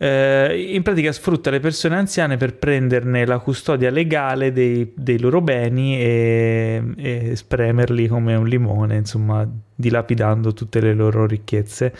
Eh, 0.00 0.70
in 0.74 0.82
pratica 0.82 1.10
sfrutta 1.10 1.50
le 1.50 1.58
persone 1.58 1.96
anziane 1.96 2.36
per 2.36 2.54
prenderne 2.54 3.26
la 3.26 3.38
custodia 3.38 3.90
legale 3.90 4.52
dei, 4.52 4.92
dei 4.94 5.18
loro 5.18 5.40
beni 5.40 5.98
e, 5.98 6.82
e 6.96 7.36
spremerli 7.36 8.06
come 8.06 8.36
un 8.36 8.46
limone, 8.46 8.96
insomma, 8.96 9.48
dilapidando 9.74 10.52
tutte 10.52 10.80
le 10.80 10.94
loro 10.94 11.26
ricchezze. 11.26 11.92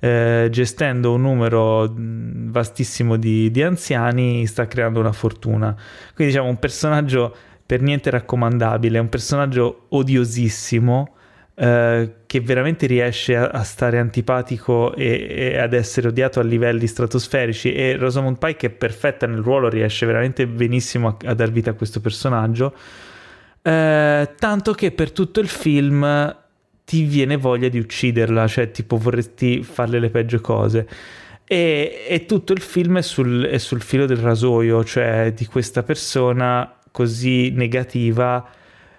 Eh, 0.00 0.48
gestendo 0.50 1.12
un 1.12 1.20
numero 1.20 1.92
vastissimo 1.94 3.16
di, 3.16 3.50
di 3.50 3.62
anziani, 3.62 4.46
sta 4.46 4.66
creando 4.66 5.00
una 5.00 5.12
fortuna. 5.12 5.76
Quindi, 6.14 6.32
diciamo, 6.32 6.48
un 6.48 6.58
personaggio 6.58 7.36
per 7.66 7.82
niente 7.82 8.10
raccomandabile, 8.10 8.98
un 8.98 9.08
personaggio 9.08 9.86
odiosissimo 9.90 11.16
eh, 11.54 12.14
che 12.24 12.40
veramente 12.40 12.86
riesce 12.86 13.36
a, 13.36 13.48
a 13.48 13.62
stare 13.62 13.98
antipatico 13.98 14.94
e, 14.94 15.26
e 15.28 15.58
ad 15.58 15.74
essere 15.74 16.08
odiato 16.08 16.40
a 16.40 16.42
livelli 16.42 16.86
stratosferici. 16.86 17.74
E 17.74 17.96
Rosamund 17.96 18.38
Pike 18.38 18.68
è 18.68 18.70
perfetta 18.70 19.26
nel 19.26 19.40
ruolo, 19.40 19.68
riesce 19.68 20.06
veramente 20.06 20.46
benissimo 20.46 21.08
a, 21.08 21.16
a 21.28 21.34
dar 21.34 21.50
vita 21.50 21.70
a 21.70 21.74
questo 21.74 22.00
personaggio. 22.00 22.74
Eh, 23.62 24.30
tanto 24.38 24.72
che 24.72 24.92
per 24.92 25.12
tutto 25.12 25.40
il 25.40 25.48
film 25.48 26.36
ti 26.84 27.02
viene 27.04 27.36
voglia 27.36 27.68
di 27.68 27.78
ucciderla, 27.78 28.46
cioè 28.46 28.70
tipo 28.70 28.96
vorresti 28.96 29.62
farle 29.62 29.98
le 29.98 30.10
peggio 30.10 30.40
cose. 30.40 30.88
E, 31.44 32.06
e 32.08 32.24
tutto 32.24 32.52
il 32.52 32.60
film 32.60 32.98
è 32.98 33.02
sul, 33.02 33.44
è 33.44 33.58
sul 33.58 33.82
filo 33.82 34.06
del 34.06 34.16
rasoio, 34.16 34.82
cioè 34.84 35.32
di 35.36 35.44
questa 35.46 35.82
persona 35.82 36.78
così 36.90 37.50
negativa 37.50 38.48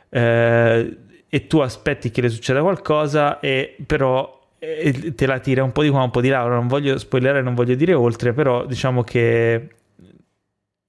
eh, 0.09 0.97
e 1.34 1.47
tu 1.47 1.57
aspetti 1.57 2.11
che 2.11 2.22
le 2.22 2.30
succeda 2.30 2.61
qualcosa 2.61 3.39
e 3.39 3.76
però 3.88 4.51
eh, 4.60 5.15
te 5.15 5.26
la 5.26 5.39
tira 5.39 5.64
un 5.64 5.72
po' 5.72 5.81
di 5.81 5.89
qua 5.89 6.03
un 6.03 6.11
po' 6.11 6.22
di 6.22 6.30
là 6.30 6.45
non 6.45 6.68
voglio 6.68 6.99
spoilerare 6.99 7.41
non 7.41 7.55
voglio 7.55 7.73
dire 7.73 7.95
oltre 7.95 8.34
però 8.34 8.68
diciamo 8.68 9.01
che 9.01 9.68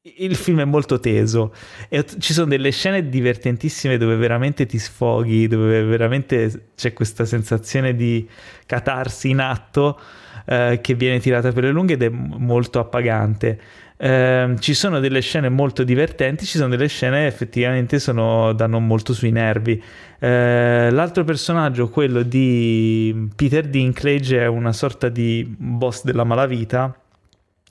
il 0.02 0.36
film 0.36 0.60
è 0.60 0.64
molto 0.66 1.00
teso 1.00 1.54
e 1.88 2.04
ci 2.18 2.34
sono 2.34 2.46
delle 2.46 2.72
scene 2.72 3.08
divertentissime 3.08 3.96
dove 3.96 4.16
veramente 4.16 4.66
ti 4.66 4.78
sfoghi, 4.78 5.48
dove 5.48 5.82
veramente 5.82 6.72
c'è 6.76 6.92
questa 6.92 7.24
sensazione 7.24 7.96
di 7.96 8.28
catarsi 8.66 9.30
in 9.30 9.40
atto 9.40 9.98
eh, 10.44 10.80
che 10.82 10.94
viene 10.94 11.20
tirata 11.20 11.52
per 11.52 11.64
le 11.64 11.70
lunghe 11.70 11.94
ed 11.94 12.02
è 12.02 12.10
molto 12.10 12.80
appagante. 12.80 13.58
Eh, 14.04 14.56
ci 14.58 14.74
sono 14.74 15.00
delle 15.00 15.20
scene 15.20 15.48
molto 15.48 15.82
divertenti, 15.82 16.44
ci 16.44 16.58
sono 16.58 16.68
delle 16.68 16.88
scene 16.88 17.26
effettivamente 17.26 17.98
sono, 17.98 18.52
danno 18.52 18.78
molto 18.78 19.14
sui 19.14 19.30
nervi. 19.30 19.82
Eh, 20.18 20.90
l'altro 20.90 21.24
personaggio, 21.24 21.88
quello 21.88 22.20
di 22.20 23.30
Peter 23.34 23.66
Dinklage, 23.66 24.40
è 24.40 24.46
una 24.46 24.74
sorta 24.74 25.08
di 25.08 25.46
boss 25.56 26.04
della 26.04 26.24
malavita 26.24 26.94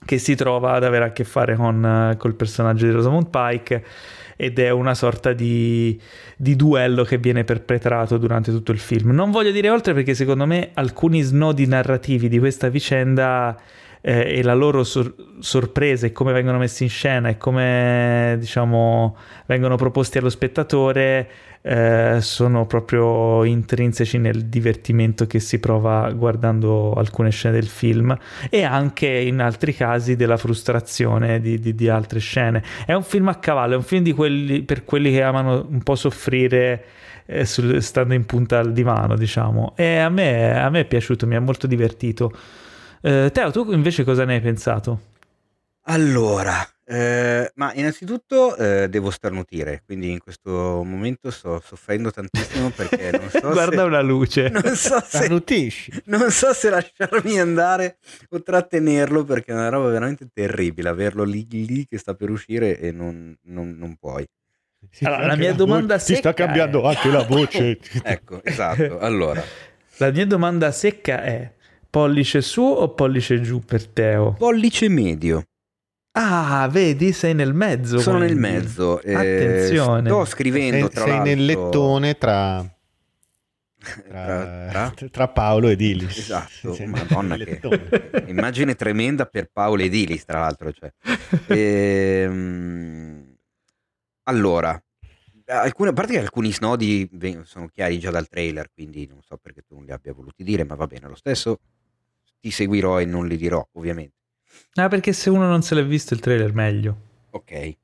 che 0.04 0.18
si 0.18 0.34
trova 0.34 0.72
ad 0.72 0.82
avere 0.82 1.04
a 1.04 1.12
che 1.12 1.22
fare 1.22 1.54
con 1.54 2.16
col 2.18 2.34
personaggio 2.34 2.84
di 2.86 2.90
Rosamund 2.90 3.28
Pike 3.30 3.84
ed 4.34 4.58
è 4.58 4.70
una 4.70 4.94
sorta 4.94 5.32
di, 5.32 5.98
di, 6.36 6.56
duello 6.56 7.04
che 7.04 7.18
viene 7.18 7.44
perpetrato 7.44 8.18
durante 8.18 8.50
tutto 8.50 8.72
il 8.72 8.80
film. 8.80 9.12
Non 9.12 9.30
voglio 9.30 9.52
dire 9.52 9.70
oltre 9.70 9.94
perché 9.94 10.14
secondo 10.14 10.46
me 10.46 10.70
alcuni 10.74 11.20
snodi 11.20 11.64
narrativi 11.68 12.28
di 12.28 12.40
questa 12.40 12.68
vicenda 12.68 13.56
eh, 14.06 14.38
e 14.38 14.42
la 14.42 14.52
loro 14.52 14.84
sor- 14.84 15.14
sorpresa 15.38 16.04
e 16.04 16.12
come 16.12 16.32
vengono 16.34 16.58
messi 16.58 16.82
in 16.82 16.90
scena 16.90 17.30
e 17.30 17.38
come 17.38 18.36
diciamo 18.38 19.16
vengono 19.46 19.76
proposti 19.76 20.18
allo 20.18 20.28
spettatore 20.28 21.28
eh, 21.62 22.18
sono 22.20 22.66
proprio 22.66 23.42
intrinseci 23.44 24.18
nel 24.18 24.44
divertimento 24.44 25.26
che 25.26 25.40
si 25.40 25.58
prova 25.58 26.12
guardando 26.12 26.92
alcune 26.92 27.30
scene 27.30 27.54
del 27.54 27.66
film 27.66 28.14
e 28.50 28.62
anche 28.62 29.06
in 29.06 29.40
altri 29.40 29.74
casi 29.74 30.16
della 30.16 30.36
frustrazione 30.36 31.40
di, 31.40 31.58
di, 31.58 31.74
di 31.74 31.88
altre 31.88 32.18
scene. 32.18 32.62
È 32.84 32.92
un 32.92 33.02
film 33.02 33.28
a 33.28 33.36
cavallo, 33.36 33.72
è 33.72 33.76
un 33.76 33.82
film 33.82 34.12
quelli, 34.12 34.60
per 34.60 34.84
quelli 34.84 35.10
che 35.10 35.22
amano 35.22 35.66
un 35.66 35.82
po' 35.82 35.94
soffrire 35.94 36.84
eh, 37.24 37.46
stando 37.46 38.12
in 38.12 38.26
punta 38.26 38.58
al 38.58 38.74
divano, 38.74 39.16
diciamo. 39.16 39.72
E 39.76 39.96
a 39.96 40.10
me, 40.10 40.60
a 40.60 40.68
me 40.68 40.80
è 40.80 40.84
piaciuto, 40.84 41.26
mi 41.26 41.36
ha 41.36 41.40
molto 41.40 41.66
divertito. 41.66 42.30
Eh, 43.06 43.30
Teo, 43.32 43.50
tu 43.50 43.70
invece 43.72 44.02
cosa 44.02 44.24
ne 44.24 44.34
hai 44.36 44.40
pensato? 44.40 45.12
Allora, 45.86 46.66
eh, 46.86 47.50
ma 47.56 47.74
innanzitutto 47.74 48.56
eh, 48.56 48.88
devo 48.88 49.10
starnutire, 49.10 49.82
quindi 49.84 50.10
in 50.10 50.18
questo 50.20 50.50
momento 50.82 51.30
sto 51.30 51.60
soffrendo 51.62 52.10
tantissimo 52.10 52.70
perché 52.70 53.10
non 53.10 53.28
so 53.28 53.50
Guarda 53.50 53.76
se, 53.82 53.82
una 53.82 54.00
luce. 54.00 54.48
non 54.48 54.74
so, 54.74 54.98
se, 55.06 55.28
non 56.06 56.30
so 56.30 56.54
se 56.54 56.70
lasciarmi 56.70 57.38
andare 57.38 57.98
o 58.30 58.42
trattenerlo 58.42 59.24
perché 59.24 59.52
è 59.52 59.54
una 59.54 59.68
roba 59.68 59.90
veramente 59.90 60.26
terribile 60.32 60.88
averlo 60.88 61.24
lì, 61.24 61.46
lì 61.50 61.86
che 61.86 61.98
sta 61.98 62.14
per 62.14 62.30
uscire 62.30 62.78
e 62.78 62.90
non, 62.90 63.36
non- 63.42 63.76
non 63.76 63.96
puoi. 64.00 64.24
Allora, 65.02 65.26
la 65.26 65.36
mia 65.36 65.52
domanda 65.52 65.94
voce- 65.96 66.06
Si 66.06 66.14
sta 66.14 66.30
secca 66.30 66.44
cambiando 66.46 66.82
è- 66.82 66.86
anche 66.94 67.08
la 67.10 67.22
voce. 67.24 67.78
Ecco, 68.02 68.42
esatto. 68.42 68.98
Allora, 69.00 69.42
La 69.98 70.10
mia 70.10 70.26
domanda 70.26 70.72
secca 70.72 71.22
è 71.22 71.52
pollice 71.94 72.40
su 72.42 72.60
o 72.62 72.92
pollice 72.92 73.40
giù 73.40 73.60
per 73.60 73.86
Teo? 73.86 74.32
pollice 74.32 74.88
medio. 74.88 75.44
Ah, 76.16 76.68
vedi, 76.70 77.12
sei 77.12 77.34
nel 77.34 77.54
mezzo. 77.54 77.98
Sono 77.98 78.18
nel 78.18 78.36
quindi. 78.36 78.48
mezzo. 78.48 79.00
eh, 79.00 79.14
Attenzione. 79.14 80.08
Sto 80.08 80.24
scrivendo 80.24 80.86
sei 80.86 80.88
tra 80.90 81.02
sei 81.04 81.12
l'altro 81.12 81.34
nel 81.34 81.44
lettone 81.44 82.14
tra, 82.18 82.76
tra- 84.08 84.92
tra, 84.92 85.08
tra- 85.10 85.28
Paolo 85.28 85.68
ed 85.68 85.80
Ilis. 85.80 86.18
Esatto, 86.18 86.74
Sei 86.74 86.86
madonna 86.86 87.36
nel 87.36 87.58
che-. 87.60 88.24
Immagine 88.26 88.74
tremenda 88.74 89.26
per 89.26 89.48
Paolo 89.52 89.82
ed 89.82 89.94
Ilis, 89.94 90.24
tra 90.24 90.40
l'altro. 90.40 90.72
Cioè. 90.72 90.92
Ehm, 91.48 93.36
allora, 94.24 94.80
alcune, 95.46 95.90
a 95.90 95.92
parte 95.92 96.12
che 96.14 96.18
alcuni 96.20 96.52
snodi 96.52 97.08
sono 97.44 97.68
chiari 97.68 97.98
già 97.98 98.10
dal 98.10 98.28
trailer, 98.28 98.70
quindi 98.72 99.06
non 99.06 99.20
so 99.22 99.36
perché 99.36 99.62
tu 99.62 99.74
non 99.76 99.84
li 99.84 99.92
abbia 99.92 100.12
voluti 100.12 100.42
dire, 100.44 100.64
ma 100.64 100.74
va 100.74 100.86
bene, 100.86 101.08
lo 101.08 101.14
stesso 101.16 101.58
ti 102.44 102.50
seguirò 102.50 103.00
e 103.00 103.06
non 103.06 103.26
li 103.26 103.38
dirò, 103.38 103.66
ovviamente. 103.72 104.16
Ah, 104.74 104.88
perché 104.88 105.14
se 105.14 105.30
uno 105.30 105.46
non 105.48 105.62
se 105.62 105.74
l'è 105.74 105.82
visto 105.82 106.12
il 106.12 106.20
trailer, 106.20 106.52
meglio. 106.52 106.96
Ok, 107.30 107.76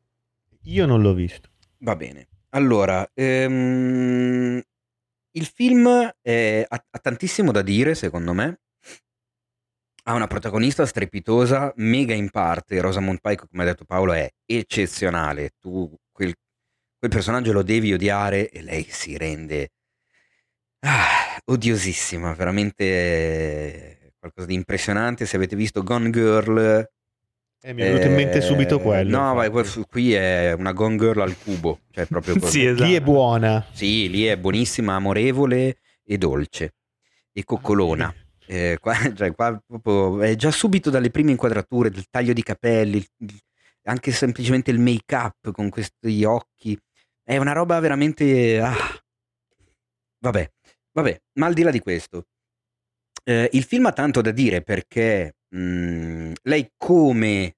Io 0.65 0.85
non 0.85 1.01
l'ho 1.01 1.15
visto. 1.15 1.49
va 1.79 1.97
bene. 1.97 2.29
Allora, 2.51 3.09
ehm, 3.15 4.61
il 5.33 5.47
film 5.47 6.13
è- 6.21 6.63
ha, 6.69 6.85
ha 6.91 6.99
tantissimo 6.99 7.53
da 7.53 7.63
dire, 7.63 7.95
secondo 7.95 8.35
me. 8.35 8.61
Ha 10.05 10.13
una 10.13 10.27
protagonista 10.27 10.85
strepitosa, 10.85 11.73
mega 11.77 12.13
in 12.13 12.29
parte. 12.29 12.81
Rosamund 12.83 13.21
Pike, 13.23 13.47
come 13.49 13.63
ha 13.63 13.67
detto 13.67 13.87
Paolo, 13.87 14.13
è 14.13 14.29
eccezionale. 14.45 15.53
Tu 15.59 15.91
quel, 16.13 16.35
quel 16.99 17.11
personaggio 17.11 17.53
lo 17.53 17.63
devi 17.63 17.95
odiare 17.95 18.51
e 18.51 18.61
lei 18.61 18.85
si 18.91 19.17
rende 19.17 19.71
ah, 20.81 21.41
odiosissima, 21.47 22.35
veramente 22.35 24.00
qualcosa 24.21 24.47
di 24.47 24.55
impressionante. 24.55 25.27
Se 25.27 25.35
avete 25.37 25.57
visto 25.57 25.83
Gone 25.83 26.11
Girl, 26.11 26.89
Eh, 27.63 27.73
mi 27.73 27.83
è 27.83 27.87
venuto 27.87 28.07
in 28.07 28.15
mente 28.15 28.39
eh, 28.39 28.41
subito 28.43 28.79
quello. 28.79 29.19
No, 29.19 29.35
vai, 29.35 29.51
qui 29.89 30.13
è 30.13 30.53
una 30.53 30.73
Gone 30.73 30.97
Girl 30.97 31.21
al 31.21 31.37
cubo, 31.37 31.81
cioè 31.91 32.07
proprio 32.07 32.35
così. 32.39 32.61
Sì, 32.61 32.67
esatto. 32.67 32.85
Lì 32.85 32.95
è 32.95 33.01
buona. 33.01 33.67
Sì, 33.73 34.09
lì 34.09 34.25
è 34.27 34.39
buonissima, 34.39 34.95
amorevole 34.95 35.79
e 36.05 36.19
dolce 36.19 36.75
e 37.33 37.45
coccolona. 37.45 38.15
Eh, 38.47 38.79
qua, 38.81 38.95
cioè, 39.17 39.35
qua 39.35 39.61
proprio, 39.67 40.21
è 40.23 40.35
già 40.37 40.51
subito 40.51 40.91
dalle 40.91 41.11
prime 41.11 41.31
inquadrature, 41.33 41.91
del 41.91 42.07
taglio 42.11 42.33
di 42.33 42.43
capelli, 42.43 43.05
anche 43.85 44.13
semplicemente 44.13 44.71
il 44.71 44.79
make 44.79 45.15
up 45.15 45.51
con 45.53 45.69
questi 45.71 46.25
occhi. 46.25 46.79
È 47.23 47.37
una 47.37 47.53
roba 47.53 47.79
veramente. 47.81 48.61
ah. 48.61 48.75
Vabbè, 50.19 50.51
vabbè, 50.93 51.21
ma 51.35 51.47
al 51.47 51.55
di 51.55 51.63
là 51.63 51.71
di 51.71 51.81
questo, 51.81 52.27
eh, 53.25 53.49
il 53.53 53.65
film 53.65 53.87
ha 53.87 53.93
tanto 53.93 54.21
da 54.21 54.31
dire 54.31 54.63
perché 54.63 55.35
mh, 55.49 56.33
lei 56.43 56.71
come 56.77 57.57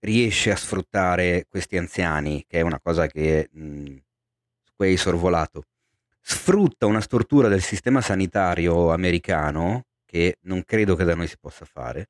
riesce 0.00 0.50
a 0.50 0.56
sfruttare 0.56 1.46
questi 1.48 1.76
anziani, 1.76 2.44
che 2.46 2.58
è 2.58 2.62
una 2.62 2.80
cosa 2.80 3.06
che 3.06 3.48
mh, 3.52 3.84
su 4.64 4.72
cui 4.76 4.88
hai 4.88 4.96
sorvolato, 4.96 5.64
sfrutta 6.20 6.86
una 6.86 7.00
stortura 7.00 7.48
del 7.48 7.62
sistema 7.62 8.00
sanitario 8.00 8.92
americano 8.92 9.84
che 10.04 10.36
non 10.42 10.64
credo 10.64 10.94
che 10.96 11.04
da 11.04 11.14
noi 11.14 11.26
si 11.26 11.36
possa 11.38 11.64
fare, 11.64 12.08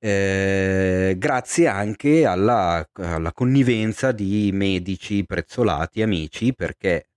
eh, 0.00 1.14
grazie 1.18 1.66
anche 1.66 2.24
alla, 2.24 2.86
alla 2.92 3.32
connivenza 3.32 4.12
di 4.12 4.50
medici 4.52 5.24
prezzolati, 5.24 6.02
amici, 6.02 6.54
perché 6.54 7.08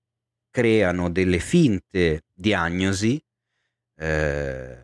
creano 0.49 1.09
delle 1.09 1.39
finte 1.39 2.23
diagnosi 2.33 3.21
eh, 4.01 4.77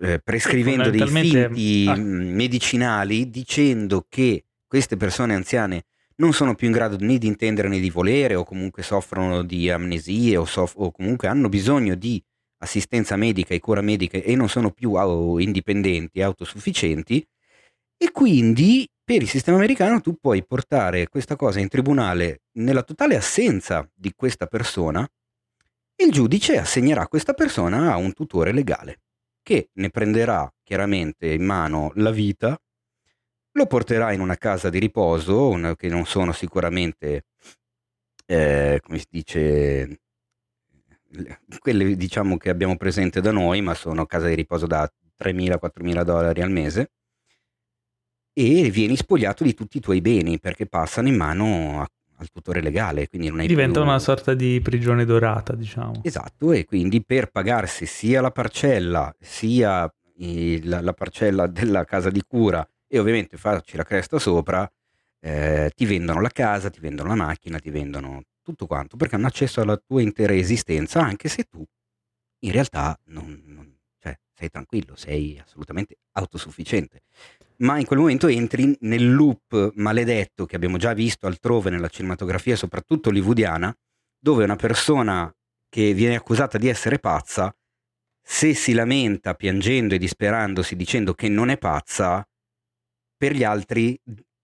eh, 0.00 0.18
prescrivendo 0.18 0.88
dei 0.88 1.06
finti 1.06 1.84
ah. 1.86 1.96
mh, 1.96 2.34
medicinali 2.34 3.28
dicendo 3.28 4.06
che 4.08 4.44
queste 4.66 4.96
persone 4.96 5.34
anziane 5.34 5.84
non 6.16 6.32
sono 6.32 6.54
più 6.54 6.66
in 6.68 6.72
grado 6.72 6.96
né 6.98 7.18
di 7.18 7.26
intendere 7.26 7.68
né 7.68 7.78
di 7.78 7.90
volere 7.90 8.34
o 8.36 8.44
comunque 8.44 8.82
soffrono 8.82 9.42
di 9.42 9.70
amnesie 9.70 10.36
o, 10.36 10.44
soff- 10.44 10.76
o 10.78 10.90
comunque 10.92 11.28
hanno 11.28 11.48
bisogno 11.48 11.94
di 11.94 12.22
assistenza 12.58 13.16
medica 13.16 13.52
e 13.52 13.60
cura 13.60 13.82
medica 13.82 14.16
e 14.16 14.34
non 14.34 14.48
sono 14.48 14.70
più 14.70 14.94
au- 14.94 15.38
indipendenti, 15.38 16.22
autosufficienti 16.22 17.26
e 17.96 18.10
quindi 18.10 18.88
per 19.04 19.20
il 19.20 19.28
sistema 19.28 19.58
americano 19.58 20.00
tu 20.00 20.16
puoi 20.18 20.42
portare 20.44 21.08
questa 21.08 21.36
cosa 21.36 21.60
in 21.60 21.68
tribunale 21.68 22.44
nella 22.52 22.82
totale 22.82 23.16
assenza 23.16 23.86
di 23.94 24.12
questa 24.16 24.46
persona 24.46 25.06
il 25.96 26.10
giudice 26.10 26.58
assegnerà 26.58 27.06
questa 27.08 27.34
persona 27.34 27.92
a 27.92 27.96
un 27.96 28.12
tutore 28.12 28.52
legale 28.52 29.00
che 29.42 29.68
ne 29.74 29.90
prenderà 29.90 30.50
chiaramente 30.62 31.32
in 31.32 31.44
mano 31.44 31.92
la 31.96 32.10
vita, 32.10 32.58
lo 33.52 33.66
porterà 33.66 34.12
in 34.12 34.20
una 34.20 34.36
casa 34.36 34.70
di 34.70 34.78
riposo, 34.78 35.48
una- 35.48 35.76
che 35.76 35.88
non 35.88 36.06
sono 36.06 36.32
sicuramente, 36.32 37.26
eh, 38.26 38.80
come 38.82 38.98
si 38.98 39.06
dice, 39.10 40.00
le- 41.10 41.40
quelle 41.58 41.94
diciamo 41.96 42.36
che 42.36 42.50
abbiamo 42.50 42.76
presente 42.76 43.20
da 43.20 43.30
noi, 43.32 43.60
ma 43.60 43.74
sono 43.74 44.06
case 44.06 44.28
di 44.28 44.34
riposo 44.34 44.66
da 44.66 44.90
3.000-4.000 45.16 46.02
dollari 46.02 46.40
al 46.42 46.50
mese, 46.50 46.90
e 48.32 48.68
vieni 48.70 48.96
spogliato 48.96 49.44
di 49.44 49.54
tutti 49.54 49.76
i 49.76 49.80
tuoi 49.80 50.00
beni 50.00 50.40
perché 50.40 50.66
passano 50.66 51.08
in 51.08 51.16
mano 51.16 51.80
a- 51.82 51.88
al 52.16 52.30
tutore 52.30 52.60
legale, 52.60 53.08
quindi 53.08 53.28
non 53.28 53.40
hai 53.40 53.46
Diventa 53.46 53.80
più... 53.80 53.88
una 53.88 53.98
sorta 53.98 54.34
di 54.34 54.60
prigione 54.62 55.04
dorata, 55.04 55.54
diciamo. 55.54 56.00
Esatto, 56.02 56.52
e 56.52 56.64
quindi 56.64 57.02
per 57.04 57.30
pagarsi 57.30 57.86
sia 57.86 58.20
la 58.20 58.30
parcella, 58.30 59.14
sia 59.20 59.92
il- 60.16 60.68
la, 60.68 60.80
la 60.80 60.92
parcella 60.92 61.46
della 61.46 61.84
casa 61.84 62.10
di 62.10 62.22
cura 62.26 62.66
e 62.86 62.98
ovviamente 62.98 63.36
farci 63.36 63.76
la 63.76 63.84
cresta 63.84 64.18
sopra, 64.18 64.70
eh, 65.20 65.70
ti 65.74 65.86
vendono 65.86 66.20
la 66.20 66.28
casa, 66.28 66.70
ti 66.70 66.80
vendono 66.80 67.08
la 67.08 67.14
macchina, 67.16 67.58
ti 67.58 67.70
vendono 67.70 68.22
tutto 68.42 68.66
quanto, 68.66 68.96
perché 68.96 69.14
hanno 69.16 69.26
accesso 69.26 69.60
alla 69.60 69.76
tua 69.76 70.02
intera 70.02 70.34
esistenza, 70.34 71.00
anche 71.00 71.28
se 71.28 71.44
tu 71.44 71.64
in 72.40 72.52
realtà 72.52 72.96
non, 73.06 73.42
non- 73.46 73.74
cioè, 73.98 74.16
sei 74.34 74.50
tranquillo, 74.50 74.94
sei 74.96 75.40
assolutamente 75.42 75.96
autosufficiente. 76.12 77.00
Ma 77.58 77.78
in 77.78 77.84
quel 77.84 77.98
momento 77.98 78.26
entri 78.26 78.76
nel 78.80 79.14
loop 79.14 79.72
maledetto 79.74 80.46
che 80.46 80.56
abbiamo 80.56 80.76
già 80.76 80.92
visto 80.92 81.26
altrove 81.26 81.70
nella 81.70 81.88
cinematografia, 81.88 82.56
soprattutto 82.56 83.08
hollywoodiana, 83.08 83.74
dove 84.18 84.44
una 84.44 84.56
persona 84.56 85.32
che 85.68 85.92
viene 85.94 86.16
accusata 86.16 86.58
di 86.58 86.68
essere 86.68 86.98
pazza, 86.98 87.54
se 88.22 88.54
si 88.54 88.72
lamenta 88.72 89.34
piangendo 89.34 89.94
e 89.94 89.98
disperandosi 89.98 90.76
dicendo 90.76 91.14
che 91.14 91.28
non 91.28 91.50
è 91.50 91.58
pazza, 91.58 92.26
per 93.16 93.34
gli 93.34 93.44
altri 93.44 93.98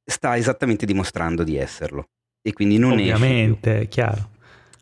sta 0.04 0.36
esattamente 0.36 0.86
dimostrando 0.86 1.42
di 1.42 1.56
esserlo. 1.56 2.10
E 2.42 2.52
quindi 2.52 2.78
non 2.78 2.92
Ovviamente, 2.92 3.80
è 3.80 3.88
chiaro. 3.88 4.30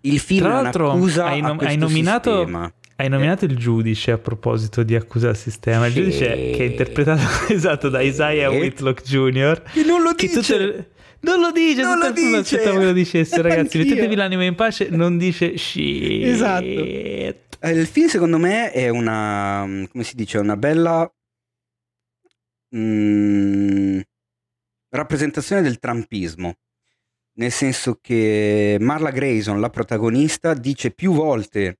più. 0.00 0.10
Il 0.12 0.20
film 0.20 0.44
Tra 0.44 0.62
l'altro, 0.62 0.92
hai 0.92 1.40
nom- 1.40 1.60
hai 1.60 1.76
nominato-. 1.76 2.72
Hai 3.00 3.08
nominato 3.08 3.44
il 3.44 3.56
giudice 3.56 4.10
a 4.10 4.18
proposito 4.18 4.82
di 4.82 4.96
accusa 4.96 5.28
al 5.28 5.36
sistema. 5.36 5.86
Il 5.86 5.92
Sì. 5.92 5.98
giudice 6.00 6.26
che 6.34 6.56
è 6.58 6.62
interpretato 6.64 7.22
esatto 7.52 7.88
da 7.88 8.00
Isaiah. 8.00 8.50
Whitlock 8.50 9.02
Jr. 9.02 9.62
Che 9.72 9.84
non 9.84 10.02
lo 10.02 10.12
dice! 10.14 10.58
le- 10.58 10.90
Non 11.20 11.38
lo 11.40 11.52
dice, 11.52 11.82
Non 11.82 11.98
lo 11.98 12.10
dice! 12.10 12.36
aspettavo 12.56 12.78
che 12.80 12.84
lo 12.86 12.92
dicesse, 12.92 13.40
ragazzi. 13.40 13.76
Anch'io. 13.78 13.84
Mettetevi 13.94 14.14
l'anima 14.16 14.42
in 14.44 14.54
pace, 14.56 14.88
non 14.90 15.16
dice 15.16 15.56
shit. 15.56 16.24
Esatto. 16.24 16.64
Eh, 16.64 17.36
Il 17.62 17.86
film 17.86 18.08
secondo 18.08 18.38
me 18.38 18.72
è 18.72 18.88
una, 18.88 19.64
come 19.92 20.02
si 20.04 20.16
dice, 20.16 20.38
una 20.38 20.56
bella 20.56 21.08
mm, 22.76 24.00
rappresentazione 24.90 25.62
del 25.62 25.78
trumpismo. 25.78 26.54
Nel 27.38 27.52
senso 27.52 27.98
che 28.00 28.76
Marla 28.80 29.10
Grayson, 29.10 29.60
la 29.60 29.70
protagonista, 29.70 30.54
dice 30.54 30.90
più 30.90 31.12
volte, 31.12 31.78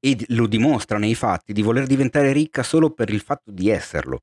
e 0.00 0.24
lo 0.28 0.46
dimostra 0.46 0.98
nei 0.98 1.14
fatti, 1.14 1.52
di 1.52 1.62
voler 1.62 1.86
diventare 1.86 2.32
ricca 2.32 2.62
solo 2.62 2.90
per 2.90 3.10
il 3.10 3.20
fatto 3.20 3.50
di 3.50 3.68
esserlo, 3.70 4.22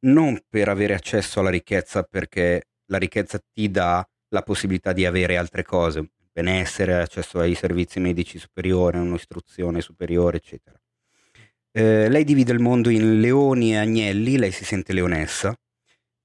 non 0.00 0.40
per 0.48 0.68
avere 0.68 0.94
accesso 0.94 1.40
alla 1.40 1.50
ricchezza 1.50 2.02
perché 2.02 2.68
la 2.86 2.98
ricchezza 2.98 3.38
ti 3.52 3.70
dà 3.70 4.06
la 4.28 4.42
possibilità 4.42 4.92
di 4.92 5.04
avere 5.04 5.36
altre 5.36 5.62
cose, 5.62 6.10
benessere, 6.32 7.02
accesso 7.02 7.38
ai 7.40 7.54
servizi 7.54 8.00
medici 8.00 8.38
superiori, 8.38 8.98
un'istruzione 8.98 9.80
superiore, 9.80 10.38
eccetera. 10.38 10.80
Eh, 11.72 12.08
lei 12.08 12.24
divide 12.24 12.52
il 12.52 12.60
mondo 12.60 12.88
in 12.88 13.20
leoni 13.20 13.72
e 13.72 13.76
agnelli, 13.76 14.38
lei 14.38 14.50
si 14.50 14.64
sente 14.64 14.92
leonessa, 14.92 15.54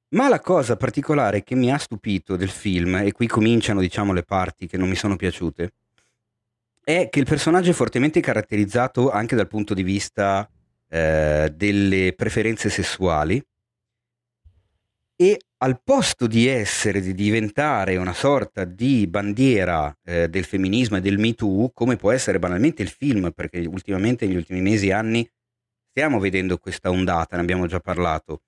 ma 0.09 0.29
la 0.29 0.39
cosa 0.39 0.77
particolare 0.77 1.43
che 1.43 1.55
mi 1.55 1.71
ha 1.71 1.77
stupito 1.77 2.35
del 2.35 2.49
film, 2.49 2.95
e 2.95 3.11
qui 3.11 3.27
cominciano 3.27 3.79
diciamo 3.81 4.13
le 4.13 4.23
parti 4.23 4.67
che 4.67 4.77
non 4.77 4.89
mi 4.89 4.95
sono 4.95 5.15
piaciute, 5.15 5.73
è 6.85 7.09
che 7.09 7.19
il 7.19 7.25
personaggio 7.25 7.71
è 7.71 7.73
fortemente 7.73 8.19
caratterizzato 8.19 9.09
anche 9.09 9.35
dal 9.35 9.47
punto 9.47 9.73
di 9.73 9.81
vista 9.81 10.47
eh, 10.87 11.51
delle 11.51 12.13
preferenze 12.15 12.69
sessuali 12.69 13.43
e 15.15 15.39
al 15.57 15.81
posto 15.83 16.27
di 16.27 16.45
essere, 16.47 17.01
di 17.01 17.15
diventare 17.15 17.95
una 17.95 18.13
sorta 18.13 18.65
di 18.65 19.07
bandiera 19.07 19.97
eh, 20.03 20.29
del 20.29 20.43
femminismo 20.43 20.97
e 20.97 21.01
del 21.01 21.17
Me 21.17 21.33
Too, 21.33 21.71
come 21.73 21.95
può 21.95 22.11
essere 22.11 22.37
banalmente 22.37 22.83
il 22.83 22.89
film, 22.89 23.31
perché 23.31 23.65
ultimamente 23.65 24.27
negli 24.27 24.35
ultimi 24.35 24.61
mesi 24.61 24.89
e 24.89 24.93
anni 24.93 25.27
stiamo 25.89 26.19
vedendo 26.19 26.59
questa 26.59 26.91
ondata, 26.91 27.35
ne 27.35 27.41
abbiamo 27.41 27.65
già 27.65 27.79
parlato. 27.79 28.41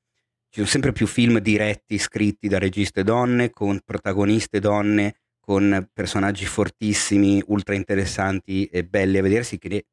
Ci 0.49 0.59
sono 0.59 0.67
sempre 0.67 0.91
più 0.91 1.07
film 1.07 1.39
diretti, 1.39 1.97
scritti 1.97 2.47
da 2.47 2.59
registe 2.59 3.03
donne, 3.03 3.49
con 3.49 3.79
protagoniste 3.83 4.59
donne, 4.59 5.15
con 5.47 5.87
personaggi 5.93 6.43
fortissimi, 6.43 7.41
ultra 7.47 7.73
interessanti 7.73 8.65
e 8.65 8.83
belli 8.83 9.17
a 9.17 9.21
vedersi, 9.21 9.57
che 9.57 9.85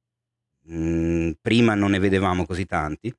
mh, 0.62 1.30
prima 1.40 1.74
non 1.76 1.92
ne 1.92 2.00
vedevamo 2.00 2.44
così 2.44 2.66
tanti. 2.66 3.14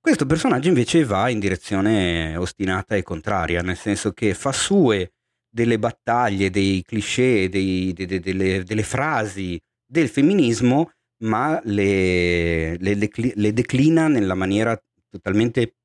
Questo 0.00 0.26
personaggio 0.26 0.66
invece 0.66 1.04
va 1.04 1.28
in 1.28 1.38
direzione 1.38 2.36
ostinata 2.36 2.96
e 2.96 3.04
contraria, 3.04 3.62
nel 3.62 3.76
senso 3.76 4.10
che 4.12 4.34
fa 4.34 4.50
sue 4.50 5.12
delle 5.48 5.78
battaglie, 5.78 6.50
dei 6.50 6.82
cliché, 6.82 7.48
dei- 7.48 7.92
de- 7.92 8.06
de- 8.06 8.18
delle, 8.18 8.64
delle 8.64 8.82
frasi 8.82 9.60
del 9.86 10.08
femminismo, 10.08 10.90
ma 11.22 11.60
le, 11.62 12.76
le 12.78 12.96
decli- 12.96 13.32
le 13.36 13.52
declina 13.52 14.08
nella 14.08 14.34
maniera 14.34 14.76
totalmente 15.08 15.76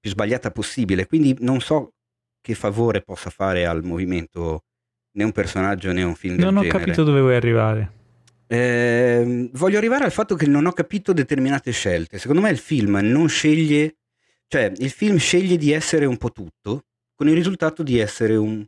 più 0.00 0.10
sbagliata 0.10 0.50
possibile. 0.50 1.06
Quindi 1.06 1.36
non 1.38 1.60
so 1.60 1.92
che 2.40 2.54
favore 2.56 3.02
possa 3.02 3.30
fare 3.30 3.64
al 3.64 3.84
movimento 3.84 4.64
né 5.12 5.24
un 5.24 5.32
personaggio 5.32 5.92
né 5.92 6.02
un 6.02 6.14
film 6.14 6.36
del 6.36 6.44
Non 6.44 6.56
ho 6.58 6.62
genere. 6.62 6.78
capito 6.78 7.02
dove 7.04 7.20
vuoi 7.20 7.34
arrivare. 7.34 7.92
Ehm, 8.46 9.50
voglio 9.52 9.78
arrivare 9.78 10.04
al 10.04 10.12
fatto 10.12 10.34
che 10.34 10.46
non 10.46 10.66
ho 10.66 10.72
capito 10.72 11.12
determinate 11.12 11.70
scelte. 11.72 12.18
Secondo 12.18 12.42
me 12.42 12.50
il 12.50 12.58
film 12.58 12.98
non 13.02 13.28
sceglie, 13.28 13.96
cioè 14.48 14.72
il 14.76 14.90
film 14.90 15.16
sceglie 15.18 15.56
di 15.56 15.70
essere 15.72 16.04
un 16.04 16.16
po' 16.16 16.30
tutto, 16.32 16.84
con 17.14 17.28
il 17.28 17.34
risultato 17.34 17.82
di 17.82 17.98
essere 17.98 18.34
un 18.36 18.66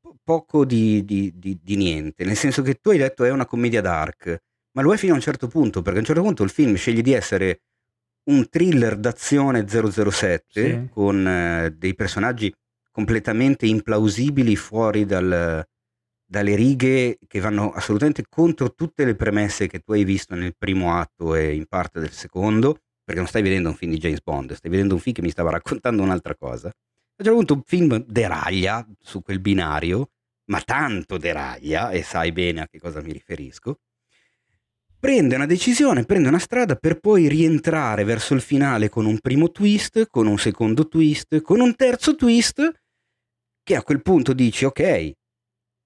po- 0.00 0.16
poco 0.22 0.64
di, 0.64 1.04
di- 1.04 1.32
di- 1.34 1.58
di 1.62 1.76
niente. 1.76 2.24
Nel 2.24 2.36
senso 2.36 2.62
che 2.62 2.74
tu 2.74 2.90
hai 2.90 2.98
detto 2.98 3.24
è 3.24 3.30
una 3.30 3.46
commedia 3.46 3.80
dark, 3.80 4.42
ma 4.72 4.82
lo 4.82 4.92
è 4.92 4.96
fino 4.96 5.12
a 5.12 5.16
un 5.16 5.22
certo 5.22 5.48
punto, 5.48 5.80
perché 5.82 5.98
a 5.98 6.00
un 6.00 6.06
certo 6.06 6.22
punto 6.22 6.42
il 6.42 6.50
film 6.50 6.74
sceglie 6.74 7.02
di 7.02 7.12
essere 7.12 7.62
un 8.24 8.48
thriller 8.48 8.96
d'azione 8.96 9.66
007 9.66 10.44
Sì. 10.48 10.88
con 10.90 11.26
eh, 11.26 11.74
dei 11.76 11.94
personaggi 11.94 12.52
completamente 12.92 13.66
implausibili 13.66 14.54
fuori 14.54 15.04
dal, 15.04 15.66
dalle 16.24 16.54
righe 16.54 17.18
che 17.26 17.40
vanno 17.40 17.72
assolutamente 17.72 18.24
contro 18.28 18.74
tutte 18.74 19.04
le 19.04 19.16
premesse 19.16 19.66
che 19.66 19.80
tu 19.80 19.92
hai 19.92 20.04
visto 20.04 20.34
nel 20.34 20.54
primo 20.56 20.96
atto 20.96 21.34
e 21.34 21.54
in 21.54 21.66
parte 21.66 21.98
del 21.98 22.12
secondo, 22.12 22.78
perché 23.04 23.20
non 23.20 23.28
stai 23.28 23.42
vedendo 23.42 23.70
un 23.70 23.74
film 23.74 23.90
di 23.90 23.98
James 23.98 24.22
Bond, 24.22 24.52
stai 24.52 24.70
vedendo 24.70 24.94
un 24.94 25.00
film 25.00 25.14
che 25.16 25.22
mi 25.22 25.30
stava 25.30 25.50
raccontando 25.50 26.02
un'altra 26.02 26.36
cosa. 26.36 26.68
A 26.68 26.70
un 26.70 27.24
certo 27.24 27.34
punto 27.34 27.54
un 27.54 27.62
film 27.64 28.04
deraglia 28.06 28.86
su 29.00 29.22
quel 29.22 29.40
binario, 29.40 30.10
ma 30.46 30.60
tanto 30.60 31.18
deraglia, 31.18 31.90
e 31.90 32.02
sai 32.02 32.32
bene 32.32 32.62
a 32.62 32.68
che 32.68 32.78
cosa 32.78 33.02
mi 33.02 33.12
riferisco, 33.12 33.80
prende 34.98 35.34
una 35.34 35.46
decisione, 35.46 36.04
prende 36.04 36.28
una 36.28 36.38
strada 36.38 36.76
per 36.76 37.00
poi 37.00 37.28
rientrare 37.28 38.04
verso 38.04 38.34
il 38.34 38.40
finale 38.40 38.88
con 38.88 39.04
un 39.04 39.18
primo 39.18 39.50
twist, 39.50 40.06
con 40.08 40.26
un 40.26 40.38
secondo 40.38 40.88
twist, 40.88 41.40
con 41.42 41.60
un 41.60 41.74
terzo 41.74 42.14
twist, 42.14 42.81
che 43.62 43.76
a 43.76 43.82
quel 43.82 44.02
punto 44.02 44.32
dici 44.32 44.64
ok, 44.64 45.12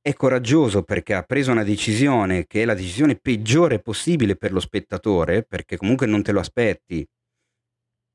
è 0.00 0.12
coraggioso 0.14 0.82
perché 0.84 1.14
ha 1.14 1.24
preso 1.24 1.50
una 1.50 1.64
decisione 1.64 2.46
che 2.46 2.62
è 2.62 2.64
la 2.64 2.74
decisione 2.74 3.16
peggiore 3.16 3.80
possibile 3.80 4.36
per 4.36 4.52
lo 4.52 4.60
spettatore, 4.60 5.42
perché 5.42 5.76
comunque 5.76 6.06
non 6.06 6.22
te 6.22 6.32
lo 6.32 6.40
aspetti. 6.40 7.04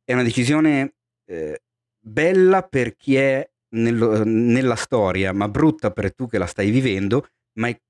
È 0.03 0.13
una 0.13 0.23
decisione 0.23 0.95
eh, 1.27 1.61
bella 1.99 2.63
per 2.63 2.95
chi 2.95 3.15
è 3.15 3.47
nello- 3.75 4.23
nella 4.23 4.75
storia, 4.75 5.31
ma 5.33 5.47
brutta 5.47 5.91
per 5.91 6.13
tu 6.13 6.27
che 6.27 6.37
la 6.37 6.45
stai 6.45 6.69
vivendo, 6.71 7.27
ma, 7.59 7.67
è- 7.67 7.81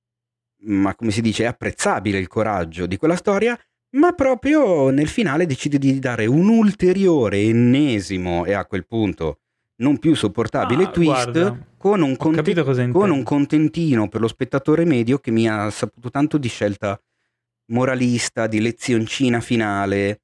ma 0.64 0.95
come 0.95 1.11
si 1.11 1.22
dice, 1.22 1.43
è 1.43 1.48
apprezzabile 1.48 2.18
il 2.18 2.27
coraggio 2.27 2.85
di 2.85 2.98
quella 2.98 3.15
storia, 3.15 3.57
ma 3.98 4.14
proprio 4.14 4.89
nel 4.89 5.07
finale 5.07 5.45
decide 5.45 5.77
di 5.77 5.99
dare 5.99 6.26
un 6.26 6.48
ulteriore, 6.49 7.39
ennesimo 7.39 8.45
e 8.45 8.53
a 8.53 8.65
quel 8.65 8.85
punto 8.85 9.40
non 9.82 9.98
più 9.99 10.16
sopportabile 10.16 10.84
Ah, 10.84 10.88
twist 10.90 11.32
guarda, 11.32 11.58
con 11.78 12.02
un 12.02 12.12
Ho 12.14 12.16
conte- 12.18 12.38
capito 12.38 12.64
cosa 12.64 12.88
con 12.90 13.10
un 13.10 13.24
contentino 13.24 14.08
per 14.08 14.22
lo 14.22 14.28
spettatore 14.28 14.86
medio 14.86 15.18
che 15.20 15.32
mi 15.32 15.48
ha 15.48 15.70
saputo 15.70 16.10
tanto 16.10 16.38
di 16.38 16.48
scelta 16.48 16.99
moralista, 17.68 18.48
di 18.48 18.60
lezioncina 18.62 19.40
finale 19.40 20.20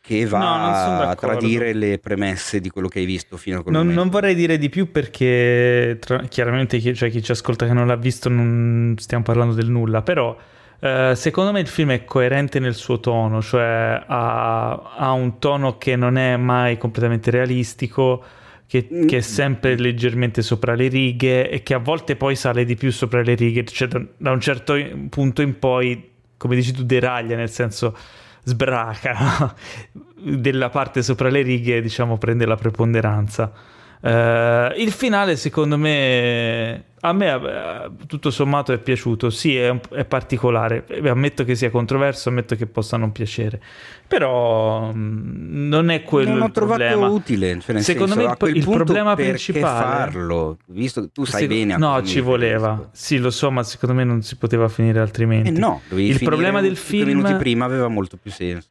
che 0.00 0.22
No, 0.24 0.28
va 0.30 0.98
a 1.00 1.06
d'accordo. 1.06 1.38
tradire 1.38 1.72
le 1.72 1.98
premesse 1.98 2.60
di 2.60 2.70
quello 2.70 2.86
che 2.88 3.00
hai 3.00 3.04
visto 3.04 3.36
fino 3.36 3.58
a 3.58 3.62
quel 3.62 3.74
Non, 3.74 3.88
non 3.88 4.08
vorrei 4.08 4.34
dire 4.36 4.56
di 4.56 4.68
più 4.68 4.90
perché 4.92 5.96
tra- 6.00 6.22
chiaramente 6.28 6.78
chi, 6.78 6.94
cioè, 6.94 7.10
chi 7.10 7.22
ci 7.22 7.32
ascolta 7.32 7.66
che 7.66 7.72
non 7.72 7.86
l'ha 7.88 7.96
visto 7.96 8.28
non 8.28 8.94
stiamo 8.98 9.24
parlando 9.24 9.52
del 9.54 9.68
nulla, 9.68 10.02
però 10.02 10.36
eh, 10.78 11.12
secondo 11.16 11.50
me 11.52 11.58
il 11.60 11.66
film 11.66 11.90
è 11.90 12.04
coerente 12.04 12.60
nel 12.60 12.74
suo 12.74 13.00
tono, 13.00 13.42
cioè 13.42 14.00
ha, 14.06 14.94
ha 14.96 15.10
un 15.10 15.38
tono 15.40 15.76
che 15.76 15.96
non 15.96 16.16
è 16.16 16.36
mai 16.36 16.78
completamente 16.78 17.32
realistico, 17.32 18.22
che, 18.66 18.88
Mm. 18.90 19.06
che 19.06 19.18
è 19.18 19.20
sempre 19.20 19.76
leggermente 19.78 20.42
sopra 20.42 20.74
le 20.74 20.88
righe 20.88 21.48
e 21.50 21.62
che 21.62 21.74
a 21.74 21.78
volte 21.78 22.16
poi 22.16 22.34
sale 22.36 22.64
di 22.64 22.74
più 22.74 22.90
sopra 22.90 23.22
le 23.22 23.34
righe, 23.34 23.64
cioè 23.64 23.88
da, 23.88 24.02
da 24.16 24.30
un 24.32 24.40
certo 24.40 24.74
punto 25.08 25.42
in 25.42 25.58
poi, 25.58 26.10
come 26.36 26.54
dici 26.56 26.72
tu, 26.72 26.84
deraglia, 26.84 27.36
nel 27.36 27.50
senso 27.50 27.96
sbraca 28.44 29.54
della 30.16 30.68
parte 30.68 31.02
sopra 31.02 31.28
le 31.28 31.42
righe, 31.42 31.80
diciamo, 31.80 32.18
prende 32.18 32.46
la 32.46 32.56
preponderanza. 32.56 33.52
Eh, 34.00 34.74
il 34.76 34.90
finale, 34.92 35.36
secondo 35.36 35.76
me, 35.78 36.84
a 37.08 37.12
me 37.12 37.32
eh, 37.32 37.90
tutto 38.06 38.30
sommato 38.30 38.72
è 38.72 38.78
piaciuto. 38.78 39.30
Sì, 39.30 39.56
è, 39.56 39.78
è 39.90 40.04
particolare. 40.04 40.84
Eh, 40.86 41.08
Ammetto 41.08 41.44
che 41.44 41.54
sia 41.54 41.70
controverso, 41.70 42.28
ammetto 42.28 42.54
che 42.56 42.66
possa 42.66 42.96
non 42.96 43.12
piacere, 43.12 43.60
però 44.06 44.92
mh, 44.92 45.66
non 45.68 45.90
è 45.90 46.02
quello 46.02 46.30
non 46.30 46.42
ho 46.42 46.50
trovato 46.50 46.82
problema. 46.84 47.08
utile. 47.08 47.58
Cioè 47.60 47.80
Secondo 47.80 48.14
senso, 48.14 48.36
me 48.40 48.48
il- 48.50 48.56
il 48.56 48.64
problema 48.64 49.14
principale- 49.14 49.84
farlo, 49.84 50.58
visto 50.66 51.00
che 51.02 51.08
tu 51.12 51.24
sai 51.24 51.40
Sec- 51.42 51.52
bene 51.52 51.74
a 51.74 51.76
no, 51.76 52.02
ci 52.02 52.20
voleva. 52.20 52.68
riferisco. 52.70 52.90
Sì, 52.92 53.18
lo 53.18 53.30
so, 53.30 53.50
ma 53.50 53.62
secondo 53.62 53.94
me 53.94 54.04
non 54.04 54.22
si 54.22 54.36
poteva 54.36 54.68
finire 54.68 55.00
altrimenti. 55.00 55.48
Eh 55.48 55.52
no, 55.52 55.80
dovevi 55.88 56.08
Il 56.08 56.14
finire 56.14 56.30
problema 56.34 56.60
del 56.60 56.76
film- 56.76 57.06
minuti 57.08 57.34
prima 57.34 57.64
aveva 57.64 57.88
molto 57.88 58.16
più 58.16 58.30
senso. 58.30 58.68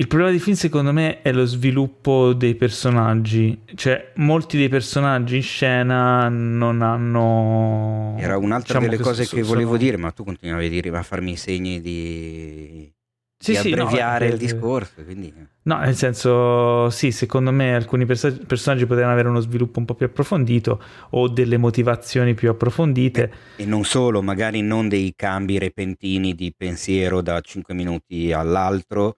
Il 0.00 0.06
problema 0.06 0.30
dei 0.30 0.38
film 0.38 0.54
secondo 0.54 0.92
me 0.92 1.22
è 1.22 1.32
lo 1.32 1.44
sviluppo 1.44 2.32
dei 2.32 2.54
personaggi, 2.54 3.62
cioè 3.74 4.12
molti 4.16 4.56
dei 4.56 4.68
personaggi 4.68 5.34
in 5.34 5.42
scena 5.42 6.28
non 6.28 6.82
hanno... 6.82 8.14
Era 8.16 8.38
un'altra 8.38 8.78
diciamo 8.78 8.88
delle 8.88 9.02
cose 9.02 9.24
so- 9.24 9.34
che 9.34 9.42
volevo 9.42 9.70
sono- 9.70 9.82
dire, 9.82 9.96
ma 9.96 10.12
tu 10.12 10.22
continuavi 10.22 10.66
a 10.66 10.68
dire, 10.68 10.96
a 10.96 11.02
farmi 11.02 11.32
i 11.32 11.36
segni 11.36 11.80
di, 11.80 12.88
Sì, 13.36 13.50
di 13.50 13.56
sì, 13.56 13.70
no, 13.70 13.82
abbreviare 13.82 14.26
eh, 14.26 14.30
il 14.30 14.36
discorso. 14.36 15.02
Quindi... 15.02 15.34
No, 15.62 15.78
nel 15.78 15.96
senso, 15.96 16.88
sì, 16.90 17.10
secondo 17.10 17.50
me 17.50 17.74
alcuni 17.74 18.06
persa- 18.06 18.30
personaggi 18.46 18.86
potevano 18.86 19.14
avere 19.14 19.26
uno 19.28 19.40
sviluppo 19.40 19.80
un 19.80 19.84
po' 19.84 19.94
più 19.96 20.06
approfondito 20.06 20.80
o 21.10 21.26
delle 21.26 21.56
motivazioni 21.56 22.34
più 22.34 22.50
approfondite. 22.50 23.32
E 23.56 23.64
non 23.64 23.82
solo, 23.82 24.22
magari 24.22 24.62
non 24.62 24.88
dei 24.88 25.12
cambi 25.16 25.58
repentini 25.58 26.36
di 26.36 26.54
pensiero 26.56 27.20
da 27.20 27.40
5 27.40 27.74
minuti 27.74 28.30
all'altro, 28.32 29.16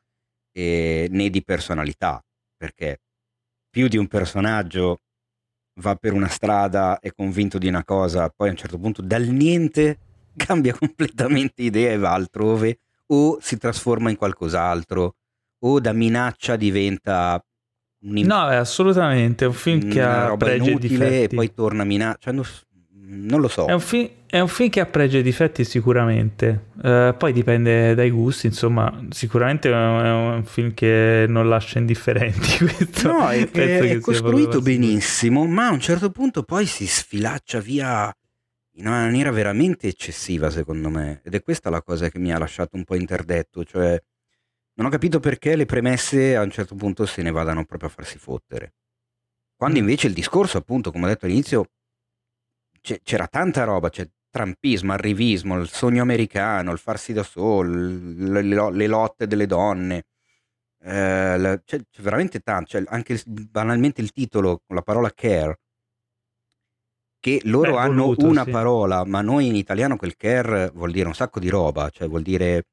eh, 0.52 1.08
né 1.10 1.30
di 1.30 1.42
personalità, 1.42 2.22
perché 2.56 3.00
più 3.68 3.88
di 3.88 3.96
un 3.96 4.08
personaggio 4.08 5.00
va 5.80 5.94
per 5.94 6.12
una 6.12 6.28
strada, 6.28 6.98
è 6.98 7.12
convinto 7.12 7.58
di 7.58 7.68
una 7.68 7.84
cosa, 7.84 8.28
poi 8.28 8.48
a 8.48 8.50
un 8.52 8.56
certo 8.56 8.78
punto 8.78 9.02
dal 9.02 9.24
niente 9.24 9.98
cambia 10.36 10.74
completamente 10.74 11.62
idea 11.62 11.92
e 11.92 11.98
va 11.98 12.12
altrove, 12.12 12.78
o 13.06 13.38
si 13.40 13.56
trasforma 13.56 14.10
in 14.10 14.16
qualcos'altro, 14.16 15.14
o 15.62 15.80
da 15.80 15.92
minaccia 15.92 16.56
diventa 16.56 17.42
un 18.02 18.14
No, 18.22 18.48
è 18.48 18.54
assolutamente 18.56 19.44
è 19.44 19.48
un 19.48 19.52
film 19.54 19.90
che 19.90 20.00
ha 20.00 20.26
roba 20.28 20.50
e 20.50 20.56
inutile 20.56 21.24
e 21.24 21.28
poi 21.28 21.52
torna 21.52 21.84
minaccia. 21.84 22.32
Non, 22.32 22.44
s- 22.44 22.64
non 22.92 23.40
lo 23.40 23.48
so. 23.48 23.66
È 23.66 23.72
un, 23.72 23.80
film, 23.80 24.08
è 24.30 24.38
un 24.38 24.48
film 24.48 24.70
che 24.70 24.80
ha 24.80 24.86
pregi 24.86 25.18
e 25.18 25.22
difetti 25.22 25.64
sicuramente, 25.64 26.68
Eh, 26.82 27.14
poi 27.18 27.32
dipende 27.32 27.94
dai 27.94 28.10
gusti, 28.10 28.46
insomma, 28.46 29.06
sicuramente 29.10 29.68
è 29.70 29.74
un, 29.74 30.04
è 30.04 30.10
un 30.36 30.44
film 30.44 30.72
che 30.72 31.26
non 31.28 31.48
lascia 31.48 31.78
indifferenti. 31.78 32.58
Questo 32.64 33.08
No, 33.08 33.28
è, 33.28 33.50
è 33.50 33.82
sia 33.82 34.00
costruito 34.00 34.60
benissimo, 34.60 35.46
ma 35.46 35.66
a 35.66 35.72
un 35.72 35.80
certo 35.80 36.10
punto 36.10 36.42
poi 36.44 36.66
si 36.66 36.86
sfilaccia 36.86 37.58
via 37.60 38.12
in 38.76 38.86
una 38.86 39.00
maniera 39.02 39.30
veramente 39.30 39.88
eccessiva, 39.88 40.48
secondo 40.50 40.88
me. 40.88 41.20
Ed 41.24 41.34
è 41.34 41.42
questa 41.42 41.68
la 41.70 41.82
cosa 41.82 42.08
che 42.08 42.18
mi 42.18 42.32
ha 42.32 42.38
lasciato 42.38 42.76
un 42.76 42.84
po' 42.84 42.94
interdetto, 42.94 43.64
cioè 43.64 44.00
non 44.74 44.86
ho 44.86 44.90
capito 44.90 45.20
perché 45.20 45.56
le 45.56 45.66
premesse 45.66 46.36
a 46.36 46.42
un 46.42 46.50
certo 46.50 46.74
punto 46.76 47.04
se 47.04 47.22
ne 47.22 47.30
vadano 47.32 47.64
proprio 47.64 47.88
a 47.88 47.92
farsi 47.92 48.16
fottere. 48.18 48.74
Quando 49.56 49.78
Mm. 49.78 49.82
invece 49.82 50.06
il 50.06 50.14
discorso, 50.14 50.56
appunto, 50.56 50.90
come 50.92 51.04
ho 51.04 51.08
detto 51.08 51.26
all'inizio, 51.26 51.66
c'era 53.02 53.26
tanta 53.26 53.64
roba, 53.64 53.90
c'è 53.90 54.08
trampismo, 54.30 54.92
arrivismo, 54.92 55.58
il 55.58 55.68
sogno 55.68 56.02
americano, 56.02 56.72
il 56.72 56.78
farsi 56.78 57.12
da 57.12 57.22
solo, 57.22 57.70
le, 57.70 58.42
le- 58.42 58.86
lotte 58.86 59.26
delle 59.26 59.46
donne. 59.46 60.04
Eh, 60.82 61.38
la- 61.38 61.60
c'è, 61.62 61.78
c'è 61.90 62.02
veramente 62.02 62.40
tanto, 62.40 62.70
c'è 62.70 62.82
anche 62.86 63.20
banalmente 63.26 64.00
il 64.00 64.12
titolo 64.12 64.62
con 64.66 64.76
la 64.76 64.82
parola 64.82 65.10
care, 65.12 65.58
che 67.18 67.40
loro 67.44 67.72
Beh, 67.72 67.78
hanno 67.78 68.02
voluto, 68.04 68.26
una 68.26 68.44
sì. 68.44 68.50
parola, 68.50 69.04
ma 69.04 69.20
noi 69.20 69.46
in 69.46 69.54
italiano 69.54 69.96
quel 69.96 70.16
care 70.16 70.70
vuol 70.72 70.90
dire 70.90 71.06
un 71.06 71.14
sacco 71.14 71.38
di 71.38 71.50
roba, 71.50 71.90
cioè 71.90 72.08
vuol 72.08 72.22
dire 72.22 72.64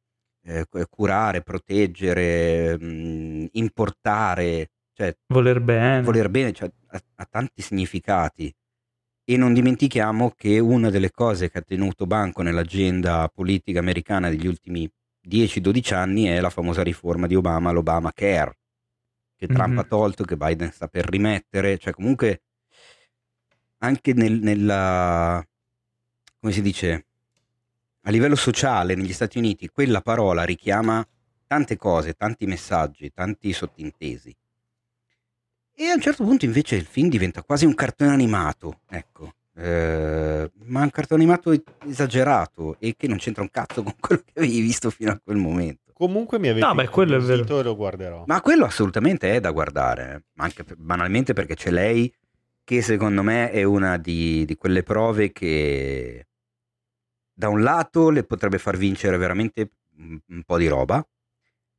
eh, 0.45 0.65
cu- 0.69 0.87
curare, 0.89 1.41
proteggere, 1.41 2.79
mh, 2.79 3.47
importare, 3.53 4.69
cioè 4.93 5.13
Voler 5.27 5.59
bene. 5.59 6.01
voler 6.03 6.29
bene, 6.29 6.53
cioè, 6.53 6.71
ha, 6.87 7.01
ha 7.15 7.25
tanti 7.25 7.61
significati. 7.61 8.53
E 9.29 9.35
non 9.35 9.53
dimentichiamo 9.53 10.31
che 10.37 10.57
una 10.59 10.89
delle 10.89 11.11
cose 11.11 11.49
che 11.51 11.57
ha 11.57 11.61
tenuto 11.61 12.05
banco 12.05 12.41
nell'agenda 12.43 13.27
politica 13.27 13.79
americana 13.79 14.29
degli 14.29 14.47
ultimi 14.47 14.89
10-12 15.21 15.93
anni 15.93 16.23
è 16.25 16.39
la 16.39 16.49
famosa 16.49 16.81
riforma 16.81 17.27
di 17.27 17.35
Obama, 17.35 17.71
l'Obama 17.71 18.13
Care, 18.13 18.57
che 19.35 19.47
Trump 19.47 19.73
Mhm. 19.73 19.77
ha 19.79 19.83
tolto, 19.83 20.23
che 20.23 20.37
Biden 20.37 20.71
sta 20.71 20.87
per 20.87 21.09
rimettere, 21.09 21.77
cioè 21.77 21.91
comunque 21.91 22.41
anche 23.79 24.13
nel- 24.13 24.39
nella, 24.39 25.45
come 26.39 26.53
si 26.53 26.61
dice, 26.61 27.05
a 28.03 28.11
livello 28.11 28.35
sociale 28.37 28.95
negli 28.95 29.11
Stati 29.11 29.37
Uniti 29.37 29.67
quella 29.67 29.99
parola 29.99 30.43
richiama 30.45 31.05
tante 31.45 31.75
cose, 31.75 32.13
tanti 32.13 32.45
messaggi, 32.45 33.11
tanti 33.13 33.51
sottintesi. 33.51 34.33
E 35.79 35.85
a 35.89 35.93
un 35.93 36.01
certo 36.01 36.23
punto 36.23 36.45
invece 36.45 36.75
il 36.75 36.85
film 36.85 37.07
diventa 37.07 37.43
quasi 37.43 37.65
un 37.65 37.75
cartone 37.75 38.11
animato, 38.11 38.81
ecco, 38.89 39.33
Eh, 39.59 40.51
ma 40.65 40.81
un 40.81 40.89
cartone 40.91 41.21
animato 41.21 41.51
esagerato 41.87 42.77
e 42.79 42.95
che 42.95 43.07
non 43.07 43.17
c'entra 43.17 43.41
un 43.41 43.49
cazzo 43.49 43.81
con 43.83 43.93
quello 43.99 44.21
che 44.23 44.39
avevi 44.39 44.59
visto 44.61 44.89
fino 44.91 45.11
a 45.11 45.19
quel 45.23 45.37
momento. 45.37 45.91
Comunque 45.93 46.37
mi 46.37 46.47
avete 46.47 46.65
No, 46.65 46.75
beh, 46.75 46.89
quello 46.89 47.15
è 47.15 47.19
vero. 47.19 47.59
e 47.59 47.63
lo 47.63 47.75
guarderò. 47.75 48.23
Ma 48.27 48.39
quello 48.41 48.65
assolutamente 48.65 49.33
è 49.33 49.39
da 49.39 49.49
guardare, 49.51 50.25
ma 50.33 50.43
anche 50.45 50.63
banalmente 50.77 51.33
perché 51.33 51.55
c'è 51.55 51.71
lei 51.71 52.11
che 52.63 52.81
secondo 52.83 53.23
me 53.23 53.49
è 53.51 53.63
una 53.63 53.97
di, 53.97 54.45
di 54.45 54.55
quelle 54.57 54.83
prove 54.83 55.31
che 55.31 56.27
da 57.33 57.49
un 57.49 57.61
lato 57.61 58.09
le 58.09 58.23
potrebbe 58.23 58.57
far 58.59 58.77
vincere 58.77 59.17
veramente 59.17 59.71
un, 59.97 60.19
un 60.27 60.43
po' 60.43 60.57
di 60.57 60.67
roba 60.67 61.03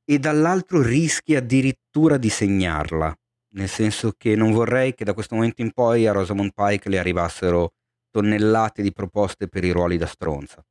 e 0.04 0.18
dall'altro 0.18 0.82
rischia 0.82 1.38
addirittura 1.38 2.16
di 2.16 2.28
segnarla, 2.28 3.16
nel 3.54 3.68
senso 3.68 4.12
che 4.16 4.36
non 4.36 4.52
vorrei 4.52 4.94
che 4.94 5.04
da 5.04 5.14
questo 5.14 5.34
momento 5.34 5.62
in 5.62 5.72
poi 5.72 6.06
a 6.06 6.12
Rosamund 6.12 6.52
Pike 6.54 6.88
le 6.88 6.98
arrivassero 6.98 7.72
tonnellate 8.10 8.82
di 8.82 8.92
proposte 8.92 9.48
per 9.48 9.64
i 9.64 9.70
ruoli 9.70 9.96
da 9.96 10.06
stronza 10.06 10.62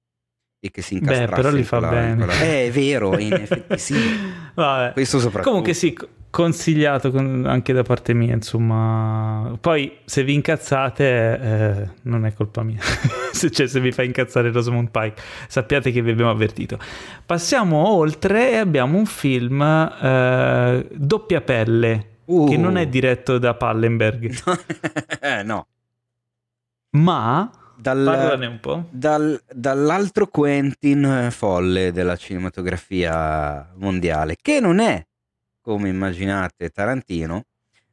e 0.59 0.71
che 0.71 0.81
si 0.81 0.95
Beh, 0.95 0.99
incastrasse 1.01 1.41
però 1.41 1.49
li 1.55 1.63
fa 1.63 1.79
bene. 1.79 2.15
quella- 2.15 2.33
Eh, 2.41 2.67
è 2.67 2.71
vero, 2.71 3.17
in 3.19 3.33
effetti 3.33 3.77
sì. 3.77 3.95
Vabbè. 4.55 4.93
Questo 4.93 5.19
soprattutto. 5.19 5.49
Comunque 5.49 5.73
sì, 5.73 5.93
co- 5.93 6.07
consigliato 6.31 7.11
con- 7.11 7.45
anche 7.47 7.73
da 7.73 7.83
parte 7.83 8.13
mia, 8.13 8.33
insomma. 8.33 9.55
Poi 9.61 9.97
se 10.05 10.23
vi 10.23 10.33
incazzate 10.33 11.39
eh, 11.39 11.89
non 12.03 12.25
è 12.25 12.33
colpa 12.33 12.63
mia. 12.63 12.79
se, 13.31 13.51
cioè, 13.51 13.67
se 13.67 13.79
vi 13.79 13.91
fa 13.91 14.01
incazzare 14.03 14.51
Rosamund 14.51 14.89
Pike, 14.89 15.21
sappiate 15.47 15.91
che 15.91 16.01
vi 16.01 16.09
abbiamo 16.11 16.31
avvertito. 16.31 16.79
Passiamo 17.25 17.87
oltre 17.89 18.51
e 18.53 18.55
abbiamo 18.57 18.97
un 18.97 19.05
film 19.05 19.61
eh, 19.61 20.87
doppia 20.91 21.41
pelle, 21.41 22.16
Uh. 22.27 22.47
che 22.47 22.57
non 22.57 22.77
è 22.77 22.87
diretto 22.87 23.37
da 23.37 23.55
Pallenberg, 23.55 24.33
Eh, 25.21 25.43
no, 25.43 25.67
ma... 26.91 27.51
Dal- 27.79 28.03
Parlane 28.05 28.45
un 28.47 28.59
po'. 28.59 28.85
dal- 28.89 29.39
dall'altro 29.53 30.25
Quentin 30.27 31.27
folle 31.29 31.91
della 31.91 32.15
cinematografia 32.15 33.71
mondiale, 33.75 34.35
che 34.41 34.59
non 34.59 34.79
è, 34.79 35.05
come 35.61 35.89
immaginate, 35.89 36.69
Tarantino, 36.69 37.43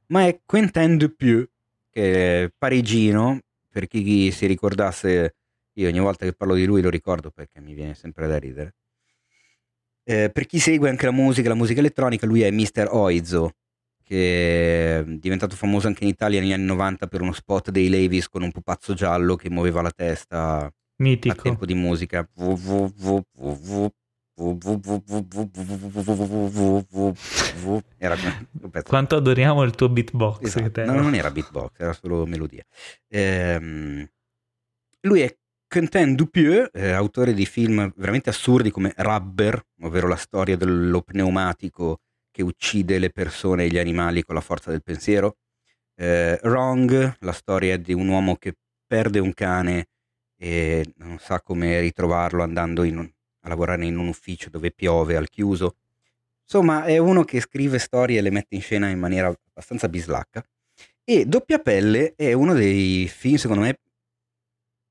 ma 0.06 0.27
è 0.27 0.40
Quentin 0.47 0.97
Dupieux, 0.97 1.47
che 1.90 2.44
è 2.44 2.51
parigino, 2.56 3.40
per 3.70 3.86
chi 3.86 4.31
si 4.31 4.47
ricordasse, 4.47 5.35
io 5.74 5.89
ogni 5.89 6.01
volta 6.01 6.24
che 6.24 6.32
parlo 6.32 6.55
di 6.55 6.65
lui 6.65 6.81
lo 6.81 6.89
ricordo 6.89 7.31
perché 7.31 7.61
mi 7.61 7.74
viene 7.74 7.94
sempre 7.94 8.27
da 8.27 8.39
ridere. 8.39 8.74
Eh, 10.02 10.31
per 10.31 10.47
chi 10.47 10.59
segue 10.61 10.89
anche 10.89 11.05
la 11.05 11.12
musica, 11.12 11.48
la 11.48 11.55
musica 11.55 11.81
elettronica, 11.81 12.27
lui 12.27 12.40
è 12.43 12.51
Mr. 12.51 12.89
Oizo, 12.90 13.52
che 14.05 14.98
è 14.98 15.05
diventato 15.05 15.56
famoso 15.56 15.86
anche 15.86 16.05
in 16.05 16.10
Italia 16.10 16.40
negli 16.40 16.52
anni 16.52 16.66
90 16.66 17.06
per 17.06 17.22
uno 17.22 17.32
spot 17.32 17.70
dei 17.70 17.89
Levis 17.89 18.28
con 18.28 18.43
un 18.43 18.52
pupazzo 18.52 18.93
giallo 18.94 19.35
che 19.35 19.48
muoveva 19.51 19.81
la 19.81 19.90
testa 19.90 20.64
a 20.64 20.72
Mitico. 20.97 21.43
tempo 21.43 21.64
di 21.64 21.74
musica. 21.74 22.28
Era. 27.98 28.16
Quanto 28.82 29.16
adoriamo 29.16 29.62
il 29.62 29.74
tuo 29.74 29.89
beatbox. 29.89 30.43
Esatto. 30.43 30.85
No, 30.85 31.01
non 31.01 31.14
era 31.14 31.31
beatbox, 31.31 31.70
era 31.78 31.93
solo 31.93 32.26
melodia. 32.26 32.62
Ehm, 33.09 34.06
lui 35.02 35.20
è 35.20 35.36
Quentin 35.66 36.14
Dupieux, 36.14 36.68
eh, 36.72 36.90
autore 36.93 37.32
di 37.32 37.47
film 37.47 37.93
veramente 37.97 38.31
assurdi 38.31 38.70
come 38.70 38.93
Rubber, 38.97 39.60
ovvero 39.81 40.09
la 40.09 40.16
storia 40.16 40.56
dello 40.56 41.02
pneumatico 41.02 42.01
che 42.35 42.43
uccide 42.43 42.98
le 42.98 43.11
persone 43.11 43.65
e 43.65 43.69
gli 43.69 43.78
animali 43.78 44.24
con 44.24 44.35
la 44.35 44.40
forza 44.40 44.70
del 44.70 44.82
pensiero. 44.82 45.36
Eh, 45.94 46.40
Wrong, 46.43 47.16
la 47.20 47.31
storia 47.32 47.77
di 47.78 47.93
un 47.93 48.09
uomo 48.09 48.35
che 48.35 48.55
perde 48.85 49.20
un 49.20 49.32
cane 49.32 49.86
e 50.36 50.85
non 50.97 51.19
sa 51.20 51.40
come 51.40 51.78
ritrovarlo 51.78 52.43
andando 52.43 52.82
un- 52.82 53.09
a 53.43 53.48
lavorare 53.48 53.86
in 53.86 53.97
un 53.98 54.09
ufficio 54.09 54.51
dove 54.51 54.73
piove 54.73 55.15
al 55.15 55.28
chiuso. 55.31 55.77
Insomma, 56.43 56.82
è 56.85 56.98
uno 56.98 57.23
che 57.23 57.40
scrive 57.40 57.78
storie 57.78 58.19
e 58.19 58.23
le 58.23 58.31
mette 58.31 58.56
in 58.56 58.62
scena 58.62 58.89
in 58.89 58.98
maniera 58.98 59.28
abbastanza 59.28 59.89
bislacca. 59.89 60.44
E 61.05 61.27
Doppia 61.27 61.59
Pelle 61.61 62.15
è 62.16 62.32
uno 62.32 62.52
dei 62.52 63.06
film, 63.06 63.36
secondo 63.36 63.62
me, 63.62 63.78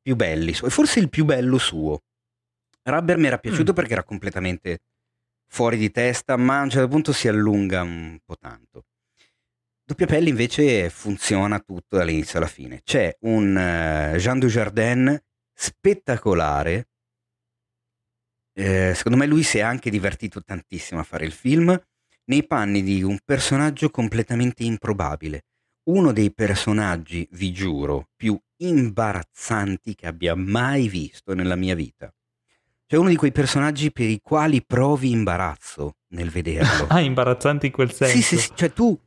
più 0.02 0.15
belli, 0.15 0.52
e 0.52 0.70
forse 0.70 0.99
il 1.02 1.10
più 1.10 1.26
bello 1.26 1.57
suo. 1.57 2.03
Rubber 2.84 3.18
mi 3.18 3.28
era 3.28 3.38
piaciuto 3.38 3.72
Mm. 3.72 3.76
perché 3.76 3.94
era 3.94 4.03
completamente 4.03 4.80
fuori 5.54 5.78
di 5.78 5.92
testa, 5.92 6.36
ma 6.36 6.60
a 6.60 6.64
un 6.64 6.72
certo 6.72 6.88
punto 6.88 7.14
si 7.14 7.28
allunga 7.28 7.84
un 7.84 8.18
po' 8.26 8.36
tanto. 8.36 8.86
Doppia 9.86 10.08
Pelle 10.08 10.30
invece 10.30 10.90
funziona 10.90 11.60
tutto 11.60 11.96
dall'inizio 11.98 12.40
alla 12.40 12.48
fine. 12.48 12.82
C'è 12.84 13.16
un 13.22 13.56
eh, 13.56 14.18
Jean 14.18 14.40
Dujardin 14.40 15.16
spettacolare. 15.54 16.88
Eh, 18.52 18.94
secondo 18.96 19.18
me 19.18 19.28
lui 19.28 19.44
si 19.44 19.60
è 19.60 19.62
anche 19.62 19.92
divertito 19.92 20.42
tantissimo 20.44 21.00
a 21.00 21.04
fare 21.04 21.26
il 21.26 21.32
film. 21.32 21.80
nei 22.26 22.48
panni 22.48 22.82
di 22.82 23.04
un 23.04 23.20
personaggio 23.24 23.90
completamente 23.92 24.64
improbabile. 24.64 25.44
Uno 25.90 26.14
dei 26.14 26.34
personaggi, 26.34 27.28
vi 27.34 27.52
giuro, 27.52 28.08
più 28.16 28.40
imbarazzanti 28.58 29.94
che 29.94 30.08
abbia 30.08 30.34
mai 30.34 30.88
visto 30.88 31.36
nella 31.36 31.58
mia 31.58 31.76
vita. 31.76 32.12
Cioè 32.86 33.00
uno 33.00 33.10
di 33.10 33.16
quei 33.16 33.32
personaggi 33.32 33.92
per 33.92 34.10
i 34.10 34.20
quali 34.22 34.64
provi 34.64 35.12
imbarazzo 35.12 35.98
nel 36.10 36.30
vederlo. 36.30 36.88
Ah, 36.94 37.00
imbarazzanti 37.00 37.68
in 37.68 37.72
quel 37.72 37.92
senso. 37.92 38.16
Sì, 38.16 38.22
sì, 38.22 38.38
sì, 38.38 38.52
cioè 38.54 38.72
tu, 38.72 38.98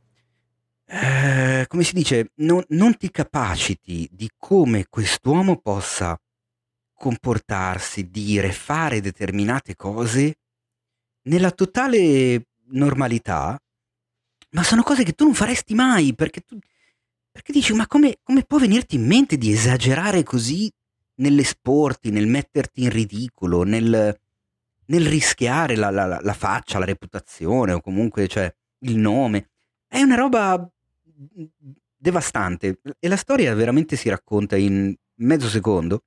eh, 0.85 1.65
come 1.67 1.83
si 1.83 1.93
dice, 1.93 2.31
non, 2.35 2.63
non 2.69 2.97
ti 2.97 3.09
capaciti 3.11 4.09
di 4.11 4.29
come 4.35 4.87
quest'uomo 4.89 5.57
possa 5.57 6.19
comportarsi, 6.93 8.09
dire, 8.09 8.51
fare 8.51 9.01
determinate 9.01 9.75
cose 9.75 10.35
nella 11.23 11.51
totale 11.51 12.47
normalità, 12.69 13.57
ma 14.51 14.63
sono 14.63 14.81
cose 14.81 15.03
che 15.03 15.13
tu 15.13 15.25
non 15.25 15.33
faresti 15.33 15.73
mai 15.73 16.15
perché 16.15 16.41
tu 16.41 16.57
perché 17.37 17.51
dici 17.51 17.71
ma 17.73 17.85
come, 17.85 18.17
come 18.23 18.43
può 18.43 18.57
venirti 18.57 18.95
in 18.95 19.05
mente 19.05 19.37
di 19.37 19.51
esagerare 19.51 20.23
così 20.23 20.71
nell'esporti, 21.17 22.09
nel 22.11 22.27
metterti 22.27 22.83
in 22.83 22.89
ridicolo, 22.89 23.63
nel, 23.63 24.19
nel 24.85 25.05
rischiare 25.07 25.75
la, 25.75 25.89
la- 25.89 26.19
la 26.21 26.33
faccia, 26.33 26.79
la 26.79 26.85
reputazione 26.85 27.73
o 27.73 27.81
comunque 27.81 28.27
cioè, 28.27 28.53
il 28.79 28.97
nome? 28.97 29.49
È 29.87 30.01
una 30.01 30.15
roba 30.15 30.69
devastante 31.95 32.79
e 32.99 33.07
la 33.07 33.15
storia 33.17 33.53
veramente 33.55 33.95
si 33.95 34.09
racconta 34.09 34.55
in 34.55 34.93
mezzo 35.15 35.47
secondo, 35.47 36.03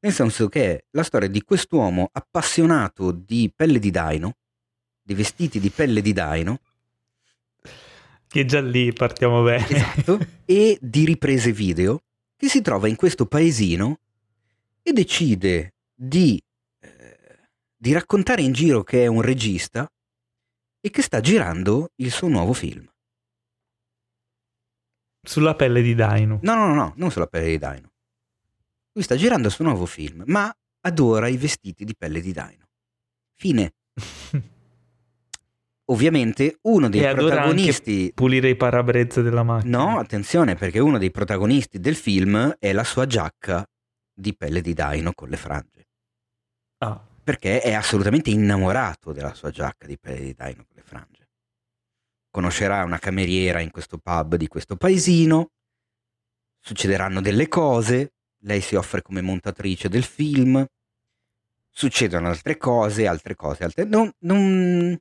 nel 0.00 0.12
senso 0.12 0.48
che 0.48 0.74
è 0.74 0.84
la 0.90 1.02
storia 1.02 1.28
di 1.28 1.42
quest'uomo 1.42 2.08
appassionato 2.12 3.12
di 3.12 3.52
pelle 3.54 3.78
di 3.78 3.90
daino, 3.90 4.36
di 5.02 5.14
vestiti 5.14 5.60
di 5.60 5.70
pelle 5.70 6.00
di 6.00 6.12
daino, 6.12 6.60
Che 8.26 8.44
già 8.44 8.60
lì 8.60 8.92
partiamo 8.92 9.42
bene. 9.42 9.68
esatto, 9.68 10.18
e 10.44 10.78
di 10.80 11.04
riprese 11.04 11.52
video, 11.52 12.02
che 12.36 12.48
si 12.48 12.60
trova 12.62 12.88
in 12.88 12.96
questo 12.96 13.26
paesino 13.26 13.98
e 14.82 14.92
decide 14.92 15.74
di, 15.94 16.40
eh, 16.80 17.48
di 17.76 17.92
raccontare 17.92 18.42
in 18.42 18.52
giro 18.52 18.82
che 18.82 19.04
è 19.04 19.06
un 19.06 19.22
regista 19.22 19.90
e 20.80 20.90
che 20.90 21.02
sta 21.02 21.20
girando 21.20 21.90
il 21.96 22.10
suo 22.10 22.28
nuovo 22.28 22.52
film. 22.52 22.88
Sulla 25.22 25.54
pelle 25.54 25.82
di 25.82 25.94
Daino. 25.94 26.38
No, 26.42 26.54
no, 26.54 26.66
no, 26.68 26.74
no, 26.74 26.92
non 26.96 27.10
sulla 27.10 27.26
pelle 27.26 27.48
di 27.48 27.58
daino. 27.58 27.92
Lui 28.92 29.04
sta 29.04 29.16
girando 29.16 29.48
il 29.48 29.52
suo 29.52 29.64
nuovo 29.64 29.84
film, 29.86 30.24
ma 30.26 30.52
adora 30.80 31.28
i 31.28 31.36
vestiti 31.36 31.84
di 31.84 31.94
pelle 31.94 32.20
di 32.20 32.32
daino. 32.32 32.68
Fine. 33.36 33.74
Ovviamente 35.90 36.58
uno 36.62 36.88
dei 36.88 37.02
e 37.02 37.14
protagonisti... 37.14 38.12
pulire 38.14 38.48
i 38.48 38.56
parabrezze 38.56 39.22
della 39.22 39.42
macchina. 39.42 39.78
No, 39.78 39.98
attenzione, 39.98 40.54
perché 40.54 40.78
uno 40.78 40.98
dei 40.98 41.10
protagonisti 41.10 41.80
del 41.80 41.96
film 41.96 42.56
è 42.58 42.72
la 42.72 42.84
sua 42.84 43.06
giacca 43.06 43.66
di 44.20 44.34
pelle 44.34 44.60
di 44.60 44.74
daino 44.74 45.12
con 45.12 45.28
le 45.28 45.36
frange. 45.36 45.86
Ah, 46.78 47.00
Perché 47.22 47.60
è 47.60 47.72
assolutamente 47.72 48.30
innamorato 48.30 49.12
della 49.12 49.34
sua 49.34 49.50
giacca 49.50 49.86
di 49.86 49.98
pelle 49.98 50.20
di 50.20 50.34
daino 50.34 50.64
con 50.64 50.76
le 50.76 50.82
frange. 50.82 51.28
Conoscerà 52.30 52.84
una 52.84 52.98
cameriera 52.98 53.60
in 53.60 53.70
questo 53.70 53.98
pub 53.98 54.36
di 54.36 54.46
questo 54.46 54.76
paesino, 54.76 55.50
succederanno 56.60 57.20
delle 57.20 57.48
cose, 57.48 58.12
lei 58.44 58.60
si 58.60 58.74
offre 58.74 59.02
come 59.02 59.20
montatrice 59.20 59.88
del 59.88 60.04
film, 60.04 60.64
succedono 61.68 62.28
altre 62.28 62.56
cose, 62.56 63.06
altre 63.06 63.34
cose, 63.34 63.64
altre... 63.64 63.84
Non, 63.84 64.10
non... 64.20 64.98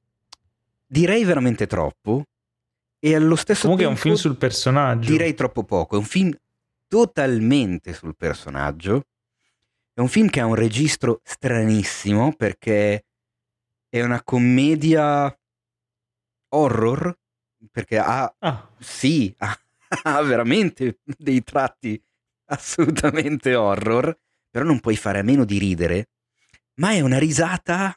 Direi 0.86 1.24
veramente 1.24 1.68
troppo 1.68 2.26
e 3.00 3.16
allo 3.16 3.36
stesso 3.36 3.62
comunque 3.62 3.86
è 3.86 3.88
un 3.88 3.94
tempo 3.94 4.10
film 4.10 4.16
sul 4.16 4.38
personaggio. 4.38 5.10
direi 5.10 5.34
troppo 5.34 5.64
poco. 5.64 5.96
È 5.96 6.00
un 6.00 6.06
film 6.06 6.34
totalmente 6.88 7.94
sul 7.94 8.16
personaggio. 8.16 9.06
È 10.00 10.02
un 10.02 10.08
film 10.08 10.30
che 10.30 10.40
ha 10.40 10.46
un 10.46 10.56
registro 10.56 11.20
stranissimo 11.26 12.32
perché 12.32 13.04
è 13.90 14.02
una 14.02 14.24
commedia 14.24 15.38
horror. 16.54 17.20
Perché 17.70 17.98
ha, 17.98 18.34
Ah, 18.40 18.72
sì, 18.80 19.36
ha, 19.40 19.60
ha 20.04 20.22
veramente 20.22 21.02
dei 21.04 21.44
tratti 21.44 22.02
assolutamente 22.46 23.56
horror. 23.56 24.18
Però 24.50 24.64
non 24.64 24.80
puoi 24.80 24.96
fare 24.96 25.20
a 25.20 25.24
meno 25.24 25.44
di 25.44 25.58
ridere. 25.58 26.12
Ma 26.76 26.92
è 26.92 27.02
una 27.02 27.20
risata 27.20 27.94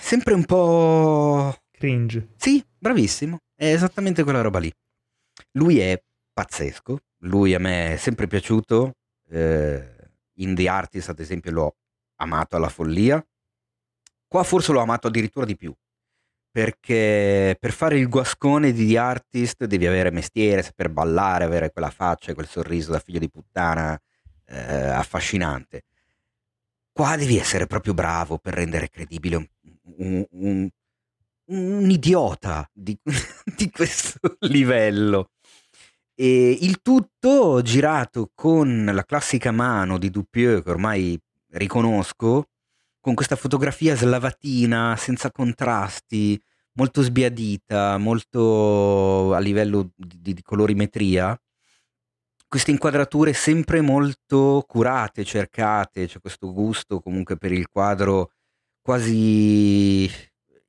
sempre 0.00 0.34
un 0.34 0.44
po' 0.44 1.62
cringe. 1.70 2.34
Sì, 2.36 2.62
bravissimo, 2.78 3.38
è 3.54 3.72
esattamente 3.72 4.22
quella 4.22 4.42
roba 4.42 4.58
lì. 4.58 4.70
Lui 5.52 5.78
è 5.78 5.98
pazzesco, 6.30 6.98
lui 7.20 7.54
a 7.54 7.58
me 7.58 7.94
è 7.94 7.96
sempre 7.96 8.26
piaciuto, 8.26 8.96
eh, 9.30 9.91
in 10.34 10.54
The 10.54 10.68
Artist 10.68 11.08
ad 11.10 11.20
esempio 11.20 11.50
l'ho 11.50 11.76
amato 12.16 12.56
alla 12.56 12.68
follia, 12.68 13.24
qua 14.26 14.42
forse 14.44 14.72
l'ho 14.72 14.80
amato 14.80 15.08
addirittura 15.08 15.44
di 15.46 15.56
più, 15.56 15.74
perché 16.50 17.56
per 17.58 17.72
fare 17.72 17.98
il 17.98 18.08
guascone 18.08 18.72
di 18.72 18.86
The 18.88 18.98
Artist 18.98 19.64
devi 19.64 19.86
avere 19.86 20.10
mestiere, 20.10 20.62
saper 20.62 20.88
ballare, 20.90 21.44
avere 21.44 21.70
quella 21.72 21.90
faccia 21.90 22.30
e 22.32 22.34
quel 22.34 22.46
sorriso 22.48 22.92
da 22.92 22.98
figlio 23.00 23.18
di 23.18 23.30
puttana 23.30 23.98
eh, 24.46 24.56
affascinante. 24.58 25.84
Qua 26.92 27.16
devi 27.16 27.38
essere 27.38 27.66
proprio 27.66 27.94
bravo 27.94 28.38
per 28.38 28.54
rendere 28.54 28.88
credibile 28.90 29.36
un, 29.36 29.46
un- 29.96 30.26
un- 30.30 30.68
un 31.44 31.90
idiota 31.90 32.68
di, 32.72 32.96
di 33.56 33.70
questo 33.70 34.18
livello. 34.40 35.30
E 36.22 36.56
il 36.60 36.82
tutto 36.82 37.62
girato 37.62 38.30
con 38.32 38.88
la 38.92 39.02
classica 39.02 39.50
mano 39.50 39.98
di 39.98 40.08
Dupieux 40.08 40.62
che 40.62 40.70
ormai 40.70 41.20
riconosco, 41.48 42.44
con 43.00 43.14
questa 43.14 43.34
fotografia 43.34 43.96
slavatina, 43.96 44.94
senza 44.96 45.32
contrasti, 45.32 46.40
molto 46.74 47.02
sbiadita, 47.02 47.98
molto 47.98 49.34
a 49.34 49.40
livello 49.40 49.90
di, 49.96 50.32
di 50.32 50.42
colorimetria. 50.42 51.36
Queste 52.46 52.70
inquadrature 52.70 53.32
sempre 53.32 53.80
molto 53.80 54.64
curate, 54.64 55.24
cercate, 55.24 56.06
c'è 56.06 56.20
questo 56.20 56.52
gusto 56.52 57.00
comunque 57.00 57.36
per 57.36 57.50
il 57.50 57.66
quadro 57.66 58.30
quasi 58.80 60.08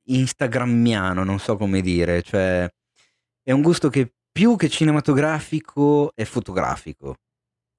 instagrammiano, 0.06 1.22
non 1.22 1.38
so 1.38 1.56
come 1.56 1.80
dire, 1.80 2.22
cioè 2.22 2.68
è 3.44 3.52
un 3.52 3.62
gusto 3.62 3.88
che 3.88 4.14
più 4.34 4.56
che 4.56 4.68
cinematografico 4.68 6.12
è 6.12 6.24
fotografico. 6.24 7.18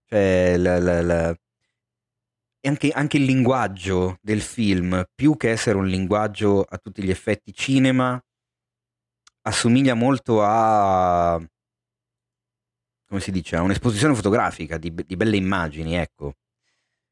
Cioè 0.06 0.56
la- 0.56 0.80
la- 0.80 1.02
la- 1.02 1.36
anche, 2.61 2.91
anche 2.91 3.18
il 3.18 3.26
linguaggio 3.26 4.18
del 4.22 4.40
film, 4.40 5.03
più 5.14 5.36
che 5.36 5.49
essere 5.49 5.77
un 5.77 5.86
linguaggio 5.86 6.61
a 6.61 6.77
tutti 6.77 7.03
gli 7.03 7.10
effetti 7.10 7.53
cinema, 7.53 8.18
assomiglia 9.41 9.95
molto 9.95 10.41
a, 10.41 11.38
come 13.06 13.19
si 13.19 13.32
dice, 13.32 13.57
a 13.57 13.61
un'esposizione 13.61 14.15
fotografica 14.15 14.77
di, 14.77 14.94
di 14.94 15.15
belle 15.18 15.36
immagini, 15.36 15.95
ecco. 15.95 16.36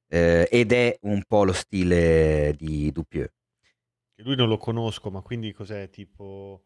Eh, 0.08 0.48
ed 0.50 0.72
è 0.72 0.98
un 1.02 1.22
po' 1.28 1.44
lo 1.44 1.54
stile 1.54 2.54
di 2.58 2.92
Dupieux. 2.94 3.30
Lui 4.22 4.38
non 4.38 4.48
lo 4.48 4.58
conosco, 4.58 5.12
ma 5.12 5.22
quindi 5.22 5.52
cos'è 5.52 5.90
tipo 5.90 6.64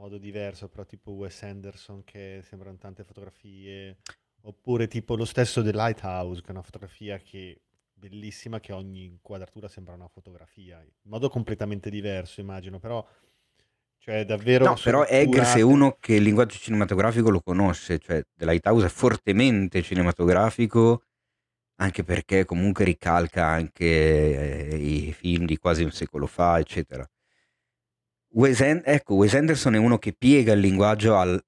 modo 0.00 0.18
diverso, 0.18 0.68
però 0.68 0.84
tipo 0.84 1.12
Wes 1.12 1.42
Anderson 1.42 2.02
che 2.04 2.40
sembrano 2.42 2.78
tante 2.78 3.04
fotografie, 3.04 3.98
oppure 4.42 4.88
tipo 4.88 5.14
lo 5.14 5.26
stesso 5.26 5.62
The 5.62 5.72
Lighthouse, 5.72 6.40
che 6.40 6.48
è 6.48 6.52
una 6.52 6.62
fotografia 6.62 7.18
che 7.18 7.60
bellissima, 7.92 8.60
che 8.60 8.72
ogni 8.72 9.04
inquadratura 9.04 9.68
sembra 9.68 9.94
una 9.94 10.08
fotografia, 10.08 10.80
in 10.80 11.10
modo 11.10 11.28
completamente 11.28 11.90
diverso, 11.90 12.40
immagino, 12.40 12.78
però 12.78 13.06
cioè 13.98 14.24
davvero 14.24 14.64
No, 14.64 14.76
però 14.82 15.04
Eggers 15.04 15.56
è 15.56 15.60
uno 15.60 15.98
che 16.00 16.14
il 16.14 16.22
linguaggio 16.22 16.56
cinematografico 16.56 17.28
lo 17.28 17.42
conosce, 17.42 17.98
cioè 17.98 18.22
The 18.34 18.46
Lighthouse 18.46 18.86
è 18.86 18.88
fortemente 18.88 19.82
cinematografico, 19.82 21.02
anche 21.76 22.02
perché 22.02 22.46
comunque 22.46 22.86
ricalca 22.86 23.44
anche 23.46 23.84
eh, 23.84 24.76
i 24.76 25.12
film 25.12 25.44
di 25.44 25.58
quasi 25.58 25.84
un 25.84 25.90
secolo 25.90 26.26
fa, 26.26 26.58
eccetera. 26.58 27.06
Wes, 28.32 28.60
An- 28.60 28.82
ecco, 28.84 29.14
Wes 29.14 29.34
Anderson 29.34 29.74
è 29.74 29.78
uno 29.78 29.98
che 29.98 30.12
piega 30.12 30.52
il 30.52 30.60
linguaggio 30.60 31.16
al, 31.16 31.40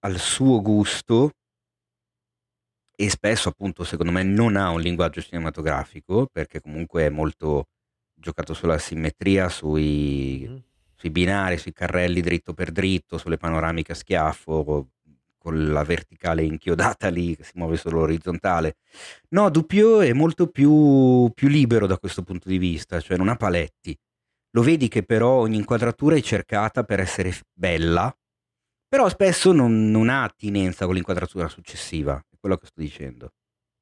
al 0.00 0.18
suo 0.18 0.60
gusto 0.62 1.32
e 2.96 3.08
spesso 3.10 3.48
appunto 3.48 3.84
secondo 3.84 4.12
me 4.12 4.22
non 4.22 4.56
ha 4.56 4.70
un 4.70 4.80
linguaggio 4.80 5.20
cinematografico 5.22 6.26
perché 6.30 6.60
comunque 6.60 7.06
è 7.06 7.08
molto 7.08 7.66
giocato 8.14 8.52
sulla 8.54 8.78
simmetria, 8.78 9.48
sui, 9.48 10.46
Mhm. 10.46 10.62
sui 10.94 11.10
binari, 11.10 11.56
sui 11.58 11.72
carrelli 11.72 12.20
dritto 12.20 12.52
per 12.52 12.70
dritto, 12.72 13.16
sulle 13.18 13.38
panoramiche 13.38 13.92
a 13.92 13.94
schiaffo, 13.94 14.88
con 15.38 15.72
la 15.72 15.82
verticale 15.84 16.42
inchiodata 16.44 17.08
lì 17.08 17.34
che 17.34 17.44
si 17.44 17.52
muove 17.54 17.76
solo 17.78 18.00
orizzontale. 18.00 18.76
No, 19.30 19.48
Dupieux 19.48 20.04
è 20.06 20.12
molto 20.12 20.48
più, 20.48 21.30
più 21.34 21.48
libero 21.48 21.86
da 21.86 21.96
questo 21.98 22.22
punto 22.22 22.46
di 22.50 22.58
vista, 22.58 23.00
cioè 23.00 23.16
non 23.16 23.28
ha 23.30 23.36
paletti. 23.36 23.96
Lo 24.50 24.62
vedi 24.62 24.88
che 24.88 25.02
però 25.02 25.30
ogni 25.30 25.56
inquadratura 25.56 26.16
è 26.16 26.20
cercata 26.20 26.84
per 26.84 27.00
essere 27.00 27.32
bella, 27.52 28.14
però 28.88 29.08
spesso 29.08 29.52
non, 29.52 29.90
non 29.90 30.08
ha 30.08 30.24
attinenza 30.24 30.84
con 30.84 30.94
l'inquadratura 30.94 31.48
successiva, 31.48 32.16
è 32.28 32.36
quello 32.38 32.56
che 32.56 32.66
sto 32.66 32.80
dicendo. 32.80 33.32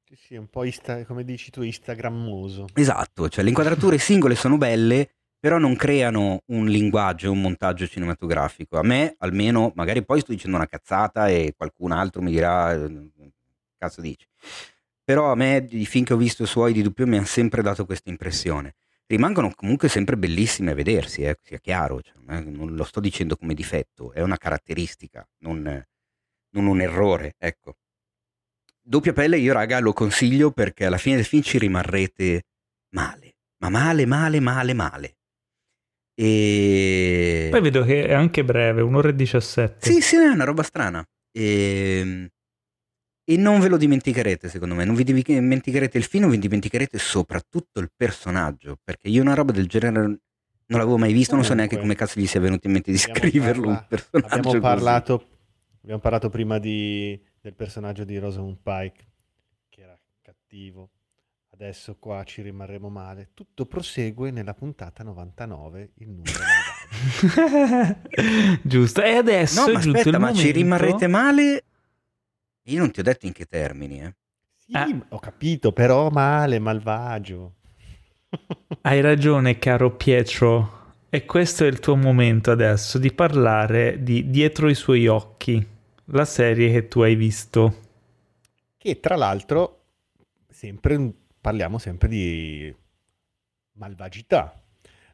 Sì, 0.05 0.15
sì, 0.15 0.35
è 0.35 0.37
un 0.37 0.47
po' 0.47 0.63
insta- 0.63 1.05
come 1.05 1.23
dici 1.23 1.51
tu, 1.51 1.61
instagrammoso. 1.61 2.67
Esatto, 2.73 3.29
cioè 3.29 3.43
le 3.43 3.49
inquadrature 3.49 3.97
singole 3.99 4.35
sono 4.35 4.57
belle, 4.57 5.15
però 5.39 5.57
non 5.57 5.75
creano 5.75 6.41
un 6.47 6.67
linguaggio, 6.67 7.31
un 7.31 7.41
montaggio 7.41 7.87
cinematografico. 7.87 8.77
A 8.77 8.83
me, 8.83 9.15
almeno, 9.19 9.71
magari 9.75 10.03
poi 10.03 10.19
sto 10.19 10.31
dicendo 10.31 10.57
una 10.57 10.67
cazzata 10.67 11.27
e 11.29 11.53
qualcun 11.55 11.91
altro 11.91 12.21
mi 12.21 12.31
dirà, 12.31 12.75
cazzo 13.77 14.01
dici. 14.01 14.27
Però 15.03 15.31
a 15.31 15.35
me, 15.35 15.67
i 15.71 15.85
film 15.85 16.05
che 16.05 16.13
ho 16.13 16.17
visto 16.17 16.45
suoi 16.45 16.73
di 16.73 16.83
doppio 16.83 17.07
mi 17.07 17.17
hanno 17.17 17.25
sempre 17.25 17.61
dato 17.61 17.85
questa 17.85 18.09
impressione. 18.09 18.75
Rimangono 19.09 19.51
comunque 19.55 19.89
sempre 19.89 20.17
bellissime 20.17 20.69
a 20.69 20.75
vedersi, 20.75 21.23
eh, 21.23 21.35
sia 21.41 21.57
chiaro, 21.57 21.99
cioè, 21.99 22.13
non 22.23 22.35
è- 22.35 22.41
non 22.41 22.75
lo 22.75 22.83
sto 22.83 22.99
dicendo 22.99 23.35
come 23.37 23.55
difetto, 23.55 24.13
è 24.13 24.21
una 24.21 24.37
caratteristica, 24.37 25.27
non, 25.39 25.63
non 26.51 26.65
un 26.67 26.79
errore, 26.79 27.33
ecco. 27.39 27.77
Doppia 28.79 29.11
pelle 29.11 29.39
io 29.39 29.51
raga 29.51 29.79
lo 29.79 29.93
consiglio 29.93 30.51
perché 30.51 30.85
alla 30.85 30.99
fine 30.99 31.15
del 31.15 31.25
film 31.25 31.41
ci 31.41 31.57
rimarrete 31.57 32.43
male, 32.93 33.33
ma 33.63 33.69
male, 33.69 34.05
male, 34.05 34.39
male, 34.39 34.73
male. 34.75 35.17
E... 36.13 37.47
Poi 37.49 37.61
vedo 37.61 37.83
che 37.83 38.05
è 38.05 38.13
anche 38.13 38.43
breve, 38.43 38.81
un'ora 38.81 39.09
e 39.09 39.15
17. 39.15 39.91
Sì, 39.91 40.01
sì, 40.01 40.17
è 40.17 40.27
una 40.27 40.43
roba 40.43 40.61
strana. 40.61 41.03
E... 41.31 42.29
e 43.29 43.37
non 43.37 43.59
ve 43.59 43.67
lo 43.67 43.77
dimenticherete, 43.77 44.49
secondo 44.49 44.73
me. 44.73 44.85
Non 44.85 44.95
vi 44.95 45.03
dimenticherete 45.03 45.97
il 45.99 46.03
film, 46.03 46.23
non 46.23 46.31
vi 46.31 46.39
dimenticherete 46.39 46.97
soprattutto 46.97 47.79
il 47.79 47.91
personaggio. 47.95 48.77
Perché 48.83 49.07
io 49.09 49.21
una 49.21 49.35
roba 49.35 49.51
del 49.51 49.67
genere 49.67 49.99
non 49.99 50.19
l'avevo 50.79 50.97
mai 50.97 51.13
visto, 51.13 51.35
non 51.35 51.43
so 51.43 51.53
neanche 51.53 51.75
Comunque, 51.75 51.95
come 51.97 52.07
cazzo 52.09 52.19
gli 52.19 52.27
sia 52.27 52.39
venuto 52.39 52.65
in 52.67 52.73
mente 52.73 52.91
di 52.91 52.97
scriverlo 52.97 53.67
un 53.67 53.73
parla- 53.73 53.87
personaggio 53.87 54.25
abbiamo 54.27 54.49
così. 54.49 54.59
parlato, 54.59 55.27
abbiamo 55.83 55.99
parlato 56.01 56.29
prima 56.29 56.57
di- 56.57 57.19
del 57.41 57.53
personaggio 57.53 58.03
di 58.03 58.17
Rosamund 58.17 58.57
Pike, 58.63 59.07
che 59.69 59.81
era 59.81 59.99
cattivo. 60.23 60.89
Adesso 61.51 61.97
qua 61.99 62.23
ci 62.23 62.41
rimarremo 62.41 62.89
male. 62.89 63.29
Tutto 63.33 63.65
prosegue 63.65 64.31
nella 64.31 64.53
puntata 64.53 65.03
99, 65.03 65.91
il 65.95 66.09
numero. 66.09 66.39
Giusto. 68.63 69.01
E 69.03 69.11
adesso 69.15 69.61
No, 69.61 69.67
è 69.69 69.73
ma 69.73 69.79
giunto 69.79 69.97
aspetta, 69.99 70.17
il 70.17 70.21
ma 70.23 70.27
ci 70.31 70.37
momento- 70.37 70.57
rimarrete 70.57 71.07
male? 71.07 71.63
Io 72.63 72.79
non 72.79 72.91
ti 72.91 72.99
ho 72.99 73.03
detto 73.03 73.25
in 73.25 73.33
che 73.33 73.45
termini, 73.45 74.01
eh. 74.01 74.15
Sì, 74.55 74.71
Ah. 74.73 74.87
ho 75.09 75.19
capito, 75.19 75.71
però 75.71 76.09
male, 76.09 76.59
malvagio. 76.59 77.55
Hai 78.81 79.01
ragione, 79.01 79.57
caro 79.57 79.95
Pietro. 79.95 80.77
E 81.09 81.25
questo 81.25 81.63
è 81.63 81.67
il 81.67 81.79
tuo 81.79 81.95
momento 81.95 82.51
adesso 82.51 82.99
di 82.99 83.11
parlare 83.11 84.03
di 84.03 84.29
Dietro 84.29 84.69
i 84.69 84.75
suoi 84.75 85.07
occhi, 85.07 85.65
la 86.05 86.25
serie 86.25 86.71
che 86.71 86.87
tu 86.87 87.01
hai 87.01 87.15
visto. 87.15 87.87
Che 88.77 88.99
tra 88.99 89.15
l'altro 89.15 89.85
sempre, 90.47 91.11
parliamo 91.41 91.79
sempre 91.79 92.07
di 92.07 92.73
malvagità. 93.73 94.53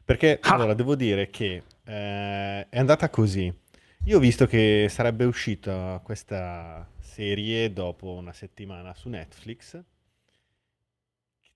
Perché 0.04 0.38
Ah. 0.42 0.54
allora 0.54 0.74
devo 0.74 0.94
dire 0.94 1.30
che 1.30 1.62
eh, 1.84 2.68
è 2.68 2.78
andata 2.78 3.08
così. 3.08 3.50
Io 4.04 4.18
ho 4.18 4.20
visto 4.20 4.46
che 4.46 4.88
sarebbe 4.90 5.24
uscita 5.24 5.98
questa 6.04 6.86
serie 7.16 7.72
dopo 7.72 8.12
una 8.12 8.34
settimana 8.34 8.92
su 8.94 9.08
Netflix, 9.08 9.82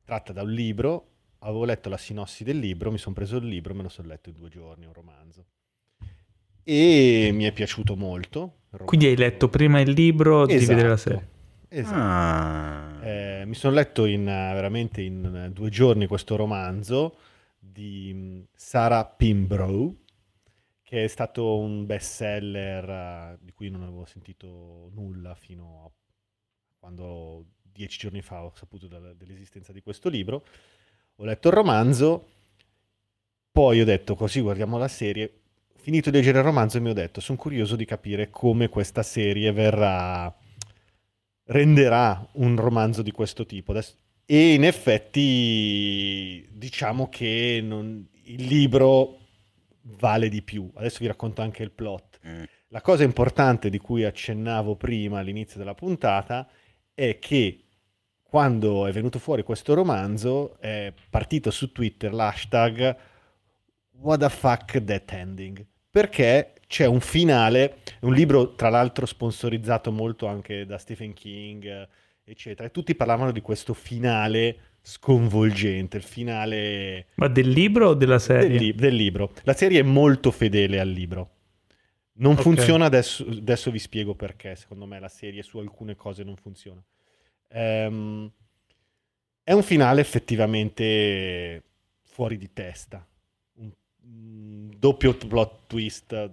tratta 0.06 0.32
da 0.32 0.42
un 0.42 0.52
libro. 0.52 1.08
Avevo 1.40 1.66
letto 1.66 1.90
la 1.90 1.98
sinossi 1.98 2.44
del 2.44 2.58
libro, 2.58 2.90
mi 2.90 2.96
sono 2.96 3.14
preso 3.14 3.36
il 3.36 3.46
libro, 3.46 3.74
me 3.74 3.82
lo 3.82 3.90
sono 3.90 4.08
letto 4.08 4.30
in 4.30 4.36
due 4.36 4.48
giorni, 4.48 4.86
un 4.86 4.94
romanzo. 4.94 5.44
E 6.62 7.30
mi 7.34 7.44
è 7.44 7.52
piaciuto 7.52 7.94
molto. 7.94 8.60
Quindi 8.86 9.06
hai 9.06 9.16
letto 9.16 9.48
prima 9.48 9.80
il 9.80 9.90
libro 9.90 10.46
di 10.46 10.54
Esatto, 10.54 10.70
vedere 10.70 10.88
la 10.88 10.96
serie. 10.96 11.28
Esatto. 11.68 11.98
Ah. 11.98 13.06
Eh, 13.06 13.44
mi 13.44 13.54
sono 13.54 13.74
letto 13.74 14.06
in, 14.06 14.24
veramente 14.24 15.02
in 15.02 15.50
due 15.52 15.68
giorni 15.68 16.06
questo 16.06 16.36
romanzo 16.36 17.16
di 17.58 18.14
mh, 18.14 18.48
Sarah 18.54 19.04
Pimbrough, 19.04 19.94
che 20.90 21.04
è 21.04 21.06
stato 21.06 21.56
un 21.56 21.86
bestseller 21.86 22.88
eh, 22.90 23.38
di 23.40 23.52
cui 23.52 23.70
non 23.70 23.82
avevo 23.84 24.04
sentito 24.06 24.90
nulla 24.92 25.36
fino 25.36 25.84
a 25.84 25.90
quando 26.80 27.44
dieci 27.62 27.96
giorni 27.96 28.22
fa 28.22 28.42
ho 28.42 28.52
saputo 28.56 28.88
della- 28.88 29.12
dell'esistenza 29.12 29.70
di 29.72 29.82
questo 29.82 30.08
libro. 30.08 30.44
Ho 31.14 31.24
letto 31.24 31.46
il 31.46 31.54
romanzo, 31.54 32.26
poi 33.52 33.80
ho 33.80 33.84
detto 33.84 34.16
così 34.16 34.40
guardiamo 34.40 34.78
la 34.78 34.88
serie. 34.88 35.32
Finito 35.76 36.10
di 36.10 36.16
leggere 36.16 36.38
il 36.38 36.44
romanzo 36.44 36.80
mi 36.80 36.90
ho 36.90 36.92
detto 36.92 37.20
sono 37.20 37.38
curioso 37.38 37.76
di 37.76 37.84
capire 37.84 38.28
come 38.28 38.68
questa 38.68 39.04
serie 39.04 39.52
verrà 39.52 40.36
renderà 41.44 42.28
un 42.32 42.56
romanzo 42.56 43.02
di 43.02 43.12
questo 43.12 43.46
tipo. 43.46 43.70
Adesso- 43.70 43.94
e 44.26 44.54
in 44.54 44.64
effetti 44.64 46.44
diciamo 46.50 47.08
che 47.08 47.60
non- 47.62 48.08
il 48.24 48.44
libro 48.44 49.19
vale 49.82 50.28
di 50.28 50.42
più. 50.42 50.70
Adesso 50.74 50.98
vi 51.00 51.06
racconto 51.06 51.42
anche 51.42 51.62
il 51.62 51.70
plot. 51.70 52.20
Mm. 52.26 52.42
La 52.68 52.80
cosa 52.80 53.02
importante 53.02 53.70
di 53.70 53.78
cui 53.78 54.04
accennavo 54.04 54.76
prima 54.76 55.18
all'inizio 55.18 55.58
della 55.58 55.74
puntata 55.74 56.48
è 56.94 57.18
che 57.18 57.64
quando 58.22 58.86
è 58.86 58.92
venuto 58.92 59.18
fuori 59.18 59.42
questo 59.42 59.74
romanzo 59.74 60.56
è 60.60 60.92
partito 61.08 61.50
su 61.50 61.72
Twitter 61.72 62.12
l'hashtag 62.12 62.96
What 64.02 64.20
the 64.20 64.30
fuck 64.30 64.82
that 64.84 65.12
ending? 65.12 65.66
Perché 65.90 66.54
c'è 66.66 66.86
un 66.86 67.00
finale, 67.00 67.78
un 68.00 68.14
libro 68.14 68.54
tra 68.54 68.70
l'altro 68.70 69.04
sponsorizzato 69.04 69.92
molto 69.92 70.26
anche 70.26 70.64
da 70.64 70.78
Stephen 70.78 71.12
King, 71.12 71.64
eh, 71.64 71.88
eccetera, 72.24 72.66
e 72.66 72.70
tutti 72.70 72.94
parlavano 72.94 73.30
di 73.30 73.42
questo 73.42 73.74
finale 73.74 74.69
sconvolgente, 74.82 75.96
il 75.96 76.02
finale 76.02 77.06
Ma 77.14 77.28
del 77.28 77.48
libro 77.48 77.88
o 77.90 77.94
della 77.94 78.18
serie? 78.18 78.48
del, 78.48 78.56
li- 78.56 78.74
del 78.74 78.94
libro. 78.94 79.32
La 79.44 79.52
serie 79.54 79.80
è 79.80 79.82
molto 79.82 80.30
fedele 80.30 80.80
al 80.80 80.88
libro. 80.88 81.30
Non 82.14 82.36
Ok. 82.36 82.42
funziona 82.42 82.86
adesso, 82.86 83.26
adesso 83.26 83.70
vi 83.70 83.78
spiego 83.78 84.14
perché, 84.14 84.54
secondo 84.56 84.86
me 84.86 84.98
la 85.00 85.08
serie 85.08 85.42
su 85.42 85.58
alcune 85.58 85.94
cose 85.96 86.22
non 86.24 86.36
funziona. 86.36 86.82
Ehm, 87.48 88.30
è 89.42 89.52
un 89.52 89.62
finale 89.62 90.00
effettivamente 90.00 91.62
fuori 92.02 92.36
di 92.36 92.52
testa. 92.52 93.06
Un, 93.54 93.70
un 94.04 94.70
doppio 94.78 95.14
plot 95.16 95.66
twist. 95.66 96.30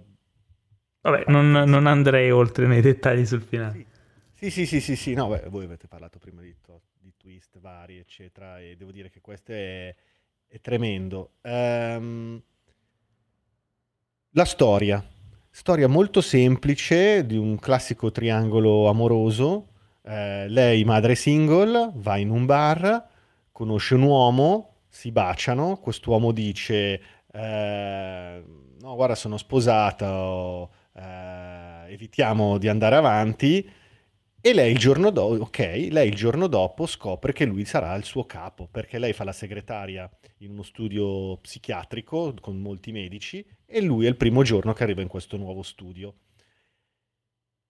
Vabbè, 1.00 1.24
non, 1.26 1.50
non 1.50 1.86
andrei 1.88 2.30
oltre 2.30 2.68
nei 2.68 2.80
dettagli 2.80 3.26
sul 3.26 3.42
finale. 3.42 3.86
Sì, 4.34 4.50
sì, 4.50 4.66
sì, 4.66 4.80
sì, 4.80 4.96
sì. 4.96 5.14
No, 5.14 5.28
beh, 5.28 5.48
voi 5.48 5.64
avete 5.64 5.88
parlato 5.88 6.18
prima 6.18 6.40
di, 6.40 6.54
to- 6.60 6.82
di 7.08 7.14
twist 7.16 7.58
vari, 7.58 7.96
eccetera, 7.96 8.60
e 8.60 8.76
devo 8.76 8.92
dire 8.92 9.08
che 9.08 9.20
questo 9.20 9.52
è, 9.52 9.94
è 10.46 10.60
tremendo. 10.60 11.32
Ehm, 11.40 12.42
la 14.32 14.44
storia. 14.44 15.02
Storia 15.50 15.88
molto 15.88 16.20
semplice 16.20 17.24
di 17.24 17.36
un 17.36 17.58
classico 17.58 18.10
triangolo 18.10 18.88
amoroso. 18.88 19.68
Eh, 20.02 20.48
lei, 20.48 20.84
madre 20.84 21.14
single, 21.14 21.92
va 21.94 22.18
in 22.18 22.30
un 22.30 22.44
bar, 22.44 23.08
conosce 23.50 23.94
un 23.94 24.02
uomo, 24.02 24.82
si 24.88 25.10
baciano. 25.10 25.78
Quest'uomo 25.78 26.30
dice: 26.32 27.00
eh, 27.32 28.44
No, 28.80 28.94
guarda, 28.94 29.14
sono 29.14 29.38
sposata, 29.38 30.12
o, 30.12 30.70
eh, 30.92 31.92
evitiamo 31.92 32.58
di 32.58 32.68
andare 32.68 32.96
avanti. 32.96 33.68
E 34.40 34.54
lei 34.54 34.70
il 34.70 34.78
giorno 34.78 35.10
dopo, 35.10 35.42
ok, 35.42 35.88
lei 35.90 36.08
il 36.08 36.14
giorno 36.14 36.46
dopo 36.46 36.86
scopre 36.86 37.32
che 37.32 37.44
lui 37.44 37.64
sarà 37.64 37.92
il 37.96 38.04
suo 38.04 38.24
capo, 38.24 38.68
perché 38.68 39.00
lei 39.00 39.12
fa 39.12 39.24
la 39.24 39.32
segretaria 39.32 40.08
in 40.38 40.50
uno 40.52 40.62
studio 40.62 41.36
psichiatrico 41.38 42.34
con 42.40 42.60
molti 42.60 42.92
medici 42.92 43.44
e 43.66 43.80
lui 43.80 44.06
è 44.06 44.08
il 44.08 44.16
primo 44.16 44.44
giorno 44.44 44.72
che 44.72 44.84
arriva 44.84 45.02
in 45.02 45.08
questo 45.08 45.36
nuovo 45.36 45.62
studio. 45.62 46.14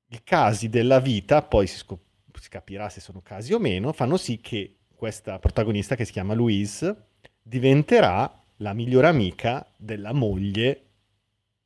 I 0.08 0.20
casi 0.22 0.68
della 0.68 1.00
vita, 1.00 1.40
poi 1.42 1.66
si, 1.66 1.78
scop- 1.78 2.38
si 2.38 2.50
capirà 2.50 2.90
se 2.90 3.00
sono 3.00 3.22
casi 3.22 3.54
o 3.54 3.58
meno, 3.58 3.94
fanno 3.94 4.18
sì 4.18 4.38
che 4.38 4.80
questa 4.94 5.38
protagonista 5.38 5.96
che 5.96 6.04
si 6.04 6.12
chiama 6.12 6.34
Louise 6.34 7.06
diventerà 7.42 8.44
la 8.56 8.74
migliore 8.74 9.06
amica 9.06 9.66
della 9.74 10.12
moglie 10.12 10.84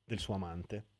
del 0.04 0.20
suo 0.20 0.34
amante 0.34 0.90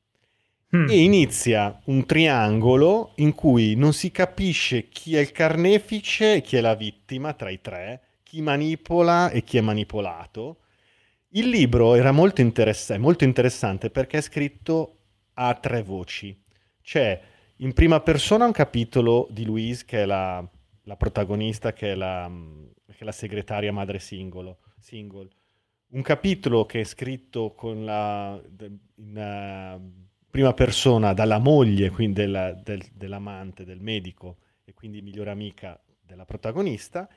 Mm. 0.75 0.89
e 0.89 1.03
inizia 1.03 1.79
un 1.87 2.07
triangolo 2.07 3.13
in 3.17 3.35
cui 3.35 3.75
non 3.75 3.93
si 3.93 4.11
capisce 4.11 4.89
chi 4.89 5.17
è 5.17 5.21
il 5.21 5.31
carnefice 5.31 6.37
e 6.37 6.41
chi 6.41 6.57
è 6.57 6.63
la 6.63 6.75
vittima 6.75 7.35
tra 7.35 7.51
i 7.51 7.61
tre, 7.61 8.01
chi 8.23 8.41
manipola 8.41 9.31
e 9.31 9.43
chi 9.43 9.59
è 9.59 9.61
manipolato. 9.61 10.61
Il 11.35 11.51
libro 11.51 11.95
era 11.95 12.11
molto, 12.11 12.41
interessa- 12.41 12.99
molto 12.99 13.25
interessante 13.25 13.91
perché 13.91 14.19
è 14.19 14.23
scritto 14.23 14.97
a 15.35 15.53
tre 15.55 15.83
voci. 15.83 16.39
C'è 16.81 17.21
in 17.57 17.75
prima 17.75 18.01
persona 18.01 18.47
un 18.47 18.53
capitolo 18.53 19.29
di 19.31 19.45
Louise, 19.45 19.85
che 19.85 20.03
è 20.03 20.05
la, 20.07 20.43
la 20.85 20.97
protagonista, 20.97 21.75
che 21.75 21.93
è 21.93 21.95
la, 21.95 22.31
che 22.87 22.99
è 22.99 23.05
la 23.05 23.13
segretaria 23.13 23.73
madre 23.73 23.99
singolo, 23.99 24.61
single. 24.81 25.29
un 25.89 26.03
capitolo 26.03 26.65
che 26.65 26.81
è 26.81 26.85
scritto 26.85 27.53
con 27.55 27.85
la, 27.85 28.41
in 28.97 29.17
eh, 29.17 30.02
prima 30.33 30.55
persona 30.55 31.13
dalla 31.13 31.39
moglie, 31.39 31.91
quindi 31.91 32.23
della- 32.23 32.53
del- 32.55 32.89
dell'amante, 32.95 33.65
del 33.67 33.81
medico 33.81 34.39
e 34.65 34.75
quindi 34.75 35.03
migliore 35.03 35.31
amica 35.31 35.79
della 36.01 36.25
protagonista, 36.25 37.09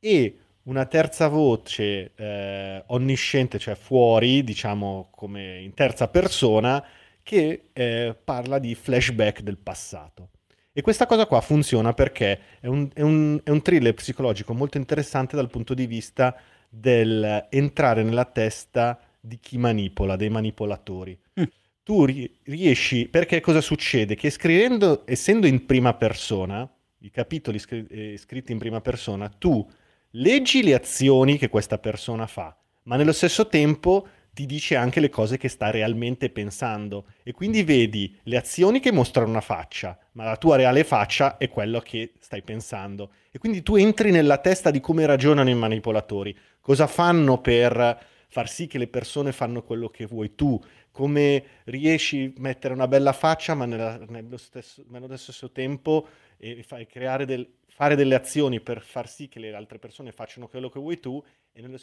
e 0.00 0.38
una 0.64 0.86
terza 0.86 1.28
voce 1.28 2.12
eh, 2.16 2.82
onnisciente, 2.88 3.58
cioè 3.60 3.76
fuori, 3.76 4.42
diciamo 4.44 5.08
come 5.12 5.60
in 5.62 5.74
terza 5.74 6.08
persona, 6.08 6.84
che 7.22 7.70
eh, 7.72 8.16
parla 8.24 8.58
di 8.58 8.74
flashback 8.74 9.42
del 9.42 9.58
passato. 9.58 10.30
E 10.72 10.82
questa 10.82 11.06
cosa 11.06 11.26
qua 11.26 11.40
funziona 11.40 11.92
perché 11.94 12.40
è 12.60 12.66
un, 12.66 12.90
è 12.92 13.02
un- 13.02 13.40
è 13.44 13.50
un 13.50 13.62
thriller 13.62 13.94
psicologico 13.94 14.54
molto 14.54 14.78
interessante 14.78 15.36
dal 15.36 15.50
punto 15.50 15.74
di 15.74 15.86
vista 15.86 16.36
del 16.68 17.46
entrare 17.50 18.02
nella 18.02 18.24
testa 18.24 18.98
di 19.20 19.38
chi 19.40 19.58
manipola, 19.58 20.16
dei 20.16 20.30
manipolatori. 20.30 21.18
Mm. 21.40 21.44
Tu 21.84 22.06
ri- 22.06 22.38
riesci, 22.44 23.08
perché 23.08 23.40
cosa 23.40 23.60
succede? 23.60 24.14
Che 24.14 24.30
scrivendo, 24.30 25.02
essendo 25.04 25.46
in 25.46 25.66
prima 25.66 25.92
persona, 25.92 26.66
i 27.00 27.10
capitoli 27.10 27.58
scri- 27.58 27.86
eh, 27.90 28.16
scritti 28.16 28.52
in 28.52 28.58
prima 28.58 28.80
persona, 28.80 29.28
tu 29.28 29.68
leggi 30.12 30.62
le 30.62 30.72
azioni 30.72 31.36
che 31.36 31.50
questa 31.50 31.76
persona 31.76 32.26
fa, 32.26 32.56
ma 32.84 32.96
nello 32.96 33.12
stesso 33.12 33.48
tempo 33.48 34.08
ti 34.32 34.46
dice 34.46 34.76
anche 34.76 34.98
le 34.98 35.10
cose 35.10 35.36
che 35.36 35.48
sta 35.48 35.70
realmente 35.70 36.30
pensando 36.30 37.06
e 37.22 37.32
quindi 37.32 37.62
vedi 37.62 38.18
le 38.22 38.38
azioni 38.38 38.80
che 38.80 38.90
mostrano 38.90 39.28
una 39.28 39.42
faccia, 39.42 39.96
ma 40.12 40.24
la 40.24 40.38
tua 40.38 40.56
reale 40.56 40.84
faccia 40.84 41.36
è 41.36 41.50
quello 41.50 41.80
che 41.80 42.14
stai 42.18 42.40
pensando. 42.40 43.12
E 43.30 43.38
quindi 43.38 43.62
tu 43.62 43.76
entri 43.76 44.10
nella 44.10 44.38
testa 44.38 44.70
di 44.70 44.80
come 44.80 45.04
ragionano 45.04 45.50
i 45.50 45.54
manipolatori, 45.54 46.34
cosa 46.60 46.86
fanno 46.86 47.42
per 47.42 48.12
far 48.34 48.48
sì 48.48 48.66
che 48.66 48.78
le 48.78 48.88
persone 48.88 49.30
fanno 49.30 49.62
quello 49.62 49.88
che 49.88 50.06
vuoi 50.06 50.34
tu, 50.34 50.60
come 50.94 51.44
riesci 51.64 52.32
a 52.36 52.40
mettere 52.40 52.72
una 52.74 52.86
bella 52.86 53.12
faccia, 53.12 53.54
ma 53.54 53.64
nella- 53.66 53.98
nello, 54.08 54.36
stesso, 54.36 54.84
nello 54.88 55.16
stesso 55.16 55.50
tempo 55.50 56.06
e 56.36 56.62
fai 56.62 56.86
creare 56.86 57.24
del- 57.26 57.48
fare 57.66 57.96
delle 57.96 58.14
azioni 58.14 58.60
per 58.60 58.80
far 58.82 59.08
sì 59.08 59.28
che 59.28 59.40
le 59.40 59.52
altre 59.54 59.78
persone 59.80 60.12
facciano 60.12 60.46
quello 60.48 60.68
che 60.68 60.78
vuoi 60.78 61.00
tu 61.00 61.20
e, 61.52 61.60
nello 61.60 61.78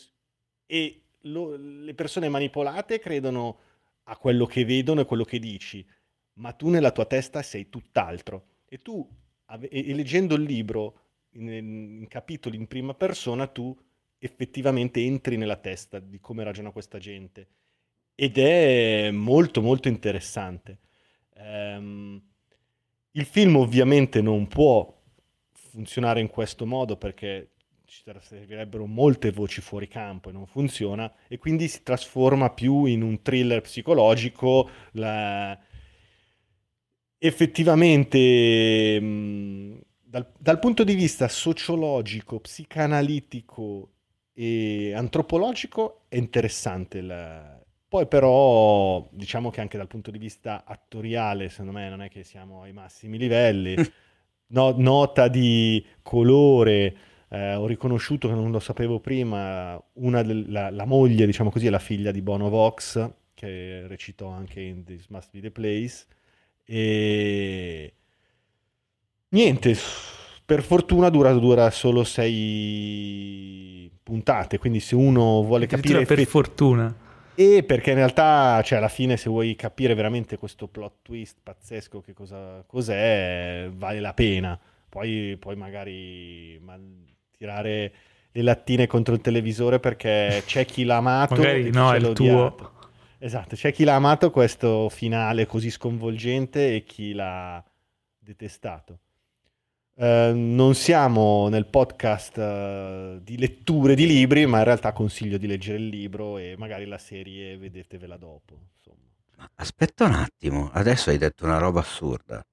e 0.66 1.02
lo- 1.24 1.56
le 1.58 1.94
persone 1.94 2.30
manipolate 2.30 3.00
credono 3.00 3.60
a 4.06 4.18
quello 4.18 4.46
che 4.46 4.66
vedono 4.66 5.02
e 5.02 5.06
quello 5.06 5.24
che 5.24 5.40
dici, 5.40 5.86
ma 6.36 6.54
tu 6.54 6.70
nella 6.70 6.92
tua 6.92 7.06
testa 7.06 7.42
sei 7.42 7.70
tutt'altro. 7.70 8.46
E 8.66 8.80
tu, 8.82 9.08
e 9.70 9.94
leggendo 9.94 10.36
il 10.36 10.44
libro 10.44 11.00
in, 11.32 11.50
in 11.50 12.08
capitoli 12.08 12.56
in 12.58 12.68
prima 12.68 12.94
persona, 12.94 13.48
tu 13.48 13.76
effettivamente 14.18 15.02
entri 15.02 15.38
nella 15.38 15.58
testa 15.58 16.00
di 16.00 16.20
come 16.20 16.44
ragiona 16.44 16.72
questa 16.72 16.98
gente. 16.98 17.48
Ed 18.24 18.38
è 18.38 19.10
molto 19.12 19.62
molto 19.62 19.88
interessante. 19.88 20.78
Ehm, 21.38 22.22
il 23.14 23.26
film 23.26 23.56
ovviamente 23.56 24.22
non 24.22 24.48
può 24.48 24.96
funzionare 25.52 26.20
in 26.22 26.28
questo 26.30 26.66
modo 26.68 26.98
perché 26.98 27.50
ci 27.86 28.04
servirebbero 28.22 28.86
molte 28.86 29.32
voci 29.32 29.60
fuori 29.62 29.88
campo 29.88 30.30
e 30.30 30.34
non 30.34 30.46
funziona 30.46 31.12
e 31.28 31.38
quindi 31.40 31.68
si 31.68 31.82
trasforma 31.84 32.52
più 32.52 32.86
in 32.86 33.02
un 33.02 33.22
thriller 33.24 33.62
psicologico. 33.62 34.70
La- 34.94 35.58
Effettivamente, 37.24 39.00
mh, 39.00 39.80
dal, 40.04 40.32
dal 40.40 40.58
punto 40.60 40.84
di 40.84 40.96
vista 40.96 41.28
sociologico, 41.28 42.40
psicanalitico 42.40 43.92
e 44.34 44.94
antropologico 44.96 46.06
è 46.08 46.16
interessante. 46.18 47.02
la- 47.02 47.61
Poi 47.92 48.08
però 48.08 49.06
diciamo 49.12 49.50
che 49.50 49.60
anche 49.60 49.76
dal 49.76 49.88
punto 49.88 50.12
di 50.12 50.18
vista 50.18 50.64
attoriale, 50.66 51.50
secondo 51.50 51.74
me 51.74 51.90
non 51.90 52.02
è 52.02 52.08
che 52.08 52.24
siamo 52.24 52.62
ai 52.62 52.72
massimi 52.72 53.18
livelli. 53.18 53.76
No- 54.54 54.74
nota 54.78 55.28
di 55.30 55.86
colore, 56.02 56.96
eh, 57.30 57.56
ho 57.56 57.66
riconosciuto 57.66 58.28
che 58.30 58.34
non 58.34 58.52
lo 58.52 58.60
sapevo 58.60 59.00
prima, 59.00 59.82
una 59.94 60.22
del- 60.24 60.50
la, 60.52 60.70
la 60.70 60.86
moglie, 60.86 61.26
diciamo 61.26 61.50
così, 61.50 61.68
è 61.68 61.70
la 61.70 61.80
figlia 61.80 62.12
di 62.12 62.22
Bono 62.22 62.50
Vox, 62.50 63.10
che 63.34 63.88
recitò 63.88 64.28
anche 64.28 64.60
in 64.62 64.84
This 64.84 65.08
Must 65.08 65.30
Be 65.32 65.40
the 65.40 65.52
Place. 65.52 66.06
E 66.66 67.94
niente, 69.30 69.76
per 70.46 70.64
fortuna 70.64 71.10
dura, 71.10 71.32
dura 71.32 71.70
solo 71.72 72.04
sei 72.04 73.90
puntate, 74.04 74.58
quindi 74.58 74.80
se 74.82 74.96
uno 74.96 75.44
vuole 75.44 75.66
capire... 75.66 76.04
per 76.06 76.20
effett- 76.20 76.30
fortuna. 76.30 77.01
E 77.36 77.64
perché 77.64 77.92
in 77.92 77.98
realtà, 77.98 78.62
cioè, 78.64 78.78
alla 78.78 78.88
fine, 78.88 79.18
se 79.18 79.30
vuoi 79.30 79.56
capire 79.56 79.94
veramente 79.94 80.38
questo 80.38 80.68
plot 80.68 80.96
twist 81.02 81.38
pazzesco, 81.42 82.02
che 82.02 82.14
cosa, 82.14 82.64
cos'è, 82.66 83.70
vale 83.74 84.00
la 84.00 84.14
pena. 84.14 84.60
Poi, 84.90 85.38
poi 85.40 85.56
magari 85.56 86.60
ma- 86.62 86.78
tirare 87.38 87.94
le 88.32 88.42
lattine 88.42 88.88
contro 88.88 89.14
il 89.14 89.22
televisore 89.22 89.80
perché 89.80 90.44
c'è 90.46 90.66
chi 90.66 90.84
l'ha 90.84 90.98
amato 90.98 91.36
Magari 91.36 91.72
no, 91.72 91.92
è 91.94 91.98
il 91.98 92.12
tuo. 92.14 92.46
odiato. 92.46 92.72
Esatto, 93.18 93.56
c'è 93.56 93.72
chi 93.72 93.84
l'ha 93.84 93.96
amato 93.96 94.32
questo 94.32 94.90
finale 94.90 95.46
così 95.46 95.70
sconvolgente 95.70 96.76
e 96.76 96.84
chi 96.84 97.14
l'ha 97.14 97.64
detestato. 98.18 99.00
Eh, 100.02 100.32
non 100.34 100.74
siamo 100.74 101.48
nel 101.48 101.68
podcast 101.68 102.36
eh, 102.36 103.20
di 103.22 103.38
letture 103.38 103.94
di 103.94 104.08
libri, 104.08 104.48
ma 104.48 104.58
in 104.58 104.64
realtà 104.64 104.94
consiglio 104.94 105.38
di 105.38 105.46
leggere 105.46 105.78
il 105.78 105.90
libro 105.90 106.40
e 106.40 106.56
magari 106.58 106.86
la 106.86 106.98
serie 106.98 107.56
vedetevela 107.56 108.18
dopo. 108.18 108.70
Aspetta 109.56 110.06
un 110.06 110.14
attimo, 110.14 110.72
adesso 110.74 111.12
hai 111.12 111.20
detto 111.20 111.46
una 111.46 111.60
roba 111.60 111.82
assurda. 111.82 112.44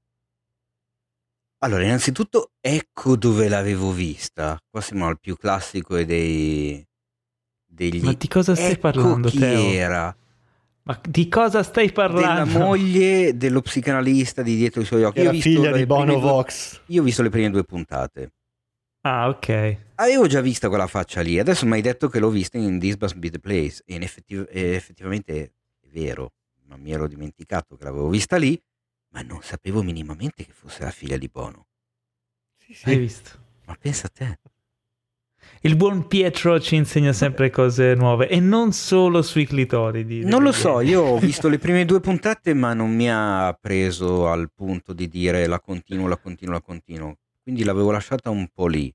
Allora, 1.60 1.85
innanzitutto, 1.85 2.51
ecco 2.60 3.17
dove 3.17 3.49
l'avevo 3.49 3.93
vista. 3.93 4.59
Qua 4.68 4.83
siamo 4.83 5.07
al 5.07 5.18
più 5.18 5.35
classico 5.36 5.97
e 5.97 6.05
dei... 6.05 6.86
degli... 7.65 8.05
Ma 8.05 8.12
di 8.12 8.28
cosa 8.28 8.55
stai 8.55 8.73
ecco 8.73 8.81
parlando, 8.81 9.28
chi 9.31 9.39
Teo? 9.39 9.70
era. 9.70 10.15
Ma 10.89 10.99
di 11.07 11.28
cosa 11.28 11.62
stai 11.62 11.92
Della 11.92 12.08
parlando? 12.08 12.58
moglie 12.58 13.36
dello 13.36 13.60
psicanalista 13.60 14.41
di 14.41 14.57
dietro 14.57 14.81
i 14.81 14.86
suoi 14.86 15.05
occhi. 15.05 15.20
Visto 15.28 15.42
figlia 15.50 15.70
di 15.70 15.84
Bono 15.84 16.12
due- 16.15 16.20
Vox. 16.23 16.81
Io 16.86 17.02
ho 17.02 17.05
visto 17.05 17.20
le 17.23 17.28
prime 17.28 17.50
due 17.50 17.62
puntate. 17.62 18.33
Ah, 19.02 19.28
ok. 19.28 19.76
Avevo 19.97 20.26
già 20.26 20.41
vista 20.41 20.68
quella 20.68 20.86
faccia 20.86 21.20
lì, 21.20 21.39
adesso 21.39 21.67
mi 21.67 21.73
hai 21.75 21.83
detto 21.83 22.08
che 22.08 22.18
l'ho 22.18 22.31
vista 22.31 22.57
in 22.57 22.78
This 22.78 22.97
Must 22.99 23.17
Be 23.17 23.28
The 23.31 23.39
Place 23.39 23.83
e 23.84 23.94
in 23.97 24.02
effettiv- 24.02 24.49
effettivamente 24.50 25.42
è 25.78 25.86
vero, 25.92 26.33
ma 26.68 26.76
mi 26.78 26.91
ero 26.91 27.07
dimenticato 27.07 27.76
che 27.76 27.84
l'avevo 27.84 28.08
vista 28.08 28.36
lì, 28.39 28.58
ma 29.10 29.20
non 29.20 29.42
sapevo 29.42 29.83
minimamente 29.83 30.47
che 30.47 30.52
fosse 30.52 30.84
la 30.84 30.91
figlia 30.91 31.18
di 31.18 31.28
Bono. 31.28 31.67
Sì, 32.57 32.73
Hai 32.84 32.94
sì. 32.94 32.99
visto? 32.99 33.31
Ma 33.67 33.76
pensa 33.78 34.07
a 34.07 34.10
te. 34.10 34.39
Il 35.62 35.74
buon 35.74 36.06
Pietro 36.06 36.60
ci 36.60 36.76
insegna 36.76 37.12
sempre 37.12 37.50
cose 37.50 37.94
nuove 37.94 38.28
e 38.28 38.38
non 38.38 38.72
solo 38.72 39.22
sui 39.22 39.44
clitoridi. 39.44 40.24
Non 40.24 40.42
lo 40.42 40.52
so, 40.52 40.80
io 40.80 41.02
ho 41.02 41.18
visto 41.18 41.48
le 41.48 41.58
prime 41.58 41.84
due 41.84 41.98
puntate 41.98 42.54
ma 42.54 42.74
non 42.74 42.94
mi 42.94 43.10
ha 43.10 43.56
preso 43.60 44.28
al 44.28 44.50
punto 44.54 44.92
di 44.92 45.08
dire 45.08 45.46
la 45.46 45.58
continuo, 45.58 46.06
la 46.06 46.16
continuo, 46.16 46.54
la 46.54 46.60
continuo, 46.60 47.16
quindi 47.42 47.64
l'avevo 47.64 47.90
lasciata 47.90 48.30
un 48.30 48.46
po' 48.54 48.68
lì. 48.68 48.94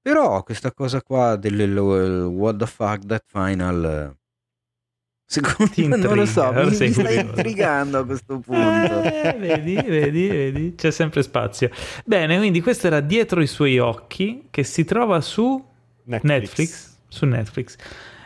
Però 0.00 0.42
questa 0.44 0.72
cosa 0.72 1.02
qua 1.02 1.34
del 1.34 1.76
what 1.76 2.56
the 2.56 2.66
fuck 2.66 3.04
that 3.06 3.24
final... 3.26 4.16
Secondo 5.30 5.70
me 5.76 5.96
non 5.96 6.16
lo 6.16 6.24
so, 6.24 6.50
mi, 6.54 6.64
mi 6.64 6.90
sta 6.90 7.10
intrigando 7.10 7.98
a 7.98 8.06
questo 8.06 8.38
punto. 8.38 9.02
Eh, 9.02 9.36
vedi, 9.38 9.74
vedi, 9.74 10.26
vedi, 10.26 10.74
c'è 10.74 10.90
sempre 10.90 11.22
spazio. 11.22 11.70
Bene, 12.06 12.38
quindi 12.38 12.62
questo 12.62 12.86
era 12.86 13.00
Dietro 13.00 13.42
i 13.42 13.46
suoi 13.46 13.78
occhi, 13.78 14.46
che 14.48 14.62
si 14.64 14.86
trova 14.86 15.20
su 15.20 15.62
Netflix. 16.22 16.96
su 17.08 17.26
Netflix. 17.26 17.76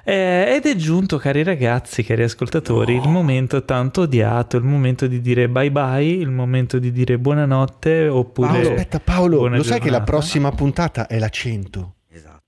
Eh, 0.05 0.55
ed 0.57 0.67
è 0.67 0.75
giunto, 0.75 1.17
cari 1.19 1.45
ragazzi, 1.45 2.03
cari 2.03 2.25
ascoltatori, 2.25 2.97
il 2.97 3.09
momento 3.09 3.65
tanto 3.65 4.01
odiato, 4.03 4.57
il 4.57 4.65
momento 4.65 5.07
di 5.07 5.21
dire 5.21 5.49
bye 5.49 5.71
bye, 5.71 6.05
il 6.05 6.29
momento 6.31 6.81
di 6.81 6.91
dire 6.91 7.19
buonanotte 7.19 8.09
oppure 8.09 8.49
Paolo, 8.49 8.69
aspetta 8.71 8.99
Paolo, 8.99 9.47
lo 9.47 9.63
sai 9.63 9.79
che 9.79 9.85
la 9.91 9.99
giornata. 9.99 10.05
prossima 10.11 10.51
puntata 10.51 11.07
è 11.07 11.19
la 11.21 11.29
100? 11.29 11.95
Esatto. 12.11 12.41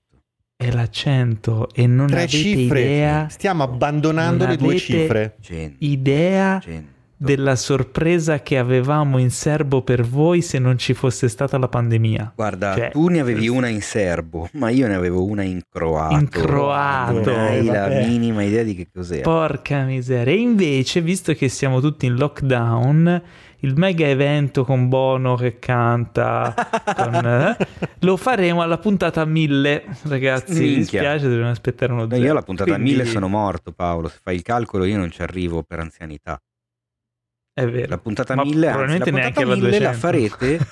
è 0.57 0.69
l'accento 0.71 1.69
e 1.73 1.87
non 1.87 2.07
Tre 2.07 2.17
avete 2.23 2.31
cifre. 2.31 2.81
idea, 2.81 3.27
Stiamo 3.29 3.63
abbandonando 3.63 4.43
non 4.45 4.51
le 4.51 4.57
due 4.57 4.77
cifre. 4.77 5.35
Idea 5.79 6.59
cen- 6.61 6.87
della 7.25 7.55
sorpresa 7.55 8.41
che 8.41 8.57
avevamo 8.57 9.17
in 9.17 9.31
serbo 9.31 9.81
per 9.81 10.03
voi 10.05 10.41
se 10.41 10.59
non 10.59 10.77
ci 10.77 10.93
fosse 10.93 11.27
stata 11.27 11.57
la 11.57 11.67
pandemia. 11.67 12.33
Guarda, 12.35 12.75
Cioè, 12.75 12.91
tu 12.91 13.07
ne 13.07 13.19
avevi 13.19 13.47
una 13.49 13.67
in 13.67 13.81
serbo, 13.81 14.47
ma 14.53 14.69
io 14.69 14.87
ne 14.87 14.95
avevo 14.95 15.25
una 15.25 15.43
in 15.43 15.61
croato. 15.69 16.15
In 16.15 16.29
croato, 16.29 17.31
Non 17.31 17.39
hai 17.39 17.65
la 17.65 17.73
vabbè. 17.81 18.05
minima 18.07 18.43
idea 18.43 18.63
di 18.63 18.75
che 18.75 18.87
cos'era. 18.93 19.23
Porca 19.23 19.83
miseria. 19.83 20.33
E 20.33 20.37
invece, 20.37 21.01
visto 21.01 21.33
che 21.33 21.49
siamo 21.49 21.81
tutti 21.81 22.05
in 22.05 22.15
lockdown, 22.15 23.21
il 23.59 23.73
mega 23.77 24.05
evento 24.05 24.63
con 24.63 24.89
Bono 24.89 25.35
che 25.35 25.57
canta, 25.57 26.53
con, 26.95 27.15
eh, 27.25 27.57
lo 28.01 28.15
faremo 28.17 28.61
alla 28.61 28.77
puntata 28.77 29.25
1000. 29.25 29.83
Ragazzi, 30.03 30.53
mi 30.53 30.59
Minchia. 30.59 30.75
dispiace, 30.99 31.27
dobbiamo 31.27 31.49
aspettare 31.49 31.91
uno 31.91 32.03
No, 32.03 32.09
zero. 32.09 32.23
io 32.23 32.31
alla 32.31 32.41
puntata 32.43 32.71
Quindi, 32.73 32.91
1000 32.91 33.05
sono 33.05 33.27
morto, 33.27 33.71
Paolo. 33.71 34.07
Se 34.09 34.19
fai 34.21 34.35
il 34.35 34.43
calcolo, 34.43 34.83
io 34.85 34.97
non 34.97 35.09
ci 35.09 35.21
arrivo 35.23 35.63
per 35.63 35.79
anzianità. 35.79 36.39
È 37.57 37.65
vero. 37.65 37.87
La 37.87 37.97
puntata 37.97 38.35
Ma 38.35 38.43
1000, 38.43 38.67
anzi, 38.67 38.67
la 38.67 38.71
probabilmente 38.73 39.11
puntata 39.11 39.39
neanche 39.39 39.45
la 39.45 39.55
1000 39.55 39.79
la 39.79 39.91
200. 39.91 39.97
farete 40.07 40.67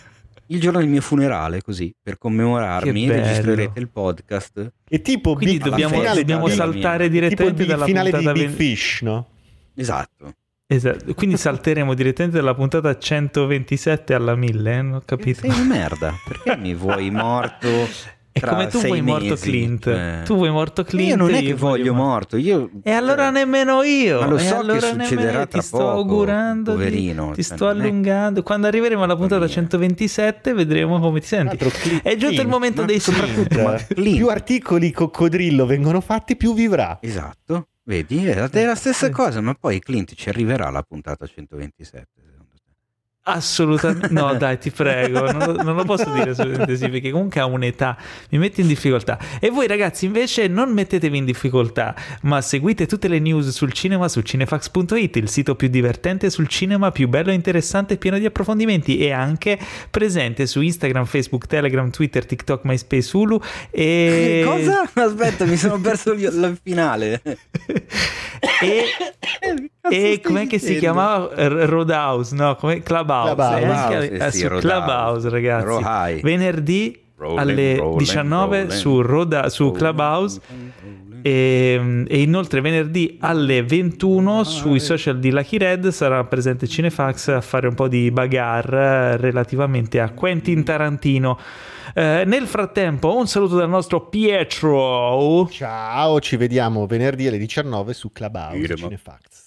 il 0.48 0.60
giorno 0.60 0.80
del 0.80 0.88
mio 0.90 1.00
funerale, 1.02 1.62
così 1.62 1.96
per 2.04 2.18
commemorarmi. 2.18 3.08
Registrerete 3.08 3.80
il 3.80 3.88
podcast. 3.90 4.72
E 4.90 5.02
tipo 5.02 5.34
Quindi 5.36 5.56
Big- 5.60 5.70
dobbiamo, 5.70 5.96
finale 5.96 6.20
dobbiamo 6.20 6.48
di- 6.48 6.54
saltare 6.54 7.04
tipo 7.10 7.14
direttamente 7.14 7.62
big 7.64 7.68
dalla 7.72 7.86
finale 7.86 8.10
di 8.10 8.16
puntata 8.18 8.34
Big 8.34 8.46
20 8.48 8.64
Fish, 8.64 9.02
no? 9.04 9.28
Esatto. 9.76 10.34
Esatto. 10.68 11.14
Quindi 11.14 11.38
salteremo 11.38 11.94
direttamente 11.94 12.38
dalla 12.38 12.54
puntata 12.54 12.98
127 12.98 14.14
alla 14.14 14.36
1000, 14.36 14.72
eh? 14.74 14.82
non 14.82 14.94
ho 14.96 15.02
capito. 15.06 15.40
Sei 15.42 15.50
una 15.52 15.64
merda. 15.64 16.14
Perché 16.28 16.58
mi 16.58 16.74
vuoi 16.76 17.10
morto? 17.12 17.68
È 18.34 18.40
come 18.40 18.68
tu 18.68 18.80
vuoi 18.82 19.02
morto 19.02 19.26
mesi? 19.30 19.44
Clint. 19.50 19.86
Eh. 19.88 20.22
Tu 20.26 20.36
vuoi 20.36 20.50
morto 20.50 20.84
Clint. 20.84 21.10
Io 21.10 21.16
non 21.16 21.34
è 21.34 21.40
che 21.42 21.54
voglio 21.54 21.94
morto. 21.94 22.36
morto. 22.36 22.38
Io, 22.38 22.70
E 22.82 22.92
allora 22.92 23.28
eh, 23.28 23.32
nemmeno 23.32 23.84
io. 23.84 24.20
Ma 24.22 24.26
lo 24.26 24.36
E 24.38 24.40
so 24.40 24.56
che 24.56 24.60
allora 24.60 24.80
succederà 24.80 25.22
nemmeno- 25.22 25.48
tra 25.48 25.60
Ti 25.60 25.66
sto 25.66 25.78
poco, 25.78 25.90
augurando. 25.92 26.72
di- 26.72 26.78
poverino, 26.78 27.32
Ti 27.36 27.44
cioè, 27.44 27.56
sto 27.58 27.66
non 27.68 27.78
è- 27.78 27.84
allungando. 27.84 28.42
Quando 28.44 28.68
arriveremo 28.68 29.04
alla 29.04 29.16
puntata 29.16 29.46
mia. 29.46 29.54
127, 29.54 30.54
vedremo 30.54 31.00
come 31.00 31.20
ti 31.20 31.28
senti. 31.28 31.58
Tra 31.58 31.68
l'altro, 31.68 31.90
Cli- 31.90 32.02
È 32.02 32.10
giunto 32.12 32.26
il 32.26 32.36
Clint, 32.36 32.50
momento 32.50 32.82
ma 32.82 32.88
dei 32.88 33.00
soprattutto- 33.00 33.76
Clint- 33.94 34.16
più 34.16 34.28
articoli 34.30 34.92
coccodrillo 34.92 35.66
vengono 35.68 36.02
fatti, 36.02 36.36
più 36.36 36.54
vivrà. 36.56 36.98
Esatto. 37.02 37.68
Vedi, 37.86 38.26
è 38.26 38.34
la, 38.34 38.50
è 38.50 38.66
la 38.66 38.76
stessa 38.76 39.10
cosa, 39.10 39.42
ma 39.42 39.54
poi 39.54 39.80
Clint 39.80 40.14
ci 40.16 40.30
arriverà 40.30 40.68
alla 40.68 40.82
puntata 40.84 41.28
127. 41.28 42.08
Assolutamente 43.26 44.10
no, 44.10 44.34
dai, 44.38 44.58
ti 44.58 44.70
prego, 44.70 45.32
non 45.32 45.38
lo, 45.38 45.64
non 45.64 45.76
lo 45.78 45.86
posso 45.86 46.12
dire 46.12 46.32
assolutamente 46.32 46.76
sì, 46.76 46.90
perché 46.90 47.10
comunque 47.10 47.40
ha 47.40 47.46
un'età, 47.46 47.98
mi 48.32 48.38
mette 48.38 48.60
in 48.60 48.68
difficoltà. 48.68 49.18
E 49.40 49.50
voi 49.50 49.66
ragazzi 49.66 50.06
invece 50.06 50.48
non 50.48 50.74
mettetevi 50.74 51.18
in 51.20 51.24
difficoltà, 51.24 51.96
ma 52.24 52.42
seguite 52.42 52.86
tutte 52.86 53.08
le 53.08 53.20
news 53.20 53.48
sul 53.50 53.72
cinema 53.72 54.10
su 54.10 54.20
cinefax.it, 54.20 55.16
il 55.16 55.30
sito 55.30 55.56
più 55.56 55.70
divertente 55.70 56.30
sul 56.30 56.50
cinema, 56.50 56.92
più 56.92 57.08
bello 57.08 57.32
e 57.32 57.34
interessante 57.34 57.94
e 57.94 57.98
pieno 57.98 58.18
di 58.18 58.26
approfondimenti 58.26 58.98
e 58.98 59.12
anche 59.12 59.58
presente 59.90 60.46
su 60.46 60.60
Instagram, 60.60 61.06
Facebook, 61.06 61.48
Telegram, 61.48 61.90
Twitter, 61.92 62.26
TikTok, 62.26 62.66
MySpace, 62.66 63.16
Hulu 63.16 63.40
e... 63.72 64.44
Cosa? 64.46 64.82
Aspetta, 64.94 65.46
mi 65.46 65.56
sono 65.56 65.80
perso 65.80 66.12
il 66.12 66.60
finale. 66.62 67.22
e, 68.62 68.84
e 69.90 70.22
com'è 70.24 70.48
che 70.48 70.60
si 70.60 70.78
chiamava? 70.78 71.30
Roadhouse, 71.66 72.36
no, 72.36 72.56
come 72.56 72.82
Clubhouse. 72.82 73.36
Clubhouse, 73.36 74.12
eh, 74.12 74.16
eh 74.16 74.26
eh, 74.26 74.32
sì, 74.32 74.40
su 74.40 74.48
Roadhouse. 74.48 74.68
Clubhouse, 74.68 75.30
ragazzi. 75.30 75.66
Rohai. 75.66 76.22
Venerdì 76.22 77.02
Rolling, 77.18 77.40
alle 77.40 77.76
rolling, 77.78 78.00
19 78.00 78.58
rolling. 78.58 78.72
su, 78.72 79.02
Roda- 79.02 79.50
su 79.50 79.72
Clubhouse 79.72 80.42
e, 81.22 82.04
e 82.06 82.22
inoltre 82.22 82.60
venerdì 82.60 83.18
alle 83.22 83.64
21 83.64 84.44
sui 84.44 84.82
social 84.82 85.20
di 85.20 85.32
Lucky 85.32 85.58
Red 85.58 85.88
sarà 85.88 86.24
presente 86.26 86.68
Cinefax 86.68 87.30
a 87.30 87.42
fare 87.42 87.68
un 87.68 87.76
po' 87.76 87.88
di 87.88 88.12
bagarre 88.12 89.16
relativamente 89.16 90.02
a 90.02 90.12
Quentin 90.12 90.64
Tarantino. 90.64 91.40
Eh, 91.94 92.24
nel 92.26 92.46
frattempo 92.46 93.16
un 93.16 93.28
saluto 93.28 93.56
dal 93.56 93.70
nostro 93.70 94.08
Pietro. 94.08 95.48
Ciao, 95.50 96.20
ci 96.20 96.36
vediamo 96.36 96.86
venerdì 96.88 97.28
alle 97.28 97.38
19 97.38 97.94
su 97.94 98.12
Clubhouse 98.12 98.58
Irma. 98.58 98.76
Cinefax. 98.76 99.43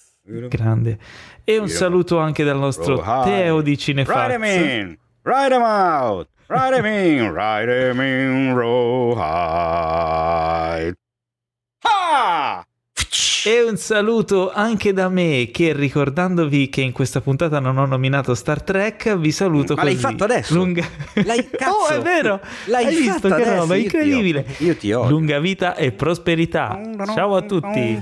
Grande. 0.49 0.97
E 1.43 1.57
un 1.57 1.69
saluto 1.69 2.17
anche 2.19 2.43
dal 2.43 2.57
nostro 2.57 2.95
Rohai. 2.97 3.23
Teo 3.23 3.61
di 3.61 3.71
Write 3.71 3.81
Cinefax. 3.81 4.33
him 4.33 4.43
in. 4.43 4.97
Write 5.23 5.53
him 5.53 5.61
out. 5.61 6.27
Write 6.47 6.75
him 6.77 6.85
in. 6.85 7.29
Write 7.31 7.71
him 7.91 8.01
in. 8.01 8.53
Rawhide. 9.17 10.95
Ha! 11.83 12.65
E 13.45 13.63
un 13.63 13.77
saluto 13.77 14.51
anche 14.51 14.91
da 14.91 15.07
me 15.07 15.49
che 15.53 15.71
ricordandovi 15.71 16.67
che 16.67 16.81
in 16.81 16.91
questa 16.91 17.21
puntata 17.21 17.59
non 17.61 17.77
ho 17.77 17.85
nominato 17.85 18.35
Star 18.35 18.61
Trek, 18.61 19.15
vi 19.15 19.31
saluto 19.31 19.75
Ma 19.75 19.83
l'hai 19.85 19.93
così. 19.93 20.05
fatto 20.05 20.23
adesso? 20.25 20.53
Lunga... 20.53 20.85
L'hai- 21.23 21.47
cazzo! 21.49 21.75
Oh, 21.87 21.87
è 21.87 21.99
vero! 22.01 22.41
L'hai 22.65 22.85
Hai 22.87 22.95
visto 22.95 23.29
che 23.29 23.33
adesso, 23.35 23.55
roba 23.55 23.75
io 23.75 23.83
incredibile. 23.83 24.45
Io 24.57 24.75
ti 24.75 24.91
odio. 24.91 25.09
Lunga 25.09 25.39
vita 25.39 25.75
e 25.75 25.93
prosperità. 25.93 26.77
Ciao 27.13 27.35
a 27.37 27.41
tutti. 27.43 28.01